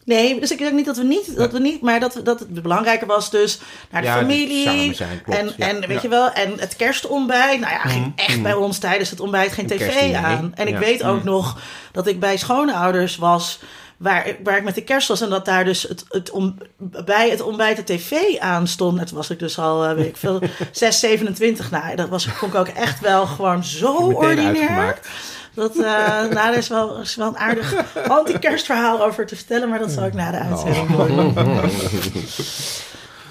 Nee, 0.04 0.40
dus 0.40 0.50
ik 0.50 0.58
denk 0.58 0.72
niet 0.72 0.86
dat 0.86 0.96
we 0.96 1.04
niet, 1.04 1.36
dat 1.36 1.52
we 1.52 1.58
niet 1.58 1.80
maar 1.80 2.00
dat, 2.00 2.20
dat 2.24 2.40
het 2.40 2.62
belangrijker 2.62 3.06
was 3.06 3.30
dus 3.30 3.60
naar 3.90 4.00
de 4.02 4.06
Ja, 4.08 4.16
familie. 4.16 4.64
samen 4.64 4.94
zijn, 4.94 5.22
klopt, 5.22 5.38
en, 5.38 5.52
ja. 5.56 5.68
en 5.68 5.80
weet 5.80 5.90
Ja. 5.90 5.98
Je 6.02 6.08
wel, 6.08 6.30
en 6.32 6.52
het 6.58 6.76
kerstontbijt. 6.76 7.60
Nou 7.60 7.72
ja, 7.72 7.78
ging 7.78 8.12
echt 8.16 8.42
bij 8.42 8.54
ons 8.54 8.78
tijdens 8.78 9.10
het 9.10 9.20
ontbijt 9.20 9.52
geen 9.52 9.70
Een 9.70 9.76
tv 9.78 10.14
aan. 10.14 10.52
En 10.54 10.66
ik 10.66 10.74
ja. 10.74 10.78
weet 10.78 11.02
ook 11.02 11.24
nog 11.24 11.60
dat 11.92 12.06
ik 12.06 12.20
bij 12.20 12.36
schoonouders 12.36 13.16
was. 13.16 13.58
Waar, 13.96 14.36
waar 14.44 14.56
ik 14.56 14.64
met 14.64 14.74
de 14.74 14.82
kerst 14.84 15.08
was 15.08 15.20
en 15.20 15.30
dat 15.30 15.44
daar 15.44 15.64
dus 15.64 15.82
het, 15.82 16.04
het 16.08 16.30
om, 16.30 16.56
bij 17.04 17.30
het 17.30 17.40
ontbijt 17.40 17.76
de 17.76 17.84
tv 17.94 18.38
aan 18.38 18.66
stond. 18.66 18.98
En 18.98 19.06
toen 19.06 19.16
was 19.16 19.30
ik 19.30 19.38
dus 19.38 19.58
al, 19.58 19.84
eh, 19.84 19.94
weet 19.94 20.06
ik 20.06 20.16
veel, 20.16 20.40
6, 20.72 20.98
27. 21.00 21.70
Nou, 21.70 21.96
dat 21.96 22.08
was, 22.08 22.26
vond 22.26 22.52
ik 22.54 22.58
ook 22.58 22.68
echt 22.68 23.00
wel 23.00 23.26
gewoon 23.26 23.64
zo 23.64 23.94
ordinair. 23.96 24.46
uitgemaakt. 24.46 25.08
Dat, 25.54 25.76
eh 25.76 25.82
nou, 25.82 26.34
daar 26.40 26.54
is 26.56 26.68
wel, 26.68 27.00
is 27.00 27.16
wel 27.16 27.26
een 27.28 27.38
aardig 27.38 27.74
anti-kerstverhaal 28.08 29.04
over 29.04 29.26
te 29.26 29.36
vertellen, 29.36 29.68
maar 29.68 29.78
dat 29.78 29.90
zal 29.90 30.04
ik 30.04 30.14
na 30.14 30.30
de 30.30 30.38
uitzending 30.38 30.96
doen. 31.06 31.34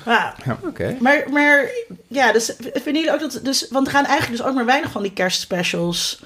Ja, 0.06 0.36
Oké. 0.66 0.96
maar, 1.00 1.24
maar 1.32 1.70
ja, 2.08 2.32
dus 2.32 2.56
vinden 2.74 2.94
jullie 2.94 3.12
ook 3.14 3.20
dat... 3.20 3.40
Dus, 3.44 3.68
want 3.70 3.88
er 3.88 3.94
gaan 3.94 4.06
eigenlijk 4.06 4.38
dus 4.38 4.48
ook 4.50 4.56
maar 4.56 4.66
weinig 4.66 4.92
van 4.92 5.02
die 5.02 5.14
kerstspecials 5.14 6.20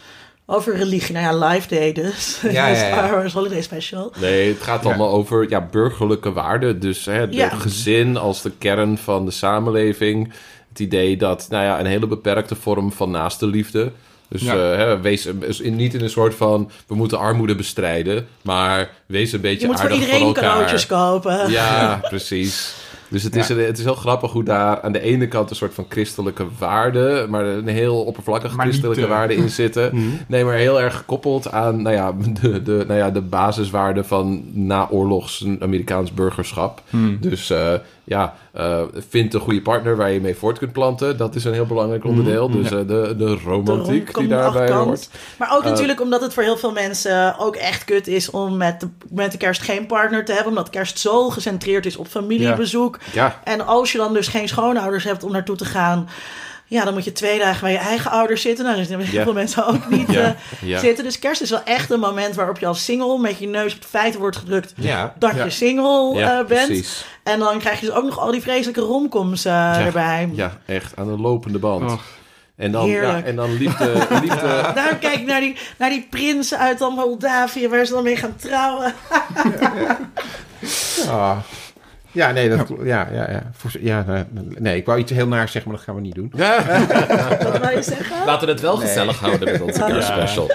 over 0.46 0.76
religie. 0.76 1.14
Nou 1.16 1.40
ja, 1.40 1.48
Live 1.48 1.68
Day 1.76 1.92
dus. 1.94 2.40
Ja, 2.42 2.50
ja, 2.52 2.68
ja. 2.68 2.76
Star 2.92 3.12
Wars 3.12 3.34
Holiday 3.34 3.62
Special. 3.62 4.14
Nee, 4.20 4.54
het 4.54 4.64
gaat 4.64 4.86
allemaal 4.86 5.12
over 5.12 5.50
ja, 5.50 5.62
burgerlijke 5.72 6.32
waarden. 6.32 6.80
Dus 6.80 7.06
hè, 7.06 7.28
Ja. 7.30 7.50
gezin 7.50 8.18
als 8.18 8.42
de 8.42 8.52
kern 8.58 8.98
van 8.98 9.26
de 9.26 9.32
samenleving. 9.32 10.34
Het 10.70 10.80
idee 10.80 11.18
dat 11.18 11.48
nou 11.50 11.64
ja, 11.64 11.80
een 11.80 11.86
hele 11.86 12.08
beperkte 12.08 12.56
vorm 12.56 12.92
van 12.92 13.12
naaste 13.12 13.46
liefde. 13.48 13.92
Dus 14.34 14.42
Ja. 14.42 14.72
eh, 14.72 14.78
hè, 14.78 15.00
wees 15.02 15.26
in- 15.60 15.76
niet 15.76 15.94
in 15.94 16.02
een 16.02 16.10
soort 16.10 16.36
van 16.36 16.72
we 16.88 16.96
moeten 16.96 17.18
armoede 17.20 17.56
bestrijden, 17.56 18.28
maar 18.42 18.90
wees 19.06 19.32
een 19.32 19.42
beetje 19.42 19.60
Je 19.60 19.68
moet 19.68 19.76
voor 19.80 19.90
aardig 19.90 20.00
iedereen 20.06 20.26
elkaar. 20.28 20.44
cadeautjes 20.44 20.86
kopen. 20.86 21.50
Ja, 21.52 22.00
precies. 22.10 22.76
Dus 23.08 23.24
het 23.24 23.36
is, 23.36 23.48
het 23.48 23.78
is 23.78 23.84
heel 23.84 23.96
grappig 23.96 24.32
hoe 24.32 24.44
daar 24.44 24.82
aan 24.82 24.92
de 24.92 25.00
ene 25.02 25.28
kant 25.28 25.50
een 25.50 25.56
soort 25.56 25.74
van 25.74 25.86
christelijke 25.90 26.46
waarde, 26.60 27.26
maar 27.30 27.46
een 27.46 27.68
heel 27.68 28.04
oppervlakkige 28.04 28.54
niet 28.54 28.62
christelijke 28.62 29.02
te- 29.02 29.08
waarde 29.08 29.36
in 29.36 29.50
zitten. 29.64 30.20
Nee, 30.28 30.46
maar 30.46 30.56
heel 30.56 30.82
erg 30.82 30.96
gekoppeld 30.96 31.52
aan 31.52 31.82
nou 31.82 31.96
ja, 31.96 32.14
de, 32.42 32.62
de, 32.64 32.84
nou 32.88 33.00
ja, 33.00 33.10
de 33.12 33.22
basiswaarden 33.22 34.06
van 34.06 34.44
naoorlogs 34.54 35.46
Amerikaans 35.60 36.14
burgerschap. 36.14 36.82
Dus 37.20 37.50
eh, 37.50 37.74
ja, 38.04 38.36
eh, 38.52 38.82
vind 39.10 39.34
een 39.34 39.40
goede 39.40 39.62
partner 39.62 39.96
waar 39.96 40.12
je 40.12 40.22
mee 40.22 40.36
voort 40.36 40.58
kunt 40.58 40.72
planten. 40.74 41.18
Dat 41.18 41.36
is 41.36 41.44
een 41.44 41.54
heel 41.54 41.66
belangrijk 41.66 42.04
onderdeel. 42.06 42.50
Dus 42.50 42.72
eh, 42.72 42.78
de, 42.78 42.86
de 42.86 43.16
De 43.16 43.38
romantiek 43.46 44.14
die 44.14 44.28
daarbij 44.28 44.62
achtkant. 44.62 44.86
hoort. 44.86 45.10
Maar 45.38 45.56
ook 45.56 45.64
Eh, 45.64 45.70
natuurlijk 45.70 46.02
omdat 46.02 46.22
het 46.22 46.34
voor 46.34 46.44
heel 46.44 46.58
veel 46.58 46.72
mensen 46.72 47.38
ook 47.40 47.56
echt 47.56 47.84
kut 47.84 48.08
is 48.08 48.30
om 48.30 48.58
met 48.58 48.80
de, 48.80 48.88
met 49.12 49.32
de 49.32 49.38
kerst 49.38 49.62
geen 49.62 49.86
partner 49.86 50.26
te 50.26 50.32
hebben. 50.32 50.50
Omdat 50.50 50.70
kerst 50.70 51.00
zo 51.00 51.30
gecentreerd 51.30 51.86
is 51.86 51.96
op 51.98 52.08
familiebezoek. 52.08 53.00
Ja, 53.14 53.40
En 53.44 53.66
als 53.66 53.92
je 53.92 53.98
dan 53.98 54.14
dus 54.14 54.28
geen 54.28 54.48
schoonouders 54.48 55.04
hebt 55.04 55.24
om 55.24 55.32
naartoe 55.32 55.56
te 55.56 55.66
gaan. 55.66 56.10
Ja, 56.74 56.84
dan 56.84 56.94
moet 56.94 57.04
je 57.04 57.12
twee 57.12 57.40
dagen 57.40 57.62
bij 57.62 57.72
je 57.72 57.78
eigen 57.78 58.12
ouders 58.12 58.42
zitten. 58.42 58.66
Nou, 58.66 58.78
dus 58.78 58.88
heel 58.88 59.00
Ja. 59.00 59.24
veel 59.24 59.34
mensen 59.34 59.66
ook 59.68 59.90
niet 59.90 60.12
Ja, 60.12 60.22
eh, 60.22 60.30
ja. 60.70 60.80
zitten. 60.80 61.04
Dus 61.04 61.20
kerst 61.20 61.42
is 61.42 61.50
wel 61.50 61.64
echt 61.64 61.90
een 61.90 62.00
moment 62.00 62.36
waarop 62.36 62.60
je 62.60 62.66
als 62.66 62.84
single 62.84 63.20
met 63.20 63.38
je 63.40 63.48
neus 63.48 63.76
op 63.76 63.82
de 63.82 63.88
feiten 63.88 64.20
wordt 64.20 64.38
gedrukt. 64.38 64.74
Ja. 64.76 65.14
Dat 65.20 65.36
Ja. 65.36 65.44
je 65.44 65.50
single 65.50 66.14
ja 66.16 66.40
eh, 66.40 66.46
bent. 66.48 66.66
precies. 66.68 67.06
En 67.24 67.40
dan 67.40 67.60
krijg 67.60 67.80
je 67.80 67.86
dus 67.86 67.96
ook 67.96 68.04
nog 68.04 68.20
al 68.20 68.32
die 68.32 68.42
vreselijke 68.42 68.82
romcoms 68.82 69.46
eh, 69.46 69.86
erbij. 69.86 70.30
Ja, 70.34 70.58
echt 70.66 70.96
aan 70.96 71.08
de 71.08 71.20
lopende 71.22 71.60
band. 71.60 72.00
En 72.56 72.72
dan, 72.72 72.88
ja, 72.88 73.22
en 73.24 73.36
dan 73.36 73.58
liefde, 73.58 74.08
liefde, 74.22 74.62
Daar 74.76 74.96
kijk 74.96 75.14
ik 75.20 75.26
naar 75.26 75.40
die, 75.40 75.56
naar 75.78 75.90
die 75.90 76.08
prins 76.10 76.54
uit 76.56 76.80
dan 76.80 76.94
Moldavië, 76.94 77.68
waar 77.70 77.86
ze 77.86 77.94
dan 77.94 78.04
mee 78.04 78.16
gaan 78.16 78.36
trouwen. 78.36 78.94
Ah. 81.08 81.38
Ja, 81.42 81.42
nee, 82.14 82.50
dat, 82.50 82.68
ja, 82.84 83.08
ja, 83.12 83.32
ja. 83.32 83.44
Ja, 83.80 84.04
nee, 84.08 84.24
nee, 84.60 84.78
ik 84.78 84.86
wou 84.86 85.00
iets 85.00 85.12
heel 85.12 85.28
naar 85.28 85.50
zeggen, 85.50 85.72
maar 85.72 85.80
dat 85.80 85.86
gaan 85.90 85.96
we 85.96 86.02
niet 86.02 86.16
doen. 86.16 86.32
Wat 87.52 87.60
wil 87.60 87.70
je 87.70 87.84
zeggen? 87.84 88.26
Laten 88.26 88.48
we 88.48 88.54
het 88.54 88.62
wel 88.62 88.78
gezellig 88.78 89.20
houden 89.20 89.52
met 89.52 89.62
onze 89.62 89.80
kerstspecial. 89.80 90.52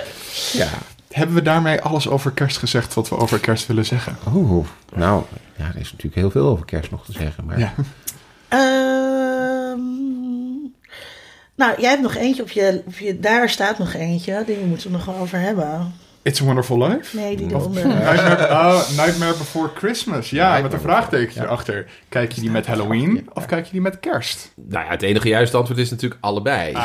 Ja. 0.52 0.68
Hebben 1.10 1.34
we 1.34 1.42
daarmee 1.42 1.80
alles 1.80 2.08
over 2.08 2.30
kerst 2.30 2.56
gezegd 2.56 2.94
wat 2.94 3.08
we 3.08 3.16
over 3.16 3.38
kerst 3.40 3.66
willen 3.66 3.86
zeggen? 3.86 4.16
Oh, 4.34 4.66
nou, 4.94 5.22
ja, 5.56 5.64
er 5.64 5.80
is 5.80 5.90
natuurlijk 5.90 6.14
heel 6.14 6.30
veel 6.30 6.46
over 6.48 6.64
kerst 6.64 6.90
nog 6.90 7.04
te 7.04 7.12
zeggen. 7.12 7.44
Maar 7.44 7.58
Ja. 7.58 7.72
Ehm, 8.48 9.80
nou, 11.54 11.80
jij 11.80 11.90
hebt 11.90 12.02
nog 12.02 12.14
eentje 12.14 12.42
op 12.42 12.50
je, 12.50 12.82
op 12.86 12.98
je... 12.98 13.20
Daar 13.20 13.48
staat 13.48 13.78
nog 13.78 13.94
eentje. 13.94 14.42
Die 14.46 14.58
moeten 14.58 14.90
we 14.90 14.96
nog 14.96 15.04
wel 15.04 15.16
over 15.16 15.38
hebben. 15.38 15.92
It's 16.28 16.40
a 16.40 16.44
Wonderful 16.44 16.78
Life? 16.88 17.16
Nee, 17.16 17.36
die 17.36 17.46
Of- 17.46 17.52
eronder. 17.62 17.86
Nightmare, 18.04 18.48
oh, 18.50 18.88
Nightmare 19.04 19.32
Before 19.38 19.70
Christmas. 19.74 20.30
Ja, 20.30 20.36
Nightmare 20.38 20.62
met 20.62 20.72
een 20.72 20.80
vraagtekentje 20.80 21.40
erachter. 21.42 21.86
Kijk 22.08 22.32
je 22.32 22.40
die 22.40 22.50
met 22.50 22.66
Halloween 22.66 23.28
of 23.32 23.46
kijk 23.46 23.64
je 23.64 23.72
die 23.72 23.80
met 23.80 24.00
kerst? 24.00 24.52
Nou 24.68 24.84
ja, 24.84 24.90
het 24.90 25.02
enige 25.02 25.28
juiste 25.28 25.56
antwoord 25.56 25.78
is 25.80 25.90
natuurlijk 25.90 26.20
allebei. 26.24 26.74
Ah, 26.74 26.82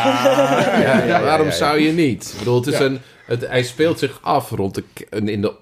ja, 0.81 1.03
ja, 1.03 1.21
waarom 1.21 1.45
ja, 1.45 1.51
ja. 1.51 1.57
zou 1.57 1.79
je 1.79 1.91
niet? 1.91 2.29
Ik 2.33 2.37
bedoel, 2.39 2.55
het 2.55 2.67
is 2.67 2.77
Ja. 2.77 2.83
een, 2.85 2.99
het, 3.39 3.47
hij 3.49 3.63
speelt 3.63 3.99
zich 3.99 4.19
af 4.21 4.49
rond 4.51 4.75
de, 4.75 4.83
in, 5.25 5.41
de, 5.41 5.53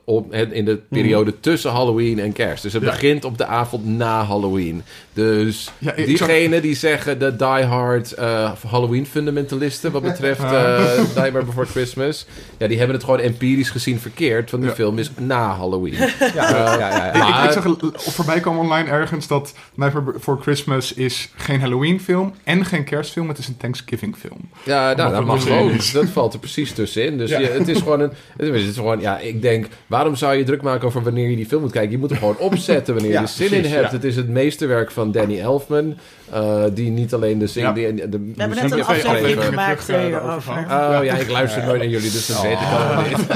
in 0.51 0.65
de 0.65 0.79
periode 0.89 1.39
tussen 1.39 1.71
Halloween 1.71 2.19
en 2.19 2.33
kerst. 2.33 2.63
Dus 2.63 2.73
het 2.73 2.83
Ja. 2.83 2.89
begint 2.89 3.25
op 3.25 3.37
de 3.37 3.45
avond 3.45 3.85
na 3.85 4.23
Halloween. 4.23 4.83
Dus 5.13 5.69
Ja, 5.77 5.93
zag- 5.95 6.05
diegenen 6.05 6.61
die 6.61 6.75
zeggen 6.75 7.19
de 7.19 7.35
diehard 7.35 8.11
eh 8.13 8.51
Halloween 8.67 9.05
fundamentalisten 9.05 9.91
wat 9.91 10.01
betreft 10.01 10.43
eh 10.43 10.97
Nightmare 11.15 11.45
Before 11.45 11.65
Christmas, 11.65 12.25
ja, 12.57 12.67
die 12.67 12.77
hebben 12.77 12.95
het 12.95 13.05
gewoon 13.05 13.19
empirisch 13.19 13.69
gezien 13.69 13.99
verkeerd, 13.99 14.51
want 14.51 14.63
Ja. 14.63 14.71
film 14.71 14.97
is 14.99 15.11
na 15.19 15.55
Halloween. 15.55 15.93
ja, 15.93 16.09
ja, 16.35 16.77
ja, 16.79 16.89
ja. 17.13 17.39
Ik, 17.43 17.45
ik, 17.45 17.51
zag 17.61 17.75
voorbij 17.95 18.39
komen 18.39 18.61
online 18.61 18.89
ergens 18.89 19.27
dat 19.27 19.53
Nightmare 19.75 20.11
Before 20.11 20.41
Christmas 20.41 20.93
is 20.93 21.29
geen 21.35 21.59
Halloween 21.59 22.01
film 22.01 22.33
en 22.43 22.65
geen 22.65 22.83
kerstfilm. 22.83 23.27
Het 23.27 23.37
is 23.37 23.47
een 23.47 23.57
Thanksgiving 23.57 24.15
film. 24.19 24.49
Ja, 24.63 24.93
nou, 24.93 25.11
dat 25.11 25.25
mag 25.25 25.49
ook. 25.49 25.91
Dat 25.93 26.05
valt 26.09 26.33
er 26.33 26.39
precies 26.39 26.71
tussenin. 26.71 27.17
Dus 27.17 27.29
je, 27.29 27.60
het 27.67 27.75
is 27.75 27.81
gewoon 27.81 27.99
een. 27.99 28.11
Het 28.37 28.53
is 28.55 28.75
gewoon, 28.75 28.99
ja, 28.99 29.19
ik 29.19 29.41
denk, 29.41 29.67
waarom 29.87 30.15
zou 30.15 30.35
je 30.35 30.43
druk 30.43 30.61
maken 30.61 30.87
over 30.87 31.03
wanneer 31.03 31.29
je 31.29 31.35
die 31.35 31.45
film 31.45 31.61
moet 31.61 31.71
kijken? 31.71 31.91
Je 31.91 31.97
moet 31.97 32.09
hem 32.09 32.19
gewoon 32.19 32.37
opzetten 32.37 32.93
wanneer 32.93 33.11
je 33.11 33.17
Ja, 33.17 33.23
er 33.23 33.27
zin 33.27 33.47
precies, 33.47 33.65
in 33.65 33.71
hebt. 33.73 33.85
ja. 33.89 33.95
Het 33.95 34.03
is 34.03 34.15
het 34.15 34.29
meesterwerk 34.29 34.91
van 34.91 35.11
Danny 35.11 35.39
Elfman, 35.39 35.97
eh, 36.31 36.63
die 36.73 36.89
niet 36.91 37.13
alleen 37.13 37.39
de 37.39 37.47
zin. 37.47 37.63
Ja. 37.63 37.71
die- 37.71 37.93
de, 37.93 38.09
de 38.09 38.17
We 38.19 38.33
hebben 38.35 38.49
muziek 38.49 38.61
net 38.63 38.71
een 38.71 38.83
aflevering 38.85 39.43
gemaakt 39.43 39.85
terug, 39.85 39.99
eh, 40.01 40.05
hierover. 40.07 40.65
daarover 40.67 40.99
Oh 40.99 41.03
ja, 41.05 41.13
ik 41.15 41.29
luister 41.29 41.63
nooit 41.65 41.79
naar 41.79 41.87
jullie, 41.89 42.11
dus 42.11 42.27
dat 42.27 42.41
weet 42.41 42.51
ik 42.51 42.67
allemaal 42.67 43.03
niet. 43.09 43.27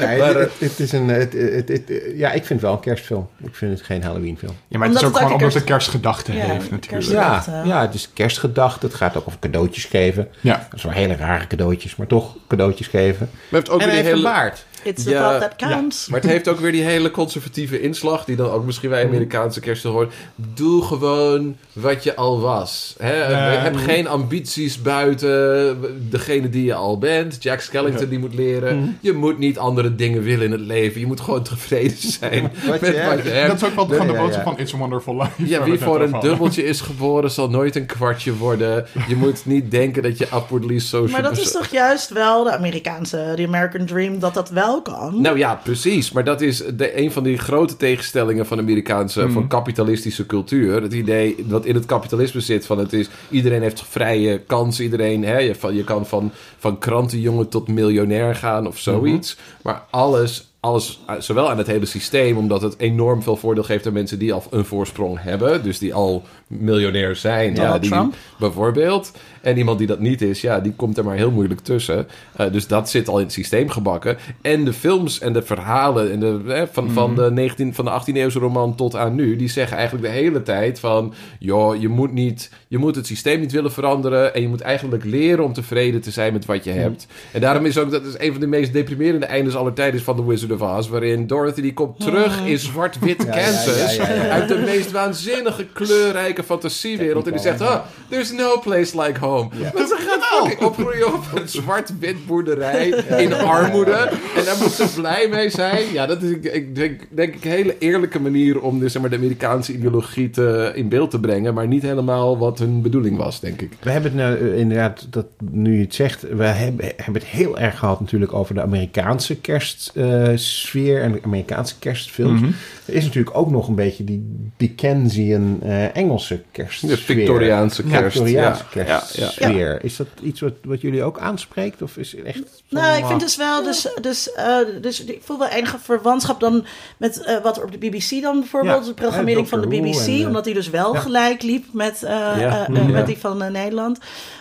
Nee, 0.00 0.18
Maar, 0.18 0.28
het, 0.28 0.36
eh, 0.36 0.42
het, 0.42 0.50
het 0.58 0.80
is 0.80 0.92
een, 0.92 1.08
het, 1.08 1.32
het, 1.32 1.68
het- 1.68 1.92
ja, 2.14 2.28
ik 2.28 2.44
vind 2.44 2.48
het 2.48 2.60
wel 2.60 2.72
een 2.72 2.80
kerstfilm. 2.80 3.28
Ik 3.44 3.54
vind 3.54 3.78
het 3.78 3.86
geen 3.86 4.02
Halloween-film. 4.02 4.52
Ja, 4.68 4.78
maar 4.78 4.88
Omdat 4.88 5.02
het 5.02 5.10
is 5.10 5.16
ook 5.16 5.20
het 5.20 5.28
gewoon 5.28 5.32
omdat 5.32 5.52
een 5.54 5.60
het 5.60 5.64
kerstgedachte 5.70 6.32
Ja, 6.32 6.44
heeft 6.44 6.70
natuurlijk. 6.70 7.10
Ja, 7.10 7.44
ja, 7.64 7.80
het 7.80 7.94
is 7.94 8.10
kerstgedacht. 8.14 8.82
Het 8.82 8.94
gaat 8.94 9.16
ook 9.16 9.26
over 9.26 9.38
cadeautjes 9.38 9.84
geven. 9.84 10.28
Ja. 10.40 10.66
Dat 10.70 10.78
hele 10.92 11.16
rare 11.16 11.46
cadeautjes, 11.46 11.96
maar 11.96 12.06
toch 12.06 12.36
cadeautjes 12.48 12.86
geven. 12.86 13.28
Maar 13.48 13.60
heeft 13.60 13.70
ook 13.70 13.80
en 13.80 13.90
weer 13.90 14.02
hele, 14.02 14.22
baard. 14.22 14.64
It's 14.82 15.04
the 15.04 15.10
Ja, 15.10 15.20
thought 15.20 15.40
that 15.40 15.70
counts. 15.70 16.08
Maar 16.08 16.20
het 16.20 16.30
heeft 16.30 16.48
ook 16.48 16.60
weer 16.60 16.72
die 16.72 16.82
hele 16.82 17.10
conservatieve 17.10 17.80
inslag, 17.80 18.24
die 18.24 18.36
dan 18.36 18.50
ook 18.50 18.64
misschien 18.64 18.90
bij 18.90 19.04
Amerikaanse 19.04 19.60
kerst 19.60 19.82
hoort. 19.82 20.12
Doe 20.34 20.82
gewoon 20.82 21.56
wat 21.72 22.04
je 22.04 22.16
al 22.16 22.40
was. 22.40 22.94
Hè? 22.98 23.12
Heb 23.12 23.76
geen 23.76 24.08
ambities 24.08 24.82
buiten 24.82 25.78
degene 26.10 26.48
die 26.48 26.64
je 26.64 26.74
al 26.74 26.98
bent. 26.98 27.42
Jack 27.42 27.60
Skellington 27.60 28.08
die 28.08 28.18
moet 28.18 28.34
leren. 28.34 28.98
Je 29.00 29.12
moet 29.12 29.38
niet 29.38 29.58
andere 29.58 29.94
dingen 29.94 30.22
willen 30.22 30.44
in 30.44 30.52
het 30.52 30.60
leven. 30.60 31.00
Je 31.00 31.06
moet 31.06 31.20
gewoon 31.20 31.42
tevreden 31.42 31.96
zijn 32.20 32.52
Wat 32.66 32.80
met 32.80 32.94
je 32.94 33.04
wat 33.04 33.22
je 33.22 33.30
hebt. 33.30 33.48
Dat 33.48 33.56
is 33.56 33.68
ook 33.68 33.74
wel 33.74 33.86
gewoon 33.86 34.06
de 34.06 34.12
boodschap 34.12 34.44
ja. 34.44 34.50
van 34.50 34.58
It's 34.58 34.74
a 34.74 34.76
Wonderful 34.76 35.16
Life. 35.16 35.46
Ja, 35.46 35.64
wie 35.64 35.78
voor 35.78 36.00
een 36.00 36.20
dubbeltje 36.20 36.64
is 36.64 36.80
geboren, 36.80 37.30
zal 37.30 37.50
nooit 37.50 37.76
een 37.76 37.86
kwartje 37.86 38.36
worden. 38.36 38.86
Je 39.08 39.16
moet 39.16 39.46
niet 39.46 39.70
denken 39.70 40.02
dat 40.02 40.18
je 40.18 40.24
upwardly 40.24 40.78
social... 40.78 41.10
Maar 41.10 41.22
dat 41.22 41.38
is 41.38 41.52
toch 41.52 41.66
juist 41.66 42.08
wel 42.08 42.44
de 42.44 42.52
Amerikaanse, 42.52 43.32
de 43.36 43.46
American 43.46 43.86
Dream, 43.86 44.18
dat 44.18 44.34
dat 44.34 44.50
wel 44.50 44.69
kan? 44.78 45.20
Nou 45.20 45.38
ja, 45.38 45.60
precies. 45.64 46.12
Maar 46.12 46.24
dat 46.24 46.40
is 46.40 46.62
de, 46.76 46.98
een 47.00 47.12
van 47.12 47.22
die 47.22 47.38
grote 47.38 47.76
tegenstellingen 47.76 48.46
van 48.46 48.58
Amerikaanse, 48.58 49.22
Mhm. 49.22 49.32
van 49.32 49.48
kapitalistische 49.48 50.26
cultuur. 50.26 50.82
Het 50.82 50.92
idee 50.92 51.34
dat 51.48 51.64
in 51.64 51.74
het 51.74 51.86
kapitalisme 51.86 52.40
zit 52.40 52.66
van 52.66 52.78
het 52.78 52.92
is, 52.92 53.08
iedereen 53.30 53.62
heeft 53.62 53.82
vrije 53.88 54.38
kans, 54.38 54.80
iedereen, 54.80 55.24
hè, 55.24 55.38
je, 55.38 55.54
van, 55.54 55.74
je 55.74 55.84
kan 55.84 56.06
van, 56.06 56.32
van 56.58 56.78
krantenjongen 56.78 57.48
tot 57.48 57.68
miljonair 57.68 58.34
gaan 58.34 58.66
of 58.66 58.78
zoiets. 58.78 59.34
Mhm. 59.36 59.59
Maar 59.62 59.82
alles, 59.90 60.50
alles, 60.60 61.00
eh, 61.06 61.14
zowel 61.18 61.50
aan 61.50 61.58
het 61.58 61.66
hele 61.66 61.86
systeem, 61.86 62.36
omdat 62.36 62.62
het 62.62 62.78
enorm 62.78 63.22
veel 63.22 63.36
voordeel 63.36 63.64
geeft 63.64 63.86
aan 63.86 63.92
mensen 63.92 64.18
die 64.18 64.32
al 64.32 64.44
een 64.50 64.64
voorsprong 64.64 65.22
hebben, 65.22 65.62
dus 65.62 65.78
die 65.78 65.94
al 65.94 66.22
miljonair 66.46 67.16
zijn. 67.16 67.54
Ja, 67.54 67.78
die, 67.78 67.94
bijvoorbeeld. 68.38 69.12
En 69.40 69.56
iemand 69.56 69.78
die 69.78 69.86
dat 69.86 70.00
niet 70.00 70.22
is, 70.22 70.40
ja, 70.40 70.60
die 70.60 70.72
komt 70.72 70.98
er 70.98 71.04
maar 71.04 71.16
heel 71.16 71.30
moeilijk 71.30 71.60
tussen. 71.60 72.06
Eh, 72.36 72.52
dus 72.52 72.66
dat 72.66 72.90
zit 72.90 73.08
al 73.08 73.18
in 73.18 73.24
het 73.24 73.32
systeem 73.32 73.68
gebakken. 73.68 74.16
En 74.40 74.64
de 74.64 74.72
films 74.72 75.20
en 75.20 75.32
de 75.32 75.42
verhalen 75.42 76.12
en 76.12 76.20
de, 76.20 76.40
hè, 76.46 76.66
van, 76.66 76.90
van, 76.90 77.14
de 77.14 77.30
19, 77.30 77.74
van 77.74 77.84
de 77.84 77.90
18e 77.90 78.16
eeuwse 78.16 78.38
roman 78.38 78.74
tot 78.74 78.96
aan 78.96 79.14
nu, 79.14 79.36
die 79.36 79.48
zeggen 79.48 79.76
eigenlijk 79.76 80.06
de 80.06 80.12
hele 80.12 80.42
tijd 80.42 80.80
van, 80.80 81.14
joh, 81.38 81.80
je 81.80 81.88
moet, 81.88 82.12
niet, 82.12 82.50
je 82.68 82.78
moet 82.78 82.96
het 82.96 83.06
systeem 83.06 83.40
niet 83.40 83.52
willen 83.52 83.72
veranderen 83.72 84.34
en 84.34 84.40
je 84.40 84.48
moet 84.48 84.60
eigenlijk 84.60 85.04
leren 85.04 85.44
om 85.44 85.52
tevreden 85.52 86.00
te 86.00 86.10
zijn 86.10 86.32
met 86.32 86.46
wat 86.46 86.64
je 86.64 86.70
hebt. 86.70 87.06
En 87.32 87.40
daarom 87.40 87.66
is 87.66 87.78
ook, 87.78 87.90
dat 87.90 88.04
is 88.04 88.18
een 88.18 88.32
van 88.32 88.40
de 88.40 88.46
meest 88.46 88.72
deprimerende 88.72 89.26
eindes 89.26 89.54
aller 89.60 89.72
tijden 89.72 90.00
van 90.00 90.16
The 90.16 90.26
Wizard 90.26 90.52
of 90.52 90.60
Oz, 90.60 90.88
waarin 90.88 91.26
Dorothy 91.26 91.60
die 91.60 91.72
komt 91.72 92.00
terug 92.00 92.40
in 92.44 92.58
zwart-wit 92.58 93.28
Kansas, 93.36 93.98
uit 94.30 94.48
de 94.48 94.56
meest 94.56 94.90
waanzinnige 94.90 95.66
kleurrijke 95.72 96.42
fantasiewereld. 96.42 97.26
En 97.26 97.32
die 97.32 97.40
zegt, 97.40 97.60
ah, 97.60 97.80
there's 98.08 98.32
no 98.32 98.58
place 98.60 99.00
like 99.02 99.20
home. 99.20 99.48
Maar 99.74 99.86
ze 99.86 99.96
fucking 100.30 100.60
opgroeien 100.60 101.14
op 101.14 101.24
een 101.34 101.48
zwart-wit 101.48 102.26
boerderij 102.26 102.88
in 103.18 103.34
armoede. 103.34 104.10
En 104.36 104.44
daar 104.44 104.56
moet 104.60 104.70
ze 104.70 104.92
blij 104.94 105.28
mee 105.28 105.50
zijn. 105.50 105.92
Ja, 105.92 106.06
dat 106.06 106.22
is 106.22 106.30
ik, 106.30 106.44
ik 106.44 106.74
denk, 106.74 107.00
denk 107.10 107.34
ik 107.34 107.44
een 107.44 107.50
hele 107.50 107.78
eerlijke 107.78 108.20
manier 108.20 108.60
om 108.60 108.80
dus, 108.80 108.92
zeg 108.92 109.00
maar, 109.00 109.10
de 109.10 109.16
Amerikaanse 109.16 109.72
ideologie 109.72 110.30
te, 110.30 110.72
in 110.74 110.88
beeld 110.88 111.10
te 111.10 111.20
brengen. 111.20 111.54
Maar 111.54 111.66
niet 111.66 111.82
helemaal 111.82 112.38
wat 112.38 112.58
hun 112.58 112.82
bedoeling 112.82 113.16
was, 113.16 113.40
denk 113.40 113.60
ik. 113.60 113.72
We 113.80 113.90
hebben 113.90 114.10
het 114.10 114.20
nou, 114.20 114.52
eh, 114.52 114.58
inderdaad, 114.58 115.06
dat, 115.10 115.26
nu 115.50 115.74
je 115.74 115.84
het 115.84 115.94
zegt, 115.94 116.22
we 116.36 116.44
hebben, 116.44 116.84
hebben 116.96 117.22
het 117.22 117.30
heel 117.30 117.58
erg 117.58 117.78
gehad 117.78 118.00
natuurlijk 118.00 118.32
over 118.32 118.54
de 118.54 118.62
Amerikaanse 118.62 119.36
kerstsfeer 119.36 121.02
en 121.02 121.12
de 121.12 121.20
Amerikaanse 121.22 121.74
kerstfilms. 121.78 122.40
Mhm. 122.40 122.50
Er 122.84 122.94
is 122.94 123.04
natuurlijk 123.04 123.36
ook 123.36 123.50
nog 123.50 123.68
een 123.68 123.74
beetje 123.74 124.04
die 124.04 124.50
Dickensian 124.56 125.58
eh, 125.62 125.96
Engelse 125.96 126.42
kerstsfeer. 126.50 126.90
De 126.90 126.96
Victoriaanse 126.96 127.82
Ja, 127.86 127.98
kerst. 127.98 128.16
Victoriaanse 128.16 128.64
ja, 128.74 128.84
ja, 128.84 128.92
ja. 128.92 128.98
kerstsfeer. 128.98 129.84
Is 129.84 129.96
dat 129.96 130.06
iets 130.22 130.40
wat, 130.40 130.52
wat 130.64 130.80
jullie 130.80 131.02
ook 131.02 131.18
aanspreekt? 131.18 131.82
Of 131.82 131.96
is 131.96 132.12
het 132.12 132.22
echt... 132.24 132.62
Nou, 132.68 132.98
ik 132.98 133.06
vind 133.06 133.20
dus 133.20 133.36
wel, 133.36 133.62
dus, 133.62 133.88
dus, 134.00 134.32
eh, 134.32 134.56
dus 134.80 135.04
ik 135.04 135.20
voel 135.24 135.38
wel 135.38 135.48
enige 135.48 135.78
verwantschap 135.78 136.40
dan 136.40 136.66
met 136.96 137.20
eh, 137.22 137.42
wat 137.42 137.56
er 137.56 137.62
op 137.64 137.72
de 137.72 137.78
BBC 137.78 138.22
dan 138.22 138.38
bijvoorbeeld, 138.40 138.82
Ja, 138.82 138.88
de 138.88 138.94
programmering 138.94 139.48
van 139.48 139.60
de 139.60 139.66
BBC, 139.66 140.06
en, 140.06 140.20
eh, 140.20 140.26
omdat 140.26 140.44
die 140.44 140.54
dus 140.54 140.70
wel 140.70 140.94
ja. 140.94 141.00
gelijk 141.00 141.42
liep 141.42 141.72
met, 141.72 142.02
eh, 142.02 142.10
Ja. 142.10 142.34
eh, 142.36 142.60
eh, 142.68 142.76
Ja. 142.76 142.82
met 142.92 143.06
die 143.06 143.18
van 143.18 143.52
Nederland. 143.52 143.98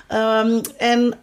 Ehm, 0.08 0.60
en 0.78 1.14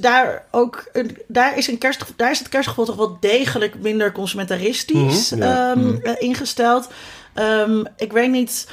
daar 0.00 0.44
ook, 0.50 0.88
een- 0.92 1.18
daar 1.28 1.56
is, 1.58 1.66
een 1.66 1.78
kerst, 1.78 2.04
daar 2.16 2.30
is 2.30 2.38
het 2.38 2.48
kerstgevoel 2.48 2.84
toch 2.84 2.96
wel 2.96 3.16
degelijk 3.20 3.74
minder 3.80 4.12
consumentaristisch 4.12 5.30
Mhm, 5.30 5.42
ja. 5.42 5.70
ehm, 5.72 5.94
eh, 6.02 6.12
ingesteld. 6.18 6.88
Ehm, 7.34 7.84
ik 7.96 8.12
weet 8.12 8.30
niet 8.30 8.68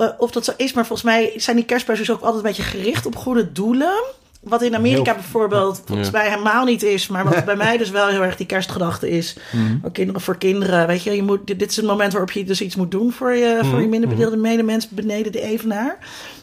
eh, 0.00 0.08
of 0.18 0.30
dat 0.30 0.44
zo 0.44 0.52
is, 0.56 0.72
maar 0.72 0.86
volgens 0.86 1.08
mij 1.08 1.32
zijn 1.36 1.56
die 1.56 1.64
kerstpers 1.64 2.10
ook 2.10 2.20
altijd 2.20 2.36
een 2.44 2.48
beetje 2.48 2.62
gericht 2.78 3.06
op 3.06 3.16
goede 3.16 3.52
doelen. 3.52 4.02
Wat 4.40 4.62
in 4.62 4.74
Amerika 4.74 5.02
Heel- 5.12 5.14
bijvoorbeeld 5.20 5.82
volgens 5.86 6.08
Ja. 6.10 6.18
mij 6.18 6.28
helemaal 6.30 6.64
niet 6.64 6.82
is. 6.82 7.08
Maar 7.08 7.24
wat 7.24 7.44
bij 7.50 7.56
mij 7.56 7.76
dus 7.76 7.90
wel 7.90 8.06
heel 8.08 8.22
erg 8.22 8.36
die 8.36 8.46
kerstgedachte 8.46 9.10
is. 9.10 9.36
Ook 9.84 9.92
kinderen 9.92 10.20
voor 10.20 10.36
kinderen. 10.38 10.86
Weet 10.86 11.02
je, 11.02 11.10
je 11.16 11.22
moet, 11.22 11.46
dit, 11.46 11.58
dit 11.58 11.70
is 11.70 11.76
een 11.76 11.84
moment 11.84 12.12
waarop 12.12 12.30
je 12.30 12.44
dus 12.44 12.60
iets 12.60 12.76
moet 12.76 12.90
doen 12.90 13.12
voor 13.12 13.32
je, 13.34 13.58
voor 13.62 13.80
je 13.80 13.86
minder 13.88 14.08
bedeelde 14.08 14.36
medemens 14.36 14.88
beneden 14.88 15.32
de 15.32 15.40
evenaar. 15.40 15.98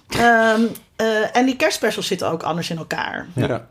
Ehm, 0.09 0.61
eh, 0.95 1.35
en 1.37 1.45
die 1.45 1.55
kerstspecials 1.55 2.07
zitten 2.07 2.29
ook 2.31 2.43
anders 2.43 2.69
in 2.69 2.77
elkaar. 2.77 3.27
Ja. 3.35 3.67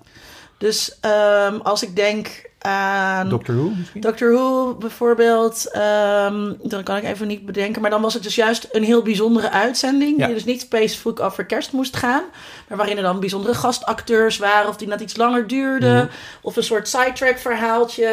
Dus 0.59 0.97
ehm, 1.01 1.57
als 1.63 1.83
ik 1.83 1.97
denk 1.97 2.46
aan 2.59 3.29
Doctor 3.29 3.55
Who 3.57 3.69
misschien? 3.79 4.01
Doctor 4.01 4.33
Who 4.33 4.75
bijvoorbeeld, 4.75 5.71
ehm, 5.73 6.53
dan 6.63 6.83
kan 6.83 6.97
ik 6.97 7.05
even 7.05 7.27
niet 7.27 7.47
bedenken. 7.47 7.81
Maar 7.83 7.91
dan 7.91 8.03
was 8.03 8.15
het 8.15 8.23
dus 8.23 8.35
juist 8.35 8.69
een 8.73 8.85
heel 8.85 9.03
bijzondere 9.03 9.51
uitzending. 9.51 10.19
Ja. 10.19 10.27
Die 10.27 10.35
dus 10.35 10.45
niet 10.45 10.61
specifiek 10.61 11.21
over 11.21 11.45
kerst 11.45 11.73
moest 11.73 11.97
gaan. 11.97 12.23
Maar 12.69 12.77
waarin 12.77 12.97
er 12.97 13.03
dan 13.03 13.21
bijzondere 13.21 13.55
gastacteurs 13.55 14.39
waren. 14.39 14.69
Of 14.69 14.77
die 14.77 14.89
net 14.89 15.01
iets 15.01 15.17
langer 15.17 15.47
duurden. 15.47 16.11
Of 16.43 16.57
een 16.57 16.63
soort 16.63 16.89
sidetrack 16.89 17.39
verhaaltje. 17.39 18.07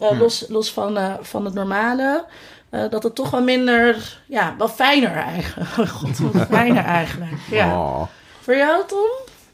eh, 0.00 0.18
los, 0.18 0.44
los 0.48 0.72
van, 0.72 0.96
eh, 0.96 1.14
van 1.20 1.44
het 1.44 1.54
normale. 1.54 2.24
Eh, 2.70 2.84
dat 2.90 3.02
het 3.02 3.14
toch 3.14 3.30
wel 3.30 3.42
minder, 3.42 4.18
ja, 4.26 4.54
wel 4.58 4.68
fijner 4.68 5.12
eigenlijk. 5.12 5.70
God, 5.98 6.18
wat 6.18 6.46
fijner 6.50 6.84
eigenlijk. 6.84 7.32
Ja. 7.50 7.78
Oh. 7.78 8.02
Voor 8.40 8.56
jou, 8.56 8.82
Tom? 8.86 9.08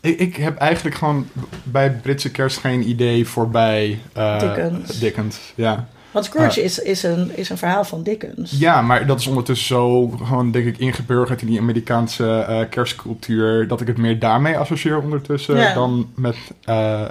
Ik, 0.07 0.19
ik 0.19 0.37
heb 0.37 0.57
eigenlijk 0.57 0.97
gewoon 0.97 1.29
bij 1.63 1.91
Britse 1.91 2.31
kerst 2.31 2.59
geen 2.59 2.89
idee 2.89 3.27
voorbij 3.27 3.99
uh, 4.17 4.41
Dickens. 4.41 4.99
Dickens. 4.99 5.53
Ja. 5.55 5.89
Want 6.17 6.29
Scrooge 6.29 6.63
is, 6.63 6.79
is, 6.79 7.03
een, 7.03 7.31
is 7.35 7.49
een 7.49 7.59
verhaal 7.59 7.85
van 7.85 8.03
Dickens. 8.03 8.51
ja, 8.59 8.83
maar 8.83 9.07
dat 9.07 9.21
is 9.21 9.27
ondertussen 9.27 9.67
zo 9.67 10.09
gewoon, 10.09 10.51
denk 10.51 10.67
ik, 10.67 10.79
ingeburgerd 10.79 11.41
in 11.41 11.47
die 11.47 11.61
Amerikaanse 11.61 12.39
eh, 12.49 12.61
kerstcultuur. 12.71 13.69
Dat 13.69 13.81
ik 13.81 13.87
het 13.87 13.97
meer 13.97 14.19
daarmee 14.19 14.59
associeer 14.59 14.99
ondertussen 15.03 15.57
Ja. 15.57 15.75
dan 15.75 16.11
met 16.15 16.37
eh, 16.65 17.03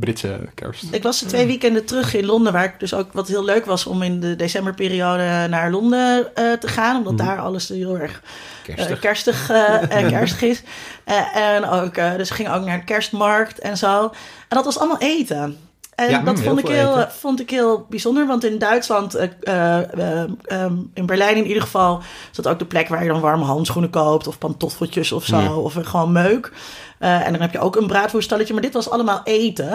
Britse 0.00 0.38
kerst. 0.54 0.84
Ik 0.90 1.02
was 1.02 1.22
er 1.22 1.28
twee 1.28 1.46
weekenden 1.46 1.84
terug 1.84 2.14
in 2.14 2.24
Londen, 2.26 2.52
waar 2.52 2.64
ik 2.64 2.74
dus 2.78 2.94
ook 2.94 3.12
wat 3.12 3.28
heel 3.28 3.44
leuk 3.44 3.64
was 3.64 3.86
om 3.86 4.02
in 4.02 4.20
de 4.20 4.36
decemberperiode 4.36 5.46
naar 5.48 5.70
Londen 5.70 6.34
eh, 6.34 6.52
te 6.52 6.68
gaan, 6.68 6.96
omdat 6.96 7.18
daar 7.18 7.38
alles 7.38 7.68
heel 7.68 7.98
erg 7.98 8.22
Kerstig. 8.62 8.98
kerstig, 8.98 9.50
eh, 9.50 10.08
kerstig 10.08 10.42
is. 10.42 10.62
Eh, 11.04 11.36
en 11.36 11.64
ook, 11.68 11.96
eh, 11.96 12.16
dus 12.16 12.28
ik 12.30 12.34
ging 12.36 12.48
ook 12.50 12.64
naar 12.64 12.78
de 12.78 12.84
kerstmarkt 12.84 13.58
en 13.58 13.76
zo. 13.76 14.02
En 14.48 14.56
dat 14.56 14.64
was 14.64 14.78
allemaal 14.78 14.98
eten. 15.00 15.56
En 15.94 16.10
Ja, 16.10 16.18
dat 16.22 16.36
mm, 16.36 16.42
vond, 16.42 16.60
heel 16.60 16.70
ik 16.70 16.76
heel, 16.76 16.98
eten. 16.98 17.12
vond 17.12 17.40
ik 17.40 17.50
heel 17.50 17.86
bijzonder, 17.90 18.26
want 18.26 18.44
in 18.44 18.58
Duitsland, 18.58 19.14
eh, 19.14 19.28
eh, 19.40 19.78
eh, 20.22 20.30
ehm, 20.44 20.74
in 20.94 21.06
Berlijn 21.06 21.36
in 21.36 21.46
ieder 21.46 21.62
geval, 21.62 21.98
is 22.30 22.36
dat 22.36 22.48
ook 22.48 22.58
de 22.58 22.64
plek 22.64 22.88
waar 22.88 23.02
je 23.02 23.08
dan 23.10 23.20
warme 23.20 23.44
handschoenen 23.44 23.90
koopt 23.90 24.26
of 24.26 24.38
pantoffeltjes 24.38 25.12
of 25.12 25.24
zo, 25.24 25.38
Ja. 25.40 25.54
of 25.54 25.76
eh, 25.76 25.86
gewoon 25.86 26.12
meuk. 26.12 26.52
Eh, 27.02 27.26
en 27.26 27.32
dan 27.32 27.40
heb 27.40 27.52
je 27.52 27.58
ook 27.58 27.76
een 27.76 27.86
braadvoerstalletje, 27.86 28.52
maar 28.52 28.62
dit 28.62 28.72
was 28.72 28.90
allemaal 28.90 29.20
eten. 29.24 29.68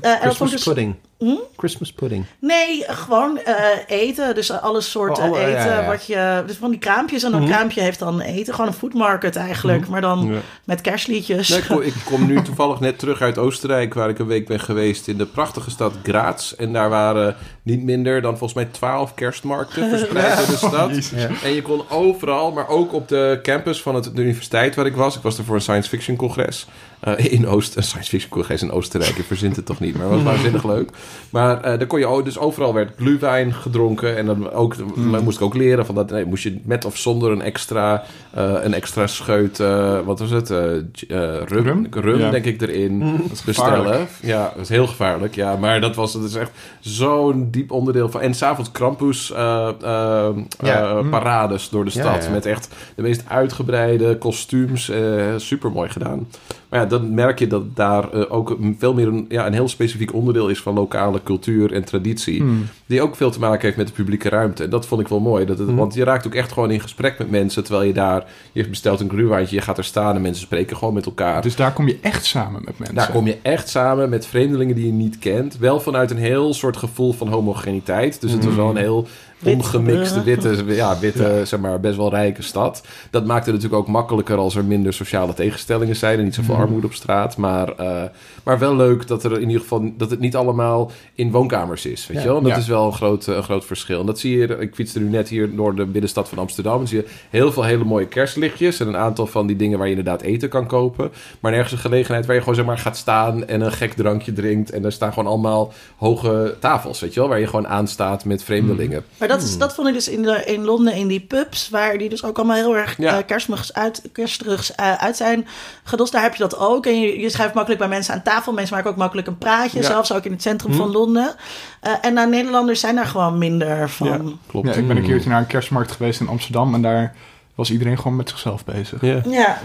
Eh, 0.00 0.10
en 0.12 0.18
Christmas 0.20 0.50
dus- 0.50 0.62
pudding. 0.62 0.94
Hm? 1.18 1.34
Christmas 1.56 1.92
pudding. 1.92 2.24
Nee, 2.40 2.84
gewoon 2.86 3.38
eh, 3.38 3.54
eten. 3.86 4.34
Dus 4.34 4.50
alle 4.52 4.80
soorten 4.80 5.30
Oh, 5.30 5.36
ja, 5.36 5.46
eten. 5.46 5.64
ja, 5.64 5.80
ja. 5.80 5.86
Wat 5.86 6.06
je, 6.06 6.42
dus 6.46 6.56
van 6.56 6.70
die 6.70 6.78
kraampjes. 6.78 7.22
En 7.22 7.32
een 7.34 7.46
kraampje 7.46 7.80
heeft 7.80 7.98
dan 7.98 8.20
eten. 8.20 8.54
Gewoon 8.54 8.70
een 8.70 8.76
foodmarket 8.76 9.36
eigenlijk. 9.36 9.88
Maar 9.88 10.00
dan 10.00 10.28
Ja. 10.32 10.38
met 10.64 10.80
kerstliedjes. 10.80 11.48
Nee, 11.48 11.58
ik, 11.58 11.64
kom, 11.68 11.80
ik 11.80 11.94
kom 12.04 12.26
nu 12.26 12.42
toevallig 12.42 12.80
net 12.80 12.98
terug 12.98 13.20
uit 13.20 13.38
Oostenrijk, 13.38 13.94
waar 13.94 14.08
ik 14.08 14.18
een 14.18 14.26
week 14.26 14.46
ben 14.46 14.60
geweest 14.60 15.08
in 15.08 15.16
de 15.18 15.26
prachtige 15.26 15.70
stad 15.70 15.92
Graz. 16.02 16.52
En 16.52 16.72
daar 16.72 16.88
waren 16.88 17.36
niet 17.62 17.82
minder 17.82 18.20
dan 18.22 18.38
volgens 18.38 18.54
mij 18.54 18.64
twaalf 18.72 19.14
kerstmarkten 19.14 19.88
verspreid 19.88 20.36
door 20.36 20.46
de 20.46 20.56
stad. 21.02 21.12
En 21.44 21.52
je 21.54 21.62
kon 21.62 21.82
overal, 21.90 22.52
maar 22.52 22.68
ook 22.68 22.92
op 22.92 23.08
de 23.08 23.38
campus 23.42 23.82
van 23.82 23.94
het, 23.94 24.04
de 24.16 24.22
universiteit 24.22 24.74
waar 24.74 24.86
ik 24.86 24.96
was. 24.96 25.16
Ik 25.16 25.22
was 25.22 25.38
er 25.38 25.44
voor 25.44 25.54
een 25.54 25.60
science 25.60 25.88
fiction 25.88 26.16
congres. 26.16 26.45
this. 26.46 26.66
Eh, 27.06 27.32
in 27.32 27.46
Oost, 27.46 27.76
een 27.76 27.82
science 27.82 28.08
fiction 28.10 28.30
congres 28.30 28.62
in 28.62 28.70
Oostenrijk. 28.70 29.16
Je 29.16 29.22
verzint 29.22 29.56
het 29.56 29.66
toch 29.66 29.80
niet, 29.80 29.94
maar 29.96 30.02
het 30.06 30.14
was 30.14 30.22
waanzinnig 30.22 30.64
leuk. 30.74 30.90
Maar 31.30 31.60
eh 31.60 31.78
daar 31.78 31.86
kon 31.86 31.98
je 31.98 32.22
dus 32.24 32.38
overal 32.38 32.74
werd 32.74 32.92
glühwein 32.96 33.52
gedronken. 33.54 34.16
En 34.16 34.26
dan 34.26 34.50
ook, 34.50 34.74
maar 34.94 35.22
moest 35.22 35.36
ik 35.36 35.42
ook 35.44 35.54
leren 35.54 35.86
van 35.86 35.94
dat, 35.94 36.10
nee, 36.10 36.24
moest 36.24 36.42
je 36.42 36.60
met 36.64 36.84
of 36.84 36.96
zonder 36.96 37.30
een 37.32 37.42
extra, 37.42 38.04
eh, 38.30 38.52
een 38.62 38.74
extra 38.74 39.06
scheut, 39.06 39.58
wat 40.04 40.18
was 40.18 40.30
het? 40.30 40.48
rum, 40.50 41.46
rum, 41.46 41.86
Rum? 41.90 42.18
Ja. 42.18 42.30
denk 42.30 42.44
ik 42.44 42.62
erin 42.62 43.20
is 43.32 43.42
bestellen. 43.42 44.06
Ja, 44.22 44.52
dat 44.54 44.62
is 44.62 44.68
heel 44.68 44.86
gevaarlijk. 44.86 45.34
Ja, 45.34 45.56
maar 45.56 45.80
dat 45.80 45.94
was, 45.96 46.12
dat 46.12 46.22
is 46.24 46.34
echt 46.34 46.50
zo'n 46.80 47.48
diep 47.50 47.70
onderdeel 47.70 48.08
van. 48.10 48.20
En 48.20 48.34
s'avonds 48.34 48.70
Krampus 48.72 49.26
Ja. 49.28 49.74
eh, 49.82 51.08
parades 51.10 51.68
door 51.68 51.84
de 51.84 51.90
stad. 51.90 52.24
ja. 52.24 52.30
Met 52.30 52.46
echt 52.46 52.68
de 52.94 53.02
meest 53.02 53.22
uitgebreide 53.28 54.18
kostuums. 54.18 54.92
super 55.36 55.70
mooi 55.70 55.88
gedaan. 55.88 56.26
Maar 56.68 56.80
ja, 56.80 56.86
dan 56.86 57.14
merk 57.14 57.38
je 57.38 57.46
dat 57.46 57.76
daar 57.76 58.12
eh, 58.12 58.32
ook 58.32 58.56
veel 58.78 58.94
meer 58.94 59.06
een, 59.06 59.26
ja, 59.28 59.46
een 59.46 59.52
heel 59.52 59.68
specifiek 59.68 60.14
onderdeel 60.14 60.48
is 60.48 60.60
van 60.60 60.74
lokale 60.74 61.22
cultuur 61.22 61.72
en 61.72 61.84
traditie. 61.84 62.40
Hmm. 62.40 62.66
Die 62.86 63.02
ook 63.02 63.16
veel 63.16 63.30
te 63.30 63.38
maken 63.38 63.62
heeft 63.62 63.76
met 63.76 63.86
de 63.86 63.92
publieke 63.92 64.28
ruimte. 64.28 64.64
En 64.64 64.70
dat 64.70 64.86
vond 64.86 65.00
ik 65.00 65.08
wel 65.08 65.20
mooi. 65.20 65.44
Dat 65.44 65.58
het, 65.58 65.66
Mhm. 65.66 65.76
Want 65.76 65.94
je 65.94 66.04
raakt 66.04 66.26
ook 66.26 66.34
echt 66.34 66.52
gewoon 66.52 66.70
in 66.70 66.80
gesprek 66.80 67.18
met 67.18 67.30
mensen. 67.30 67.64
Terwijl 67.64 67.86
je 67.86 67.92
daar, 67.92 68.24
je 68.52 68.68
bestelt 68.68 69.00
een 69.00 69.08
gruwaantje, 69.08 69.56
je 69.56 69.62
gaat 69.62 69.78
er 69.78 69.84
staan 69.84 70.14
en 70.14 70.20
mensen 70.22 70.42
spreken 70.42 70.76
gewoon 70.76 70.94
met 70.94 71.06
elkaar. 71.06 71.42
Dus 71.42 71.56
daar 71.56 71.72
kom 71.72 71.88
je 71.88 71.98
echt 72.00 72.24
samen 72.24 72.62
met 72.64 72.78
mensen. 72.78 72.96
Daar 72.96 73.10
kom 73.10 73.26
je 73.26 73.38
echt 73.42 73.68
samen 73.68 74.08
met 74.08 74.26
vreemdelingen 74.26 74.74
die 74.74 74.86
je 74.86 74.92
niet 74.92 75.18
kent. 75.18 75.58
Wel 75.58 75.80
vanuit 75.80 76.10
een 76.10 76.16
heel 76.16 76.54
soort 76.54 76.76
gevoel 76.76 77.12
van 77.12 77.28
homogeniteit. 77.28 78.20
Dus 78.20 78.32
het 78.32 78.44
was 78.44 78.54
wel 78.54 78.70
een 78.70 78.76
heel 78.76 79.06
ongemixte, 79.44 80.22
witte, 80.22 80.64
ja, 80.66 80.98
witte 80.98 81.40
zeg 81.44 81.60
maar, 81.60 81.80
best 81.80 81.96
wel 81.96 82.10
rijke 82.10 82.42
stad. 82.42 82.82
Dat 83.10 83.26
maakt 83.26 83.46
het 83.46 83.54
natuurlijk 83.54 83.80
ook 83.82 83.88
makkelijker 83.88 84.36
als 84.36 84.56
er 84.56 84.64
minder 84.64 84.92
sociale 84.92 85.34
tegenstellingen 85.34 85.96
zijn 85.96 86.18
en 86.18 86.24
niet 86.24 86.34
zoveel 86.34 86.54
armoede 86.54 86.86
op 86.86 86.92
straat. 86.92 87.36
Maar, 87.36 87.68
eh, 87.76 88.02
maar 88.44 88.58
wel 88.58 88.76
leuk 88.76 89.06
dat 89.06 89.24
er 89.24 89.32
in 89.32 89.46
ieder 89.46 89.60
geval 89.60 89.92
dat 89.96 90.10
het 90.10 90.20
niet 90.20 90.36
allemaal 90.36 90.90
in 91.14 91.30
woonkamers 91.30 91.86
is. 91.86 92.06
Weet 92.06 92.16
Ja. 92.16 92.22
je 92.22 92.28
wel? 92.28 92.36
En 92.36 92.42
dat 92.42 92.52
Ja. 92.52 92.58
is 92.58 92.66
wel 92.68 92.86
een 92.86 92.92
groot, 92.92 93.26
een 93.26 93.42
groot 93.42 93.64
verschil. 93.64 94.00
En 94.00 94.06
dat 94.06 94.18
zie 94.18 94.36
je, 94.38 94.46
ik 94.46 94.74
fietste 94.74 95.00
nu 95.00 95.08
net 95.08 95.28
hier 95.28 95.56
door 95.56 95.74
de 95.74 95.84
binnenstad 95.86 96.28
van 96.28 96.38
Amsterdam. 96.38 96.76
Dan 96.78 96.88
zie 96.88 96.98
je 96.98 97.06
heel 97.30 97.52
veel 97.52 97.64
hele 97.64 97.84
mooie 97.84 98.06
kerstlichtjes 98.06 98.80
en 98.80 98.88
een 98.88 98.96
aantal 98.96 99.26
van 99.26 99.46
die 99.46 99.56
dingen 99.56 99.78
waar 99.78 99.88
je 99.88 99.96
inderdaad 99.96 100.22
eten 100.22 100.48
kan 100.48 100.66
kopen. 100.66 101.10
Maar 101.40 101.50
nergens 101.52 101.72
een 101.72 101.78
gelegenheid 101.78 102.26
waar 102.26 102.34
je 102.34 102.40
gewoon 102.40 102.56
zeg 102.56 102.64
maar 102.64 102.78
gaat 102.78 102.96
staan 102.96 103.46
en 103.46 103.60
een 103.60 103.72
gek 103.72 103.92
drankje 103.92 104.32
drinkt. 104.32 104.70
En 104.70 104.84
er 104.84 104.92
staan 104.92 105.12
gewoon 105.12 105.28
allemaal 105.32 105.72
hoge 105.96 106.56
tafels, 106.60 107.00
weet 107.00 107.14
je 107.14 107.20
wel? 107.20 107.28
Waar 107.28 107.40
je 107.40 107.46
gewoon 107.46 107.68
aanstaat 107.68 108.24
met 108.24 108.42
vreemdelingen. 108.44 109.04
Maar 109.28 109.36
dat, 109.36 109.46
is, 109.46 109.58
dat 109.58 109.74
vond 109.74 109.88
ik 109.88 109.94
dus 109.94 110.08
in, 110.08 110.22
de, 110.22 110.44
in 110.44 110.64
Londen 110.64 110.94
in 110.94 111.06
die 111.06 111.20
pubs, 111.20 111.68
waar 111.68 111.98
die 111.98 112.08
dus 112.08 112.24
ook 112.24 112.36
allemaal 112.36 112.56
heel 112.56 112.76
erg 112.76 112.96
Ja. 112.98 113.18
eh, 113.18 113.24
kerstmigs 113.26 113.72
uit, 113.74 114.02
kerstrugs 114.12 114.74
eh, 114.74 114.94
uit 114.94 115.16
zijn 115.16 115.46
gedost. 115.84 116.12
Daar 116.12 116.22
heb 116.22 116.32
je 116.34 116.42
dat 116.42 116.58
ook. 116.58 116.86
En 116.86 117.00
je, 117.00 117.20
je 117.20 117.30
schuift 117.30 117.54
makkelijk 117.54 117.80
bij 117.80 117.90
mensen 117.90 118.14
aan 118.14 118.22
tafel. 118.22 118.52
Mensen 118.52 118.74
maken 118.76 118.90
ook 118.90 118.96
makkelijk 118.96 119.26
een 119.26 119.38
praatje, 119.38 119.78
Ja. 119.80 119.84
zelfs 119.86 120.12
ook 120.12 120.24
in 120.24 120.32
het 120.32 120.42
centrum 120.42 120.74
van 120.74 120.90
Londen. 120.90 121.34
Eh, 121.80 121.92
en 122.00 122.14
nou, 122.14 122.28
Nederlanders 122.28 122.80
zijn 122.80 122.94
daar 122.94 123.06
gewoon 123.06 123.38
minder 123.38 123.90
van. 123.90 124.06
Ja. 124.08 124.20
Klopt. 124.46 124.66
Ja, 124.68 124.72
ik 124.74 124.86
ben 124.88 124.96
een 124.96 125.02
keertje 125.04 125.28
naar 125.30 125.38
een 125.40 125.46
kerstmarkt 125.46 125.92
geweest 125.92 126.20
in 126.20 126.28
Amsterdam 126.28 126.74
en 126.74 126.82
daar 126.82 127.14
was 127.54 127.70
iedereen 127.70 127.96
gewoon 127.98 128.16
met 128.16 128.28
zichzelf 128.28 128.64
bezig. 128.64 129.00
Ja. 129.00 129.58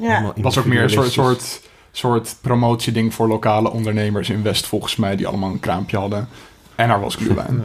Ja, 0.00 0.32
Het 0.34 0.42
was 0.42 0.58
ook 0.58 0.64
meer 0.64 0.82
een 0.82 0.90
soort, 0.90 1.12
soort, 1.12 1.60
soort 1.92 2.36
promotieding 2.40 3.14
voor 3.14 3.28
lokale 3.28 3.70
ondernemers 3.70 4.30
in 4.30 4.42
West, 4.42 4.66
volgens 4.66 4.96
mij, 4.96 5.16
die 5.16 5.26
allemaal 5.26 5.50
een 5.50 5.60
kraampje 5.60 5.96
hadden. 5.98 6.28
En 6.74 6.88
daar 6.88 7.00
was 7.00 7.14
glühwein. 7.14 7.64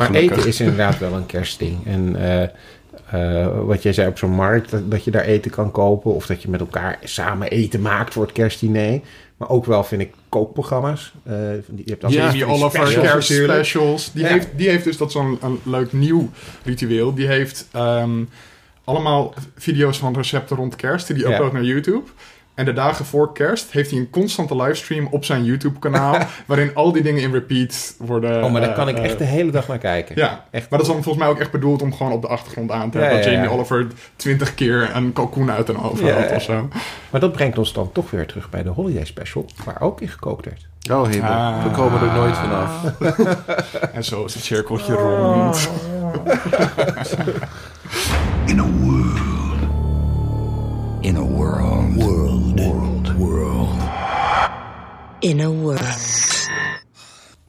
Maar 0.00 0.08
Gelukkig. 0.08 0.36
eten 0.38 0.48
is 0.48 0.60
inderdaad 0.60 0.98
wel 0.98 1.12
een 1.12 1.26
kerstding. 1.26 1.86
En 1.86 2.16
eh, 2.16 2.42
eh, 3.42 3.58
wat 3.64 3.82
jij 3.82 3.92
zei 3.92 4.08
op 4.08 4.18
zo'n 4.18 4.30
markt, 4.30 4.70
dat, 4.70 4.90
dat 4.90 5.04
je 5.04 5.10
daar 5.10 5.24
eten 5.24 5.50
kan 5.50 5.70
kopen. 5.70 6.14
Of 6.14 6.26
dat 6.26 6.42
je 6.42 6.48
met 6.50 6.60
elkaar 6.60 6.98
samen 7.02 7.48
eten 7.50 7.80
maakt 7.80 8.12
voor 8.12 8.22
het 8.22 8.32
kerstdiner. 8.32 9.00
Maar 9.36 9.48
ook 9.48 9.64
wel, 9.66 9.84
vind 9.84 10.00
ik, 10.00 10.12
kookprogramma's. 10.28 11.12
Die- 11.22 11.32
je 11.84 11.90
hebt 11.90 12.00
van 12.00 12.10
die 12.32 12.46
Oliver, 12.46 13.22
specials. 13.22 14.12
Die, 14.12 14.22
Ja. 14.22 14.28
heeft, 14.28 14.48
die 14.56 14.68
heeft 14.68 14.84
dus, 14.84 14.96
dat 14.96 15.12
zo'n 15.12 15.38
een 15.42 15.58
leuk 15.62 15.92
nieuw 15.92 16.30
ritueel. 16.64 17.14
Die 17.14 17.26
heeft 17.26 17.68
ehm, 17.72 18.10
allemaal 18.84 19.34
video's 19.56 19.98
van 19.98 20.14
recepten 20.14 20.56
rond 20.56 20.76
kerst. 20.76 21.06
Die 21.14 21.24
hij 21.26 21.32
Ja. 21.38 21.52
naar 21.52 21.64
YouTube. 21.64 22.02
En 22.60 22.66
de 22.66 22.72
dagen 22.72 23.04
voor 23.04 23.32
kerst 23.32 23.70
heeft 23.70 23.90
hij 23.90 23.98
een 23.98 24.10
constante 24.10 24.56
livestream 24.56 25.08
op 25.10 25.24
zijn 25.24 25.44
YouTube-kanaal. 25.44 26.18
waarin 26.46 26.74
al 26.74 26.92
die 26.92 27.02
dingen 27.02 27.22
in 27.22 27.32
repeat 27.32 27.94
worden. 27.98 28.44
Oh, 28.44 28.52
maar 28.52 28.60
daar 28.60 28.72
kan 28.72 28.88
ik 28.88 28.96
eh, 28.96 29.04
echt 29.04 29.18
de 29.18 29.24
hele 29.24 29.50
dag 29.50 29.68
naar 29.68 29.78
kijken. 29.78 30.16
Ja, 30.16 30.44
Echt. 30.50 30.70
maar 30.70 30.78
dat 30.78 30.88
is 30.88 30.94
dan 30.94 31.02
volgens 31.02 31.24
mij 31.24 31.34
ook 31.34 31.40
echt 31.40 31.50
bedoeld 31.50 31.82
om 31.82 31.94
gewoon 31.94 32.12
op 32.12 32.22
de 32.22 32.28
achtergrond 32.28 32.70
aan 32.70 32.90
te 32.90 32.98
Ja, 32.98 33.04
hebben. 33.04 33.22
dat 33.22 33.32
ja, 33.32 33.36
Jamie 33.36 33.50
ja. 33.50 33.56
Oliver 33.56 33.86
twintig 34.16 34.54
keer 34.54 34.90
een 34.94 35.12
kalkoen 35.12 35.50
uit 35.50 35.68
een 35.68 35.78
oven 35.82 36.06
ja. 36.06 36.34
of 36.34 36.42
zo. 36.42 36.68
Maar 37.10 37.20
dat 37.20 37.32
brengt 37.32 37.58
ons 37.58 37.72
dan 37.72 37.92
toch 37.92 38.10
weer 38.10 38.26
terug 38.26 38.50
bij 38.50 38.62
de 38.62 38.68
Holiday 38.68 39.04
Special. 39.04 39.46
Waar 39.64 39.80
ook 39.80 40.00
in 40.00 40.08
gekookt 40.08 40.44
werd. 40.44 40.66
Oh, 40.90 41.06
heerlijk. 41.06 41.32
Ah. 41.32 41.62
We 41.62 41.70
komen 41.70 42.00
er 42.00 42.12
nooit 42.14 42.36
vanaf. 42.36 42.84
En 43.94 44.04
zo 44.04 44.24
is 44.24 44.34
het 44.34 44.42
cirkeltje 44.42 44.92
rond. 44.94 45.68
In 48.46 48.58
a 48.60 48.64
world. 48.80 49.18
In 51.00 51.16
a 51.16 51.20
world. 51.20 51.39
In 55.20 55.40
a 55.40 55.48
world. 55.48 56.18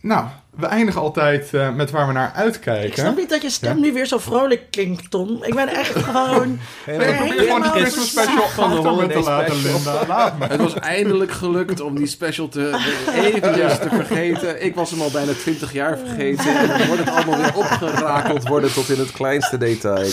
Nou, 0.02 0.26
we 0.56 0.66
eindigen 0.66 1.02
altijd 1.02 1.54
eh, 1.54 1.74
met 1.74 1.92
waar 1.92 2.08
we 2.08 2.14
naar 2.14 2.28
Ik 2.28 2.34
snap 2.34 2.44
uitkijken. 2.46 3.16
niet 3.16 3.30
dat 3.30 3.42
je 3.42 3.50
stem 3.50 3.80
nu 3.80 3.94
weer 3.94 4.06
zo 4.06 4.18
vrolijk 4.18 4.72
klinkt, 4.72 5.12
Tom. 5.12 5.44
Ik 5.44 5.56
ben 5.56 5.68
echt 5.68 5.96
gewoon... 6.04 6.60
Nee, 6.88 6.98
ik 6.98 7.16
probeer 7.16 7.18
gewoon 7.18 7.30
die 7.30 7.40
helemaal 7.40 7.72
Christmas 7.72 8.10
special 8.10 8.48
van 8.48 8.70
de 8.70 9.08
te 9.08 9.20
laten, 9.20 9.56
special. 9.56 9.74
Linda. 9.74 10.06
Laat 10.08 10.38
me. 10.40 10.46
Het 10.46 10.62
was 10.62 10.74
eindelijk 10.74 11.32
gelukt 11.32 11.82
om 11.82 11.96
die 11.96 12.08
special 12.08 12.48
te 12.48 12.80
eventjes 13.16 13.80
te 13.80 13.90
vergeten. 13.90 14.64
Ik 14.64 14.76
was 14.76 14.92
hem 14.92 15.02
al 15.02 15.12
bijna 15.12 15.34
20 15.34 15.74
jaar 15.74 15.98
vergeten. 15.98 16.58
En 16.58 16.68
dan 16.68 16.88
wordt 16.88 17.04
het 17.04 17.14
allemaal 17.14 17.38
weer 17.38 17.56
opgerakeld 17.56 18.48
worden 18.48 18.74
tot 18.74 18.90
in 18.90 19.00
het 19.00 19.12
kleinste 19.12 19.58
detail. 19.58 20.10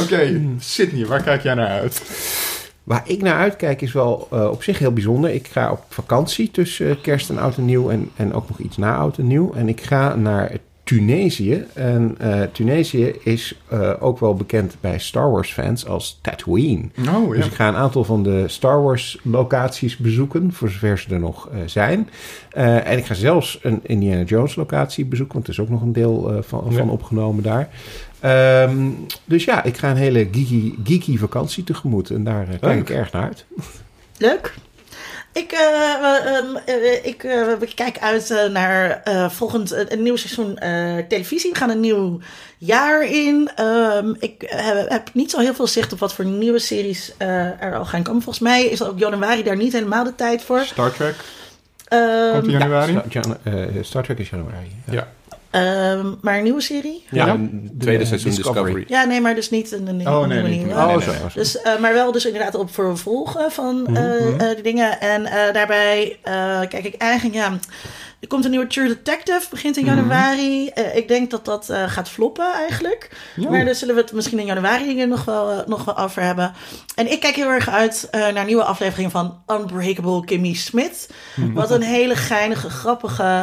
Oké, 0.00 0.40
Sydney, 0.58 1.06
waar 1.06 1.22
kijk 1.22 1.42
jij 1.42 1.54
naar 1.54 1.80
uit? 1.80 2.02
Waar 2.90 3.02
ik 3.04 3.22
naar 3.22 3.38
uitkijk 3.38 3.80
is 3.80 3.92
wel 3.92 4.28
eh, 4.30 4.50
op 4.50 4.62
zich 4.62 4.78
heel 4.78 4.92
bijzonder. 4.92 5.30
Ik 5.30 5.48
ga 5.48 5.70
op 5.70 5.84
vakantie 5.88 6.50
tussen 6.50 6.90
eh, 6.90 6.96
kerst 7.02 7.30
en 7.30 7.38
oud 7.38 7.56
en 7.56 7.64
nieuw 7.64 7.90
en, 7.90 8.10
en 8.16 8.32
ook 8.32 8.48
nog 8.48 8.58
iets 8.58 8.76
na 8.76 8.96
oud 8.96 9.18
en 9.18 9.26
nieuw. 9.26 9.52
En 9.54 9.68
ik 9.68 9.80
ga 9.80 10.14
naar 10.14 10.52
Tunesië. 10.84 11.64
En 11.74 12.14
eh, 12.18 12.42
Tunesië 12.52 13.14
is 13.24 13.60
ook 14.00 14.18
wel 14.18 14.34
bekend 14.34 14.76
bij 14.80 14.98
Star 14.98 15.30
Wars 15.30 15.52
fans 15.52 15.86
als 15.86 16.18
Tatooine. 16.22 16.88
Oh, 17.08 17.30
Dus 17.30 17.46
ik 17.46 17.52
ga 17.52 17.68
een 17.68 17.74
aantal 17.74 18.04
van 18.04 18.22
de 18.22 18.48
Star 18.48 18.82
Wars 18.82 19.18
locaties 19.22 19.96
bezoeken, 19.96 20.52
voor 20.52 20.68
zover 20.68 20.98
ze 20.98 21.14
er 21.14 21.20
nog 21.20 21.48
zijn. 21.66 22.08
En 22.50 22.98
ik 22.98 23.04
ga 23.04 23.14
zelfs 23.14 23.58
een 23.62 23.80
Indiana 23.82 24.22
Jones 24.22 24.54
locatie 24.54 25.04
bezoeken, 25.04 25.34
want 25.34 25.46
er 25.46 25.52
is 25.52 25.60
ook 25.60 25.68
nog 25.68 25.82
een 25.82 25.92
deel 25.92 26.42
van, 26.42 26.72
van 26.72 26.90
opgenomen 26.90 27.42
daar. 27.42 27.68
Ehm, 28.20 28.88
dus 29.24 29.44
ja, 29.44 29.62
ik 29.62 29.76
ga 29.76 29.90
een 29.90 29.96
hele 29.96 30.28
geeky, 30.32 30.74
geeky 30.84 31.16
vakantie 31.18 31.64
tegemoet 31.64 32.10
en 32.10 32.24
daar 32.24 32.42
eh, 32.42 32.48
kijk 32.48 32.62
Leuk. 32.62 32.78
ik 32.88 32.90
erg 32.90 33.12
naar 33.12 33.22
uit. 33.22 33.44
Leuk. 34.18 34.54
Ik, 35.32 35.52
eh, 35.52 35.60
eh, 35.60 36.36
ehm, 36.36 36.56
eh, 36.66 37.04
ik 37.06 37.24
eh, 37.24 37.52
ik 37.60 37.72
kijk 37.74 37.98
uit 37.98 38.30
eh, 38.30 38.48
naar 38.50 39.00
eh, 39.04 39.30
volgend 39.30 39.70
een 39.92 40.02
nieuw 40.02 40.16
seizoen 40.16 40.58
eh, 40.58 41.04
televisie. 41.08 41.50
We 41.50 41.56
gaan 41.56 41.70
een 41.70 41.80
nieuw 41.80 42.18
jaar 42.58 43.04
in. 43.04 43.50
Ehm, 43.54 44.12
ik 44.18 44.34
heb 44.88 45.10
niet 45.12 45.30
zo 45.30 45.38
heel 45.38 45.54
veel 45.54 45.66
zicht 45.66 45.92
op 45.92 45.98
wat 45.98 46.14
voor 46.14 46.24
nieuwe 46.24 46.58
series 46.58 47.12
eh, 47.16 47.62
er 47.62 47.76
al 47.76 47.84
gaan 47.84 48.02
komen. 48.02 48.22
Volgens 48.22 48.44
mij 48.44 48.64
is 48.64 48.82
ook 48.82 48.98
januari 48.98 49.42
daar 49.42 49.56
niet 49.56 49.72
helemaal 49.72 50.04
de 50.04 50.14
tijd 50.14 50.42
voor. 50.42 50.60
Star 50.64 50.92
Trek, 50.92 51.14
Ehm, 51.88 52.32
komt 52.32 52.44
in 52.44 52.50
januari? 52.58 52.92
Star, 52.92 53.22
Jan- 53.22 53.84
Star 53.84 54.02
Trek 54.02 54.18
is 54.18 54.30
januari. 54.30 54.70
Ja. 54.90 55.08
Ehm, 55.50 56.12
maar 56.20 56.36
een 56.36 56.42
nieuwe 56.42 56.60
serie? 56.60 57.04
Ja, 57.10 57.26
Ja. 57.26 57.32
een 57.32 57.74
tweede 57.78 57.98
De 58.02 58.06
seizoen 58.08 58.30
Discovery. 58.30 58.64
Discovery. 58.64 58.84
Ja, 58.88 59.04
nee, 59.04 59.20
maar 59.20 59.34
dus 59.34 59.50
niet 59.50 59.72
een, 59.72 59.86
een, 59.86 60.08
Oh, 60.08 60.22
een 60.22 60.28
nee, 60.28 60.42
nieuwe. 60.42 60.48
niet- 60.56 60.58
nieuwe. 60.66 60.74
nee, 60.74 60.86
nee, 60.86 60.96
Oh, 60.96 61.02
zo. 61.02 61.10
nee. 61.10 61.20
het. 61.22 61.34
Dus, 61.34 61.60
eh, 61.62 61.78
maar 61.78 61.92
wel 61.92 62.12
dus 62.12 62.24
inderdaad 62.26 62.54
op 62.54 62.74
vervolgen 62.74 63.50
van 63.52 63.96
eh, 63.96 64.28
eh, 64.50 64.54
die 64.54 64.62
dingen. 64.62 65.00
En 65.00 65.24
eh, 65.26 65.52
daarbij 65.52 66.18
eh, 66.22 66.60
kijk 66.68 66.84
ik 66.84 66.94
eigenlijk, 66.94 67.36
ja... 67.36 67.58
Er 68.20 68.28
komt 68.28 68.44
een 68.44 68.50
nieuwe 68.50 68.66
True 68.66 68.88
Detective, 68.88 69.46
begint 69.50 69.76
in 69.76 69.84
januari. 69.84 70.68
Eh, 70.68 70.96
ik 70.96 71.08
denk 71.08 71.30
dat 71.30 71.44
dat 71.44 71.68
eh, 71.68 71.82
gaat 71.88 72.08
floppen 72.08 72.52
eigenlijk. 72.54 73.10
Ja. 73.36 73.50
Maar 73.50 73.64
daar 73.64 73.74
zullen 73.74 73.94
we 73.94 74.00
het 74.00 74.12
misschien 74.12 74.38
in 74.38 74.46
januari 74.46 75.06
nog 75.06 75.24
wel, 75.24 75.50
eh, 75.50 75.66
nog 75.66 75.84
wel 75.84 75.98
over 75.98 76.22
hebben. 76.22 76.52
En 76.94 77.10
ik 77.12 77.20
kijk 77.20 77.34
heel 77.34 77.48
erg 77.48 77.68
uit 77.68 78.08
eh, 78.10 78.20
naar 78.20 78.36
een 78.36 78.46
nieuwe 78.46 78.64
aflevering 78.64 79.10
van 79.10 79.42
Unbreakable 79.46 80.24
Kimmy 80.24 80.54
Smith. 80.54 81.08
Wat 81.54 81.70
een 81.70 81.82
hele 81.82 82.16
geinige, 82.16 82.70
grappige 82.70 83.22
eh, 83.22 83.42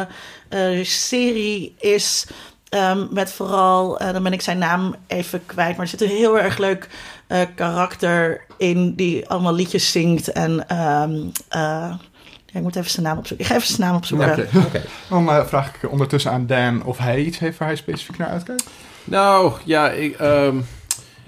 serie 0.82 1.74
is. 1.78 2.26
Ehm, 2.68 3.06
met 3.10 3.32
vooral, 3.32 3.98
eh, 3.98 4.12
dan 4.12 4.22
ben 4.22 4.32
ik 4.32 4.40
zijn 4.40 4.58
naam 4.58 4.94
even 5.06 5.46
kwijt. 5.46 5.76
Maar 5.76 5.84
er 5.84 5.90
zit 5.90 6.02
een 6.02 6.16
heel 6.16 6.38
erg 6.38 6.58
leuk 6.58 6.88
eh, 7.26 7.40
karakter 7.54 8.44
in 8.56 8.94
die 8.94 9.28
allemaal 9.28 9.54
liedjes 9.54 9.90
zingt. 9.92 10.32
En 10.32 10.68
ehm, 10.68 11.12
eh, 11.48 11.94
ja, 12.52 12.58
ik 12.58 12.62
moet 12.62 12.76
even 12.76 12.90
zijn 12.90 13.06
naam 13.06 13.18
opzoeken. 13.18 13.44
Ik 13.44 13.50
ga 13.50 13.56
even 13.56 13.68
zijn 13.74 13.88
naam 13.88 13.96
opzoeken. 13.96 14.30
Oké. 14.30 14.48
Oké. 14.66 14.82
Dan 15.08 15.28
eh, 15.28 15.46
vraag 15.46 15.74
ik 15.74 15.90
ondertussen 15.90 16.30
aan 16.30 16.46
Dan 16.46 16.84
of 16.84 16.98
hij 16.98 17.20
iets 17.20 17.38
heeft 17.38 17.58
waar 17.58 17.68
hij 17.68 17.76
specifiek 17.76 18.18
naar 18.18 18.28
uitkijkt. 18.28 18.66
Nou, 19.04 19.52
ja, 19.64 19.90
ik, 19.90 20.16
ehm, 20.16 20.56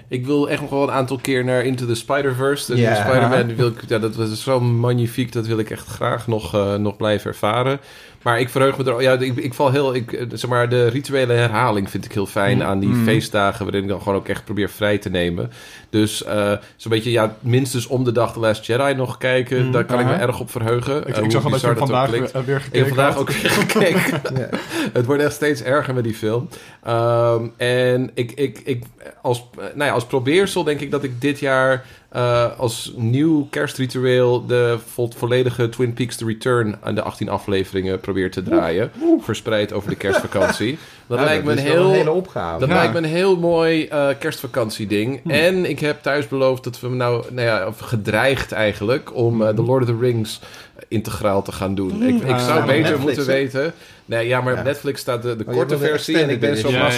ik 0.07 0.25
wil 0.25 0.49
echt 0.49 0.61
nog 0.61 0.69
wel 0.69 0.83
een 0.83 0.91
aantal 0.91 1.17
keer 1.17 1.43
naar 1.43 1.63
Into 1.63 1.85
the 1.85 1.95
Spider-Verse. 1.95 2.75
Ja. 2.75 2.95
Spider-Man, 2.95 3.55
wil 3.55 3.67
ik, 3.67 3.81
ja, 3.87 3.99
dat 3.99 4.15
was 4.15 4.43
zo 4.43 4.59
magnifiek. 4.59 5.31
Dat 5.31 5.47
wil 5.47 5.59
ik 5.59 5.69
echt 5.69 5.87
graag 5.87 6.27
nog, 6.27 6.53
eh, 6.53 6.75
nog 6.75 6.97
blijven 6.97 7.31
ervaren. 7.31 7.79
Maar 8.21 8.39
ik 8.39 8.49
verheug 8.49 8.77
me 8.77 8.83
er... 8.83 9.01
Ja, 9.01 9.13
ik, 9.19 9.35
ik 9.35 9.53
val 9.53 9.71
heel... 9.71 9.95
Ik, 9.95 10.13
eh, 10.13 10.25
zeg 10.33 10.49
maar, 10.49 10.69
de 10.69 10.87
rituele 10.87 11.33
herhaling 11.33 11.89
vind 11.89 12.05
ik 12.05 12.11
heel 12.11 12.25
fijn 12.25 12.63
aan 12.63 12.79
die 12.79 12.95
feestdagen... 13.03 13.63
waarin 13.63 13.83
ik 13.83 13.89
dan 13.89 14.01
gewoon 14.01 14.17
ook 14.17 14.27
echt 14.27 14.45
probeer 14.45 14.69
vrij 14.69 14.97
te 14.97 15.09
nemen. 15.09 15.51
Dus 15.89 16.23
eh, 16.23 16.51
zo'n 16.75 16.91
beetje, 16.91 17.11
ja, 17.11 17.35
minstens 17.39 17.87
om 17.87 18.03
de 18.03 18.11
dag 18.11 18.33
The 18.33 18.39
Last 18.39 18.65
Jedi 18.65 18.93
nog 18.93 19.17
kijken. 19.17 19.71
Daar 19.71 19.85
kan 19.85 19.99
ik 19.99 20.05
me 20.05 20.13
erg 20.13 20.39
op 20.39 20.51
verheugen. 20.51 21.07
Ik, 21.07 21.15
Eh, 21.15 21.23
ik 21.23 21.31
zag 21.31 21.43
al 21.43 21.49
dat 21.51 21.61
je 21.61 21.75
vandaag 21.75 22.09
weer, 22.09 22.29
weer 22.45 22.55
Ik 22.55 22.61
gekeken 22.61 22.79
heb 22.79 22.87
vandaag 22.87 23.17
ook 23.17 23.31
weer 23.31 23.51
gekeken. 23.67 24.21
Ja. 24.41 24.49
Het 24.93 25.05
wordt 25.05 25.23
echt 25.23 25.33
steeds 25.33 25.63
erger 25.63 25.93
met 25.93 26.03
die 26.03 26.13
film. 26.13 26.47
Ehm, 26.83 27.47
en 27.57 28.11
ik, 28.13 28.31
ik, 28.31 28.61
ik, 28.63 28.83
als, 29.21 29.49
nou 29.55 29.83
ja, 29.83 29.91
als 29.91 30.05
probeersel 30.05 30.63
denk 30.63 30.79
ik 30.79 30.91
dat 30.91 31.03
ik 31.03 31.21
dit 31.21 31.39
jaar 31.39 31.85
eh, 32.11 32.57
als 32.59 32.93
nieuw 32.95 33.47
kerstritueel 33.49 34.45
de 34.45 34.77
vo- 34.87 35.09
volledige 35.15 35.69
Twin 35.69 35.93
Peaks 35.93 36.15
The 36.15 36.25
Return 36.25 36.75
aan 36.81 36.95
de 36.95 37.01
18 37.01 37.29
afleveringen 37.29 37.99
probeert 37.99 38.31
te 38.31 38.43
draaien. 38.43 38.91
Verspreid 39.19 39.73
over 39.73 39.89
de 39.89 39.95
kerstvakantie. 39.95 40.77
Dat 41.11 41.19
Nou, 41.19 41.31
lijkt 41.31 41.45
me 41.45 41.51
een 41.51 41.57
een 41.57 41.63
hele 41.63 41.93
heel... 42.03 42.13
opgave. 42.13 42.59
Dat 42.59 42.69
Ja. 42.69 42.75
lijkt 42.75 42.93
me 42.93 42.97
een 42.99 43.03
heel 43.05 43.37
mooi 43.37 43.87
eh 43.87 44.07
kerstvakantieding. 44.19 45.21
En 45.31 45.65
ik 45.69 45.79
heb 45.79 46.01
thuis 46.01 46.27
beloofd 46.27 46.63
dat 46.63 46.79
we 46.79 46.89
nou, 46.89 47.23
nou 47.31 47.47
ja, 47.47 47.67
of 47.67 47.79
gedreigd 47.79 48.51
eigenlijk, 48.51 49.15
om 49.15 49.41
eh, 49.41 49.49
The 49.49 49.63
Lord 49.63 49.81
of 49.83 49.89
the 49.89 49.97
Rings 49.99 50.39
integraal 50.87 51.41
te 51.41 51.51
gaan 51.51 51.75
doen. 51.75 52.03
Ik, 52.03 52.21
ik 52.23 52.31
Ah, 52.31 52.45
zou 52.45 52.65
beter 52.65 52.81
Netflix, 52.81 53.03
moeten 53.03 53.25
weten. 53.25 53.73
Nee, 54.05 54.27
ja, 54.27 54.41
maar 54.41 54.57
op 54.57 54.63
Netflix 54.63 55.01
staat 55.01 55.21
de, 55.21 55.35
de 55.35 55.43
je 55.47 55.53
korte 55.55 55.77
versie. 55.77 56.17
En 56.17 56.29
ik 56.29 56.39
ben 56.39 56.57
zo 56.57 56.69
ja, 56.69 56.89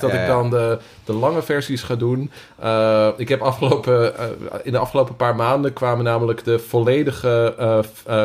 dat 0.00 0.12
ik 0.12 0.26
dan 0.26 0.50
de, 0.50 0.78
de 1.04 1.12
lange 1.12 1.42
versies 1.42 1.82
ga 1.82 1.94
doen. 1.94 2.30
Eh, 2.58 3.08
ik 3.16 3.28
heb 3.28 3.40
afgelopen, 3.40 4.18
eh, 4.18 4.24
in 4.62 4.72
de 4.72 4.78
afgelopen 4.78 5.16
paar 5.16 5.36
maanden 5.36 5.72
kwamen 5.72 6.04
namelijk 6.04 6.44
de 6.44 6.58
volledige 6.58 7.54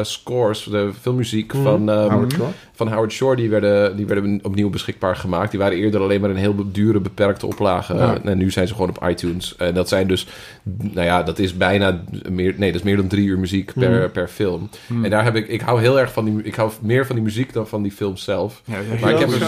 scores, 0.02 0.64
de 0.64 0.90
filmmuziek 1.02 1.54
van, 1.64 1.90
ehm, 1.90 2.10
Howard 2.12 2.32
Shore. 2.34 2.50
Van 2.76 2.88
Howard 2.93 3.11
Shore, 3.11 3.35
die 3.35 3.49
werden, 3.49 3.95
die 3.97 4.06
werden 4.06 4.39
opnieuw 4.43 4.69
beschikbaar 4.69 5.15
gemaakt. 5.15 5.52
Die 5.52 5.60
waren 5.60 5.77
eerder 5.77 6.02
alleen 6.02 6.22
maar 6.22 6.30
een 6.30 6.35
heel 6.35 6.56
dure, 6.72 6.99
beperkte 6.99 7.45
oplage. 7.45 7.93
Ja. 7.93 8.18
En 8.23 8.38
nu 8.38 8.52
zijn 8.52 8.68
ze 8.68 8.73
gewoon 8.73 8.89
op 8.89 9.07
iTunes. 9.10 9.56
En 9.57 9.73
dat 9.73 9.89
zijn 9.89 10.07
dus, 10.07 10.27
nou 10.64 11.06
ja, 11.06 11.23
dat 11.23 11.39
is 11.39 11.57
bijna 11.57 12.02
meer, 12.30 12.53
nee, 12.57 12.72
dat 12.72 12.80
is 12.80 12.85
meer 12.85 12.95
dan 12.97 13.07
drie 13.07 13.26
uur 13.27 13.39
muziek 13.39 13.73
per, 13.73 14.10
per 14.10 14.27
film. 14.27 14.69
En 15.03 15.10
daar 15.10 15.23
heb 15.23 15.35
ik, 15.35 15.47
ik 15.47 15.61
hou 15.61 15.81
heel 15.81 15.99
erg 15.99 16.11
van 16.14 16.26
die, 16.26 16.41
ik 16.43 16.56
hou 16.56 16.72
meer 16.81 17.06
van 17.06 17.15
die 17.15 17.23
muziek 17.23 17.53
dan 17.53 17.68
van 17.68 17.81
die 17.81 17.91
film 17.91 18.18
zelf. 18.18 18.61
Ja, 18.65 18.73
Maar 19.02 19.11
ik 19.11 19.18
heb 19.19 19.30
er 19.31 19.47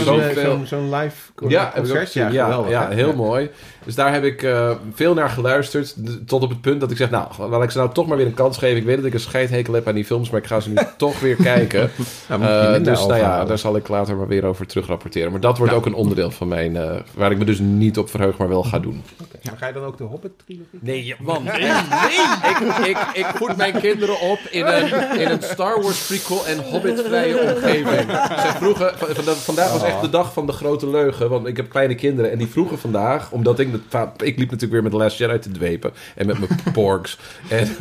zo'n- 0.65 0.89
live 0.95 1.31
con- 1.35 1.49
Ja, 1.49 1.71
heb 1.73 1.83
ik 1.85 1.91
ook 1.91 1.97
concert. 1.97 2.33
ja, 2.33 2.43
geweldig, 2.43 2.69
ja, 2.71 2.89
heel 2.89 3.13
mooi. 3.15 3.49
Dus 3.87 3.95
daar 3.95 4.13
heb 4.13 4.23
ik 4.23 4.43
eh, 4.43 4.71
veel 4.93 5.13
naar 5.13 5.29
geluisterd. 5.29 5.95
Tot 6.27 6.43
op 6.43 6.49
het 6.49 6.61
punt 6.61 6.79
dat 6.79 6.91
ik 6.91 6.97
zeg, 6.97 7.09
nou, 7.09 7.27
laat 7.49 7.63
ik 7.63 7.71
ze 7.71 7.77
nou 7.77 7.93
toch 7.93 8.07
maar 8.07 8.17
weer 8.17 8.25
een 8.25 8.33
kans 8.33 8.57
geven. 8.57 8.77
Ik 8.77 8.83
weet 8.85 8.95
dat 8.97 9.05
ik 9.05 9.13
een 9.13 9.19
scheidhekel 9.19 9.73
heb 9.73 9.87
aan 9.87 9.95
die 9.95 10.05
films, 10.05 10.29
maar 10.29 10.39
ik 10.41 10.47
ga 10.47 10.59
ze 10.59 10.69
nu 10.69 10.75
toch 10.97 11.19
weer 11.19 11.35
kijken. 11.35 11.89
Nou, 12.29 12.43
Eh, 12.43 12.83
dus 12.83 12.99
nou 13.05 13.15
ja, 13.19 13.45
daar 13.45 13.57
zal 13.57 13.75
ik 13.75 13.87
later 13.87 14.15
maar 14.15 14.27
weer 14.27 14.45
over 14.45 14.65
terug 14.67 14.87
rapporteren. 14.87 15.31
Maar 15.31 15.39
dat 15.41 15.57
wordt 15.57 15.73
ook 15.73 15.85
een 15.85 15.93
onderdeel 15.93 16.31
van 16.31 16.47
mijn, 16.47 16.75
eh, 16.75 16.95
waar 17.13 17.31
ik 17.31 17.37
me 17.37 17.45
dus 17.45 17.59
niet 17.59 17.97
op 17.97 18.09
verheug, 18.09 18.37
maar 18.37 18.49
wel 18.49 18.63
ga 18.63 18.79
doen. 18.79 19.03
Maar 19.43 19.57
Ga 19.57 19.67
je 19.67 19.73
dan 19.73 19.83
ook 19.83 19.97
de 19.97 20.03
Hobbit-trilogie? 20.03 20.79
Nee, 20.79 21.15
man, 21.19 21.43
nee, 21.43 21.53
nee. 21.61 21.69
Ik, 22.49 22.87
ik, 22.87 22.97
ik 23.13 23.25
voed 23.35 23.57
mijn 23.57 23.79
kinderen 23.79 24.19
op 24.19 24.39
in 24.51 24.65
een, 24.65 25.19
in 25.19 25.27
een 25.27 25.41
Star 25.41 25.81
Wars 25.81 26.05
prequel 26.07 26.45
en 26.45 26.57
Hobbit-vrije 26.71 27.39
omgeving. 27.41 28.11
Zij 28.39 28.51
vroegen, 28.55 28.91
van- 28.97 29.07
van- 29.23 29.35
vandaag 29.35 29.71
was 29.71 29.83
echt 29.83 30.01
de 30.01 30.09
dag 30.09 30.33
van 30.33 30.45
de 30.45 30.51
grote 30.51 30.89
leugen, 30.89 31.29
want 31.29 31.47
ik 31.47 31.57
heb 31.57 31.69
kleine 31.69 31.95
kinderen 31.95 32.31
en 32.31 32.37
die 32.37 32.47
vroegen 32.47 32.79
vandaag, 32.79 33.31
omdat 33.31 33.59
ik, 33.59 33.71
ik 34.17 34.37
liep 34.37 34.51
natuurlijk 34.51 34.71
weer 34.71 34.83
met 34.83 34.91
The 34.91 34.97
Last 34.97 35.17
Jedi 35.17 35.39
te 35.39 35.51
dwepen 35.51 35.91
en 36.15 36.25
met 36.27 36.39
mijn 36.39 36.51
porks. 36.73 37.17
En, 37.49 37.75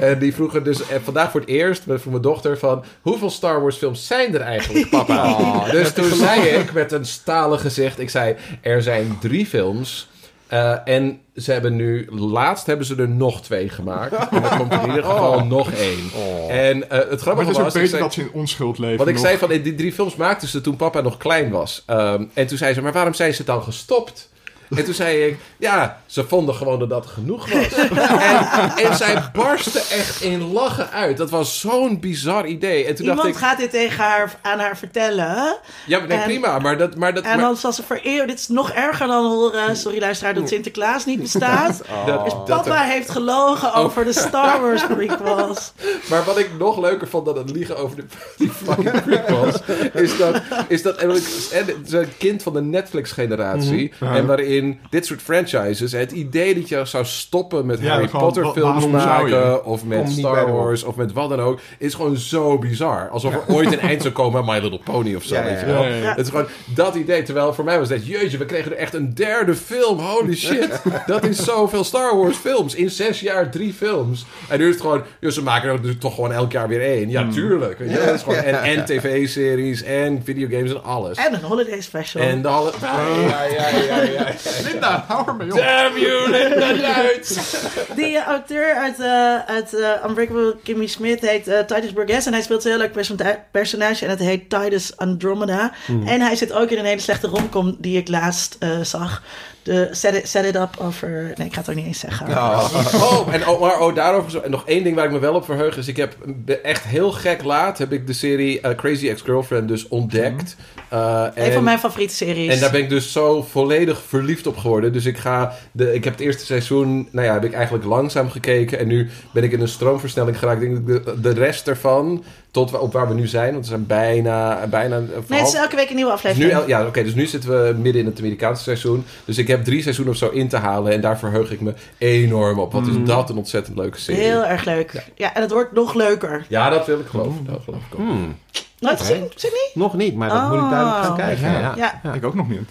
en 0.00 0.18
die 0.18 0.34
vroegen 0.34 0.64
dus 0.64 0.88
en 0.88 1.02
vandaag 1.02 1.30
voor 1.30 1.40
het 1.40 1.48
eerst 1.48 1.86
met 1.86 2.00
voor 2.02 2.10
mijn 2.10 2.22
dochter 2.22 2.58
van, 2.58 2.84
hoeveel 3.00 3.30
Star 3.30 3.60
Wars 3.60 3.76
films 3.76 4.06
zijn 4.06 4.34
er 4.34 4.40
eigenlijk, 4.40 4.90
papa? 5.06 5.70
dus 5.70 5.92
toen 5.92 6.14
zei 6.14 6.40
ik 6.40 6.72
met 6.72 6.92
een 6.92 7.06
stalen 7.06 7.58
gezicht, 7.58 7.98
ik 8.00 8.10
zei, 8.10 8.36
er 8.60 8.82
zijn 8.82 9.18
drie 9.20 9.46
films... 9.46 10.08
Eh, 10.46 10.74
en 10.84 11.20
ze 11.36 11.52
hebben 11.52 11.76
nu, 11.76 12.06
laatst 12.10 12.66
hebben 12.66 12.86
ze 12.86 12.96
er 12.96 13.08
nog 13.08 13.42
twee 13.42 13.68
gemaakt. 13.68 14.12
En 14.30 14.42
er 14.42 14.56
komt 14.56 14.72
in 14.72 14.86
ieder 14.86 15.04
geval 15.04 15.44
nog 15.44 15.70
één. 15.72 16.10
En 16.48 16.90
eh, 16.90 17.10
het 17.10 17.20
grappige 17.20 17.48
het 17.48 17.56
is 17.56 17.62
was, 17.62 17.74
ik 17.74 17.80
beter 17.80 17.88
zei- 17.88 18.02
dat 18.02 18.12
ze 18.12 18.20
in 18.20 18.30
onschuld 18.32 18.78
leven. 18.78 18.98
wat 18.98 19.08
ik 19.08 19.14
nog. 19.14 19.22
zei 19.22 19.38
van, 19.38 19.50
eh, 19.50 19.62
die 19.64 19.74
drie 19.74 19.92
films 19.92 20.16
maakten 20.16 20.48
ze 20.48 20.60
toen 20.60 20.76
papa 20.76 21.00
nog 21.00 21.16
klein 21.16 21.50
was. 21.50 21.82
Ehm, 21.86 22.24
en 22.34 22.46
toen 22.46 22.58
zei 22.58 22.74
ze, 22.74 22.82
maar 22.82 22.92
waarom 22.92 23.14
zijn 23.14 23.34
ze 23.34 23.44
dan 23.44 23.62
gestopt? 23.62 24.28
En 24.70 24.84
toen 24.84 24.94
zei 24.94 25.26
ik, 25.26 25.36
ja, 25.58 26.00
ze 26.06 26.24
vonden 26.24 26.54
gewoon 26.54 26.78
dat 26.78 26.88
dat 26.88 27.06
genoeg 27.06 27.48
was. 27.52 27.72
en, 28.18 28.70
en 28.84 28.96
zij 28.96 29.22
barstte 29.32 29.78
echt 29.78 30.20
in 30.22 30.52
lachen 30.52 30.90
uit. 30.90 31.16
Dat 31.16 31.30
was 31.30 31.60
zo'n 31.60 32.00
bizar 32.00 32.46
idee. 32.46 32.84
En 32.84 32.94
toen 32.94 33.06
Iemand 33.06 33.22
dacht 33.22 33.40
ik, 33.40 33.44
gaat 33.44 33.58
dit 33.58 33.70
tegen 33.70 34.04
haar, 34.04 34.34
aan 34.42 34.58
haar 34.58 34.76
vertellen. 34.76 35.56
ja, 35.86 35.98
maar 35.98 36.08
nee, 36.08 36.18
en- 36.18 36.24
prima, 36.24 36.58
maar 36.58 36.78
dat... 36.78 36.96
Maar 36.96 37.14
dat 37.14 37.24
En 37.24 37.30
maar, 37.36 37.38
dan 37.44 37.56
zal 37.56 37.72
ze 37.72 37.82
vereeuwen. 37.82 38.26
Dit 38.26 38.38
is 38.38 38.48
nog 38.48 38.70
erger 38.70 39.06
dan 39.06 39.24
horen. 39.24 39.76
Sorry, 39.76 40.00
luisteraar, 40.00 40.34
dat 40.34 40.48
Sinterklaas 40.48 41.04
niet 41.04 41.20
bestaat. 41.20 41.82
dat- 42.06 42.24
Dus 42.24 42.32
dat- 42.32 42.44
papa 42.44 42.82
heeft 42.82 43.10
gelogen 43.10 43.74
over 43.74 44.04
de 44.04 44.12
Star 44.12 44.60
Wars 44.60 44.86
prequels. 44.86 45.72
Maar 46.10 46.24
wat 46.24 46.38
ik 46.38 46.50
nog 46.58 46.78
leuker 46.80 47.08
vond 47.08 47.26
dan 47.26 47.36
het 47.38 47.50
liegen 47.50 47.76
over 47.76 47.96
de, 47.96 48.04
die 48.36 48.50
fucking 48.50 49.02
prequels... 49.02 49.54
is 49.92 50.16
dat, 50.16 50.40
is 50.68 50.82
dat 50.82 50.96
en 50.96 51.10
en 51.10 51.66
het 51.66 51.76
is 51.86 51.92
een 51.92 52.16
kind 52.18 52.42
van 52.42 52.52
de 52.52 52.60
Netflix-generatie... 52.62 53.92
Mhm. 54.00 54.14
en 54.14 54.26
waarin 54.26 54.80
dit 54.90 55.06
soort 55.06 55.22
franchises... 55.48 55.92
het 55.92 56.12
idee 56.12 56.54
dat 56.54 56.68
je 56.68 56.84
zou 56.84 57.04
stoppen 57.04 57.66
met 57.66 57.80
Ja, 57.80 57.92
Harry 57.92 58.08
gewoon, 58.08 58.24
Potter 58.24 58.52
films 58.52 58.86
maken... 58.86 59.64
of 59.64 59.84
met 59.84 60.10
Star 60.10 60.52
Wars 60.52 60.82
of 60.82 60.96
met 60.96 61.12
wat 61.12 61.28
dan 61.28 61.40
ook... 61.40 61.60
is 61.78 61.94
gewoon 61.94 62.16
zo 62.16 62.58
bizar. 62.58 63.08
Alsof 63.08 63.34
er 63.34 63.54
ooit 63.54 63.72
een 63.72 63.80
eind 63.80 64.02
zou 64.02 64.14
komen 64.14 64.40
aan 64.40 64.46
My 64.46 64.60
Little 64.62 64.80
Pony 64.84 65.14
of 65.14 65.24
zo, 65.24 65.34
Ja, 65.34 65.40
ja, 65.40 65.46
weet 65.48 65.60
je 65.60 65.66
wel. 65.66 65.82
Ja, 65.82 65.88
ja, 65.88 65.96
ja. 65.96 66.08
Het 66.08 66.18
is 66.26 66.28
gewoon 66.28 66.46
dat 66.64 66.94
idee. 66.94 67.22
Terwijl 67.22 67.54
voor 67.54 67.64
mij 67.64 67.78
was 67.78 67.88
dat... 67.88 68.06
jeetje, 68.06 68.38
we 68.38 68.44
kregen 68.44 68.72
er 68.72 68.78
echt 68.78 68.94
een 68.94 69.14
derde 69.14 69.54
film. 69.54 69.98
Holy 69.98 70.36
shit. 70.46 70.82
dat 71.06 71.24
is 71.24 71.44
zoveel 71.44 71.84
Star 71.84 72.16
Wars 72.16 72.36
films. 72.36 72.74
In 72.74 72.90
zes 72.90 73.20
jaar 73.20 73.50
drie 73.50 73.72
films. 73.72 74.26
En 74.48 74.58
nu 74.58 74.64
is 74.64 74.72
het 74.72 74.80
gewoon... 74.80 75.02
joh, 75.20 75.30
ze 75.30 75.42
maken 75.42 75.70
er 75.70 75.82
dus 75.82 75.94
toch 75.98 76.14
gewoon 76.14 76.32
elk 76.32 76.52
jaar 76.52 76.68
weer 76.68 76.82
één. 76.82 77.10
Ja, 77.10 77.28
tuurlijk. 77.28 77.78
Weet 77.78 77.90
je? 77.90 77.96
Dat 77.96 78.14
is 78.14 78.22
gewoon, 78.22 78.38
en, 78.38 78.62
en 78.62 78.84
tv-series 78.84 79.82
en 79.82 80.22
videogames 80.24 80.70
en 80.70 80.84
alles. 80.84 81.18
En 81.18 81.34
een 81.34 81.42
holiday 81.42 81.80
special. 81.80 82.22
En 82.22 82.42
de 82.42 82.48
alle... 82.48 82.72
Ja, 82.80 83.44
ja, 83.44 83.68
ja, 83.68 84.02
ja. 84.02 84.26
Linda, 84.70 85.04
hou 85.08 85.35
Damn 85.38 85.98
you, 85.98 86.30
Linda 86.30 86.72
Duits! 86.94 87.56
Die 87.96 88.22
auteur 88.24 88.74
uit, 88.74 89.00
eh, 89.00 89.38
uit 89.46 89.74
eh, 89.74 89.90
Unbreakable 90.08 90.56
Kimmy 90.62 90.86
Smith 90.86 91.20
heet 91.20 91.48
eh, 91.48 91.58
Titus 91.58 91.92
Burgess. 91.92 92.26
En 92.26 92.32
hij 92.32 92.42
speelt 92.42 92.64
een 92.64 92.70
heel 92.70 92.80
leuk 92.80 92.92
persona- 92.92 93.44
personage. 93.50 94.04
En 94.04 94.10
het 94.10 94.18
heet 94.18 94.50
Titus 94.50 94.96
Andromeda. 94.96 95.72
En 96.06 96.20
hij 96.20 96.36
zit 96.36 96.52
ook 96.52 96.70
in 96.70 96.78
een 96.78 96.84
hele 96.84 97.00
slechte 97.00 97.26
romcom 97.26 97.76
die 97.78 97.98
ik 97.98 98.08
laatst 98.08 98.56
eh, 98.58 98.80
zag. 98.82 99.22
De 99.66 99.88
Set 99.90 100.14
It, 100.14 100.28
Set 100.28 100.44
It 100.44 100.54
Up 100.56 100.76
over... 100.78 101.32
Nee, 101.36 101.46
ik 101.46 101.52
ga 101.52 101.60
het 101.60 101.70
ook 101.70 101.76
niet 101.76 101.86
eens 101.86 101.98
zeggen. 101.98 102.28
Oh, 102.28 103.28
en 103.30 103.48
oh, 103.48 103.60
maar 103.60 103.80
oh, 103.80 103.94
daarover 103.94 104.30
zo. 104.30 104.40
En 104.40 104.50
nog 104.50 104.62
één 104.66 104.84
ding 104.84 104.96
waar 104.96 105.04
ik 105.04 105.10
me 105.10 105.18
wel 105.18 105.34
op 105.34 105.44
verheug 105.44 105.76
is... 105.76 105.88
ik 105.88 105.96
heb 105.96 106.16
echt 106.62 106.84
heel 106.84 107.12
gek 107.12 107.42
laat... 107.44 107.78
heb 107.78 107.92
ik 107.92 108.06
de 108.06 108.12
serie 108.12 108.60
eh, 108.60 108.76
Crazy 108.76 109.08
Ex-Girlfriend 109.08 109.68
dus 109.68 109.88
ontdekt. 109.88 110.56
Eh, 110.88 111.26
Een 111.34 111.42
en- 111.42 111.52
van 111.52 111.64
mijn 111.64 111.78
favoriete 111.78 112.14
series. 112.14 112.54
En 112.54 112.60
daar 112.60 112.70
ben 112.70 112.80
ik 112.80 112.88
dus 112.88 113.12
zo 113.12 113.42
volledig 113.42 114.02
verliefd 114.08 114.46
op 114.46 114.56
geworden. 114.56 114.92
Dus 114.92 115.04
ik 115.04 115.18
ga. 115.18 115.52
De, 115.72 115.94
ik 115.94 116.04
heb 116.04 116.12
het 116.12 116.22
eerste 116.22 116.44
seizoen. 116.44 117.08
Nou 117.10 117.26
ja, 117.26 117.32
heb 117.32 117.44
ik 117.44 117.52
eigenlijk 117.52 117.84
langzaam 117.84 118.30
gekeken. 118.30 118.78
En 118.78 118.86
nu 118.86 119.10
ben 119.32 119.44
ik 119.44 119.52
in 119.52 119.60
een 119.60 119.68
stroomversnelling 119.68 120.38
geraakt. 120.38 120.62
Ik 120.62 120.86
denk 120.86 121.04
dat 121.04 121.04
de, 121.04 121.20
de 121.20 121.40
rest 121.40 121.68
ervan. 121.68 122.24
Tot 122.56 122.78
op 122.78 122.92
waar 122.92 123.08
we 123.08 123.14
nu 123.14 123.26
zijn. 123.26 123.52
Want 123.52 123.64
we 123.64 123.70
zijn 123.70 123.86
bijna. 123.86 124.66
bijna 124.66 124.98
Nee, 124.98 125.38
het 125.38 125.48
is 125.48 125.54
elke 125.54 125.76
week 125.76 125.88
een 125.88 125.94
nieuwe 125.96 126.10
dus 126.10 126.20
aflevering. 126.24 126.60
nu, 126.62 126.68
ja, 126.68 126.86
oké, 126.86 127.02
dus 127.02 127.14
nu 127.14 127.26
zitten 127.26 127.50
we 127.50 127.74
midden 127.78 128.02
in 128.02 128.08
het 128.08 128.18
Amerikaanse 128.18 128.62
seizoen. 128.62 129.04
Dus 129.24 129.38
ik 129.38 129.48
heb 129.48 129.64
drie 129.64 129.82
seizoenen 129.82 130.12
of 130.14 130.18
zo 130.18 130.28
in 130.28 130.48
te 130.48 130.56
halen. 130.56 130.92
En 130.92 131.00
daar 131.00 131.18
verheug 131.18 131.50
ik 131.50 131.60
me 131.60 131.74
enorm 131.98 132.58
op. 132.58 132.72
Wat 132.72 132.86
is 132.86 132.94
dat 133.04 133.30
een 133.30 133.36
ontzettend 133.36 133.76
leuke 133.78 133.98
serie. 133.98 134.20
Heel 134.22 134.44
erg 134.44 134.64
leuk. 134.64 135.04
Ja. 135.14 135.34
en 135.34 135.42
het 135.42 135.50
wordt 135.50 135.72
nog 135.72 135.94
leuker. 135.94 136.46
Ja, 136.48 136.70
dat 136.70 136.86
wil 136.86 136.98
ik 136.98 137.06
geloven. 137.06 137.44
Dat 137.46 137.60
geloof 137.64 137.80
ik 137.90 137.98
ook. 137.98 138.06
Hmm, 138.06 138.36
Nooit 138.78 139.00
gezien? 139.00 139.28
Gezien 139.32 139.50
niet? 139.52 139.70
nog 139.74 139.94
niet, 139.94 140.14
maar 140.14 140.28
dat 140.28 140.48
moet 140.50 140.62
ik 140.62 140.70
duidelijk 140.70 140.96
gaan 141.02 141.10
Oh. 141.10 141.16
kijken. 141.16 141.50
Ja. 141.50 141.72
Ja. 141.76 142.00
Ja. 142.02 142.12
Ik 142.12 142.24
ook 142.24 142.34
nog 142.34 142.48
niet. 142.48 142.70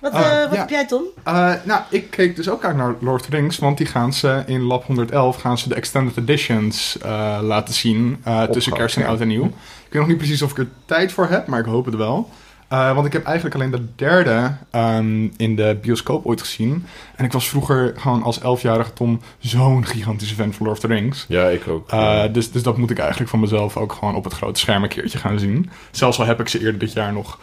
Wat, 0.00 0.12
Ah, 0.12 0.20
eh, 0.20 0.42
wat 0.42 0.52
ja. 0.52 0.58
heb 0.58 0.68
jij, 0.70 0.86
Tom? 0.86 1.02
Eh, 1.24 1.52
nou, 1.64 1.80
ik 1.90 2.10
keek 2.10 2.36
dus 2.36 2.48
ook 2.48 2.64
uit 2.64 2.76
naar 2.76 2.94
Lord 3.00 3.20
of 3.20 3.26
the 3.26 3.36
Rings, 3.36 3.58
want 3.58 3.78
die 3.78 3.86
gaan 3.86 4.12
ze 4.12 4.42
in 4.46 4.60
Lab 4.62 4.84
111 4.84 5.40
gaan 5.40 5.58
ze 5.58 5.68
de 5.68 5.74
extended 5.74 6.16
editions 6.16 6.98
eh, 6.98 7.38
laten 7.42 7.74
zien 7.74 8.20
eh, 8.24 8.42
tussen 8.42 8.72
kerst 8.72 8.96
en 8.96 9.02
ja. 9.02 9.08
oud 9.08 9.20
en 9.20 9.28
nieuw. 9.28 9.44
Ik 9.44 9.52
weet 9.94 10.00
nog 10.00 10.06
niet 10.06 10.16
precies 10.18 10.42
of 10.42 10.50
ik 10.50 10.58
er 10.58 10.68
tijd 10.84 11.12
voor 11.12 11.28
heb, 11.28 11.46
maar 11.46 11.60
ik 11.60 11.66
hoop 11.66 11.84
het 11.84 11.94
wel. 11.94 12.30
Eh, 12.68 12.94
want 12.94 13.06
ik 13.06 13.12
heb 13.12 13.24
eigenlijk 13.24 13.54
alleen 13.56 13.70
de 13.70 13.86
derde 13.96 14.52
ehm, 14.70 15.28
in 15.36 15.56
de 15.56 15.78
bioscoop 15.82 16.26
ooit 16.26 16.40
gezien. 16.40 16.86
En 17.16 17.24
ik 17.24 17.32
was 17.32 17.48
vroeger 17.48 17.92
gewoon 17.96 18.22
als 18.22 18.40
elfjarige 18.40 18.92
Tom 18.92 19.20
zo'n 19.38 19.86
gigantische 19.86 20.34
fan 20.34 20.52
van 20.52 20.66
Lord 20.66 20.78
of 20.78 20.84
the 20.90 20.94
Rings. 20.94 21.24
Ja, 21.28 21.48
ik 21.48 21.68
ook. 21.68 21.90
Eh, 21.90 22.22
dus, 22.32 22.50
dus 22.50 22.62
dat 22.62 22.76
moet 22.76 22.90
ik 22.90 22.98
eigenlijk 22.98 23.30
van 23.30 23.40
mezelf 23.40 23.76
ook 23.76 23.92
gewoon 23.92 24.14
op 24.14 24.24
het 24.24 24.32
grote 24.32 24.60
scherm 24.60 24.82
een 24.82 24.88
keertje 24.88 25.18
gaan 25.18 25.38
zien. 25.38 25.70
Zelfs 25.90 26.18
al 26.18 26.26
heb 26.26 26.40
ik 26.40 26.48
ze 26.48 26.58
eerder 26.58 26.78
dit 26.78 26.92
jaar 26.92 27.12
nog 27.12 27.38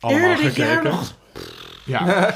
allemaal 0.00 0.28
Eerder 0.28 0.44
dit 0.44 0.52
gekeken. 0.54 0.72
jaar 0.72 0.84
nog? 0.84 1.14
Ja. 1.90 2.32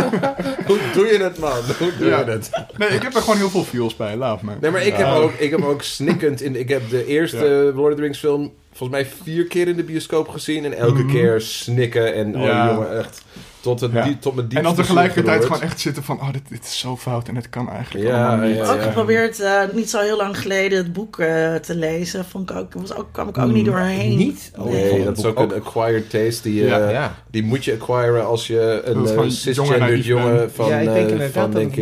Hoe 0.66 0.78
doe 0.94 1.06
je 1.06 1.18
het, 1.22 1.38
man? 1.38 1.58
Hoe 1.78 1.92
doe 1.98 2.08
Ja. 2.08 2.18
je 2.18 2.24
het? 2.30 2.50
Nee, 2.76 2.88
ik 2.88 3.02
heb 3.02 3.14
er 3.14 3.20
gewoon 3.20 3.36
heel 3.36 3.50
veel 3.50 3.64
feels 3.64 3.96
bij. 3.96 4.16
Laat 4.16 4.42
me. 4.42 4.52
Nee, 4.60 4.70
maar 4.70 4.82
ik 4.86 4.94
heb, 4.94 5.06
ook, 5.06 5.32
ik 5.32 5.50
heb 5.50 5.64
ook 5.64 5.82
snikkend... 5.82 6.40
In, 6.42 6.56
ik 6.56 6.68
heb 6.68 6.90
de 6.90 7.06
eerste 7.06 7.72
Lord 7.74 7.90
of 7.90 7.96
the 7.96 8.02
Rings 8.02 8.18
film... 8.18 8.52
volgens 8.72 8.98
mij 8.98 9.10
vier 9.22 9.44
keer 9.46 9.68
in 9.68 9.76
de 9.76 9.82
bioscoop 9.82 10.28
gezien. 10.28 10.64
En 10.64 10.76
elke 10.76 11.02
Mhm. 11.02 11.12
keer 11.12 11.40
snikken. 11.40 12.14
En 12.14 12.36
oh 12.36 12.42
Ja. 12.42 12.66
jongen, 12.72 12.98
echt 12.98 13.22
tot, 13.66 13.80
het, 13.80 13.92
Ja. 13.92 14.02
die, 14.04 14.18
tot 14.18 14.34
mijn 14.34 14.48
En 14.50 14.62
dan 14.62 14.74
tegelijkertijd 14.74 15.44
gewoon 15.44 15.62
echt 15.62 15.80
zitten 15.80 16.02
van, 16.02 16.20
oh, 16.20 16.32
dit, 16.32 16.42
dit 16.48 16.64
is 16.64 16.78
zo 16.78 16.96
fout 16.96 17.28
en 17.28 17.36
het 17.36 17.48
kan 17.50 17.70
eigenlijk 17.70 18.06
Ja, 18.06 18.28
allemaal 18.28 18.46
niet. 18.46 18.56
ja, 18.56 18.72
ook 18.72 18.82
geprobeerd 18.82 19.40
eh, 19.40 19.60
niet 19.72 19.90
zo 19.90 20.00
heel 20.00 20.16
lang 20.16 20.38
geleden 20.38 20.78
het 20.78 20.92
boek 20.92 21.18
eh, 21.18 21.54
te 21.54 21.74
lezen. 21.74 22.24
Vond 22.24 22.50
ik 22.50 22.56
ook, 22.56 22.74
was 22.74 22.94
ook, 22.94 23.06
kwam 23.12 23.28
ik 23.28 23.38
ook 23.38 23.50
niet 23.52 23.64
doorheen. 23.64 24.16
Niet? 24.16 24.50
Oh, 24.58 24.70
Nee. 24.70 25.04
dat 25.04 25.18
is 25.18 25.24
ook 25.24 25.38
een 25.38 25.54
acquired 25.54 26.10
taste. 26.10 26.42
Die, 26.42 26.62
eh, 26.62 26.68
Ja. 26.68 26.88
Ja. 26.90 27.14
die 27.30 27.42
moet 27.44 27.64
je 27.64 27.72
acquiren 27.80 28.26
als 28.26 28.46
je 28.46 28.80
een 28.84 29.30
cisgendered 29.32 30.04
jongen 30.04 30.50
van, 30.52 30.68
ja, 30.68 30.78
ik 30.78 30.92
denk 30.92 31.08
inderdaad 31.10 31.30
van 31.32 31.50
dat 31.50 31.60
denk 31.74 31.76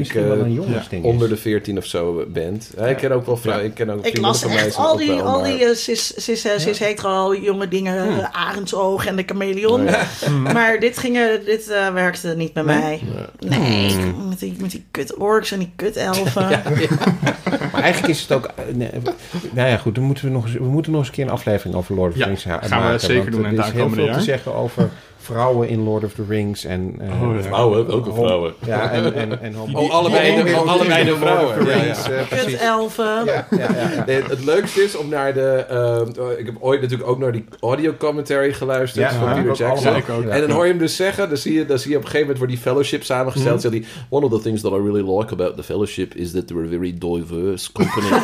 ik, 0.90 1.04
onder 1.04 1.28
de 1.28 1.36
14 1.36 1.78
of 1.78 1.84
zo 1.84 2.24
bent. 2.28 2.70
Ik 2.86 2.96
ken 2.96 3.12
ook 3.12 3.26
wel 3.26 3.36
vrouwen. 3.36 3.66
Ik 3.66 3.74
ken 3.74 3.90
ook 3.90 4.06
Ik 4.06 4.18
las 4.18 4.40
van 4.42 4.50
mij 4.52 4.64
echt 4.66 4.76
al 4.76 4.96
die, 4.96 5.08
wel, 5.14 5.22
al 5.22 5.42
die 5.42 5.64
eh, 5.64 5.74
cis, 5.74 6.14
cis, 6.24 6.44
eh, 6.44 6.52
cis 6.58 6.78
hetero 6.78 7.34
jonge 7.36 7.68
dingen, 7.68 8.08
eh, 8.08 8.46
Arendsoog 8.46 9.06
en 9.06 9.16
de 9.16 9.22
chameleon. 9.26 9.84
Maar 10.54 10.78
dit, 10.80 10.98
ging, 10.98 11.16
er- 11.16 11.44
dit 11.44 11.70
eh, 11.74 11.92
werkte 11.92 12.34
niet 12.36 12.52
bij 12.52 12.62
mij. 12.64 13.00
Nee, 13.38 13.86
ik- 13.86 14.14
met 14.28 14.38
die, 14.38 14.54
met 14.60 14.70
die 14.70 14.84
kut 14.90 15.14
orks 15.14 15.50
en 15.52 15.58
die 15.58 15.72
kut 15.76 15.96
elfen. 15.96 16.48
Maar 17.72 17.82
eigenlijk 17.82 18.12
is 18.14 18.20
het 18.20 18.32
ook... 18.32 18.44
eh, 18.44 18.74
nee, 18.74 18.90
nou 19.52 19.68
ja, 19.68 19.76
goed, 19.76 19.94
dan 19.94 20.04
moeten 20.04 20.24
we, 20.24 20.30
nog, 20.30 20.44
eens- 20.44 20.54
we 20.54 20.64
moeten 20.64 20.92
nog 20.92 21.00
eens 21.00 21.08
een 21.10 21.14
keer 21.14 21.24
een 21.24 21.30
aflevering 21.30 21.76
over 21.76 21.94
Lord 21.94 22.08
of 22.10 22.14
the 22.14 22.20
Ja, 22.20 22.26
Rings 22.26 22.44
ha- 22.44 22.58
gaan 22.62 22.78
we 22.80 22.84
maken. 22.84 23.00
zeker 23.00 23.30
doen 23.30 23.40
in 23.46 23.46
het 23.46 23.58
Er 23.58 23.64
is 23.64 23.70
heel 23.72 23.82
aankomende 23.82 24.04
veel 24.12 24.14
te 24.18 24.24
zeggen 24.24 24.54
over 24.54 24.90
vrouwen 25.24 25.68
in 25.68 25.82
Lord 25.84 26.04
of 26.04 26.12
the 26.12 26.24
Rings 26.28 26.64
en... 26.64 26.94
eh, 27.00 27.22
Oh, 27.22 27.34
ja. 27.36 27.42
Vrouwen, 27.42 27.86
welke 27.86 28.08
hom- 28.10 28.24
vrouwen? 28.24 28.54
Ja, 28.66 28.90
en... 28.90 29.14
en, 29.14 29.40
en 29.42 29.54
homo- 29.60 29.78
Oh, 29.80 29.90
allebei 29.90 30.28
de, 30.30 30.34
die- 30.42 30.44
die- 30.44 30.54
allebei 30.54 31.04
de 31.04 31.10
die- 31.10 31.18
Lord 31.20 31.22
of 31.22 31.28
vrouwen. 31.28 31.64
the 31.64 31.70
Ja, 31.70 31.76
Rings, 31.82 32.06
ja. 32.06 32.12
eh, 32.12 32.18
Kut 32.18 32.28
precies. 32.28 32.58
elfen. 32.60 33.24
Ja, 33.24 33.46
ja, 33.50 33.58
ja, 33.58 33.66
ja. 33.96 34.04
Nee, 34.06 34.22
het 34.22 34.44
leukste 34.44 34.82
is 34.82 34.96
om 34.96 35.08
naar 35.08 35.34
de... 35.34 35.64
ehm, 35.68 36.38
ik 36.38 36.46
heb 36.46 36.54
ooit 36.60 36.80
natuurlijk 36.80 37.10
ook 37.10 37.18
naar 37.18 37.32
die 37.32 37.44
audio 37.60 37.92
commentary 37.98 38.52
geluisterd 38.52 39.10
Ja, 39.10 39.18
van 39.18 39.28
ja, 39.28 39.34
Peter 39.34 39.50
ook 39.50 39.56
Jackson. 39.56 39.92
Ja, 39.92 40.02
ook. 40.14 40.24
En 40.24 40.40
dan 40.40 40.50
hoor 40.50 40.64
je 40.64 40.70
hem 40.70 40.78
dus 40.80 40.96
zeggen, 40.96 41.28
dan 41.28 41.38
zie 41.38 41.52
je, 41.54 41.66
dan 41.66 41.78
zie 41.78 41.90
je 41.90 41.96
op 41.96 42.02
een 42.02 42.10
gegeven 42.10 42.26
moment 42.34 42.38
wordt 42.38 42.52
die 42.52 42.62
fellowship 42.62 43.02
samengesteld. 43.04 43.60
Zegt 43.60 43.74
hij, 43.74 43.84
one 44.08 44.26
of 44.26 44.32
the 44.32 44.40
things 44.40 44.60
that 44.60 44.72
I 44.72 44.76
really 44.76 45.18
like 45.18 45.32
about 45.32 45.56
the 45.56 45.62
fellowship 45.62 46.14
is 46.14 46.30
that 46.32 46.46
they're 46.46 46.64
a 46.64 46.68
very 46.68 46.94
diverse 46.98 47.72
company. 47.72 48.08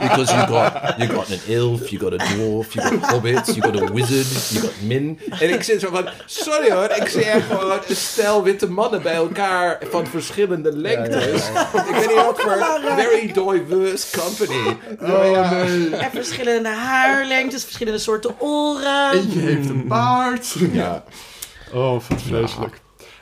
Because 0.00 0.32
you 0.34 0.46
got, 0.46 0.72
you 0.98 1.06
got 1.08 1.30
an 1.30 1.38
elf, 1.54 1.88
you 1.90 1.98
got 2.00 2.12
a 2.12 2.16
dwarf, 2.16 2.74
you 2.74 2.80
got 2.90 3.10
hobbits, 3.12 3.54
you 3.54 3.62
got 3.62 3.76
a 3.82 3.92
wizard, 3.92 4.26
you 4.52 4.60
got 4.60 4.72
min. 4.86 5.18
En 5.40 5.52
ik 5.54 5.62
zit 5.62 5.80
zo 5.80 5.88
van, 5.92 5.99
sorry 6.24 6.70
hoor, 6.70 6.90
ik 6.90 7.08
zie 7.08 7.24
echt 7.24 7.46
gewoon 7.46 7.78
een 7.88 7.96
stel 7.96 8.42
witte 8.42 8.70
mannen 8.70 9.02
bij 9.02 9.14
elkaar 9.14 9.78
van 9.90 10.06
verschillende 10.06 10.76
lengtes. 10.76 11.48
Ik 11.48 11.90
ben 11.90 12.08
hier 12.08 12.28
ook 12.28 12.40
voor 12.40 12.58
very 12.96 13.32
diverse 13.32 14.18
company. 14.18 14.76
Oh 15.00 15.50
nee. 15.50 15.96
En 15.96 16.10
verschillende 16.10 16.68
haarlengtes, 16.68 17.64
verschillende 17.64 17.98
soorten 17.98 18.40
oren. 18.40 19.12
Eentje 19.12 19.40
heeft 19.40 19.68
een 19.68 19.86
baard. 19.86 20.54
Ja. 20.72 21.04
Oh, 21.72 21.92
wat 22.08 22.22
vreselijk. 22.22 22.80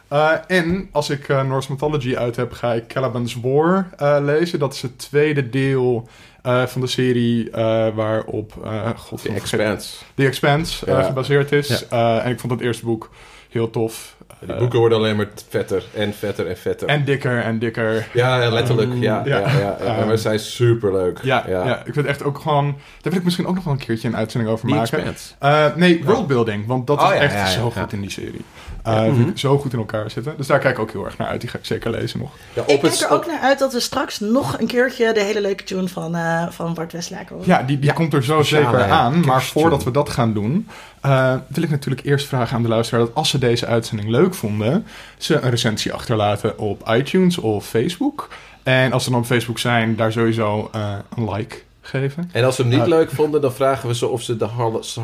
Eh, 0.08 0.32
en 0.46 0.88
als 0.92 1.10
ik 1.10 1.28
eh, 1.28 1.42
Norse 1.42 1.72
Mythology 1.72 2.16
uit 2.16 2.36
heb, 2.36 2.52
ga 2.52 2.72
ik 2.72 2.86
Caliban's 2.86 3.40
War 3.42 3.90
eh, 3.96 4.16
lezen. 4.20 4.58
Dat 4.58 4.74
is 4.74 4.82
het 4.82 4.98
tweede 4.98 5.48
deel 5.50 6.08
eh, 6.42 6.66
van 6.66 6.80
de 6.80 6.86
serie 6.86 7.50
eh, 7.50 7.86
waarop 7.94 8.52
eh 8.64 8.88
God, 8.96 9.22
The 9.22 9.28
Expanse. 9.32 9.96
The 10.14 10.26
Expanse 10.26 10.86
eh, 10.86 10.94
Ja. 10.94 11.02
gebaseerd 11.02 11.52
is. 11.52 11.88
Eh, 11.88 12.24
en 12.24 12.30
ik 12.30 12.40
vond 12.40 12.52
het 12.52 12.60
eerste 12.62 12.84
boek 12.84 13.10
heel 13.50 13.70
tof. 13.70 14.16
Die 14.40 14.52
Eh, 14.52 14.58
boeken 14.58 14.78
worden 14.78 14.98
alleen 14.98 15.16
maar 15.16 15.28
vetter 15.48 15.84
en 15.94 16.12
vetter 16.14 16.46
en 16.46 16.56
vetter. 16.56 16.88
en 16.88 17.04
dikker 17.04 17.38
en 17.40 17.58
dikker. 17.58 18.08
ja, 18.12 18.48
letterlijk. 18.50 18.90
Um, 18.90 19.02
ja, 19.02 19.22
ja. 19.24 19.38
ja. 19.38 19.58
Ja, 19.58 19.76
ja, 19.84 20.00
Um, 20.00 20.06
maar 20.06 20.18
zij 20.18 20.34
is 20.34 20.54
superleuk. 20.54 21.18
Ja, 21.22 21.44
ja. 21.48 21.82
ik 21.84 21.92
vind 21.94 22.06
echt 22.06 22.22
ook 22.22 22.38
gewoon... 22.38 22.64
Daar 22.66 22.76
wil 23.12 23.18
ik 23.18 23.24
misschien 23.24 23.46
ook 23.46 23.54
nog 23.54 23.64
wel 23.64 23.72
een 23.72 23.78
keertje 23.78 24.08
een 24.08 24.16
uitzending 24.16 24.52
over 24.52 24.68
The 24.68 24.74
maken. 24.74 24.98
Expanse. 24.98 25.34
Eh, 25.38 25.74
nee, 25.76 26.04
worldbuilding. 26.04 26.66
Want 26.66 26.86
dat 26.86 27.00
Oh, 27.00 27.06
is 27.08 27.14
ja, 27.14 27.20
echt 27.20 27.32
ja, 27.32 27.38
ja, 27.40 27.46
zo 27.46 27.72
ja. 27.74 27.80
goed 27.82 27.92
in 27.92 28.00
die 28.00 28.10
serie. 28.10 28.40
Eh 28.82 29.02
vind 29.02 29.28
ik 29.28 29.38
zo 29.38 29.58
goed 29.58 29.72
in 29.72 29.78
elkaar 29.78 30.10
zitten. 30.10 30.34
Dus 30.36 30.46
daar 30.46 30.58
kijk 30.58 30.74
ik 30.74 30.80
ook 30.80 30.92
heel 30.92 31.04
erg 31.04 31.18
naar 31.18 31.28
uit. 31.28 31.40
Die 31.40 31.50
ga 31.50 31.58
ik 31.58 31.64
zeker 31.64 31.90
lezen 31.90 32.18
nog. 32.18 32.30
Ja, 32.52 32.62
Ik 32.62 32.68
op 32.68 32.82
het, 32.82 32.98
kijk 32.98 33.10
er 33.10 33.16
ook 33.16 33.26
naar 33.26 33.40
uit 33.40 33.58
dat 33.58 33.72
we 33.72 33.80
straks 33.80 34.20
nog 34.20 34.60
een 34.60 34.66
keertje 34.66 35.12
de 35.12 35.20
hele 35.20 35.40
leuke 35.40 35.64
tune 35.64 35.88
van, 35.88 36.14
eh, 36.16 36.50
van 36.50 36.74
Bart 36.74 36.92
Westlaker 36.92 37.34
horen. 37.34 37.48
Ja, 37.48 37.62
die, 37.62 37.78
die 37.78 37.92
komt 37.92 38.14
er 38.14 38.24
zo 38.24 38.42
speciale 38.42 38.78
zeker 38.78 38.90
aan. 38.90 39.24
Maar 39.24 39.42
voordat 39.42 39.84
we 39.84 39.90
dat 39.90 40.08
gaan 40.08 40.32
doen, 40.32 40.68
eh, 41.00 41.34
wil 41.46 41.62
ik 41.62 41.70
natuurlijk 41.70 42.06
eerst 42.06 42.26
vragen 42.26 42.56
aan 42.56 42.62
de 42.62 42.68
luisteraar 42.68 43.04
dat 43.04 43.14
als 43.14 43.30
ze 43.30 43.38
deze 43.38 43.66
uitzending 43.66 44.08
leuk 44.08 44.34
vonden, 44.34 44.86
ze 45.18 45.34
een 45.34 45.50
recensie 45.50 45.92
achterlaten 45.92 46.58
op 46.58 46.88
iTunes 46.88 47.38
of 47.38 47.66
Facebook. 47.66 48.28
En 48.62 48.92
als 48.92 49.04
ze 49.04 49.10
dan 49.10 49.18
op 49.18 49.26
Facebook 49.26 49.58
zijn, 49.58 49.96
daar 49.96 50.12
sowieso 50.12 50.68
eh, 50.72 50.92
een 51.16 51.32
like 51.32 51.56
geven. 51.88 52.30
En 52.32 52.44
als 52.44 52.56
ze 52.56 52.62
hem 52.62 52.70
niet 52.70 52.80
Uh, 52.80 52.86
leuk 52.86 53.10
vonden, 53.10 53.40
dan 53.40 53.52
vragen 53.52 53.88
we 53.88 53.94
ze 53.94 54.06
of 54.08 54.22
ze 54.22 54.36
de 54.36 54.46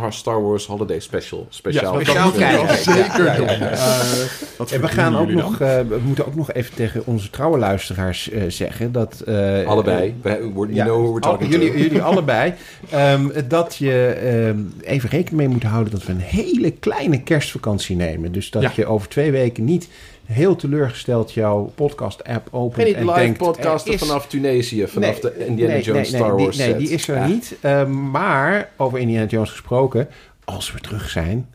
Star 0.09 0.43
Wars 0.43 0.67
Holiday 0.67 1.01
Special 1.01 1.47
speciaal 1.49 1.93
dat 1.99 2.07
wel 2.13 2.31
kijken. 2.31 2.77
zeker 2.79 3.25
Ja, 3.25 3.35
ja, 3.35 3.41
ja, 3.43 3.53
ja. 3.59 3.71
Eh, 3.71 4.73
En 4.73 4.81
we 4.81 4.89
gaan 4.89 5.17
ook 5.17 5.29
nog, 5.31 5.61
eh, 5.61 5.79
we 5.89 5.99
moeten 6.05 6.27
ook 6.27 6.35
nog 6.35 6.53
even 6.53 6.75
tegen 6.75 7.03
onze 7.07 7.31
trouwe 7.31 7.59
luisteraars 7.59 8.31
eh, 8.31 8.43
zeggen 8.49 8.93
dat... 8.93 9.21
eh, 9.27 9.67
Allebei. 9.67 10.15
We, 10.23 10.31
we, 10.31 10.53
you 10.55 10.75
Ja, 10.75 10.85
know 10.85 10.97
who 11.03 11.13
we're 11.13 11.21
al- 11.27 11.31
talking 11.31 11.51
jullie, 11.53 11.71
to. 11.73 11.79
jullie 11.79 12.03
allebei. 12.03 12.53
Ehm, 12.91 13.29
dat 13.49 13.77
je 13.77 14.07
ehm, 14.07 14.59
even 14.91 15.09
rekening 15.09 15.37
mee 15.37 15.49
moet 15.49 15.63
houden 15.63 15.93
dat 15.93 16.05
we 16.05 16.13
een 16.13 16.19
hele 16.21 16.71
kleine 16.71 17.23
kerstvakantie 17.23 17.97
nemen. 17.97 18.33
Dus 18.33 18.51
dat 18.51 18.63
Ja. 18.63 18.71
je 18.75 18.87
over 18.87 19.09
twee 19.09 19.31
weken 19.31 19.65
niet 19.65 19.89
heel 20.25 20.57
teleurgesteld 20.57 21.33
jouw 21.33 21.73
podcast-app 21.75 22.49
opent 22.51 22.89
En 22.89 22.95
en 22.95 23.05
live 23.07 23.19
denkt... 23.19 23.39
podcasten 23.39 23.93
er 23.93 24.01
is- 24.01 24.07
vanaf 24.09 24.27
Tunesië, 24.27 24.87
vanaf 24.89 25.23
Nee, 25.23 25.33
de 25.33 25.47
Indiana 25.47 25.73
nee, 25.73 25.83
Jones 25.83 26.11
nee, 26.11 26.21
Star 26.21 26.35
nee, 26.35 26.45
Wars 26.45 26.57
die, 26.57 26.65
nee, 26.67 26.75
set. 26.75 26.85
die 26.87 26.95
is 26.97 27.09
er 27.09 27.17
Ja. 27.17 27.27
niet. 27.27 27.57
Ehm, 27.61 28.11
maar 28.11 28.71
over 28.77 28.99
Indiana 28.99 29.27
Jones 29.27 29.51
gesproken, 29.51 30.09
als 30.45 30.73
we 30.73 30.81
terug 30.81 31.11
zijn 31.11 31.49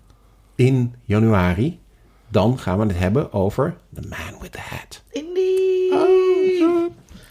in 0.56 0.96
januari, 1.06 1.80
dan 2.28 2.60
gaan 2.60 2.80
we 2.80 2.86
het 2.86 3.00
hebben 3.00 3.34
over 3.34 3.76
The 3.94 4.02
Man 4.10 4.42
with 4.42 4.52
the 4.52 4.60
Hat. 4.62 5.04
Indie. 5.12 5.94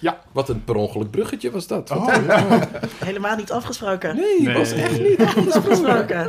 Ja. 0.00 0.20
Wat 0.32 0.48
een 0.48 0.64
per 0.64 0.74
ongeluk 0.74 1.10
bruggetje 1.10 1.50
was 1.50 1.66
dat. 1.66 1.90
Oh, 1.90 2.06
ja. 2.26 2.68
Helemaal 3.04 3.36
niet 3.36 3.52
afgesproken. 3.52 4.16
Nee, 4.16 4.42
Nee. 4.42 4.54
was 4.56 4.72
echt 4.72 4.98
niet. 5.02 5.18
Niet 5.36 5.54
afgesproken. 5.54 6.26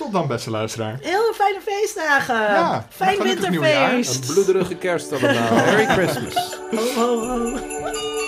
Tot 0.00 0.12
dan, 0.12 0.26
beste 0.26 0.50
luisteraar. 0.50 0.98
Heel 1.00 1.32
fijne 1.34 1.60
feestdagen. 1.66 2.34
Ja, 2.34 2.86
Fijn 2.90 3.18
nieuwjaar. 3.22 3.90
Een 3.90 3.96
winterfeest. 3.96 4.32
bloederige 4.32 4.74
kerst 4.74 5.12
allemaal. 5.12 5.54
Merry 5.54 5.86
Christmas. 5.86 6.58
Ho, 6.70 7.02
ho, 7.02 7.26
ho. 7.28 8.19